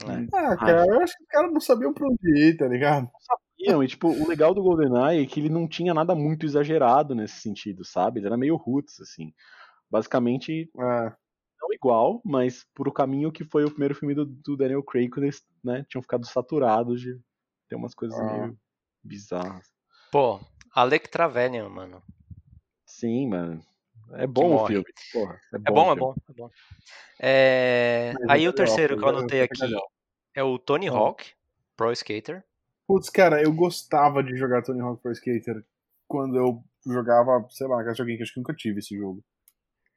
É. 0.08 0.28
Ah, 0.36 0.58
cara, 0.58 0.86
eu 0.88 1.02
acho 1.02 1.16
que 1.18 1.24
os 1.24 1.30
caras 1.30 1.52
não 1.52 1.60
sabiam 1.60 1.94
pra 1.94 2.08
onde 2.08 2.40
ir, 2.40 2.58
tá 2.58 2.68
ligado? 2.68 3.10
Sabiam, 3.20 3.84
e 3.84 3.88
tipo, 3.88 4.08
o 4.10 4.28
legal 4.28 4.54
do 4.54 4.62
GoldenEye 4.64 5.24
é 5.24 5.26
que 5.26 5.40
ele 5.40 5.50
não 5.50 5.68
tinha 5.68 5.94
nada 5.94 6.16
muito 6.16 6.46
exagerado 6.46 7.14
nesse 7.16 7.42
sentido, 7.42 7.84
sabe? 7.86 8.20
Ele 8.20 8.28
era 8.28 8.38
meio 8.38 8.56
roots, 8.56 9.00
assim. 9.02 9.34
Basicamente, 9.90 10.70
É. 10.78 11.12
não 11.62 11.74
igual, 11.74 12.22
mas 12.24 12.66
por 12.76 12.88
o 12.88 12.92
caminho 12.92 13.32
que 13.32 13.44
foi 13.44 13.64
o 13.66 13.70
primeiro 13.72 13.96
filme 13.96 14.14
do, 14.14 14.26
do 14.26 14.56
Daniel 14.56 14.84
Craig, 14.84 15.10
quando 15.10 15.24
eles 15.26 15.42
né, 15.64 15.86
tinham 15.90 16.02
ficado 16.02 16.26
saturados 16.26 17.02
de 17.02 17.20
ter 17.68 17.76
umas 17.76 17.94
coisas 17.96 18.18
Ah. 18.20 18.24
meio 18.24 18.58
bizarras. 19.04 19.68
Pô, 20.12 20.40
Alec 20.74 21.10
Trevelyan, 21.10 21.70
mano. 21.70 22.02
Sim, 22.86 23.28
mano. 23.30 23.62
É 24.14 24.28
bom 24.28 24.48
o 24.48 24.54
morre. 24.54 24.68
filme. 24.76 24.86
Porra, 25.14 25.40
é 25.54 25.58
bom, 25.58 25.64
É 25.68 25.72
bom, 25.72 25.82
o 25.82 25.92
é 25.92 25.96
filme. 25.96 26.00
bom, 26.00 26.16
é 26.30 26.34
bom. 26.34 26.50
É, 27.20 28.14
Mas 28.20 28.30
Aí 28.30 28.46
é 28.46 28.50
o 28.50 28.54
terceiro 28.54 28.98
que 28.98 29.04
eu 29.04 29.10
anotei 29.10 29.40
é 29.42 29.44
aqui 29.44 29.60
é 30.36 30.44
o 30.44 30.58
Tony 30.58 30.88
Ah. 30.88 30.92
Hawk, 30.94 31.26
Pro 31.76 31.92
Skater. 31.92 32.44
Putz, 32.88 33.10
cara, 33.10 33.42
eu 33.42 33.52
gostava 33.54 34.24
de 34.24 34.36
jogar 34.36 34.62
Tony 34.64 34.80
Hawk 34.82 35.02
Pro 35.02 35.12
Skater 35.12 35.64
quando 36.08 36.38
eu 36.38 36.64
jogava, 36.86 37.46
sei 37.50 37.68
lá, 37.68 37.84
com 37.84 37.90
alguém 38.02 38.18
que 38.18 38.24
acho 38.24 38.34
que 38.34 38.40
nunca 38.40 38.54
tive 38.54 38.80
esse 38.80 38.96
jogo. 38.98 39.24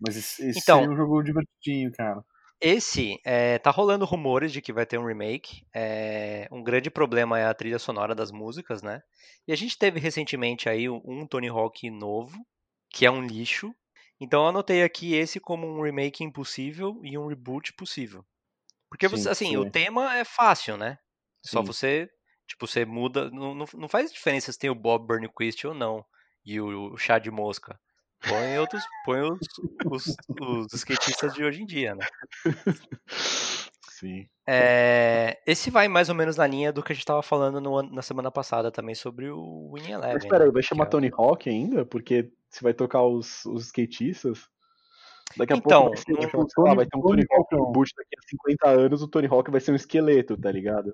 Mas 0.00 0.16
esse, 0.16 0.48
esse 0.48 0.58
Então- 0.60 0.80
seria 0.80 0.92
um 0.92 0.96
jogo 0.96 1.22
divertidinho, 1.22 1.92
cara. 1.92 2.22
Esse, 2.60 3.18
é, 3.24 3.58
tá 3.58 3.70
rolando 3.70 4.04
rumores 4.04 4.52
de 4.52 4.60
que 4.62 4.72
vai 4.72 4.86
ter 4.86 4.96
um 4.98 5.04
remake. 5.06 5.64
É, 5.74 6.46
um 6.50 6.62
grande 6.62 6.90
problema 6.90 7.38
é 7.38 7.44
a 7.46 7.54
trilha 7.54 7.78
sonora 7.78 8.14
das 8.14 8.30
músicas, 8.30 8.82
né? 8.82 9.02
E 9.48 9.52
a 9.52 9.56
gente 9.56 9.76
teve 9.76 9.98
recentemente 9.98 10.68
aí 10.68 10.88
um 10.88 11.26
Tony 11.26 11.48
Hawk 11.48 11.90
novo, 11.90 12.36
que 12.88 13.04
é 13.04 13.10
um 13.10 13.24
lixo. 13.26 13.74
Então 14.22 14.42
eu 14.42 14.48
anotei 14.50 14.84
aqui 14.84 15.14
esse 15.14 15.40
como 15.40 15.66
um 15.66 15.82
remake 15.82 16.22
impossível 16.22 17.00
e 17.02 17.18
um 17.18 17.26
reboot 17.26 17.72
possível. 17.72 18.24
Porque 18.88 19.08
você, 19.08 19.24
Sim, 19.24 19.30
assim, 19.30 19.48
sim. 19.48 19.56
o 19.56 19.68
tema 19.68 20.14
é 20.16 20.24
fácil, 20.24 20.76
né? 20.76 20.96
Só 21.44 21.60
Sim. 21.60 21.66
você, 21.66 22.08
tipo, 22.46 22.68
você 22.68 22.84
muda, 22.84 23.30
não, 23.30 23.52
não, 23.52 23.66
não 23.74 23.88
faz 23.88 24.12
diferença 24.12 24.52
se 24.52 24.58
tem 24.58 24.70
o 24.70 24.76
Bob 24.76 25.08
Burnquist 25.08 25.66
ou 25.66 25.74
não 25.74 26.04
e 26.44 26.60
o, 26.60 26.92
o 26.92 26.96
chá 26.96 27.18
de 27.18 27.32
mosca. 27.32 27.80
Põe 28.20 28.58
outros, 28.58 28.84
põe 29.04 29.22
os, 29.22 29.38
os, 29.90 30.16
os 30.40 30.72
skatistas 30.74 31.34
de 31.34 31.42
hoje 31.42 31.62
em 31.62 31.66
dia, 31.66 31.96
né? 31.96 32.06
Sim. 34.02 34.26
É, 34.44 35.38
esse 35.46 35.70
vai 35.70 35.86
mais 35.86 36.08
ou 36.08 36.16
menos 36.16 36.36
na 36.36 36.46
linha 36.46 36.72
do 36.72 36.82
que 36.82 36.92
a 36.92 36.94
gente 36.94 37.06
tava 37.06 37.22
falando 37.22 37.60
no 37.60 37.80
na 37.82 38.02
semana 38.02 38.28
passada 38.28 38.72
também 38.72 38.94
sobre 38.94 39.30
o 39.30 39.70
Winning 39.72 39.92
Eleven. 39.92 40.14
Mas 40.14 40.26
peraí, 40.26 40.48
né? 40.48 40.52
vai 40.52 40.62
chamar 40.64 40.84
é- 40.84 40.88
Tony 40.88 41.10
Hawk 41.16 41.48
ainda? 41.48 41.86
Porque 41.86 42.28
você 42.50 42.60
vai 42.64 42.74
tocar 42.74 43.02
os, 43.04 43.44
os 43.46 43.66
skatistas? 43.66 44.48
Daqui 45.36 45.52
a 45.52 45.56
Então, 45.56 45.84
pouco 45.84 45.94
vai, 45.94 46.28
ser, 46.28 46.36
não- 46.36 46.48
sei 46.48 46.64
lá, 46.64 46.74
vai 46.74 46.86
ter 46.86 46.98
um 46.98 47.02
Tony 47.02 47.24
Tony 47.24 47.40
Hawk 47.40 47.54
não. 47.54 47.66
reboot 47.66 47.92
daqui 47.96 48.16
a 48.18 48.28
50 48.28 48.68
anos, 48.68 49.02
o 49.02 49.08
Tony 49.08 49.28
Hawk 49.28 49.50
vai 49.50 49.60
ser 49.60 49.70
um 49.70 49.76
esqueleto, 49.76 50.36
tá 50.36 50.50
ligado? 50.50 50.92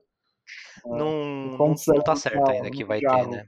Não, 0.84 0.98
não, 0.98 1.56
Como 1.56 1.70
não 1.70 1.76
será 1.76 2.02
tá 2.02 2.14
certo 2.14 2.44
tá 2.44 2.52
ainda 2.52 2.70
que 2.70 2.82
no 2.82 2.86
vai 2.86 3.00
ter, 3.00 3.28
né? 3.28 3.46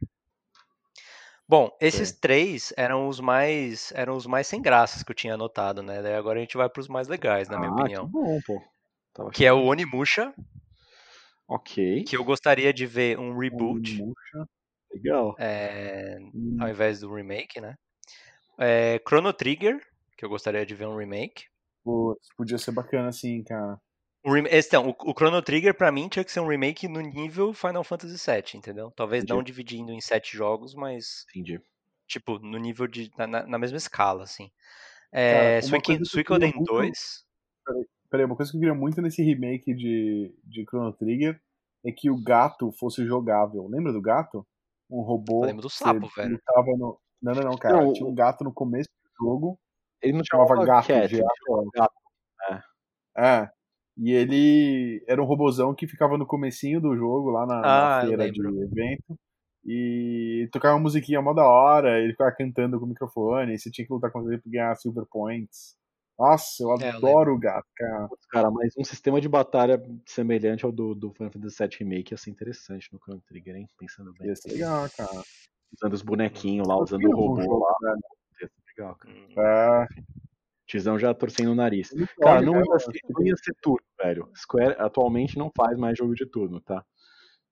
Bom, 1.46 1.76
esses 1.80 2.12
três 2.12 2.72
eram 2.76 3.08
os 3.08 3.18
mais 3.18 3.92
eram 3.94 4.16
os 4.16 4.24
mais 4.24 4.46
sem 4.46 4.62
graças 4.62 5.02
que 5.02 5.10
eu 5.10 5.16
tinha 5.16 5.34
anotado, 5.34 5.82
né? 5.82 6.00
Daí 6.00 6.14
agora 6.14 6.38
a 6.38 6.42
gente 6.42 6.56
vai 6.56 6.68
pros 6.68 6.86
mais 6.88 7.08
legais, 7.08 7.48
na 7.48 7.58
minha 7.58 7.70
ah, 7.70 7.74
opinião. 7.74 8.06
que 8.06 8.12
bom, 8.12 8.40
pô. 8.46 8.62
Tava 9.12 9.30
Que 9.30 9.44
é 9.44 9.52
o 9.52 9.64
Onimusha, 9.64 10.32
Ok. 11.48 12.04
que 12.04 12.16
eu 12.16 12.24
gostaria 12.24 12.72
de 12.72 12.86
ver 12.86 13.18
um 13.18 13.36
reboot, 13.36 13.98
Murcha. 14.02 14.48
Legal. 14.92 15.34
é, 15.38 16.18
Hum, 16.34 16.56
ao 16.60 16.68
invés 16.68 17.00
do 17.00 17.12
remake, 17.12 17.60
né? 17.60 17.74
É, 18.58 19.00
Chrono 19.06 19.32
Trigger, 19.32 19.80
que 20.16 20.24
eu 20.24 20.28
gostaria 20.28 20.64
de 20.64 20.74
ver 20.74 20.86
um 20.86 20.96
remake. 20.96 21.44
Putz, 21.82 22.28
podia 22.36 22.58
ser 22.58 22.72
bacana 22.72 23.08
assim, 23.08 23.42
cara. 23.42 23.80
O, 24.22 24.36
então, 24.36 24.90
o, 24.90 25.10
o 25.10 25.14
Chrono 25.14 25.40
Trigger, 25.40 25.74
pra 25.74 25.90
mim, 25.90 26.08
tinha 26.08 26.24
que 26.24 26.30
ser 26.30 26.40
um 26.40 26.46
remake 26.46 26.86
no 26.86 27.00
nível 27.00 27.54
Final 27.54 27.82
Fantasy 27.82 28.16
VII, 28.30 28.58
entendeu? 28.58 28.90
Talvez 28.94 29.24
não 29.24 29.36
Entendi. 29.36 29.50
dividindo 29.52 29.92
em 29.92 30.00
sete 30.00 30.36
jogos, 30.36 30.74
mas, 30.74 31.24
Entendi. 31.30 31.58
tipo, 32.06 32.38
no 32.38 32.58
nível 32.58 32.86
de. 32.86 33.10
na, 33.16 33.26
na- 33.26 33.58
mesma 33.58 33.78
escala, 33.78 34.24
assim. 34.24 34.50
Cara, 35.10 35.22
É, 35.22 35.54
uma 35.56 35.62
Suicoden 35.62 35.96
coisa 35.96 36.10
que 36.10 36.18
eu 36.18 36.24
queria 36.24 36.48
Suicoden 36.48 36.52
muito- 36.54 36.72
2. 36.72 37.24
Peraí, 37.64 37.86
uma 38.12 38.36
coisa 38.36 38.50
que 38.50 38.56
eu 38.56 38.60
queria 38.60 38.74
muito 38.74 39.00
nesse 39.00 39.22
remake 39.22 39.74
de, 39.74 40.34
de 40.44 40.64
Chrono 40.64 40.92
Trigger 40.92 41.40
é 41.84 41.92
que 41.92 42.10
o 42.10 42.22
gato 42.22 42.70
fosse 42.72 43.04
jogável. 43.04 43.66
Lembra 43.68 43.92
do 43.92 44.00
gato? 44.00 44.46
Um 44.90 45.02
robô. 45.02 45.42
Eu 45.44 45.46
lembro 45.46 45.62
do 45.62 45.68
que 45.68 45.74
sapo, 45.74 46.08
velho. 46.14 46.32
lutava 46.32 46.76
No... 46.76 46.98
Não, 47.22 47.34
não, 47.34 47.42
não, 47.42 47.56
cara. 47.56 47.84
Não, 47.84 47.92
Tinha 47.92 48.08
um 48.08 48.14
gato 48.14 48.44
no 48.44 48.52
começo 48.52 48.88
do 48.88 49.24
jogo. 49.26 49.58
Ele 50.02 50.14
não 50.14 50.24
Chamava 50.24 50.48
chamava 50.48 50.66
gato, 50.66 50.86
Cat, 50.88 51.14
ele 51.14 51.24
chamava 51.46 51.70
gato. 51.74 51.94
É. 53.16 53.50
E 53.96 54.12
ele 54.12 55.04
era 55.06 55.22
um 55.22 55.26
robozão 55.26 55.74
que 55.74 55.86
ficava 55.86 56.16
no 56.16 56.26
comecinho 56.26 56.80
do 56.80 56.96
jogo, 56.96 57.30
lá 57.30 57.46
na, 57.46 57.60
na 57.60 57.98
Ah, 57.98 58.02
eu 58.02 58.08
feira 58.08 58.30
de 58.30 58.40
evento. 58.40 59.18
E 59.64 60.48
tocava 60.50 60.74
uma 60.74 60.82
musiquinha 60.82 61.20
mó 61.20 61.34
da 61.34 61.46
hora, 61.46 61.98
ele 61.98 62.12
ficava 62.12 62.32
cantando 62.32 62.78
com 62.78 62.86
o 62.86 62.88
microfone, 62.88 63.52
e 63.52 63.58
você 63.58 63.70
tinha 63.70 63.86
que 63.86 63.92
lutar 63.92 64.10
contra 64.10 64.32
ele 64.32 64.40
pra 64.40 64.50
ganhar 64.50 64.74
Silver 64.76 65.04
Points. 65.10 65.76
Nossa, 66.20 66.62
eu 66.62 66.74
É, 66.78 66.90
eu 66.90 66.96
adoro 66.98 67.34
o 67.34 67.38
gato, 67.38 67.66
cara. 67.74 68.08
Cara, 68.28 68.50
mas 68.50 68.74
um 68.76 68.84
sistema 68.84 69.18
de 69.22 69.28
batalha 69.28 69.82
semelhante 70.04 70.66
ao 70.66 70.70
do, 70.70 70.94
do 70.94 71.14
Final 71.14 71.32
Fantasy 71.32 71.56
VII 71.66 71.76
Remake 71.78 72.12
ia 72.12 72.18
ser 72.18 72.28
interessante 72.30 72.92
no 72.92 72.98
Chrono 72.98 73.22
Trigger, 73.26 73.56
hein? 73.56 73.66
Pensando 73.78 74.12
bem. 74.18 74.28
Ia 74.28 74.36
ser 74.36 74.52
legal, 74.52 74.86
cara. 74.94 75.22
Usando 75.72 75.94
os 75.94 76.02
bonequinhos 76.02 76.68
lá, 76.68 76.76
usando 76.76 77.04
Eu 77.04 77.10
o 77.10 77.16
robô 77.16 77.42
jogo, 77.42 77.58
lá. 77.64 77.74
velho. 77.80 78.00
Ia 78.42 78.48
ser 78.48 78.52
legal, 78.76 78.94
cara. 78.96 79.14
Hum, 79.14 79.28
É, 79.38 79.86
Tizão 80.66 80.98
já 80.98 81.14
torcendo 81.14 81.52
o 81.52 81.54
nariz. 81.54 81.88
Cara, 82.20 82.42
não 82.42 82.52
né, 82.52 82.64
ia, 82.70 82.78
ser, 82.78 83.00
não 83.08 83.26
ia 83.26 83.36
ser 83.36 83.54
turno, 83.62 83.86
velho. 83.98 84.30
Square 84.36 84.76
atualmente 84.78 85.38
não 85.38 85.50
faz 85.56 85.76
mais 85.78 85.96
jogo 85.96 86.14
de 86.14 86.26
turno, 86.26 86.60
tá? 86.60 86.84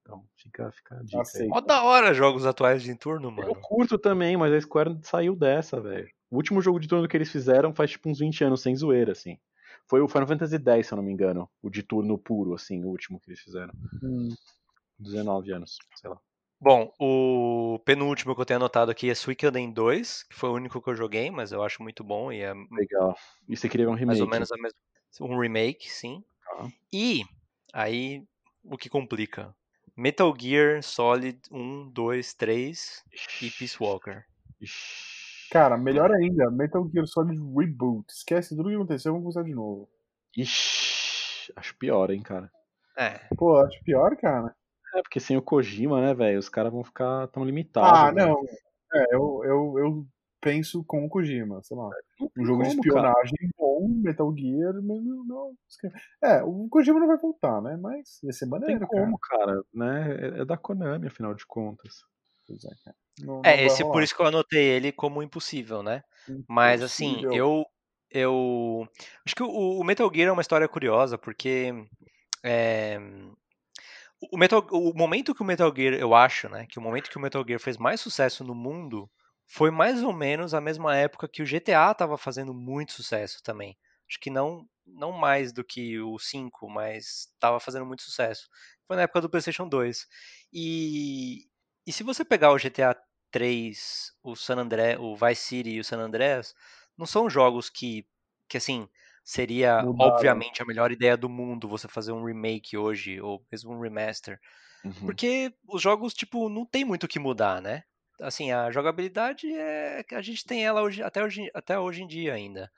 Então 0.02 0.24
fica, 0.36 0.70
fica 0.72 0.94
a 0.96 1.02
dica. 1.02 1.22
Mó 1.48 1.60
da 1.62 1.82
hora 1.84 2.12
jogos 2.12 2.44
atuais 2.44 2.82
de 2.82 2.94
turno, 2.94 3.28
Eu 3.28 3.32
mano. 3.32 3.60
curto 3.62 3.98
também, 3.98 4.36
mas 4.36 4.52
a 4.52 4.60
Square 4.60 4.98
saiu 5.02 5.34
dessa, 5.34 5.80
velho. 5.80 6.08
O 6.30 6.36
último 6.36 6.60
jogo 6.60 6.78
de 6.78 6.88
turno 6.88 7.08
que 7.08 7.16
eles 7.16 7.30
fizeram 7.30 7.74
faz 7.74 7.92
tipo 7.92 8.08
uns 8.08 8.18
20 8.18 8.44
anos, 8.44 8.60
sem 8.60 8.76
zoeira, 8.76 9.12
assim. 9.12 9.38
Foi 9.86 10.00
o 10.00 10.08
Final 10.08 10.26
Fantasy 10.26 10.56
X, 10.56 10.86
se 10.86 10.92
eu 10.92 10.96
não 10.96 11.02
me 11.02 11.12
engano. 11.12 11.48
O 11.62 11.70
de 11.70 11.82
turno 11.82 12.18
puro, 12.18 12.54
assim, 12.54 12.84
o 12.84 12.88
último 12.88 13.18
que 13.18 13.30
eles 13.30 13.40
fizeram. 13.40 13.72
Hum, 14.02 14.34
19 14.98 15.52
anos, 15.52 15.78
sei 15.96 16.10
lá. 16.10 16.18
Bom, 16.60 16.92
o 16.98 17.78
penúltimo 17.84 18.34
que 18.34 18.40
eu 18.40 18.44
tenho 18.44 18.58
anotado 18.58 18.90
aqui 18.90 19.08
é 19.08 19.14
Suicoden 19.14 19.70
2, 19.70 20.24
que 20.24 20.34
foi 20.34 20.50
o 20.50 20.54
único 20.54 20.82
que 20.82 20.90
eu 20.90 20.94
joguei, 20.94 21.30
mas 21.30 21.52
eu 21.52 21.62
acho 21.62 21.82
muito 21.82 22.02
bom 22.02 22.32
e 22.32 22.40
é 22.40 22.52
Legal. 22.70 23.16
E 23.48 23.56
você 23.56 23.68
queria 23.68 23.88
um 23.88 23.94
remake? 23.94 24.06
mais 24.06 24.20
ou 24.20 24.28
menos 24.28 24.50
a 24.50 24.56
mesma. 24.56 24.78
Um 25.20 25.38
remake, 25.38 25.88
sim. 25.88 26.22
Tá. 26.44 26.68
E 26.92 27.22
aí 27.72 28.24
o 28.64 28.76
que 28.76 28.88
complica? 28.88 29.54
Metal 29.96 30.34
Gear 30.36 30.82
Solid 30.82 31.40
1, 31.50 31.90
2, 31.90 32.34
3 32.34 33.04
e 33.40 33.50
Peace 33.50 33.76
Walker. 33.80 34.24
Ixi. 34.60 35.07
Cara, 35.50 35.76
melhor 35.78 36.10
ainda, 36.12 36.50
Metal 36.50 36.88
Gear 36.92 37.06
Solid 37.06 37.40
Reboot. 37.56 38.06
Esquece 38.10 38.54
tudo 38.56 38.66
o 38.66 38.68
que 38.70 38.76
aconteceu, 38.76 39.12
vamos 39.12 39.24
começar 39.24 39.42
de 39.48 39.54
novo. 39.54 39.88
Ixi. 40.36 41.52
Acho 41.56 41.74
pior, 41.76 42.10
hein, 42.10 42.22
cara. 42.22 42.50
É, 42.96 43.20
Pô, 43.36 43.56
acho 43.58 43.82
pior, 43.82 44.16
cara. 44.16 44.54
É, 44.94 45.02
porque 45.02 45.20
sem 45.20 45.36
o 45.36 45.42
Kojima, 45.42 46.00
né, 46.00 46.14
velho, 46.14 46.38
os 46.38 46.48
caras 46.48 46.72
vão 46.72 46.84
ficar 46.84 47.26
tão 47.28 47.44
limitados. 47.44 47.98
Ah, 47.98 48.12
né? 48.12 48.26
não. 48.26 48.42
É, 48.92 49.14
eu, 49.14 49.42
eu, 49.44 49.78
eu 49.78 50.06
penso 50.40 50.84
com 50.84 51.04
o 51.04 51.08
Kojima, 51.08 51.62
sei 51.62 51.76
lá. 51.76 51.90
Um 52.36 52.44
jogo 52.44 52.62
de 52.62 52.70
como, 52.70 52.82
cara. 52.82 53.10
espionagem 53.10 53.50
bom, 53.56 53.88
Metal 53.88 54.34
Gear, 54.36 54.74
mas 54.82 55.04
não, 55.04 55.24
não. 55.24 55.52
É, 56.22 56.42
o 56.42 56.68
Kojima 56.68 56.98
não 57.00 57.06
vai 57.06 57.18
voltar, 57.18 57.60
né? 57.62 57.76
Mas 57.76 58.22
ia 58.22 58.32
ser 58.32 58.46
Não 58.46 58.58
tem 58.58 58.60
maneiro, 58.60 58.88
cara. 58.88 59.02
como, 59.04 59.18
cara, 59.18 59.62
né? 59.72 60.16
É- 60.20 60.40
É 60.40 60.44
da 60.44 60.56
Konami, 60.56 61.06
afinal 61.06 61.34
de 61.34 61.46
contas. 61.46 62.02
Pois 62.48 62.64
é, 62.64 62.74
cara. 62.84 62.96
Não- 63.20 63.42
é 63.44 63.64
esse 63.64 63.84
rolar. 63.84 63.84
por 63.84 64.02
isso 64.02 64.14
que 64.14 64.22
eu 64.22 64.26
anotei 64.26 64.64
ele 64.64 64.92
como 64.92 65.22
impossível, 65.22 65.82
né? 65.82 66.02
Mas 66.46 66.82
assim, 66.82 67.26
Impossível. 67.26 67.30
eu 67.30 67.64
eu 68.10 68.88
acho 69.26 69.34
que 69.36 69.42
o, 69.42 69.48
o 69.80 69.84
Metal 69.84 70.10
Gear 70.14 70.28
é 70.28 70.32
uma 70.32 70.40
história 70.42 70.66
curiosa 70.68 71.18
porque 71.18 71.72
é, 72.44 72.98
o 74.20 74.36
Metal, 74.36 74.66
o 74.72 74.92
momento 74.96 75.34
que 75.34 75.42
o 75.42 75.44
Metal 75.44 75.72
Gear, 75.74 75.94
eu 75.94 76.14
acho, 76.14 76.48
né, 76.48 76.66
que 76.68 76.78
o 76.78 76.82
momento 76.82 77.10
que 77.10 77.16
o 77.16 77.20
Metal 77.20 77.44
Gear 77.46 77.60
fez 77.60 77.76
mais 77.76 78.00
sucesso 78.00 78.42
no 78.44 78.54
mundo 78.54 79.10
foi 79.46 79.70
mais 79.70 80.02
ou 80.02 80.12
menos 80.12 80.52
a 80.54 80.60
mesma 80.60 80.94
época 80.96 81.28
que 81.28 81.42
o 81.42 81.46
GTA 81.46 81.92
estava 81.92 82.18
fazendo 82.18 82.52
muito 82.52 82.92
sucesso 82.92 83.40
também. 83.42 83.76
Acho 84.08 84.18
que 84.20 84.30
não 84.30 84.66
não 84.90 85.12
mais 85.12 85.52
do 85.52 85.62
que 85.62 86.00
o 86.00 86.18
5, 86.18 86.66
mas 86.68 87.28
estava 87.34 87.60
fazendo 87.60 87.84
muito 87.84 88.02
sucesso. 88.02 88.48
Foi 88.86 88.96
na 88.96 89.02
época 89.02 89.20
do 89.20 89.28
PlayStation 89.30 89.68
2. 89.68 90.06
E 90.52 91.47
e 91.88 91.92
se 91.92 92.02
você 92.02 92.22
pegar 92.22 92.52
o 92.52 92.58
GTA 92.58 92.94
3, 93.30 94.12
o 94.22 94.36
San 94.36 94.56
André, 94.56 94.98
o 94.98 95.16
Vice 95.16 95.42
City 95.42 95.70
e 95.70 95.80
o 95.80 95.84
San 95.84 95.98
Andreas, 95.98 96.54
não 96.98 97.06
são 97.06 97.30
jogos 97.30 97.70
que, 97.70 98.06
que 98.46 98.58
assim, 98.58 98.86
seria, 99.24 99.82
Mudaram. 99.82 100.12
obviamente, 100.12 100.60
a 100.60 100.66
melhor 100.66 100.92
ideia 100.92 101.16
do 101.16 101.30
mundo 101.30 101.66
você 101.66 101.88
fazer 101.88 102.12
um 102.12 102.26
remake 102.26 102.76
hoje, 102.76 103.18
ou 103.22 103.42
mesmo 103.50 103.72
um 103.72 103.80
remaster. 103.80 104.38
Uhum. 104.84 104.92
Porque 105.06 105.50
os 105.66 105.80
jogos, 105.80 106.12
tipo, 106.12 106.50
não 106.50 106.66
tem 106.66 106.84
muito 106.84 107.04
o 107.04 107.08
que 107.08 107.18
mudar, 107.18 107.62
né? 107.62 107.84
Assim, 108.20 108.52
a 108.52 108.70
jogabilidade 108.70 109.50
é. 109.50 110.04
A 110.12 110.20
gente 110.20 110.44
tem 110.44 110.66
ela 110.66 110.82
hoje, 110.82 111.02
até, 111.02 111.24
hoje, 111.24 111.50
até 111.54 111.78
hoje 111.78 112.02
em 112.02 112.06
dia 112.06 112.34
ainda. 112.34 112.70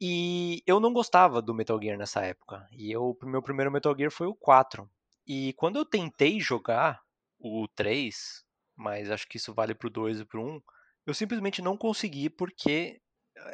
E 0.00 0.62
eu 0.66 0.80
não 0.80 0.94
gostava 0.94 1.42
do 1.42 1.52
Metal 1.52 1.78
Gear 1.78 1.98
nessa 1.98 2.22
época. 2.22 2.66
E 2.72 2.90
eu, 2.90 3.18
o 3.22 3.26
meu 3.26 3.42
primeiro 3.42 3.70
Metal 3.70 3.94
Gear 3.94 4.10
foi 4.10 4.28
o 4.28 4.34
4. 4.34 4.88
E 5.26 5.52
quando 5.58 5.76
eu 5.76 5.84
tentei 5.84 6.40
jogar 6.40 7.02
o 7.38 7.68
3, 7.68 8.44
mas 8.76 9.10
acho 9.10 9.26
que 9.28 9.36
isso 9.36 9.54
vale 9.54 9.74
pro 9.74 9.90
2 9.90 10.20
e 10.20 10.24
pro 10.24 10.42
1, 10.44 10.60
eu 11.06 11.14
simplesmente 11.14 11.62
não 11.62 11.76
consegui 11.76 12.30
porque. 12.30 13.00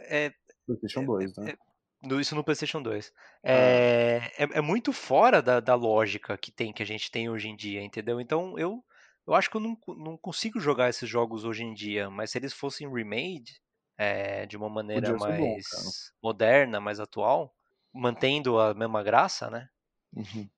É, 0.08 0.32
PlayStation 0.66 1.06
2, 1.06 1.36
né? 1.38 1.50
no- 2.02 2.20
isso 2.20 2.34
no 2.34 2.44
PlayStation 2.44 2.82
2. 2.82 3.12
Ah. 3.52 3.78
É, 3.82 4.30
é, 4.38 4.44
é 4.58 4.60
muito 4.60 4.92
fora 4.92 5.42
da, 5.42 5.60
da 5.60 5.74
lógica 5.74 6.36
que 6.38 6.52
tem 6.52 6.72
que 6.72 6.82
a 6.82 6.86
gente 6.86 7.10
tem 7.10 7.28
hoje 7.30 7.48
em 7.48 7.56
dia, 7.56 7.82
entendeu? 7.82 8.20
Então 8.20 8.58
eu, 8.58 8.84
eu 9.26 9.34
acho 9.34 9.50
que 9.50 9.56
eu 9.56 9.60
não, 9.60 9.76
não 9.98 10.16
consigo 10.18 10.60
jogar 10.60 10.88
esses 10.90 11.08
jogos 11.08 11.44
hoje 11.44 11.64
em 11.64 11.74
dia, 11.74 12.10
mas 12.10 12.30
se 12.30 12.38
eles 12.38 12.52
fossem 12.52 12.88
remade 12.92 13.60
é, 13.98 14.46
de 14.46 14.56
uma 14.56 14.68
maneira 14.68 15.14
bom, 15.32 15.58
mais 15.58 15.64
cara. 15.70 15.90
moderna, 16.22 16.80
mais 16.80 17.00
atual, 17.00 17.54
mantendo 17.92 18.58
a 18.58 18.74
mesma 18.74 19.02
graça, 19.02 19.50
né? 19.50 19.68
Uhum. 20.12 20.50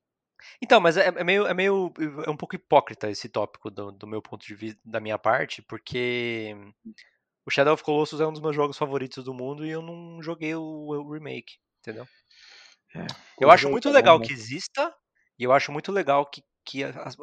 Então, 0.62 0.80
mas 0.80 0.96
é, 0.96 1.06
é 1.08 1.24
meio, 1.24 1.46
é 1.46 1.54
meio, 1.54 1.92
é 2.26 2.30
um 2.30 2.36
pouco 2.36 2.54
hipócrita 2.56 3.10
esse 3.10 3.28
tópico 3.28 3.70
do, 3.70 3.92
do 3.92 4.06
meu 4.06 4.22
ponto 4.22 4.46
de 4.46 4.54
vista, 4.54 4.80
da 4.84 5.00
minha 5.00 5.18
parte, 5.18 5.62
porque 5.62 6.54
o 7.46 7.50
Shadow 7.50 7.74
of 7.74 7.84
Colossus 7.84 8.20
é 8.20 8.26
um 8.26 8.32
dos 8.32 8.42
meus 8.42 8.56
jogos 8.56 8.78
favoritos 8.78 9.24
do 9.24 9.34
mundo 9.34 9.66
e 9.66 9.70
eu 9.70 9.82
não 9.82 10.22
joguei 10.22 10.54
o, 10.56 10.62
o 10.62 11.12
remake, 11.12 11.56
entendeu? 11.80 12.08
Eu 13.40 13.50
acho 13.50 13.68
muito 13.68 13.90
legal 13.90 14.18
que 14.20 14.32
exista 14.32 14.94
e 15.38 15.44
eu 15.44 15.52
acho 15.52 15.72
muito 15.72 15.92
legal 15.92 16.26
que, 16.26 16.42
que 16.64 16.84
as- 16.84 17.16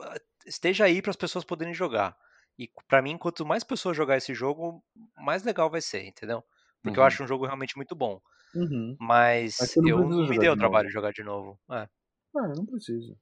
esteja 0.46 0.86
aí 0.86 1.02
para 1.02 1.12
as 1.12 1.16
pessoas 1.16 1.44
poderem 1.46 1.74
jogar. 1.74 2.18
E 2.58 2.70
pra 2.88 3.02
mim, 3.02 3.18
quanto 3.18 3.46
mais 3.46 3.64
pessoas 3.64 3.98
jogar 3.98 4.18
esse 4.18 4.34
jogo, 4.34 4.84
mais 5.18 5.44
legal 5.44 5.70
vai 5.70 5.82
ser, 5.82 6.06
entendeu? 6.06 6.44
Porque 6.84 7.00
eu 7.00 7.04
Uhum. 7.04 7.04
acho 7.04 7.24
um 7.24 7.28
jogo 7.28 7.46
realmente 7.46 7.76
muito 7.78 7.96
bom. 7.96 8.22
Uhum. 8.54 9.00
Mas, 9.00 9.58
Mas 9.60 9.76
eu 9.78 9.90
não 9.90 10.28
me 10.28 10.40
dei 10.40 10.50
o 10.50 10.58
trabalho 10.58 10.88
de 10.88 10.94
jogar 10.94 11.12
de 11.14 11.24
novo. 11.24 11.60
É. 11.72 11.88
Ah, 12.36 12.48
não 12.56 12.66
precisa. 12.66 13.16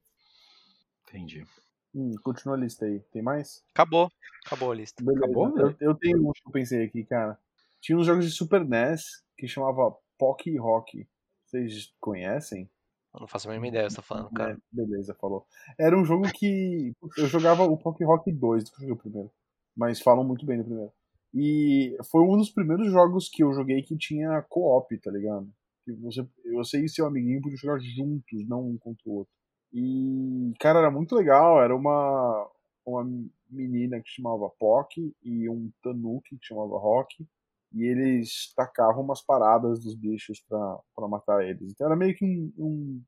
Entendi. 1.08 1.46
Hum, 1.94 2.14
continua 2.22 2.56
a 2.56 2.58
lista 2.58 2.86
aí. 2.86 3.00
Tem 3.12 3.22
mais? 3.22 3.62
Acabou. 3.74 4.10
Acabou 4.46 4.72
a 4.72 4.74
lista. 4.74 5.04
Beleza. 5.04 5.24
Acabou, 5.24 5.48
eu, 5.48 5.54
velho? 5.54 5.76
eu 5.80 5.94
tenho 5.94 6.28
um 6.28 6.32
que 6.32 6.42
eu 6.46 6.52
pensei 6.52 6.84
aqui, 6.84 7.04
cara. 7.04 7.38
Tinha 7.80 7.98
uns 7.98 8.06
jogos 8.06 8.24
de 8.24 8.30
Super 8.30 8.64
NES 8.64 9.22
que 9.36 9.46
chamava 9.46 9.94
Pocky 10.18 10.56
Rock. 10.56 11.06
Vocês 11.44 11.92
conhecem? 12.00 12.70
Eu 13.12 13.20
não 13.20 13.26
faço 13.26 13.46
a 13.46 13.50
mínima 13.50 13.68
ideia 13.68 13.84
do 13.84 13.88
que 13.88 13.94
você 13.94 14.00
tá 14.00 14.02
falando, 14.02 14.30
cara. 14.30 14.52
É, 14.52 14.56
beleza, 14.72 15.14
falou. 15.14 15.46
Era 15.78 15.98
um 15.98 16.04
jogo 16.04 16.24
que. 16.32 16.94
Eu 17.18 17.26
jogava 17.26 17.64
o 17.64 17.76
Pocky 17.76 18.04
Rock 18.04 18.32
2, 18.32 18.70
que 18.70 18.76
eu 18.76 18.80
joguei 18.80 18.92
o 18.92 18.96
primeiro. 18.96 19.30
Mas 19.76 20.00
falam 20.00 20.24
muito 20.24 20.46
bem 20.46 20.58
do 20.58 20.64
primeiro. 20.64 20.92
E 21.34 21.96
foi 22.10 22.22
um 22.22 22.36
dos 22.36 22.50
primeiros 22.50 22.90
jogos 22.90 23.28
que 23.28 23.42
eu 23.42 23.52
joguei 23.52 23.82
que 23.82 23.96
tinha 23.96 24.40
co-op, 24.42 24.96
tá 24.98 25.10
ligado? 25.10 25.52
Que 25.84 25.92
você, 25.94 26.26
você 26.52 26.84
e 26.84 26.88
seu 26.88 27.06
amiguinho 27.06 27.42
podiam 27.42 27.56
jogar 27.56 27.78
juntos, 27.80 28.48
não 28.48 28.68
um 28.68 28.78
contra 28.78 29.02
o 29.06 29.14
outro. 29.18 29.32
E, 29.72 30.52
cara, 30.60 30.80
era 30.80 30.90
muito 30.90 31.14
legal. 31.14 31.62
Era 31.62 31.74
uma, 31.74 32.50
uma 32.84 33.04
menina 33.50 34.00
que 34.00 34.10
chamava 34.10 34.48
Pock 34.58 35.14
e 35.22 35.48
um 35.48 35.70
Tanuki 35.82 36.38
que 36.38 36.46
chamava 36.46 36.78
Rock. 36.78 37.26
E 37.74 37.84
eles 37.84 38.52
tacavam 38.54 39.02
umas 39.02 39.22
paradas 39.22 39.80
dos 39.80 39.94
bichos 39.94 40.40
pra, 40.46 40.78
pra 40.94 41.08
matar 41.08 41.42
eles. 41.44 41.72
Então 41.72 41.86
era 41.86 41.96
meio 41.96 42.14
que 42.14 42.24
um, 42.24 42.52
um 42.58 43.02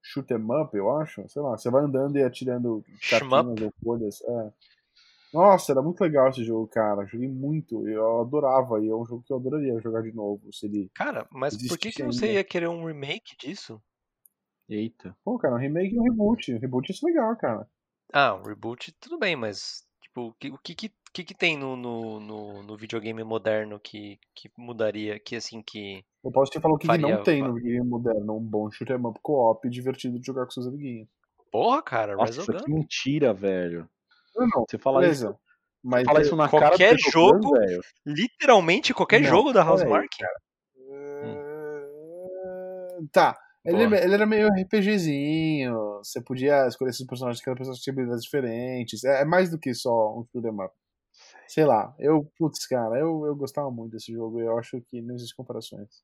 shoot 0.00 0.32
'em 0.32 0.62
up, 0.62 0.76
eu 0.76 0.90
acho. 0.98 1.28
Sei 1.28 1.42
lá, 1.42 1.58
você 1.58 1.70
vai 1.70 1.84
andando 1.84 2.16
e 2.16 2.22
atirando 2.22 2.84
cartinhas 3.10 3.60
ou 3.60 3.72
folhas. 3.82 4.22
É. 4.22 4.52
Nossa, 5.32 5.72
era 5.72 5.82
muito 5.82 6.00
legal 6.00 6.28
esse 6.28 6.44
jogo, 6.44 6.66
cara. 6.68 7.04
Joguei 7.06 7.28
muito. 7.28 7.86
Eu 7.88 8.20
adorava. 8.20 8.80
E 8.82 8.88
é 8.88 8.94
um 8.94 9.04
jogo 9.04 9.22
que 9.26 9.32
eu 9.32 9.36
adoraria 9.36 9.80
jogar 9.80 10.02
de 10.02 10.12
novo. 10.12 10.52
Se 10.52 10.66
ele. 10.66 10.90
Cara, 10.94 11.26
mas 11.30 11.56
por 11.66 11.78
que, 11.78 11.90
que 11.90 12.02
você 12.02 12.34
ia 12.34 12.44
querer 12.44 12.68
um 12.68 12.84
remake 12.86 13.36
disso? 13.36 13.80
Eita. 14.68 15.16
Pô, 15.24 15.38
cara, 15.38 15.54
um 15.54 15.58
remake 15.58 15.94
e 15.94 15.98
um 15.98 16.02
reboot. 16.02 16.54
Um 16.54 16.58
reboot 16.58 16.90
isso 16.92 17.06
é 17.06 17.10
legal, 17.10 17.36
cara. 17.36 17.66
Ah, 18.12 18.34
um 18.34 18.42
reboot, 18.42 18.92
tudo 19.00 19.18
bem, 19.18 19.36
mas 19.36 19.86
tipo, 20.00 20.28
o 20.28 20.32
que, 20.34 20.48
o 20.50 20.58
que, 20.58 20.74
que, 20.74 20.92
que 21.12 21.24
que 21.24 21.34
tem 21.34 21.56
no, 21.58 21.76
no, 21.76 22.20
no, 22.20 22.62
no 22.62 22.76
videogame 22.76 23.22
moderno 23.22 23.78
que, 23.78 24.18
que 24.34 24.50
mudaria, 24.56 25.18
que 25.18 25.36
assim, 25.36 25.62
que... 25.62 26.04
Eu 26.24 26.32
posso 26.32 26.50
te 26.50 26.60
falar 26.60 26.74
o 26.74 26.78
que, 26.78 26.82
que 26.82 26.86
Faria- 26.88 27.16
não 27.16 27.22
tem 27.22 27.42
no 27.42 27.54
videogame 27.54 27.88
moderno. 27.88 28.36
Um 28.36 28.40
bom 28.42 28.70
shoot 28.70 28.90
'em 28.92 29.06
up 29.06 29.18
co-op 29.22 29.68
divertido 29.68 30.18
de 30.18 30.26
jogar 30.26 30.44
com 30.44 30.50
seus 30.50 30.66
amiguinhos. 30.66 31.08
Porra, 31.50 31.82
cara, 31.82 32.16
Nossa, 32.16 32.52
que 32.52 32.70
mentira, 32.70 33.32
velho. 33.32 33.88
Não, 34.38 34.46
não. 34.46 34.64
Você 34.68 34.78
fala 34.78 35.06
isso, 35.06 35.22
Beleza. 35.24 35.38
Mas 35.82 36.04
fala 36.04 36.18
é- 36.18 36.22
isso 36.22 36.36
na 36.36 36.48
cara 36.48 36.66
do 36.66 36.70
qualquer 36.70 36.94
Resogun, 36.96 37.42
jogo- 37.42 37.58
velho. 37.58 37.80
Literalmente 38.06 38.94
qualquer 38.94 39.20
Não, 39.20 39.28
jogo 39.28 39.52
da 39.52 39.60
peraí, 39.60 39.70
Housemark? 39.72 40.08
Eh, 40.78 41.48
Tá. 43.12 43.38
Ele, 43.64 43.86
Boa. 43.86 44.00
ele 44.00 44.14
era 44.14 44.26
meio 44.26 44.48
RPGzinho. 44.48 45.74
Você 45.98 46.20
podia 46.22 46.66
escolher 46.66 46.90
esses 46.90 47.06
personagens, 47.06 47.42
cada 47.42 47.56
personagem 47.56 47.82
tinha 47.82 47.92
habilidades 47.92 48.24
diferentes. 48.24 49.04
É, 49.04 49.22
é 49.22 49.24
mais 49.24 49.50
do 49.50 49.58
que 49.58 49.74
só 49.74 50.16
um 50.18 50.24
shoot 50.32 50.46
'em 50.46 50.50
up. 50.64 50.74
Sei 51.46 51.64
lá, 51.64 51.94
eu, 51.98 52.30
putz, 52.38 52.66
cara, 52.66 52.98
eu, 52.98 53.24
eu 53.26 53.34
gostava 53.36 53.70
muito 53.70 53.92
desse 53.92 54.12
jogo. 54.12 54.40
Eu 54.40 54.58
acho 54.58 54.80
que 54.82 55.00
não 55.02 55.14
existe 55.14 55.34
comparações. 55.36 56.02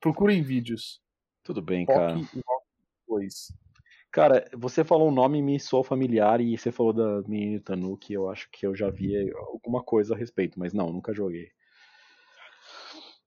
Procurem 0.00 0.42
vídeos. 0.42 1.00
Tudo 1.42 1.62
bem, 1.62 1.86
cara. 1.86 2.12
E 2.18 2.22
Rock 2.46 2.64
2. 3.08 3.52
Cara, 4.10 4.44
você 4.56 4.82
falou 4.82 5.08
um 5.08 5.12
nome 5.12 5.40
me 5.40 5.60
soou 5.60 5.84
familiar 5.84 6.40
e 6.40 6.58
você 6.58 6.72
falou 6.72 6.92
da 6.92 7.22
menina 7.28 7.60
Tanuki, 7.60 8.12
eu 8.12 8.28
acho 8.28 8.48
que 8.50 8.66
eu 8.66 8.74
já 8.74 8.90
vi 8.90 9.30
alguma 9.32 9.82
coisa 9.82 10.14
a 10.14 10.18
respeito, 10.18 10.58
mas 10.58 10.72
não, 10.72 10.92
nunca 10.92 11.14
joguei. 11.14 11.50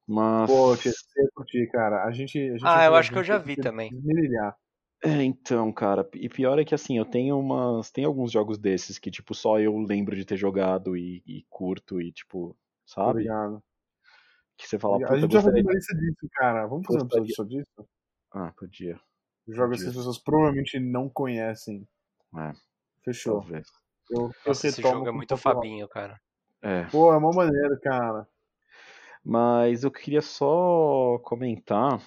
Mas. 0.06 0.52
Pô, 0.52 0.76
ia 0.76 1.30
curtir, 1.34 1.68
cara. 1.72 2.04
A 2.04 2.12
gente. 2.12 2.38
A 2.38 2.58
gente 2.58 2.64
Ah, 2.66 2.86
eu 2.86 2.96
acho 2.96 3.12
que 3.12 3.18
eu 3.18 3.24
já 3.24 3.38
vi 3.38 3.56
também. 3.56 3.94
esmerilhar. 3.94 4.58
É, 5.06 5.22
então, 5.22 5.72
cara, 5.72 6.08
e 6.14 6.30
pior 6.30 6.58
é 6.60 6.66
que 6.66 6.76
assim, 6.76 6.98
eu 6.98 7.06
tenho 7.06 7.40
umas. 7.40 7.90
Tem 7.90 8.04
alguns 8.04 8.32
jogos 8.32 8.58
desses 8.58 9.00
que, 9.00 9.12
tipo, 9.12 9.34
só 9.34 9.60
eu 9.60 9.78
lembro 9.78 10.16
de 10.16 10.26
ter 10.26 10.38
jogado 10.38 10.98
e, 10.98 11.24
e 11.26 11.46
curto 11.50 12.02
e, 12.02 12.12
tipo, 12.12 12.58
sabe? 12.86 13.22
ligado? 13.22 13.64
Que 14.58 14.68
você 14.68 14.78
fala, 14.78 14.98
a 14.98 15.00
puta, 15.00 15.20
gente 15.20 15.34
já 15.34 15.42
fez 15.42 15.66
uma 15.66 15.74
lista 15.74 15.98
disso, 15.98 16.30
cara. 16.34 16.68
Vamos 16.68 16.86
fazer 16.86 17.02
um 17.02 17.24
episódio 17.24 17.46
disso? 17.46 17.90
Ah, 18.32 18.54
podia. 18.58 19.00
Jogos 19.48 19.82
que 19.82 19.90
as 19.90 19.96
pessoas 19.96 20.18
provavelmente 20.18 20.80
não 20.80 21.10
conhecem. 21.10 21.88
É, 22.38 22.54
Fechou. 23.04 23.42
talvez. 23.42 23.68
Eu, 24.10 24.22
eu 24.22 24.32
Nossa, 24.48 24.68
esse 24.68 24.82
jogo 24.82 25.08
é 25.08 25.12
muito. 25.12 25.36
Fabinho, 25.38 25.88
cara. 25.88 26.20
É. 26.62 26.84
Pô, 26.86 27.14
é 27.14 27.18
uma 27.18 27.32
maneira, 27.32 27.78
cara. 27.80 28.28
Mas 29.24 29.84
eu 29.84 29.92
queria 29.92 30.22
só 30.22 31.18
comentar 31.24 32.00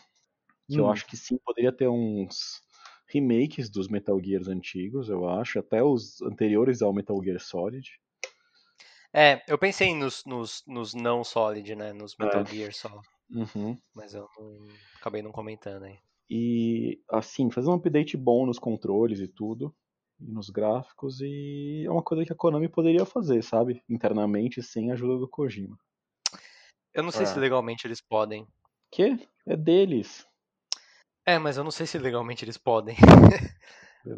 que 0.69 0.79
eu 0.79 0.87
Hum. 0.87 0.91
acho 0.91 1.07
que 1.07 1.17
sim, 1.17 1.39
poderia 1.45 1.73
ter 1.73 1.89
uns 1.89 2.61
remakes 3.09 3.71
dos 3.71 3.89
Metal 3.89 4.19
Gears 4.23 4.49
antigos, 4.49 5.09
eu 5.09 5.29
acho, 5.29 5.59
até 5.59 5.83
os 5.83 6.21
anteriores 6.23 6.83
ao 6.83 6.93
Metal 6.93 7.23
Gear 7.23 7.39
Solid. 7.41 7.89
É, 9.13 9.43
eu 9.49 9.57
pensei 9.57 9.95
nos, 9.95 10.25
nos, 10.27 10.63
nos 10.67 10.93
não 10.93 11.23
Solid, 11.25 11.75
né? 11.75 11.93
Nos 11.93 12.17
Metal 12.19 12.43
É. 12.43 12.45
Gear 12.47 12.73
só. 12.75 13.01
Uhum. 13.31 13.79
Mas 13.95 14.13
eu 14.15 14.29
não- 14.39 14.67
acabei 15.01 15.23
não 15.23 15.33
comentando 15.33 15.85
aí. 15.85 15.99
E 16.29 17.01
assim, 17.09 17.51
fazer 17.51 17.69
um 17.69 17.75
update 17.75 18.17
bom 18.17 18.47
nos 18.47 18.59
controles 18.59 19.21
e 19.21 19.29
tudo, 19.29 19.75
e 20.21 20.31
nos 20.31 20.51
gráficos, 20.51 21.21
e 21.21 21.85
é 21.87 21.91
uma 21.91 22.03
coisa 22.03 22.25
que 22.25 22.33
a 22.33 22.37
Konami 22.37 22.69
poderia 22.69 23.05
fazer, 23.05 23.43
sabe? 23.43 23.83
Internamente, 23.89 24.63
sem 24.63 24.91
a 24.91 24.95
ajuda 24.95 25.19
do 25.19 25.29
Kojima. 25.29 25.79
Eu 26.93 27.03
não 27.03 27.11
sei 27.11 27.27
se 27.27 27.37
É. 27.37 27.41
legalmente 27.41 27.87
eles 27.87 28.01
podem. 28.01 28.47
Que? 28.91 29.19
É 29.47 29.57
deles. 29.57 30.27
É, 31.27 31.39
mas 31.39 31.57
eu 31.57 31.65
não 31.65 31.71
sei 31.71 31.87
se 31.87 31.99
legalmente 31.99 32.45
eles 32.45 32.57
podem. 32.57 32.97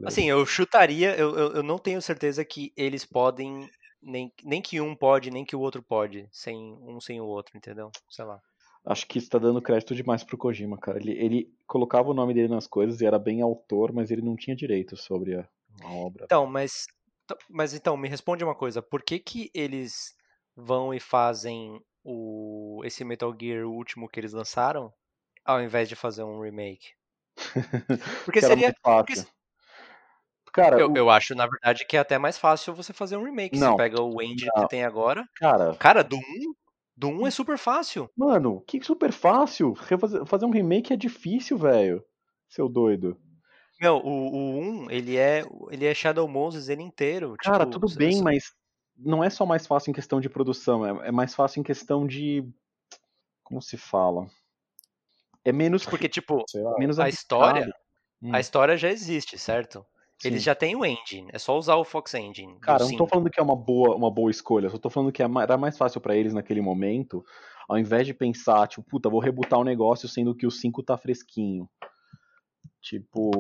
Assim, 0.06 0.28
eu 0.28 0.44
chutaria, 0.44 1.16
eu, 1.16 1.36
eu, 1.36 1.52
eu 1.54 1.62
não 1.62 1.78
tenho 1.78 2.00
certeza 2.02 2.44
que 2.44 2.72
eles 2.76 3.04
podem, 3.04 3.68
nem, 4.02 4.32
nem 4.44 4.60
que 4.60 4.80
um 4.80 4.94
pode, 4.94 5.30
nem 5.30 5.44
que 5.44 5.56
o 5.56 5.60
outro 5.60 5.82
pode, 5.82 6.28
sem 6.30 6.56
um 6.82 7.00
sem 7.00 7.20
o 7.20 7.24
outro, 7.24 7.56
entendeu? 7.56 7.90
Sei 8.08 8.24
lá. 8.24 8.40
Acho 8.88 9.06
que 9.06 9.18
está 9.18 9.38
dando 9.38 9.60
crédito 9.60 9.94
demais 9.94 10.24
pro 10.24 10.38
Kojima, 10.38 10.78
cara. 10.78 10.98
Ele, 10.98 11.12
ele 11.12 11.54
colocava 11.66 12.08
o 12.10 12.14
nome 12.14 12.32
dele 12.32 12.48
nas 12.48 12.66
coisas 12.66 13.00
e 13.00 13.06
era 13.06 13.18
bem 13.18 13.42
autor, 13.42 13.92
mas 13.92 14.10
ele 14.10 14.22
não 14.22 14.34
tinha 14.34 14.56
direito 14.56 14.96
sobre 14.96 15.34
a, 15.36 15.48
a 15.82 15.92
obra. 15.92 16.24
Então, 16.24 16.46
mas, 16.46 16.86
mas 17.50 17.74
então, 17.74 17.96
me 17.96 18.08
responde 18.08 18.42
uma 18.44 18.54
coisa, 18.54 18.80
por 18.80 19.02
que 19.02 19.18
que 19.18 19.50
eles 19.54 20.14
vão 20.56 20.92
e 20.94 21.00
fazem 21.00 21.80
o, 22.02 22.80
esse 22.84 23.04
Metal 23.04 23.34
Gear 23.38 23.66
último 23.66 24.08
que 24.08 24.18
eles 24.18 24.32
lançaram, 24.32 24.92
ao 25.44 25.60
invés 25.62 25.88
de 25.88 25.94
fazer 25.96 26.22
um 26.22 26.40
remake? 26.40 26.92
Porque 28.24 28.40
seria, 28.40 28.72
fácil. 28.82 29.26
Cara, 30.52 30.80
eu, 30.80 30.90
o- 30.92 30.96
eu 30.96 31.10
acho, 31.10 31.34
na 31.34 31.46
verdade, 31.46 31.86
que 31.86 31.96
é 31.96 32.00
até 32.00 32.18
mais 32.18 32.38
fácil 32.38 32.74
você 32.74 32.92
fazer 32.92 33.16
um 33.16 33.24
remake. 33.24 33.56
Não. 33.56 33.72
Você 33.72 33.76
pega 33.76 34.00
o 34.02 34.20
engine 34.22 34.50
que 34.50 34.56
Não. 34.56 34.62
você 34.62 34.68
tem 34.68 34.84
agora, 34.84 35.28
cara, 35.34 35.74
cara, 35.76 36.02
do 36.04 36.16
1, 36.16 36.54
Do 36.98 37.08
1 37.08 37.28
é 37.28 37.30
super 37.30 37.56
fácil. 37.56 38.10
Mano, 38.16 38.60
que 38.66 38.82
super 38.82 39.12
fácil. 39.12 39.72
Fazer 40.26 40.44
um 40.44 40.50
remake 40.50 40.92
é 40.92 40.96
difícil, 40.96 41.56
velho. 41.56 42.04
Seu 42.48 42.68
doido. 42.68 43.16
Meu, 43.80 43.98
o, 43.98 44.08
o 44.08 44.58
1, 44.86 44.90
ele 44.90 45.16
é, 45.16 45.44
ele 45.70 45.86
é 45.86 45.94
Shadow 45.94 46.26
Moses 46.26 46.68
ele 46.68 46.82
inteiro. 46.82 47.36
Cara, 47.38 47.64
tipo, 47.64 47.78
tudo 47.78 47.94
bem, 47.94 48.20
mas 48.20 48.52
não 48.96 49.22
é 49.22 49.30
só 49.30 49.46
mais 49.46 49.64
fácil 49.64 49.90
em 49.90 49.94
questão 49.94 50.20
de 50.20 50.28
produção, 50.28 50.84
é, 50.84 51.08
é 51.08 51.12
mais 51.12 51.36
fácil 51.36 51.60
em 51.60 51.62
questão 51.62 52.04
de. 52.04 52.44
Como 53.44 53.62
se 53.62 53.76
fala? 53.76 54.26
É 55.44 55.52
menos. 55.52 55.86
Porque, 55.86 56.08
tipo, 56.08 56.44
menos 56.80 56.98
a 56.98 57.08
história, 57.08 57.72
Hum, 58.20 58.34
a 58.34 58.40
história 58.40 58.76
já 58.76 58.90
existe, 58.90 59.38
certo? 59.38 59.86
Eles 60.24 60.40
sim. 60.40 60.46
já 60.46 60.54
têm 60.54 60.74
o 60.74 60.84
engine, 60.84 61.28
é 61.32 61.38
só 61.38 61.56
usar 61.56 61.76
o 61.76 61.84
Fox 61.84 62.12
Engine. 62.14 62.58
Cara, 62.60 62.82
eu 62.82 62.88
não 62.88 62.96
tô 62.96 63.04
5. 63.04 63.06
falando 63.06 63.30
que 63.30 63.38
é 63.38 63.42
uma 63.42 63.54
boa, 63.54 63.94
uma 63.94 64.10
boa 64.10 64.30
escolha, 64.30 64.68
só 64.68 64.76
tô 64.76 64.90
falando 64.90 65.12
que 65.12 65.22
é 65.22 65.26
era 65.40 65.56
mais 65.56 65.78
fácil 65.78 66.00
pra 66.00 66.16
eles 66.16 66.34
naquele 66.34 66.60
momento, 66.60 67.24
ao 67.68 67.78
invés 67.78 68.06
de 68.06 68.14
pensar, 68.14 68.66
tipo, 68.66 68.82
puta, 68.82 69.08
vou 69.08 69.20
rebutar 69.20 69.58
o 69.58 69.64
negócio 69.64 70.08
sendo 70.08 70.34
que 70.34 70.46
o 70.46 70.50
5 70.50 70.82
tá 70.82 70.96
fresquinho. 70.96 71.68
Tipo, 72.80 73.30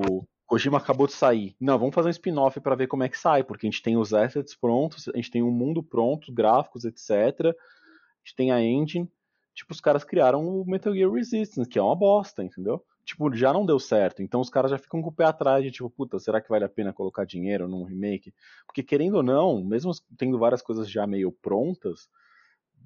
Kojima 0.46 0.78
acabou 0.78 1.06
de 1.06 1.12
sair. 1.14 1.56
Não, 1.60 1.78
vamos 1.78 1.94
fazer 1.94 2.08
um 2.08 2.10
spin-off 2.10 2.60
pra 2.60 2.74
ver 2.74 2.86
como 2.86 3.02
é 3.02 3.08
que 3.08 3.18
sai, 3.18 3.42
porque 3.42 3.66
a 3.66 3.70
gente 3.70 3.82
tem 3.82 3.96
os 3.96 4.14
assets 4.14 4.54
prontos, 4.54 5.08
a 5.08 5.16
gente 5.16 5.30
tem 5.30 5.42
um 5.42 5.50
mundo 5.50 5.82
pronto, 5.82 6.32
gráficos, 6.32 6.84
etc. 6.84 7.10
A 7.10 8.24
gente 8.24 8.36
tem 8.36 8.50
a 8.50 8.62
engine. 8.62 9.10
Tipo, 9.54 9.72
os 9.72 9.80
caras 9.80 10.04
criaram 10.04 10.46
o 10.46 10.64
Metal 10.64 10.94
Gear 10.94 11.10
Resistance, 11.10 11.68
que 11.68 11.78
é 11.78 11.82
uma 11.82 11.96
bosta, 11.96 12.44
entendeu? 12.44 12.84
Tipo, 13.08 13.34
já 13.34 13.54
não 13.54 13.64
deu 13.64 13.78
certo. 13.78 14.22
Então 14.22 14.38
os 14.38 14.50
caras 14.50 14.70
já 14.70 14.76
ficam 14.76 15.00
com 15.00 15.08
o 15.08 15.12
pé 15.12 15.24
atrás 15.24 15.64
de 15.64 15.70
tipo, 15.70 15.88
puta, 15.88 16.18
será 16.18 16.42
que 16.42 16.48
vale 16.50 16.66
a 16.66 16.68
pena 16.68 16.92
colocar 16.92 17.24
dinheiro 17.24 17.66
num 17.66 17.82
remake? 17.82 18.34
Porque 18.66 18.82
querendo 18.82 19.14
ou 19.14 19.22
não, 19.22 19.64
mesmo 19.64 19.92
tendo 20.18 20.38
várias 20.38 20.60
coisas 20.60 20.90
já 20.90 21.06
meio 21.06 21.32
prontas, 21.32 22.06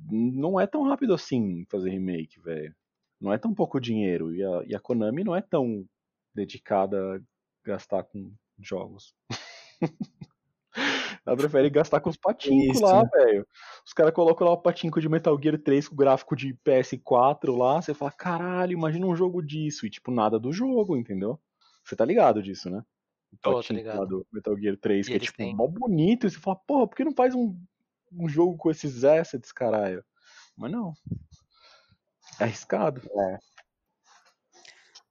não 0.09 0.61
é 0.61 0.67
tão 0.69 0.85
rápido 0.85 1.13
assim 1.13 1.65
fazer 1.69 1.91
remake, 1.91 2.39
velho. 2.39 2.73
Não 3.21 3.33
é 3.33 3.39
tão 3.39 3.53
pouco 3.53 3.81
dinheiro. 3.81 4.33
E 4.33 4.45
a, 4.45 4.63
e 4.65 4.75
a 4.77 4.81
Konami 4.81 5.25
não 5.25 5.35
é 5.35 5.43
tão 5.43 5.85
dedicada 6.33 7.17
a 7.17 7.21
gastar 7.65 8.05
com 8.05 8.33
jogos. 8.61 9.17
Ela 11.25 11.37
prefere 11.37 11.71
gastar 11.71 12.01
com 12.01 12.11
os 12.11 12.17
patincos 12.17 12.77
Isso, 12.77 12.83
lá, 12.85 13.05
velho. 13.05 13.47
Os 13.87 13.93
caras 13.93 14.13
colocam 14.13 14.47
lá 14.47 14.55
o 14.55 14.61
patinco 14.61 15.01
de 15.01 15.09
Metal 15.09 15.39
Gear 15.41 15.57
3 15.57 15.87
com 15.87 15.95
o 15.95 15.99
gráfico 15.99 16.35
de 16.35 16.55
PS4 16.65 17.57
lá, 17.57 17.81
você 17.81 17.95
fala, 17.95 18.11
caralho, 18.11 18.73
imagina 18.73 19.07
um 19.07 19.15
jogo 19.15 19.41
disso. 19.41 19.87
E 19.87 19.91
tipo, 19.91 20.11
nada 20.11 20.39
do 20.39 20.53
jogo, 20.53 20.97
entendeu? 20.97 21.41
Você 21.85 21.95
tá 21.95 22.05
ligado 22.05 22.43
disso, 22.43 22.69
né? 22.69 22.83
O 23.33 23.37
patinco 23.39 23.75
ligado. 23.75 23.99
lá 24.01 24.05
do 24.05 24.27
Metal 24.33 24.59
Gear 24.59 24.77
3, 24.77 25.07
E 25.07 25.11
que 25.11 25.17
é 25.17 25.21
tipo, 25.21 25.37
têm. 25.37 25.55
mó 25.55 25.67
bonito. 25.69 26.27
E 26.27 26.31
você 26.31 26.39
fala, 26.39 26.57
porra, 26.57 26.89
por 26.89 26.97
que 26.97 27.05
não 27.05 27.15
faz 27.15 27.35
um, 27.35 27.57
um 28.13 28.29
jogo 28.29 28.57
com 28.57 28.71
esses 28.71 29.05
assets, 29.05 29.53
caralho? 29.53 30.05
Mas 30.57 30.73
não. 30.73 30.93
É 32.41 32.45
arriscado. 32.45 33.01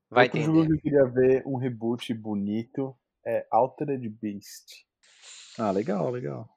Vai 0.10 0.26
Outro 0.26 0.42
jogo 0.42 0.66
que 0.66 0.74
eu 0.74 0.80
queria 0.80 1.06
ver 1.06 1.44
um 1.46 1.56
reboot 1.56 2.14
bonito 2.14 2.94
é 3.26 3.48
Altered 3.50 4.08
Beast. 4.10 4.86
Ah, 5.60 5.72
legal, 5.72 6.10
legal. 6.10 6.50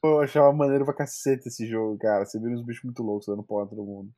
Pô, 0.00 0.08
Eu 0.08 0.20
achava 0.20 0.52
maneiro 0.52 0.84
pra 0.84 0.94
caceta 0.94 1.48
esse 1.48 1.66
jogo, 1.66 1.98
cara. 1.98 2.24
Você 2.24 2.38
vira 2.38 2.52
uns 2.52 2.64
bichos 2.64 2.84
muito 2.84 3.02
loucos 3.02 3.26
dando 3.26 3.42
porra 3.42 3.64
a 3.64 3.68
todo 3.68 3.84
mundo. 3.84 4.12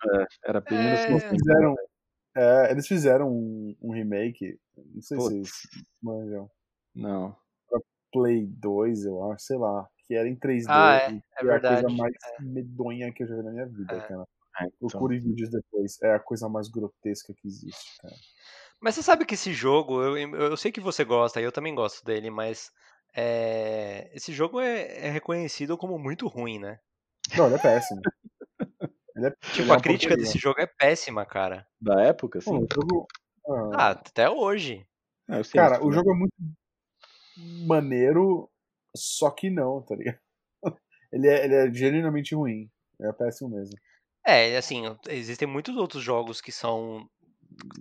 Era 0.44 0.60
bem 0.60 0.78
É. 0.78 0.82
menos 0.82 1.00
Eles 1.00 1.08
inocente. 1.08 1.38
fizeram, 1.38 1.74
é, 2.36 2.70
eles 2.72 2.86
fizeram 2.86 3.30
um, 3.32 3.76
um 3.82 3.92
remake, 3.92 4.58
não 4.76 5.02
sei 5.02 5.18
se 5.18 5.24
Putz. 5.24 5.50
vocês 5.50 5.50
manjam, 6.02 6.50
Não. 6.94 7.36
Play 8.10 8.46
2, 8.46 9.04
eu 9.04 9.30
acho, 9.30 9.44
sei 9.44 9.58
lá, 9.58 9.86
que 10.06 10.14
era 10.14 10.26
em 10.26 10.34
3D. 10.34 10.66
Ah, 10.70 10.96
é, 10.96 11.10
e 11.10 11.16
é 11.16 11.20
que 11.20 11.40
a 11.40 11.44
verdade. 11.44 11.82
coisa 11.82 11.96
mais 11.96 12.14
medonha 12.40 13.12
que 13.12 13.22
eu 13.22 13.26
já 13.28 13.36
vi 13.36 13.42
na 13.42 13.50
minha 13.50 13.66
vida, 13.66 13.96
É. 13.96 14.00
cara. 14.00 14.24
Ah, 14.56 14.64
então. 14.66 14.88
Procure 14.88 15.20
vídeos 15.20 15.50
depois. 15.50 16.00
É 16.02 16.14
a 16.14 16.18
coisa 16.18 16.48
mais 16.48 16.68
grotesca 16.68 17.34
que 17.36 17.46
existe, 17.46 17.98
cara. 18.00 18.14
Mas 18.80 18.94
você 18.94 19.02
sabe 19.02 19.26
que 19.26 19.34
esse 19.34 19.52
jogo, 19.52 20.02
eu, 20.02 20.16
eu 20.16 20.56
sei 20.56 20.72
que 20.72 20.80
você 20.80 21.04
gosta, 21.04 21.38
eu 21.40 21.52
também 21.52 21.74
gosto 21.74 22.02
dele, 22.04 22.30
mas 22.30 22.70
é, 23.20 24.10
esse 24.14 24.32
jogo 24.32 24.60
é, 24.60 25.06
é 25.06 25.10
reconhecido 25.10 25.76
como 25.76 25.98
muito 25.98 26.28
ruim, 26.28 26.58
né? 26.60 26.78
Não, 27.36 27.46
ele 27.46 27.56
é 27.56 27.58
péssimo. 27.58 28.00
Ele 29.16 29.26
é, 29.26 29.28
ele 29.28 29.36
Tipo, 29.52 29.72
é 29.72 29.76
a 29.76 29.80
crítica 29.80 30.14
porcaria. 30.14 30.16
desse 30.16 30.38
jogo 30.38 30.60
é 30.60 30.66
péssima, 30.66 31.26
cara. 31.26 31.66
Da 31.80 32.00
época, 32.02 32.38
assim? 32.38 32.50
o 32.50 32.66
jogo. 32.72 33.06
ah, 33.48 33.70
Ah, 33.74 33.90
até 33.90 34.30
hoje. 34.30 34.86
Ah, 35.28 35.38
eu 35.38 35.44
sei, 35.44 35.60
cara, 35.60 35.84
o 35.84 35.90
jogo 35.92 36.12
é 36.12 36.16
muito 36.16 36.32
maneiro, 37.66 38.48
só 38.96 39.30
que 39.30 39.50
não, 39.50 39.82
tá 39.82 39.94
ligado? 39.96 40.18
Ele 41.12 41.26
é, 41.26 41.44
ele 41.44 41.54
é 41.54 41.72
genuinamente 41.72 42.34
ruim. 42.34 42.70
É 43.00 43.10
péssimo 43.12 43.48
mesmo. 43.50 43.74
É, 44.26 44.56
assim, 44.58 44.82
existem 45.08 45.48
muitos 45.48 45.74
outros 45.76 46.02
jogos 46.02 46.40
que 46.40 46.52
são. 46.52 47.08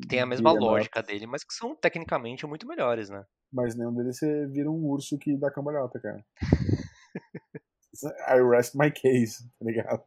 Tem 0.10 0.20
a 0.20 0.26
mesma 0.26 0.52
lógica 0.52 1.02
dele, 1.02 1.28
mas 1.28 1.44
que 1.44 1.54
são 1.54 1.76
tecnicamente 1.76 2.46
muito 2.46 2.68
melhores, 2.68 3.10
né? 3.10 3.26
Mas 3.52 3.76
nenhum 3.76 3.94
deles 3.94 4.18
você 4.18 4.48
vira 4.48 4.70
um 4.70 4.86
urso 4.86 5.18
que 5.18 5.38
dá 5.38 5.52
cambalhota, 5.52 6.00
cara. 6.00 6.26
I 8.28 8.42
rest 8.50 8.76
my 8.76 8.92
case, 8.92 9.44
tá 9.60 9.66
ligado? 9.66 10.04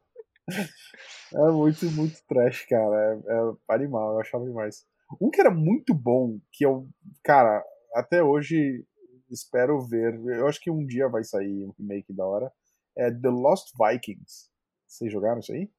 É 1.32 1.50
muito, 1.52 1.90
muito 1.92 2.18
trash, 2.28 2.66
cara. 2.66 2.96
É, 2.96 3.32
é 3.32 3.74
animal, 3.74 4.14
eu 4.14 4.20
achava 4.20 4.44
demais. 4.44 4.84
Um 5.20 5.30
que 5.30 5.40
era 5.40 5.50
muito 5.50 5.94
bom, 5.94 6.38
que 6.52 6.64
eu, 6.64 6.88
cara, 7.24 7.64
até 7.94 8.22
hoje 8.22 8.84
espero 9.30 9.80
ver. 9.80 10.14
Eu 10.14 10.46
acho 10.46 10.60
que 10.60 10.70
um 10.70 10.84
dia 10.84 11.08
vai 11.08 11.24
sair 11.24 11.66
um 11.66 11.74
remake 11.78 12.12
da 12.12 12.26
hora. 12.26 12.52
É 12.96 13.10
The 13.10 13.28
Lost 13.28 13.70
Vikings. 13.78 14.50
Vocês 14.86 15.12
jogaram 15.12 15.40
isso 15.40 15.52
aí? 15.52 15.70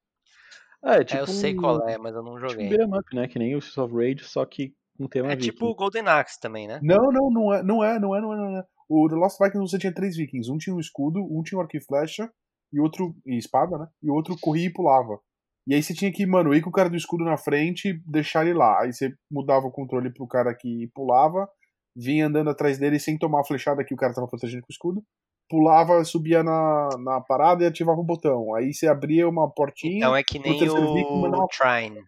É, 0.84 0.96
É, 0.96 1.04
tipo 1.04 1.22
eu 1.22 1.28
sei 1.28 1.54
um- 1.54 1.58
qual 1.62 1.88
é, 1.88 1.98
mas 1.98 2.16
eu 2.16 2.24
não 2.24 2.36
Tipo 2.36 2.46
um 2.46 2.50
joguei. 2.50 2.70
beat'em 2.70 2.98
up, 2.98 3.16
né? 3.16 3.28
Que 3.28 3.38
nem 3.40 3.56
o 3.56 3.60
Streets 3.60 3.78
of 3.78 3.96
Rage, 3.96 4.24
só 4.24 4.46
que 4.46 4.74
com 4.98 5.08
tema 5.08 5.32
É 5.32 5.36
viking. 5.36 5.50
tipo 5.52 5.66
o 5.68 5.76
Golden 5.76 6.08
Axe 6.08 6.40
também, 6.40 6.68
né? 6.68 6.80
Não, 6.84 7.12
não, 7.12 7.30
não 7.32 7.54
é, 7.54 7.64
não 7.64 7.84
é, 7.84 8.00
não 8.00 8.16
é, 8.16 8.22
não 8.22 8.34
é, 8.34 8.38
não 8.38 8.58
é. 8.60 8.64
O 8.90 9.08
The 9.08 9.16
Lost 9.16 9.38
Vikings 9.40 9.72
você 9.72 9.78
tinha 9.80 9.94
três 9.94 10.16
vikings. 10.18 10.52
Um 10.52 10.58
tinha 10.58 10.76
um 10.76 10.80
escudo, 10.80 11.20
um 11.22 11.42
tinha 11.44 11.58
um 11.58 11.62
arco 11.62 11.78
e 11.78 11.82
flecha, 11.84 12.30
e 12.74 12.80
outro. 12.80 13.16
e 13.26 13.38
espada, 13.38 13.78
né? 13.78 13.88
E 14.04 14.10
outro 14.10 14.36
corria 14.40 14.68
e 14.68 14.74
pulava. 14.74 15.20
E 15.68 15.76
aí 15.76 15.82
você 15.84 15.94
tinha 15.94 16.12
que, 16.12 16.26
mano, 16.26 16.54
ir 16.54 16.62
com 16.62 16.70
o 16.70 16.74
cara 16.74 16.90
do 16.90 16.98
escudo 16.98 17.24
na 17.24 17.38
frente 17.38 17.90
e 17.90 18.02
deixar 18.06 18.46
ele 18.46 18.56
lá. 18.58 18.82
Aí 18.82 18.92
você 18.92 19.14
mudava 19.32 19.66
o 19.68 19.72
controle 19.72 20.12
pro 20.12 20.28
cara 20.28 20.54
que 20.56 20.90
pulava, 20.94 21.48
vinha 21.96 22.26
andando 22.28 22.50
atrás 22.50 22.80
dele 22.80 23.00
sem 23.00 23.18
tomar 23.18 23.42
a 23.42 23.46
flechada 23.46 23.84
que 23.86 23.94
o 23.94 23.98
cara 23.98 24.14
tava 24.14 24.28
protegendo 24.28 24.62
com 24.64 24.68
o 24.72 24.74
escudo. 24.74 25.04
Pulava, 25.52 26.02
subia 26.06 26.42
na, 26.42 26.88
na 26.98 27.20
parada 27.20 27.62
e 27.62 27.68
ativava 27.68 28.00
o 28.00 28.04
botão. 28.06 28.56
Aí 28.56 28.74
você 28.74 28.88
abria 28.88 29.28
uma 29.28 29.52
portinha. 29.52 29.98
Então 29.98 30.16
é 30.16 30.24
que 30.24 30.40
nem 30.40 30.70
o 30.70 31.04
uma- 31.12 31.46
Trine. 31.50 32.06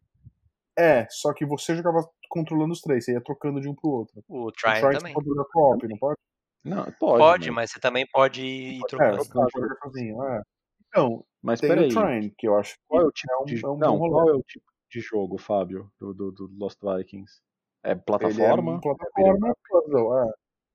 É, 0.80 1.06
só 1.10 1.34
que 1.34 1.46
você 1.46 1.76
jogava 1.76 2.10
controlando 2.30 2.72
os 2.72 2.80
três, 2.80 3.04
você 3.04 3.12
ia 3.12 3.22
trocando 3.22 3.60
de 3.60 3.68
um 3.68 3.76
pro 3.76 3.90
outro. 3.90 4.24
O 4.30 4.46
O 4.48 4.52
Trine 4.54 4.76
Trine 4.80 4.94
você 4.94 4.98
também. 5.00 5.14
pode 5.14 5.28
jogar 5.28 5.44
co-op, 5.52 5.88
não 5.90 5.98
pode? 5.98 6.18
Não, 6.64 6.84
pode. 6.86 7.18
Pode, 7.18 7.52
mas... 7.52 7.56
mas 7.56 7.72
você 7.72 7.80
também 7.82 8.08
pode 8.10 8.42
ir 8.46 8.78
É, 8.78 8.88
trocando. 8.88 9.18
você 9.18 9.34
pode 9.34 9.52
jogar 9.54 9.76
sozinho, 9.84 10.24
é. 10.24 10.42
Então, 10.88 11.26
Mas 11.42 11.60
tem 11.60 11.70
peraí, 11.70 11.88
o 11.88 11.94
Trine, 11.94 12.34
que 12.38 12.48
eu 12.48 12.56
acho 12.58 12.76
que 12.76 12.80
qual 12.88 13.02
é 13.02 13.06
o 13.06 13.12
tipo 13.12 13.34
é 13.34 13.38
um, 13.42 13.44
de 13.46 13.66
é 13.66 13.68
um 13.70 13.78
Não, 13.78 14.00
bom 14.00 14.10
qual 14.10 14.30
é 14.30 14.34
o 14.34 14.42
tipo 14.44 14.66
de 14.90 15.02
jogo, 15.02 15.38
Fábio, 15.38 15.92
do, 16.00 16.14
do, 16.14 16.32
do 16.32 16.50
Lost 16.58 16.80
Vikings? 16.82 17.42
É 17.84 17.92
Ele 17.92 18.00
é 18.00 18.04
plataforma? 18.04 18.76
um 18.76 18.80
plataforma, 18.80 19.54
puzzle, 19.70 20.18
é. 20.18 20.34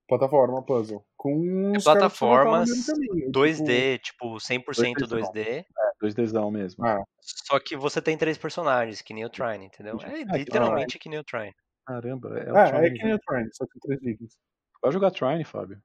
Plataforma, 0.08 0.62
puzzle. 0.64 1.04
Com 1.16 1.72
plataformas 1.84 2.86
caminho, 2.86 3.30
2D, 3.30 3.98
tipo, 3.98 4.36
100% 4.40 5.06
2D. 5.06 5.64
2D. 6.00 6.14
2Dzão 6.16 6.50
mesmo. 6.50 6.84
Ah, 6.86 7.02
Só 7.20 7.60
que 7.60 7.76
você 7.76 8.00
tem 8.00 8.16
três 8.16 8.38
personagens, 8.38 9.02
que 9.02 9.12
nem 9.12 9.24
o 9.24 9.28
Trine, 9.30 9.66
entendeu? 9.66 9.98
É 10.02 10.06
Ah, 10.06 10.10
que 10.32 10.38
literalmente 10.38 10.98
que 10.98 11.08
nem 11.10 11.18
o 11.18 11.24
Trine. 11.24 11.52
Caramba, 11.86 12.38
é 12.38 12.52
o 12.52 12.56
é, 12.56 12.68
Trine. 12.70 12.86
é 12.86 12.90
que 12.90 13.04
nem 13.04 13.14
o 13.14 13.18
Trine, 13.18 13.48
só 13.52 13.66
que 13.66 13.78
três 13.80 14.00
vikings. 14.00 14.36
Vai 14.82 14.92
jogar 14.92 15.10
Trine, 15.10 15.44
Fábio. 15.44 15.78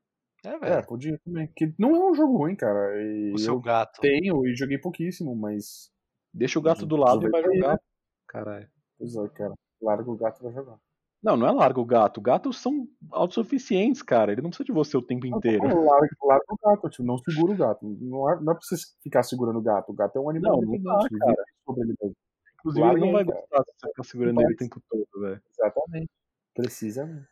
É, 0.45 0.49
É, 0.49 0.57
velho. 0.59 0.85
podia 0.87 1.19
também. 1.25 1.47
Que 1.55 1.73
não 1.79 1.95
é 1.95 2.11
um 2.11 2.13
jogo 2.15 2.37
ruim, 2.37 2.55
cara. 2.55 3.01
E 3.01 3.33
o 3.33 3.37
seu 3.37 3.55
eu 3.55 3.59
gato. 3.61 3.99
tenho 4.01 4.45
e 4.47 4.55
joguei 4.55 4.77
pouquíssimo, 4.77 5.35
mas. 5.35 5.91
Deixa 6.33 6.59
o 6.59 6.61
gato 6.61 6.85
do 6.85 6.95
lado 6.95 7.27
e 7.27 7.29
vai 7.29 7.43
jogar. 7.43 7.73
né? 7.73 7.79
Caralho. 8.27 8.69
Pois 8.97 9.15
é, 9.15 9.27
cara. 9.29 9.53
Larga 9.81 10.09
o 10.11 10.15
gato 10.17 10.39
pra 10.41 10.51
jogar. 10.51 10.77
Não, 11.23 11.37
não 11.37 11.47
é 11.47 11.51
larga 11.51 11.79
o 11.79 11.85
gato. 11.85 12.19
Gatos 12.19 12.59
são 12.59 12.85
autossuficientes, 13.11 14.01
cara. 14.01 14.31
Ele 14.33 14.41
não 14.41 14.49
precisa 14.49 14.65
de 14.65 14.73
você 14.73 14.97
o 14.97 15.01
tempo 15.01 15.25
inteiro. 15.25 15.65
Não, 15.67 15.85
larga, 15.85 16.09
larga 16.21 16.45
o 16.49 16.57
gato, 16.61 16.89
tipo, 16.89 17.03
não 17.03 17.17
segura 17.17 17.53
o 17.53 17.55
gato. 17.57 17.85
Não 18.01 18.29
é, 18.29 18.35
não 18.41 18.51
é 18.51 18.55
pra 18.55 18.61
você 18.61 18.75
ficar 19.01 19.23
segurando 19.23 19.59
o 19.59 19.61
gato. 19.61 19.89
O 19.91 19.93
gato 19.93 20.17
é 20.17 20.21
um 20.21 20.29
animal 20.29 20.61
Não, 20.61 20.71
não 20.73 20.81
dá, 20.81 21.07
cara. 21.17 21.43
sobre 21.65 21.83
ele 21.83 21.95
mesmo. 22.01 22.15
Inclusive, 22.59 22.87
ele 22.87 22.99
não 22.99 23.11
vai 23.13 23.23
gostar 23.23 23.63
se 23.63 23.71
você 23.79 23.87
ficar 23.89 24.03
segurando 24.03 24.41
ele 24.41 24.53
o 24.53 24.57
tempo 24.57 24.81
todo, 24.89 25.07
velho. 25.21 25.41
Exatamente. 25.49 26.09
Precisamente. 26.53 27.27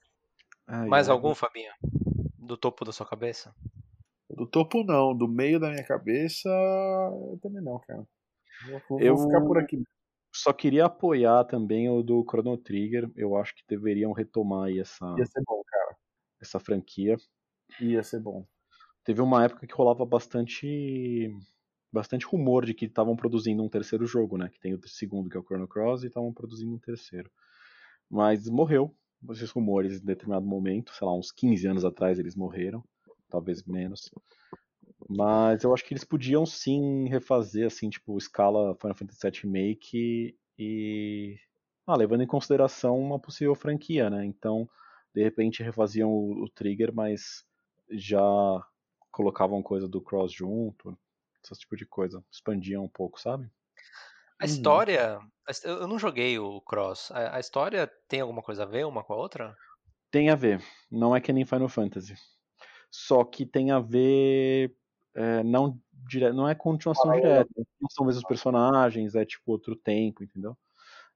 Ai, 0.68 0.88
Mais 0.88 1.10
ai. 1.10 1.14
algum, 1.16 1.36
Fabinho? 1.36 1.72
Do 2.38 2.56
topo 2.58 2.86
da 2.86 2.92
sua 2.94 3.06
cabeça? 3.06 3.54
Do 4.30 4.46
topo 4.48 4.84
não, 4.86 5.14
do 5.16 5.28
meio 5.28 5.60
da 5.60 5.70
minha 5.70 5.84
cabeça 5.86 6.48
eu 6.50 7.38
também 7.42 7.62
não, 7.62 7.78
cara. 7.80 8.04
Vou, 8.70 8.82
vou 8.90 9.00
Eu- 9.02 9.18
ficar 9.18 9.42
por 9.42 9.58
aqui. 9.58 9.84
Só 10.34 10.54
queria 10.54 10.86
apoiar 10.86 11.44
também 11.46 11.90
o 11.90 12.02
do 12.02 12.24
Chrono 12.24 12.58
Trigger. 12.58 13.12
Eu 13.16 13.36
acho 13.36 13.54
que 13.56 13.64
deveriam 13.68 14.14
retomar 14.14 14.68
aí 14.68 14.80
essa, 14.80 15.06
Ia 15.18 15.26
ser 15.26 15.42
bom, 15.46 15.62
cara. 15.68 15.98
essa 16.42 16.60
franquia. 16.60 17.18
Ia 17.80 18.02
ser 18.04 18.20
bom. 18.20 18.46
Teve 19.04 19.22
uma 19.22 19.44
época 19.44 19.68
que 19.68 19.74
rolava 19.74 20.06
bastante 20.06 21.30
bastante 21.92 22.26
rumor 22.26 22.66
de 22.66 22.74
que 22.74 22.86
estavam 22.86 23.18
produzindo 23.18 23.62
um 23.62 23.68
terceiro 23.68 24.06
jogo, 24.06 24.38
né? 24.38 24.48
Que 24.48 24.60
tem 24.60 24.74
o 24.74 24.88
segundo, 24.88 25.30
que 25.30 25.36
é 25.36 25.40
o 25.40 25.44
Chrono 25.44 25.68
Cross, 25.68 26.04
e 26.04 26.08
estavam 26.08 26.34
produzindo 26.34 26.74
um 26.74 26.80
terceiro. 26.80 27.30
Mas 28.10 28.48
morreu, 28.48 28.96
esses 29.30 29.52
rumores 29.52 30.02
em 30.02 30.06
determinado 30.06 30.46
momento, 30.46 30.94
sei 30.94 31.06
lá, 31.06 31.14
uns 31.14 31.32
15 31.32 31.68
anos 31.68 31.84
atrás 31.84 32.18
eles 32.18 32.36
morreram, 32.36 32.84
talvez 33.30 33.64
menos. 33.64 34.10
Mas 35.14 35.64
eu 35.64 35.74
acho 35.74 35.84
que 35.84 35.94
eles 35.94 36.04
podiam 36.04 36.46
sim 36.46 37.08
refazer, 37.10 37.68
assim, 37.68 37.90
tipo, 37.90 38.18
escala 38.18 38.76
Final 38.80 38.96
Fantasy 38.96 39.20
VII 39.22 39.42
Remake 39.44 40.38
e. 40.58 41.38
Ah, 41.86 41.98
levando 41.98 42.22
em 42.22 42.28
consideração 42.28 42.98
uma 43.00 43.20
possível 43.20 43.54
franquia, 43.56 44.10
né? 44.10 44.24
Então, 44.24 44.70
de 45.14 45.22
repente 45.24 45.64
refaziam 45.64 46.10
o, 46.10 46.44
o 46.44 46.50
Trigger, 46.50 46.94
mas 46.94 47.44
já 47.90 48.22
colocavam 49.12 49.62
coisa 49.62 49.88
do 49.88 50.00
Cross 50.00 50.32
junto, 50.32 50.98
esse 51.44 51.60
tipo 51.62 51.76
de 51.76 51.86
coisa. 51.86 52.24
Expandiam 52.32 52.86
um 52.86 52.90
pouco, 52.90 53.20
sabe? 53.20 53.50
A 54.40 54.46
uhum. 54.46 54.50
história. 54.50 55.20
Eu 55.64 55.88
não 55.88 56.00
joguei 56.00 56.40
o 56.40 56.62
Cross. 56.62 57.12
A, 57.12 57.40
história 57.40 57.92
tem 58.08 58.22
alguma 58.22 58.42
coisa 58.42 58.64
a 58.64 58.66
ver 58.66 58.86
uma 58.86 59.04
com 59.04 59.14
a 59.14 59.18
outra? 59.18 59.56
Tem 60.10 60.30
a 60.30 60.36
ver. 60.36 60.64
Não 60.90 61.16
é 61.16 61.20
que 61.20 61.34
nem 61.34 61.46
Final 61.46 61.68
Fantasy. 61.68 62.16
Só 62.90 63.24
que 63.24 63.46
tem 63.46 63.72
a 63.72 63.80
ver. 63.80 64.74
É, 65.14 65.44
não, 65.44 65.80
dire... 66.08 66.32
não 66.32 66.48
é 66.48 66.56
continuação 66.56 67.12
ah, 67.12 67.16
direta. 67.16 67.50
Não 67.80 67.90
são 67.90 68.06
mesmos 68.06 68.26
personagens, 68.26 69.16
é 69.16 69.26
tipo 69.26 69.52
outro 69.52 69.76
tempo, 69.76 70.24
entendeu? 70.24 70.58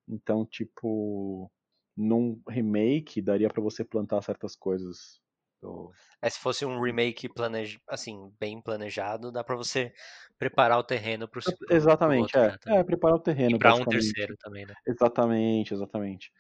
Então, 0.07 0.45
tipo. 0.45 1.51
Num 1.97 2.41
remake, 2.49 3.21
daria 3.21 3.47
para 3.47 3.63
você 3.63 3.81
plantar 3.81 4.21
certas 4.21 4.53
coisas 4.53 5.21
do... 5.61 5.91
É, 6.21 6.29
se 6.29 6.39
fosse 6.39 6.65
um 6.65 6.81
remake 6.81 7.29
planej... 7.29 7.79
assim, 7.87 8.31
bem 8.39 8.61
planejado, 8.61 9.31
dá 9.31 9.43
para 9.43 9.55
você 9.55 9.93
preparar 10.37 10.77
o 10.77 10.83
terreno 10.83 11.27
pro 11.27 11.41
segundo. 11.41 11.71
Exatamente, 11.71 12.31
pro 12.31 12.41
outro, 12.41 12.69
é. 12.69 12.73
Né, 12.73 12.79
é, 12.79 12.83
preparar 12.83 13.15
o 13.15 13.21
terreno. 13.21 13.57
para 13.57 13.75
um 13.75 13.85
terceiro 13.85 14.35
também, 14.37 14.65
né? 14.65 14.73
Exatamente, 14.85 15.73
exatamente. 15.73 16.31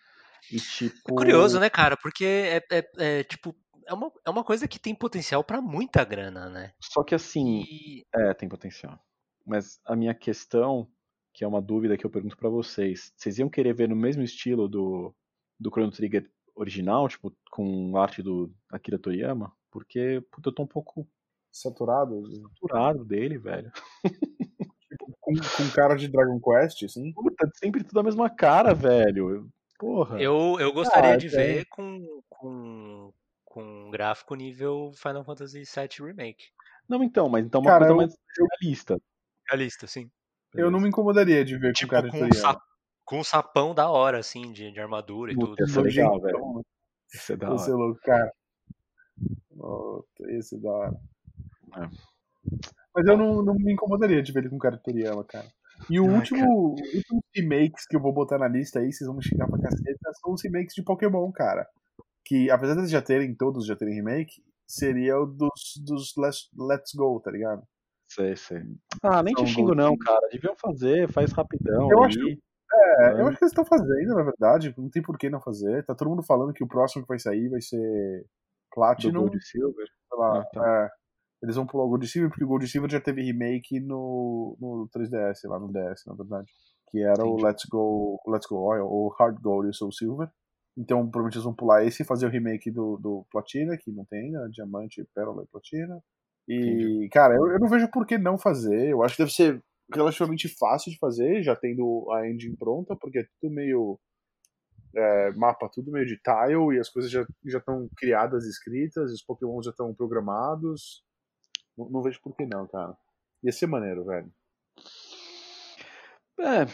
E, 0.51 0.59
tipo... 0.59 1.13
É 1.13 1.15
curioso, 1.15 1.59
né, 1.59 1.69
cara? 1.69 1.95
Porque 1.97 2.25
é, 2.25 2.57
é, 2.71 2.85
é 2.97 3.23
tipo, 3.23 3.55
é 3.87 3.93
uma, 3.93 4.11
é 4.25 4.29
uma 4.29 4.43
coisa 4.43 4.67
que 4.67 4.79
tem 4.79 4.95
potencial 4.95 5.43
para 5.43 5.61
muita 5.61 6.03
grana, 6.03 6.49
né? 6.49 6.73
Só 6.79 7.03
que 7.03 7.15
assim, 7.15 7.63
e... 7.67 8.05
é, 8.13 8.33
tem 8.33 8.49
potencial. 8.49 8.99
Mas 9.45 9.79
a 9.85 9.95
minha 9.95 10.13
questão, 10.13 10.87
que 11.33 11.43
é 11.43 11.47
uma 11.47 11.61
dúvida 11.61 11.97
que 11.97 12.05
eu 12.05 12.09
pergunto 12.09 12.37
para 12.37 12.49
vocês, 12.49 13.13
vocês 13.15 13.37
iam 13.37 13.49
querer 13.49 13.73
ver 13.73 13.87
no 13.87 13.95
mesmo 13.95 14.23
estilo 14.23 14.67
do, 14.67 15.13
do 15.59 15.69
Chrono 15.69 15.91
Trigger 15.91 16.29
original, 16.55 17.07
tipo, 17.07 17.35
com 17.51 17.97
arte 17.97 18.23
do 18.23 18.51
Akira 18.71 18.97
Toriyama, 18.97 19.51
porque 19.69 20.23
puta, 20.31 20.49
eu 20.49 20.53
tô 20.53 20.63
um 20.63 20.67
pouco 20.67 21.07
saturado, 21.51 22.23
saturado 22.59 23.05
dele, 23.05 23.37
velho. 23.37 23.71
Tipo, 24.87 25.11
com, 25.19 25.33
com 25.33 25.71
cara 25.75 25.95
de 25.95 26.07
Dragon 26.07 26.39
Quest, 26.39 26.83
assim? 26.83 27.11
Puta, 27.13 27.49
sempre 27.55 27.83
tudo 27.83 27.99
a 27.99 28.03
mesma 28.03 28.29
cara, 28.29 28.73
velho. 28.73 29.49
Porra. 29.77 30.21
Eu, 30.21 30.57
eu 30.59 30.71
gostaria 30.71 31.13
ah, 31.13 31.17
de 31.17 31.27
é. 31.27 31.29
ver 31.29 31.65
com, 31.65 32.21
com, 32.29 33.13
com 33.55 33.63
um 33.63 33.89
gráfico 33.89 34.35
nível 34.35 34.91
Final 34.97 35.23
Fantasy 35.23 35.63
VII 35.63 36.07
Remake. 36.07 36.47
Não, 36.89 37.01
então, 37.01 37.29
mas 37.29 37.45
então 37.45 37.61
uma 37.61 37.71
cara, 37.71 37.87
coisa 37.87 37.93
eu... 37.93 37.97
mais 37.97 38.15
realista. 38.37 39.01
Realista, 39.47 39.87
sim. 39.87 40.11
Eu 40.53 40.69
não 40.69 40.81
me 40.81 40.89
incomodaria 40.89 41.45
de 41.45 41.57
ver 41.57 41.71
tipo, 41.71 41.87
com 41.87 41.95
cara 41.95 42.09
de 42.09 42.19
Toriyama 42.19 42.61
com 43.05 43.19
um 43.19 43.23
sapão 43.23 43.73
da 43.73 43.89
hora, 43.89 44.19
assim, 44.19 44.51
de, 44.51 44.71
de 44.71 44.79
armadura 44.79 45.31
e 45.31 45.35
tudo. 45.35 45.55
Isso 45.63 45.79
é 45.79 45.83
legal, 45.83 46.19
velho. 46.19 46.65
Isso 47.13 47.31
é 47.31 47.37
da 47.37 47.47
hora. 47.47 47.55
Esse 47.55 47.69
é 47.69 47.73
louco, 47.73 47.99
cara. 48.01 48.31
esse 50.31 50.55
é 50.55 50.59
da 50.59 50.71
hora. 50.71 50.93
É. 51.77 51.89
Mas 52.93 53.07
eu 53.07 53.17
não, 53.17 53.41
não 53.41 53.53
me 53.53 53.71
incomodaria 53.71 54.21
de 54.21 54.33
ver 54.33 54.39
ele 54.39 54.49
com 54.49 54.57
cara 54.57 54.75
de 54.75 54.83
Toriyama, 54.83 55.23
cara. 55.23 55.47
E 55.89 55.99
o 55.99 56.09
Ai, 56.09 56.15
último, 56.15 56.71
último 56.71 57.23
remakes 57.33 57.85
que 57.87 57.95
eu 57.95 58.01
vou 58.01 58.11
botar 58.11 58.37
na 58.37 58.47
lista 58.47 58.79
aí, 58.79 58.91
vocês 58.91 59.07
vão 59.07 59.15
me 59.15 59.23
xingar 59.23 59.47
pra 59.47 59.61
caceta, 59.61 60.11
são 60.19 60.33
os 60.33 60.43
remakes 60.43 60.73
de 60.73 60.83
Pokémon, 60.83 61.31
cara. 61.31 61.67
Que, 62.25 62.49
apesar 62.49 62.75
de 62.75 62.87
já 62.87 63.01
terem, 63.01 63.35
todos 63.35 63.67
já 63.67 63.75
terem 63.75 63.93
remake, 63.93 64.43
seria 64.67 65.19
o 65.19 65.25
dos, 65.25 65.51
dos 65.85 66.13
Let's, 66.17 66.49
Let's 66.57 66.91
Go, 66.95 67.19
tá 67.19 67.31
ligado? 67.31 67.61
Sei, 68.07 68.35
sei. 68.35 68.61
Ah, 69.01 69.21
nem 69.23 69.35
são 69.35 69.45
te 69.45 69.51
xingo 69.51 69.75
não, 69.75 69.97
cara. 69.97 70.27
Deviam 70.31 70.55
fazer, 70.55 71.11
faz 71.11 71.31
rapidão. 71.31 71.89
Eu 71.91 72.03
aí. 72.03 72.05
acho, 72.07 72.19
é, 72.19 73.21
eu 73.21 73.27
acho 73.27 73.37
que 73.37 73.43
eles 73.43 73.51
estão 73.51 73.65
fazendo, 73.65 74.15
na 74.15 74.23
verdade. 74.23 74.73
Não 74.77 74.89
tem 74.89 75.01
por 75.01 75.17
que 75.17 75.29
não 75.29 75.41
fazer. 75.41 75.85
Tá 75.85 75.93
todo 75.95 76.09
mundo 76.09 76.23
falando 76.23 76.53
que 76.53 76.63
o 76.63 76.67
próximo 76.67 77.03
que 77.03 77.09
vai 77.09 77.19
sair 77.19 77.49
vai 77.49 77.61
ser 77.61 78.25
Platinum. 78.73 79.21
Gold 79.21 79.41
Silver. 79.43 79.87
Lá, 80.11 80.39
ah, 80.39 80.45
tá. 80.53 80.85
é, 80.85 80.89
eles 81.43 81.55
vão 81.55 81.65
pular 81.65 81.85
o 81.85 81.89
Gold 81.89 82.07
Silver, 82.07 82.29
porque 82.29 82.43
o 82.43 82.47
Gold 82.47 82.67
Silver 82.67 82.89
já 82.89 83.01
teve 83.01 83.21
remake 83.21 83.79
no, 83.79 84.57
no 84.59 84.89
3DS, 84.95 85.47
lá 85.47 85.59
no 85.59 85.71
DS, 85.71 86.05
na 86.05 86.13
verdade. 86.13 86.47
Que 86.89 87.01
era 87.01 87.13
Entendi. 87.13 87.43
o 87.43 87.45
Let's 87.45 87.65
Go, 87.65 88.21
Let's 88.27 88.47
Go 88.47 88.57
Oil, 88.57 88.85
ou 88.85 89.09
Hard 89.09 89.39
Gold 89.41 89.69
e 89.69 89.73
Soul 89.73 89.91
Silver. 89.91 90.29
Então, 90.77 90.99
provavelmente 91.09 91.35
eles 91.35 91.45
vão 91.45 91.53
pular 91.53 91.85
esse 91.85 92.03
e 92.03 92.05
fazer 92.05 92.25
o 92.25 92.29
remake 92.29 92.69
do, 92.69 92.97
do 92.97 93.25
Platina, 93.31 93.77
que 93.77 93.91
não 93.91 94.03
tem 94.05 94.25
ainda, 94.25 94.49
Diamante, 94.49 95.07
Pérola 95.15 95.43
e 95.43 95.47
Platina. 95.47 96.03
E, 96.47 96.55
Entendi. 96.55 97.09
cara, 97.09 97.35
eu, 97.35 97.47
eu 97.47 97.59
não 97.59 97.67
vejo 97.67 97.89
por 97.89 98.05
que 98.05 98.17
não 98.17 98.37
fazer. 98.37 98.89
Eu 98.89 99.01
acho 99.01 99.15
que 99.15 99.23
deve 99.23 99.33
ser 99.33 99.63
relativamente 99.93 100.47
fácil 100.47 100.91
de 100.91 100.97
fazer, 100.97 101.43
já 101.43 101.55
tendo 101.55 102.11
a 102.11 102.27
engine 102.29 102.57
pronta, 102.57 102.95
porque 102.95 103.19
é 103.19 103.27
tudo 103.39 103.53
meio. 103.53 103.99
É, 104.97 105.31
mapa 105.33 105.67
tudo 105.67 105.91
meio 105.91 106.05
de 106.05 106.17
tile 106.17 106.73
e 106.73 106.79
as 106.79 106.89
coisas 106.89 107.11
já 107.11 107.25
estão 107.45 107.89
criadas, 107.97 108.45
escritas, 108.45 109.11
os 109.11 109.21
Pokémon 109.21 109.61
já 109.61 109.71
estão 109.71 109.93
programados. 109.93 111.03
Não, 111.77 111.89
não, 111.89 112.01
vejo 112.01 112.21
por 112.21 112.33
que 112.33 112.45
não, 112.45 112.65
cara. 112.65 112.95
Ia 113.43 113.51
ser 113.51 113.67
maneiro, 113.67 114.05
velho. 114.05 114.31
É, 116.39 116.65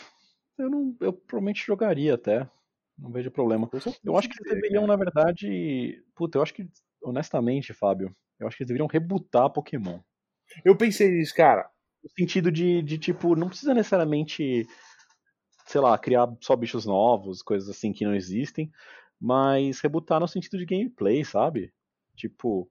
eu 0.57 0.69
não. 0.69 0.95
Eu 0.99 1.13
provavelmente 1.13 1.65
jogaria 1.65 2.13
até. 2.13 2.47
Não 2.97 3.11
vejo 3.11 3.31
problema. 3.31 3.69
Eu 4.03 4.17
acho 4.17 4.29
que 4.29 4.35
eles 4.41 4.53
deveriam, 4.53 4.85
na 4.85 4.95
verdade. 4.95 6.03
Puta, 6.15 6.37
eu 6.37 6.43
acho 6.43 6.53
que, 6.53 6.67
honestamente, 7.03 7.73
Fábio, 7.73 8.15
eu 8.39 8.47
acho 8.47 8.57
que 8.57 8.63
eles 8.63 8.67
deveriam 8.67 8.87
rebutar 8.87 9.49
Pokémon. 9.49 9.99
Eu 10.63 10.75
pensei 10.75 11.09
nisso, 11.09 11.33
cara 11.33 11.69
no 12.03 12.09
sentido 12.17 12.51
de, 12.51 12.81
de, 12.81 12.97
tipo, 12.97 13.35
não 13.35 13.47
precisa 13.47 13.73
necessariamente, 13.73 14.67
sei 15.65 15.81
lá, 15.81 15.97
criar 15.97 16.27
só 16.41 16.55
bichos 16.55 16.85
novos, 16.85 17.41
coisas 17.41 17.69
assim 17.69 17.93
que 17.93 18.05
não 18.05 18.15
existem, 18.15 18.71
mas 19.19 19.79
rebutar 19.79 20.19
no 20.19 20.27
sentido 20.27 20.57
de 20.57 20.65
gameplay, 20.65 21.23
sabe? 21.23 21.71
Tipo, 22.15 22.69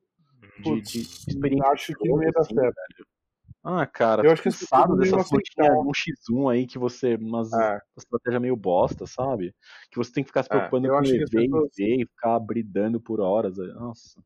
de, 0.58 0.80
de 0.80 1.00
experiência. 1.28 1.68
Acho 1.68 1.94
que 1.94 2.08
não 2.08 2.22
ia 2.22 2.32
dar 2.32 2.40
assim, 2.40 2.54
certo. 2.54 2.74
Velho. 2.74 3.06
Ah, 3.62 3.86
cara, 3.86 4.24
eu 4.24 4.32
acho 4.32 4.42
que 4.42 4.48
cansado 4.48 4.96
dessas 4.96 5.30
rotinas 5.30 5.84
no 5.84 5.92
X1 5.92 6.52
aí 6.52 6.66
que 6.66 6.78
você. 6.78 7.16
Umas 7.16 7.52
é. 7.52 7.78
estratégia 7.96 8.40
meio 8.40 8.56
bosta, 8.56 9.06
sabe? 9.06 9.54
Que 9.90 9.98
você 9.98 10.10
tem 10.12 10.24
que 10.24 10.28
ficar 10.28 10.42
se 10.42 10.48
é, 10.50 10.56
preocupando 10.56 10.86
é, 10.86 10.90
com 10.90 11.04
EV 11.04 11.26
pessoas... 11.28 11.78
e 11.78 12.06
ficar 12.06 12.40
bridando 12.40 12.98
por 13.00 13.20
horas. 13.20 13.58
Nossa. 13.58 14.22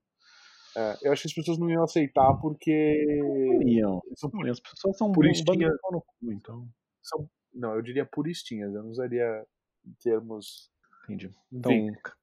É, 0.77 0.97
eu 1.03 1.13
acho 1.13 1.23
que 1.23 1.29
as 1.29 1.35
pessoas 1.35 1.59
não 1.59 1.69
iam 1.69 1.83
aceitar 1.83 2.33
porque. 2.35 3.05
Não 3.21 3.63
iam. 3.69 4.03
São, 4.17 4.31
as 4.49 4.61
pessoas 4.61 4.97
são 4.97 5.11
puristinhas. 5.11 5.73
No 5.91 6.01
cu, 6.01 6.33
então. 6.33 6.69
São, 7.03 7.29
não, 7.53 7.75
eu 7.75 7.83
diria 7.83 8.07
puristinhas. 8.07 8.73
Eu 8.73 8.83
não 8.85 8.91
usaria 8.91 9.45
termos. 10.01 10.71
Entendi. 11.05 11.31
Então, 11.53 11.73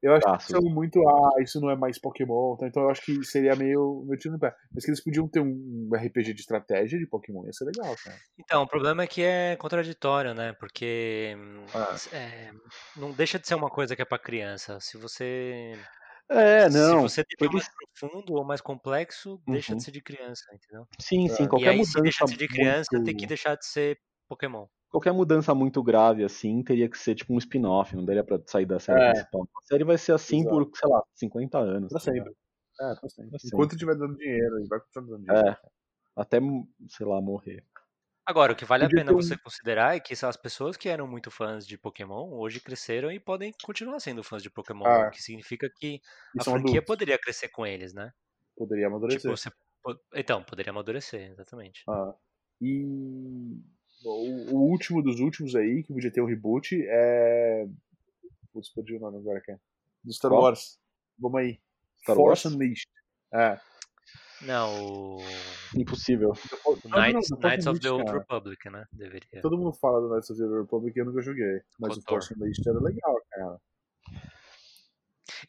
eu 0.02 0.14
acho 0.14 0.38
que 0.38 0.44
são 0.52 0.62
muito. 0.62 1.00
Ah, 1.08 1.42
isso 1.42 1.60
não 1.62 1.70
é 1.70 1.76
mais 1.76 2.00
Pokémon. 2.00 2.56
Tá? 2.58 2.68
Então 2.68 2.84
eu 2.84 2.90
acho 2.90 3.04
que 3.04 3.24
seria 3.24 3.56
meio. 3.56 4.04
meu 4.08 4.18
tiro 4.18 4.34
no 4.34 4.40
pé. 4.40 4.56
Mas 4.74 4.84
que 4.84 4.92
eles 4.92 5.04
podiam 5.04 5.28
ter 5.28 5.40
um 5.40 5.90
RPG 5.94 6.34
de 6.34 6.42
estratégia 6.42 7.00
de 7.00 7.08
Pokémon. 7.08 7.46
Ia 7.46 7.54
ser 7.54 7.66
legal, 7.66 7.96
cara. 8.04 8.18
Então, 8.40 8.64
o 8.64 8.68
problema 8.68 9.04
é 9.04 9.08
que 9.08 9.22
é 9.22 9.56
contraditório, 9.56 10.34
né? 10.34 10.54
Porque. 10.54 11.36
Ah. 11.74 11.96
É, 12.12 12.52
não 12.98 13.12
deixa 13.12 13.40
de 13.40 13.48
ser 13.48 13.56
uma 13.56 13.70
coisa 13.70 13.96
que 13.96 14.02
é 14.02 14.06
pra 14.06 14.20
criança. 14.20 14.80
Se 14.80 14.98
você 14.98 15.78
é, 16.32 16.70
não. 16.70 17.08
Se 17.10 17.16
você 17.16 17.26
deixa 17.38 17.54
mais 17.54 17.70
profundo 17.98 18.34
ou 18.34 18.46
mais 18.46 18.62
complexo, 18.62 19.34
uhum. 19.34 19.54
deixa 19.54 19.76
de 19.76 19.84
ser 19.84 19.92
de 19.92 20.02
criança, 20.02 20.44
entendeu? 20.54 20.88
Sim, 20.98 21.28
sim. 21.28 21.46
Qualquer 21.46 21.68
e 21.68 21.70
aí, 21.70 21.78
mudança 21.78 21.98
se 21.98 22.02
deixa 22.02 22.26
de 22.26 22.32
ser 22.32 22.38
de 22.38 22.48
criança, 22.48 22.90
muito... 22.94 23.06
tem 23.06 23.18
que 23.18 23.28
deixar 23.28 23.56
de 23.56 23.66
ser 23.66 24.00
Pokémon. 24.30 24.66
Qualquer 24.92 25.14
mudança 25.14 25.56
muito 25.56 25.82
grave, 25.82 26.22
assim, 26.22 26.62
teria 26.62 26.90
que 26.90 26.98
ser 26.98 27.16
tipo 27.16 27.34
um 27.34 27.38
spin-off, 27.38 27.96
não 27.96 28.04
daria 28.04 28.26
pra 28.26 28.38
sair 28.46 28.66
da 28.66 28.78
série 28.78 29.02
é. 29.02 29.12
principal. 29.12 29.48
A 29.58 29.66
série 29.66 29.86
vai 29.86 29.98
ser 29.98 30.12
assim 30.12 30.42
Exato. 30.42 30.50
por, 30.50 30.78
sei 30.78 30.90
lá, 30.90 31.04
50 31.16 31.58
anos. 31.58 31.90
Pra 31.90 32.00
tá 32.00 32.12
sempre. 32.12 32.34
É, 32.82 32.96
pra 32.96 33.10
sempre. 33.10 33.38
Enquanto 33.46 33.72
estiver 33.72 33.96
dando 33.96 34.18
dinheiro, 34.18 34.58
ele 34.60 34.68
vai 34.68 34.82
continuar 34.82 35.08
dando 35.08 35.26
dinheiro. 35.26 35.48
É. 35.48 35.58
Até, 36.14 36.40
sei 36.90 37.06
lá, 37.06 37.22
morrer. 37.22 37.64
Agora, 38.26 38.52
o 38.52 38.56
que 38.56 38.66
vale 38.66 38.84
Podia 38.84 39.02
a 39.02 39.06
pena 39.06 39.16
você 39.16 39.38
considerar 39.38 39.96
é 39.96 40.00
que 40.00 40.14
as 40.14 40.38
pessoas 40.38 40.76
que 40.76 40.90
eram 40.90 41.08
muito 41.08 41.32
fãs 41.32 41.66
de 41.66 41.78
Pokémon 41.78 42.30
hoje 42.34 42.60
cresceram 42.60 43.12
e 43.12 43.20
podem 43.20 43.54
continuar 43.64 44.00
sendo 44.00 44.24
fãs 44.24 44.44
de 44.44 44.50
Pokémon, 44.50 44.86
ah, 44.86 45.08
o 45.08 45.12
que 45.12 45.22
significa 45.22 45.70
que 45.70 46.02
a 46.38 46.44
franquia 46.44 46.72
adultos. 46.72 46.86
poderia 46.86 47.18
crescer 47.18 47.48
com 47.48 47.66
eles, 47.66 47.94
né? 47.94 48.12
Poderia 48.56 48.88
amadurecer. 48.88 49.22
Tipo, 49.22 49.38
você... 49.38 49.50
Então, 50.14 50.44
poderia 50.44 50.72
amadurecer, 50.72 51.32
exatamente. 51.32 51.84
Ah, 51.90 52.14
e 52.62 53.58
o, 54.04 54.56
o, 54.56 54.70
último 54.70 55.02
dos 55.02 55.20
últimos 55.20 55.56
aí, 55.56 55.84
que 55.84 55.94
podia 55.94 56.12
ter 56.12 56.22
um 56.22 56.26
reboot, 56.26 56.76
é. 56.88 57.68
Putz, 58.52 58.70
perdi 58.74 58.96
o 58.96 59.00
nome 59.00 59.18
agora, 59.18 59.40
aqui. 59.40 59.56
Do 60.04 60.14
Star 60.14 60.32
Qual? 60.32 60.44
Wars. 60.44 60.80
Vamos 61.18 61.40
aí. 61.40 61.60
Star 62.02 62.16
Force 62.16 62.48
Wars? 62.48 62.56
Unleashed. 62.56 62.90
É. 63.34 63.60
Não, 64.42 64.88
o, 64.88 65.20
Impossível. 65.76 66.32
o 66.66 66.72
Não, 66.88 66.90
não, 66.90 67.00
Knights, 67.00 67.30
não, 67.30 67.40
Knights 67.40 67.68
of 67.68 67.80
the 67.80 67.92
Old 67.92 68.06
cara. 68.06 68.20
Republic, 68.20 68.70
né? 68.70 68.86
Deveria. 68.92 69.42
Todo 69.42 69.58
mundo 69.58 69.74
fala 69.74 70.02
do 70.02 70.10
Knights 70.10 70.30
of 70.32 70.40
the 70.40 70.48
Republic 70.48 70.98
e 70.98 71.02
eu 71.02 71.06
nunca 71.06 71.22
joguei. 71.22 71.62
Mas 71.80 71.98
o. 71.98 72.02
Force 72.02 72.34
Unleashed 72.34 72.68
era 72.68 72.80
legal, 72.80 73.22
cara. 73.30 73.62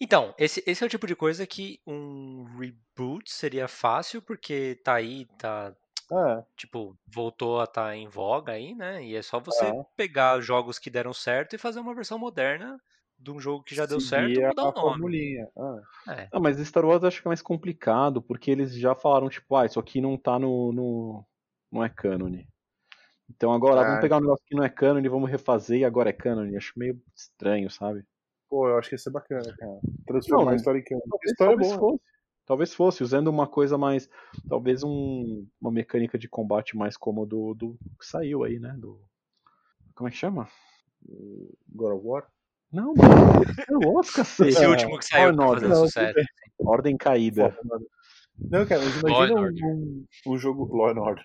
Então, 0.01 0.35
esse, 0.39 0.63
esse 0.67 0.83
é 0.83 0.87
o 0.87 0.91
tipo 0.91 1.07
de 1.07 1.17
coisa 1.17 1.47
que 1.47 1.81
um 1.87 2.45
reboot 2.59 3.31
seria 3.31 3.69
fácil, 3.69 4.23
porque 4.23 4.81
tá 4.85 4.95
aí, 4.95 5.27
tá, 5.39 5.75
É, 6.13 6.45
tipo, 6.57 6.99
voltou 7.07 7.61
a 7.61 7.65
estar 7.65 7.95
em 7.97 8.09
voga 8.09 8.53
aí, 8.53 8.75
né? 8.75 9.03
E 9.05 9.17
é 9.17 9.23
só 9.23 9.41
você 9.41 9.65
É. 9.67 9.85
pegar 9.97 10.41
jogos 10.41 10.79
que 10.79 10.91
deram 10.91 11.13
certo 11.13 11.55
e 11.55 11.59
fazer 11.59 11.81
uma 11.81 11.95
versão 11.95 12.19
moderna 12.19 12.79
de 13.19 13.31
um 13.31 13.41
jogo 13.41 13.65
que 13.65 13.75
já 13.75 13.87
deu 13.87 14.01
certo 14.01 14.41
e 14.41 14.43
mudar 14.43 14.65
o 14.65 14.73
nome. 14.73 15.01
formulinha. 15.01 15.49
Ah, 15.57 15.81
É. 16.09 16.29
Não, 16.33 16.41
mas 16.41 16.59
Star 16.59 16.85
Wars 16.85 17.03
eu 17.03 17.09
acho 17.09 17.21
que 17.23 17.29
é 17.29 17.31
mais 17.31 17.43
complicado, 17.43 18.23
porque 18.23 18.51
eles 18.51 18.75
já 18.75 18.95
falaram, 18.95 19.29
tipo, 19.29 19.55
ah, 19.57 19.67
isso 19.67 19.79
aqui 19.81 20.01
não 20.01 20.17
tá 20.17 20.39
no. 20.39 20.73
no 20.73 21.27
não 21.71 21.83
é 21.85 21.89
cânone. 21.89 22.49
Então 23.31 23.53
agora, 23.53 23.83
Ah, 23.83 23.85
vamos 23.85 24.01
pegar 24.01 24.19
um 24.19 24.21
negócio 24.23 24.45
que 24.47 24.57
não 24.57 24.65
é 24.65 24.69
cânone, 24.71 25.09
vamos 25.09 25.31
refazer 25.31 25.81
e 25.81 25.85
agora 25.85 26.11
é 26.11 26.13
cânone. 26.13 26.57
Acho 26.57 26.73
meio 26.79 27.01
estranho, 27.17 27.71
sabe? 27.71 28.05
Pô, 28.49 28.69
eu 28.69 28.79
acho 28.79 28.89
que 28.89 28.95
ia 28.95 28.99
ser 28.99 29.11
bacana, 29.11 29.55
cara. 29.59 29.81
Transformar 30.07 30.45
Não, 30.45 30.53
a 30.53 30.57
história 30.57 30.79
em 30.79 30.85
canon. 30.85 31.01
A 31.03 31.09
Talvez, 31.11 31.31
história 31.31 31.53
é 31.55 31.57
boa. 31.57 31.79
fosse. 31.79 32.03
Talvez 32.53 32.75
fosse, 32.75 33.03
usando 33.03 33.29
uma 33.29 33.47
coisa 33.47 33.79
mais. 33.79 34.11
Talvez 34.47 34.85
um, 34.85 35.47
uma 35.59 35.73
mecânica 35.73 36.19
de 36.19 36.29
combate 36.29 36.77
mais 36.77 36.99
como 36.99 37.25
do, 37.25 37.55
do 37.55 37.79
que 37.99 38.05
saiu 38.05 38.45
aí, 38.45 38.59
né? 38.59 38.77
Do. 38.79 39.01
Como 39.95 40.07
é 40.07 40.11
que 40.11 40.19
chama? 40.19 40.47
God 41.71 41.97
of 41.97 42.07
War? 42.07 42.29
Não, 42.71 42.93
mano. 42.95 43.43
Star 43.55 43.79
Wars, 43.89 44.11
cacete. 44.11 44.51
Esse 44.51 44.65
É, 44.65 44.69
último 44.69 44.99
que 44.99 45.07
saiu 45.07 45.35
fazer 45.35 45.49
Order. 45.49 45.77
sucesso. 45.77 46.15
Ordem 46.59 46.95
caída. 46.99 47.57
Não, 48.39 48.67
cara, 48.67 48.83
mas 48.83 49.01
imagina 49.01 49.41
um, 49.41 49.47
um, 49.47 50.07
um 50.27 50.37
jogo 50.37 50.77
Law 50.77 50.91
and 50.91 51.01
Order. 51.01 51.25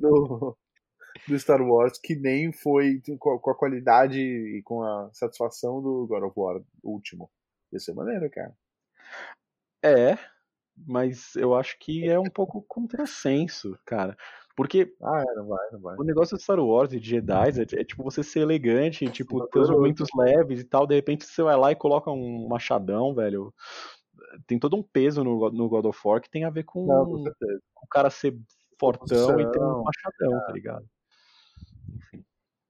Do, 0.00 0.56
do 1.26 1.38
Star 1.40 1.60
Wars 1.60 1.98
que 2.00 2.14
nem 2.14 2.52
foi 2.52 3.02
com 3.18 3.32
a, 3.34 3.40
com 3.40 3.50
a 3.50 3.54
qualidade 3.56 4.20
e 4.20 4.62
com 4.62 4.84
a 4.84 5.10
satisfação 5.12 5.82
do 5.82 6.06
God 6.06 6.22
of 6.22 6.34
War 6.36 6.62
último. 6.84 7.28
Ia 7.72 7.80
ser 7.80 7.94
maneiro, 7.94 8.30
cara. 8.30 8.54
É, 9.82 10.18
mas 10.76 11.34
eu 11.36 11.54
acho 11.54 11.78
que 11.78 12.08
é 12.08 12.18
um 12.18 12.30
pouco 12.30 12.62
contrassenso, 12.62 13.78
cara. 13.84 14.16
Porque 14.56 14.94
Ah, 15.02 15.22
é, 15.26 15.34
não 15.34 15.46
vai, 15.46 15.70
não 15.72 15.80
vai. 15.80 15.96
o 15.96 16.04
negócio 16.04 16.36
de 16.36 16.42
Star 16.42 16.58
Wars 16.58 16.92
e 16.92 17.00
de 17.00 17.08
Jedi 17.08 17.60
é, 17.60 17.80
é 17.80 17.84
tipo 17.84 18.02
você 18.02 18.22
ser 18.22 18.40
elegante, 18.40 19.08
tipo, 19.10 19.46
ter 19.48 19.58
os 19.60 19.70
momentos 19.70 20.08
leves 20.14 20.60
e 20.60 20.64
tal, 20.64 20.86
de 20.86 20.94
repente 20.94 21.24
você 21.24 21.42
vai 21.42 21.56
lá 21.56 21.72
e 21.72 21.76
coloca 21.76 22.10
um 22.10 22.46
machadão, 22.48 23.14
velho. 23.14 23.54
Tem 24.46 24.58
todo 24.58 24.76
um 24.76 24.82
peso 24.82 25.24
no, 25.24 25.38
God- 25.38 25.54
no 25.54 25.68
God 25.68 25.86
of 25.86 25.98
War 26.04 26.20
que 26.20 26.30
tem 26.30 26.44
a 26.44 26.50
ver 26.50 26.64
com 26.64 26.86
Não, 26.86 27.04
com 27.06 27.84
o 27.84 27.88
cara 27.88 28.10
ser 28.10 28.38
fortão 28.78 29.40
e 29.40 29.50
ter 29.50 29.58
um 29.60 29.82
machadão, 29.82 30.40
tá 30.46 30.52
ligado? 30.52 30.86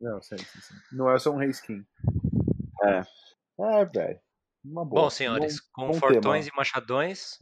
Não, 0.01 0.23
sim, 0.23 0.39
sim, 0.39 0.61
sim. 0.61 0.75
Não 0.93 1.11
é 1.11 1.19
só 1.19 1.31
um 1.31 1.37
reskin. 1.37 1.85
É. 2.83 3.03
É, 3.59 3.85
velho. 3.85 4.21
Uma 4.65 4.85
boa. 4.85 5.03
Bom, 5.05 5.11
senhores, 5.11 5.61
com 5.61 5.89
bom 5.89 5.95
fortões 5.95 6.45
tema. 6.45 6.55
e 6.55 6.57
machadões, 6.57 7.39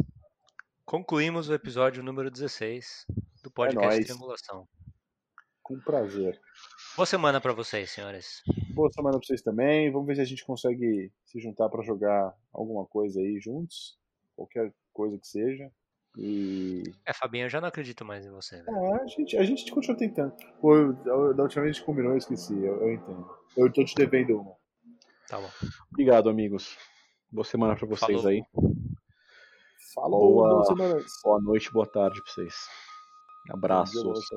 concluímos 0.85 1.49
o 1.49 1.55
episódio 1.55 2.03
número 2.03 2.31
16 2.31 3.07
do 3.43 3.51
podcast 3.51 3.89
nóis. 3.91 4.07
Triangulação. 4.07 4.69
Com 5.63 5.79
prazer. 5.81 6.41
Boa 6.97 7.07
semana 7.07 7.41
pra 7.41 7.53
vocês, 7.53 7.91
senhores. 7.91 8.43
Boa 8.71 8.91
semana 8.91 9.19
pra 9.19 9.27
vocês 9.27 9.43
também. 9.43 9.91
Vamos 9.91 10.07
ver 10.07 10.15
se 10.15 10.21
a 10.23 10.25
gente 10.25 10.45
consegue 10.45 11.13
se 11.27 11.41
juntar 11.41 11.69
pra 11.69 11.83
jogar 11.83 12.33
alguma 12.53 12.87
coisa 12.87 13.21
aí 13.21 13.39
juntos. 13.41 13.99
Qualquer 14.37 14.73
coisa 14.93 15.19
que 15.19 15.27
seja. 15.27 15.71
E. 16.17 16.83
É, 17.05 17.13
Fabinho, 17.13 17.45
eu 17.47 17.51
já 17.51 17.61
não 17.61 17.69
acredito 17.69 18.05
mais 18.05 18.25
em 18.25 18.31
você, 18.31 18.63
velho. 18.63 18.77
É, 18.77 19.03
a 19.03 19.07
gente, 19.07 19.37
a 19.37 19.43
gente 19.43 19.71
continua 19.73 19.97
tentando. 19.99 20.35
Pô, 20.61 20.75
eu- 20.75 20.97
eu- 21.05 21.35
da 21.35 21.43
última 21.43 21.63
vez 21.65 21.77
a 21.77 21.79
gente 21.79 21.85
combinou, 21.87 22.13
eu 22.13 22.19
esqueci. 22.19 22.55
Eu, 22.55 22.81
eu 22.81 22.93
entendo. 22.95 23.29
Eu 23.57 23.73
tô 23.73 23.85
te 23.85 23.95
devendo 23.95 24.41
uma. 24.41 24.57
Tá 25.29 25.39
bom. 25.39 25.51
Obrigado, 25.93 26.31
amigos. 26.31 26.77
Boa 27.31 27.45
semana 27.45 27.77
pra 27.77 27.87
vocês 27.87 28.23
Falou. 28.23 28.27
aí. 28.27 28.43
Falou, 29.95 30.21
Boa. 30.35 30.75
boa 31.25 31.41
noite, 31.41 31.71
boa 31.73 31.87
tarde 31.87 32.23
pra 32.23 32.33
vocês. 32.33 32.55
Abraços. 33.51 34.29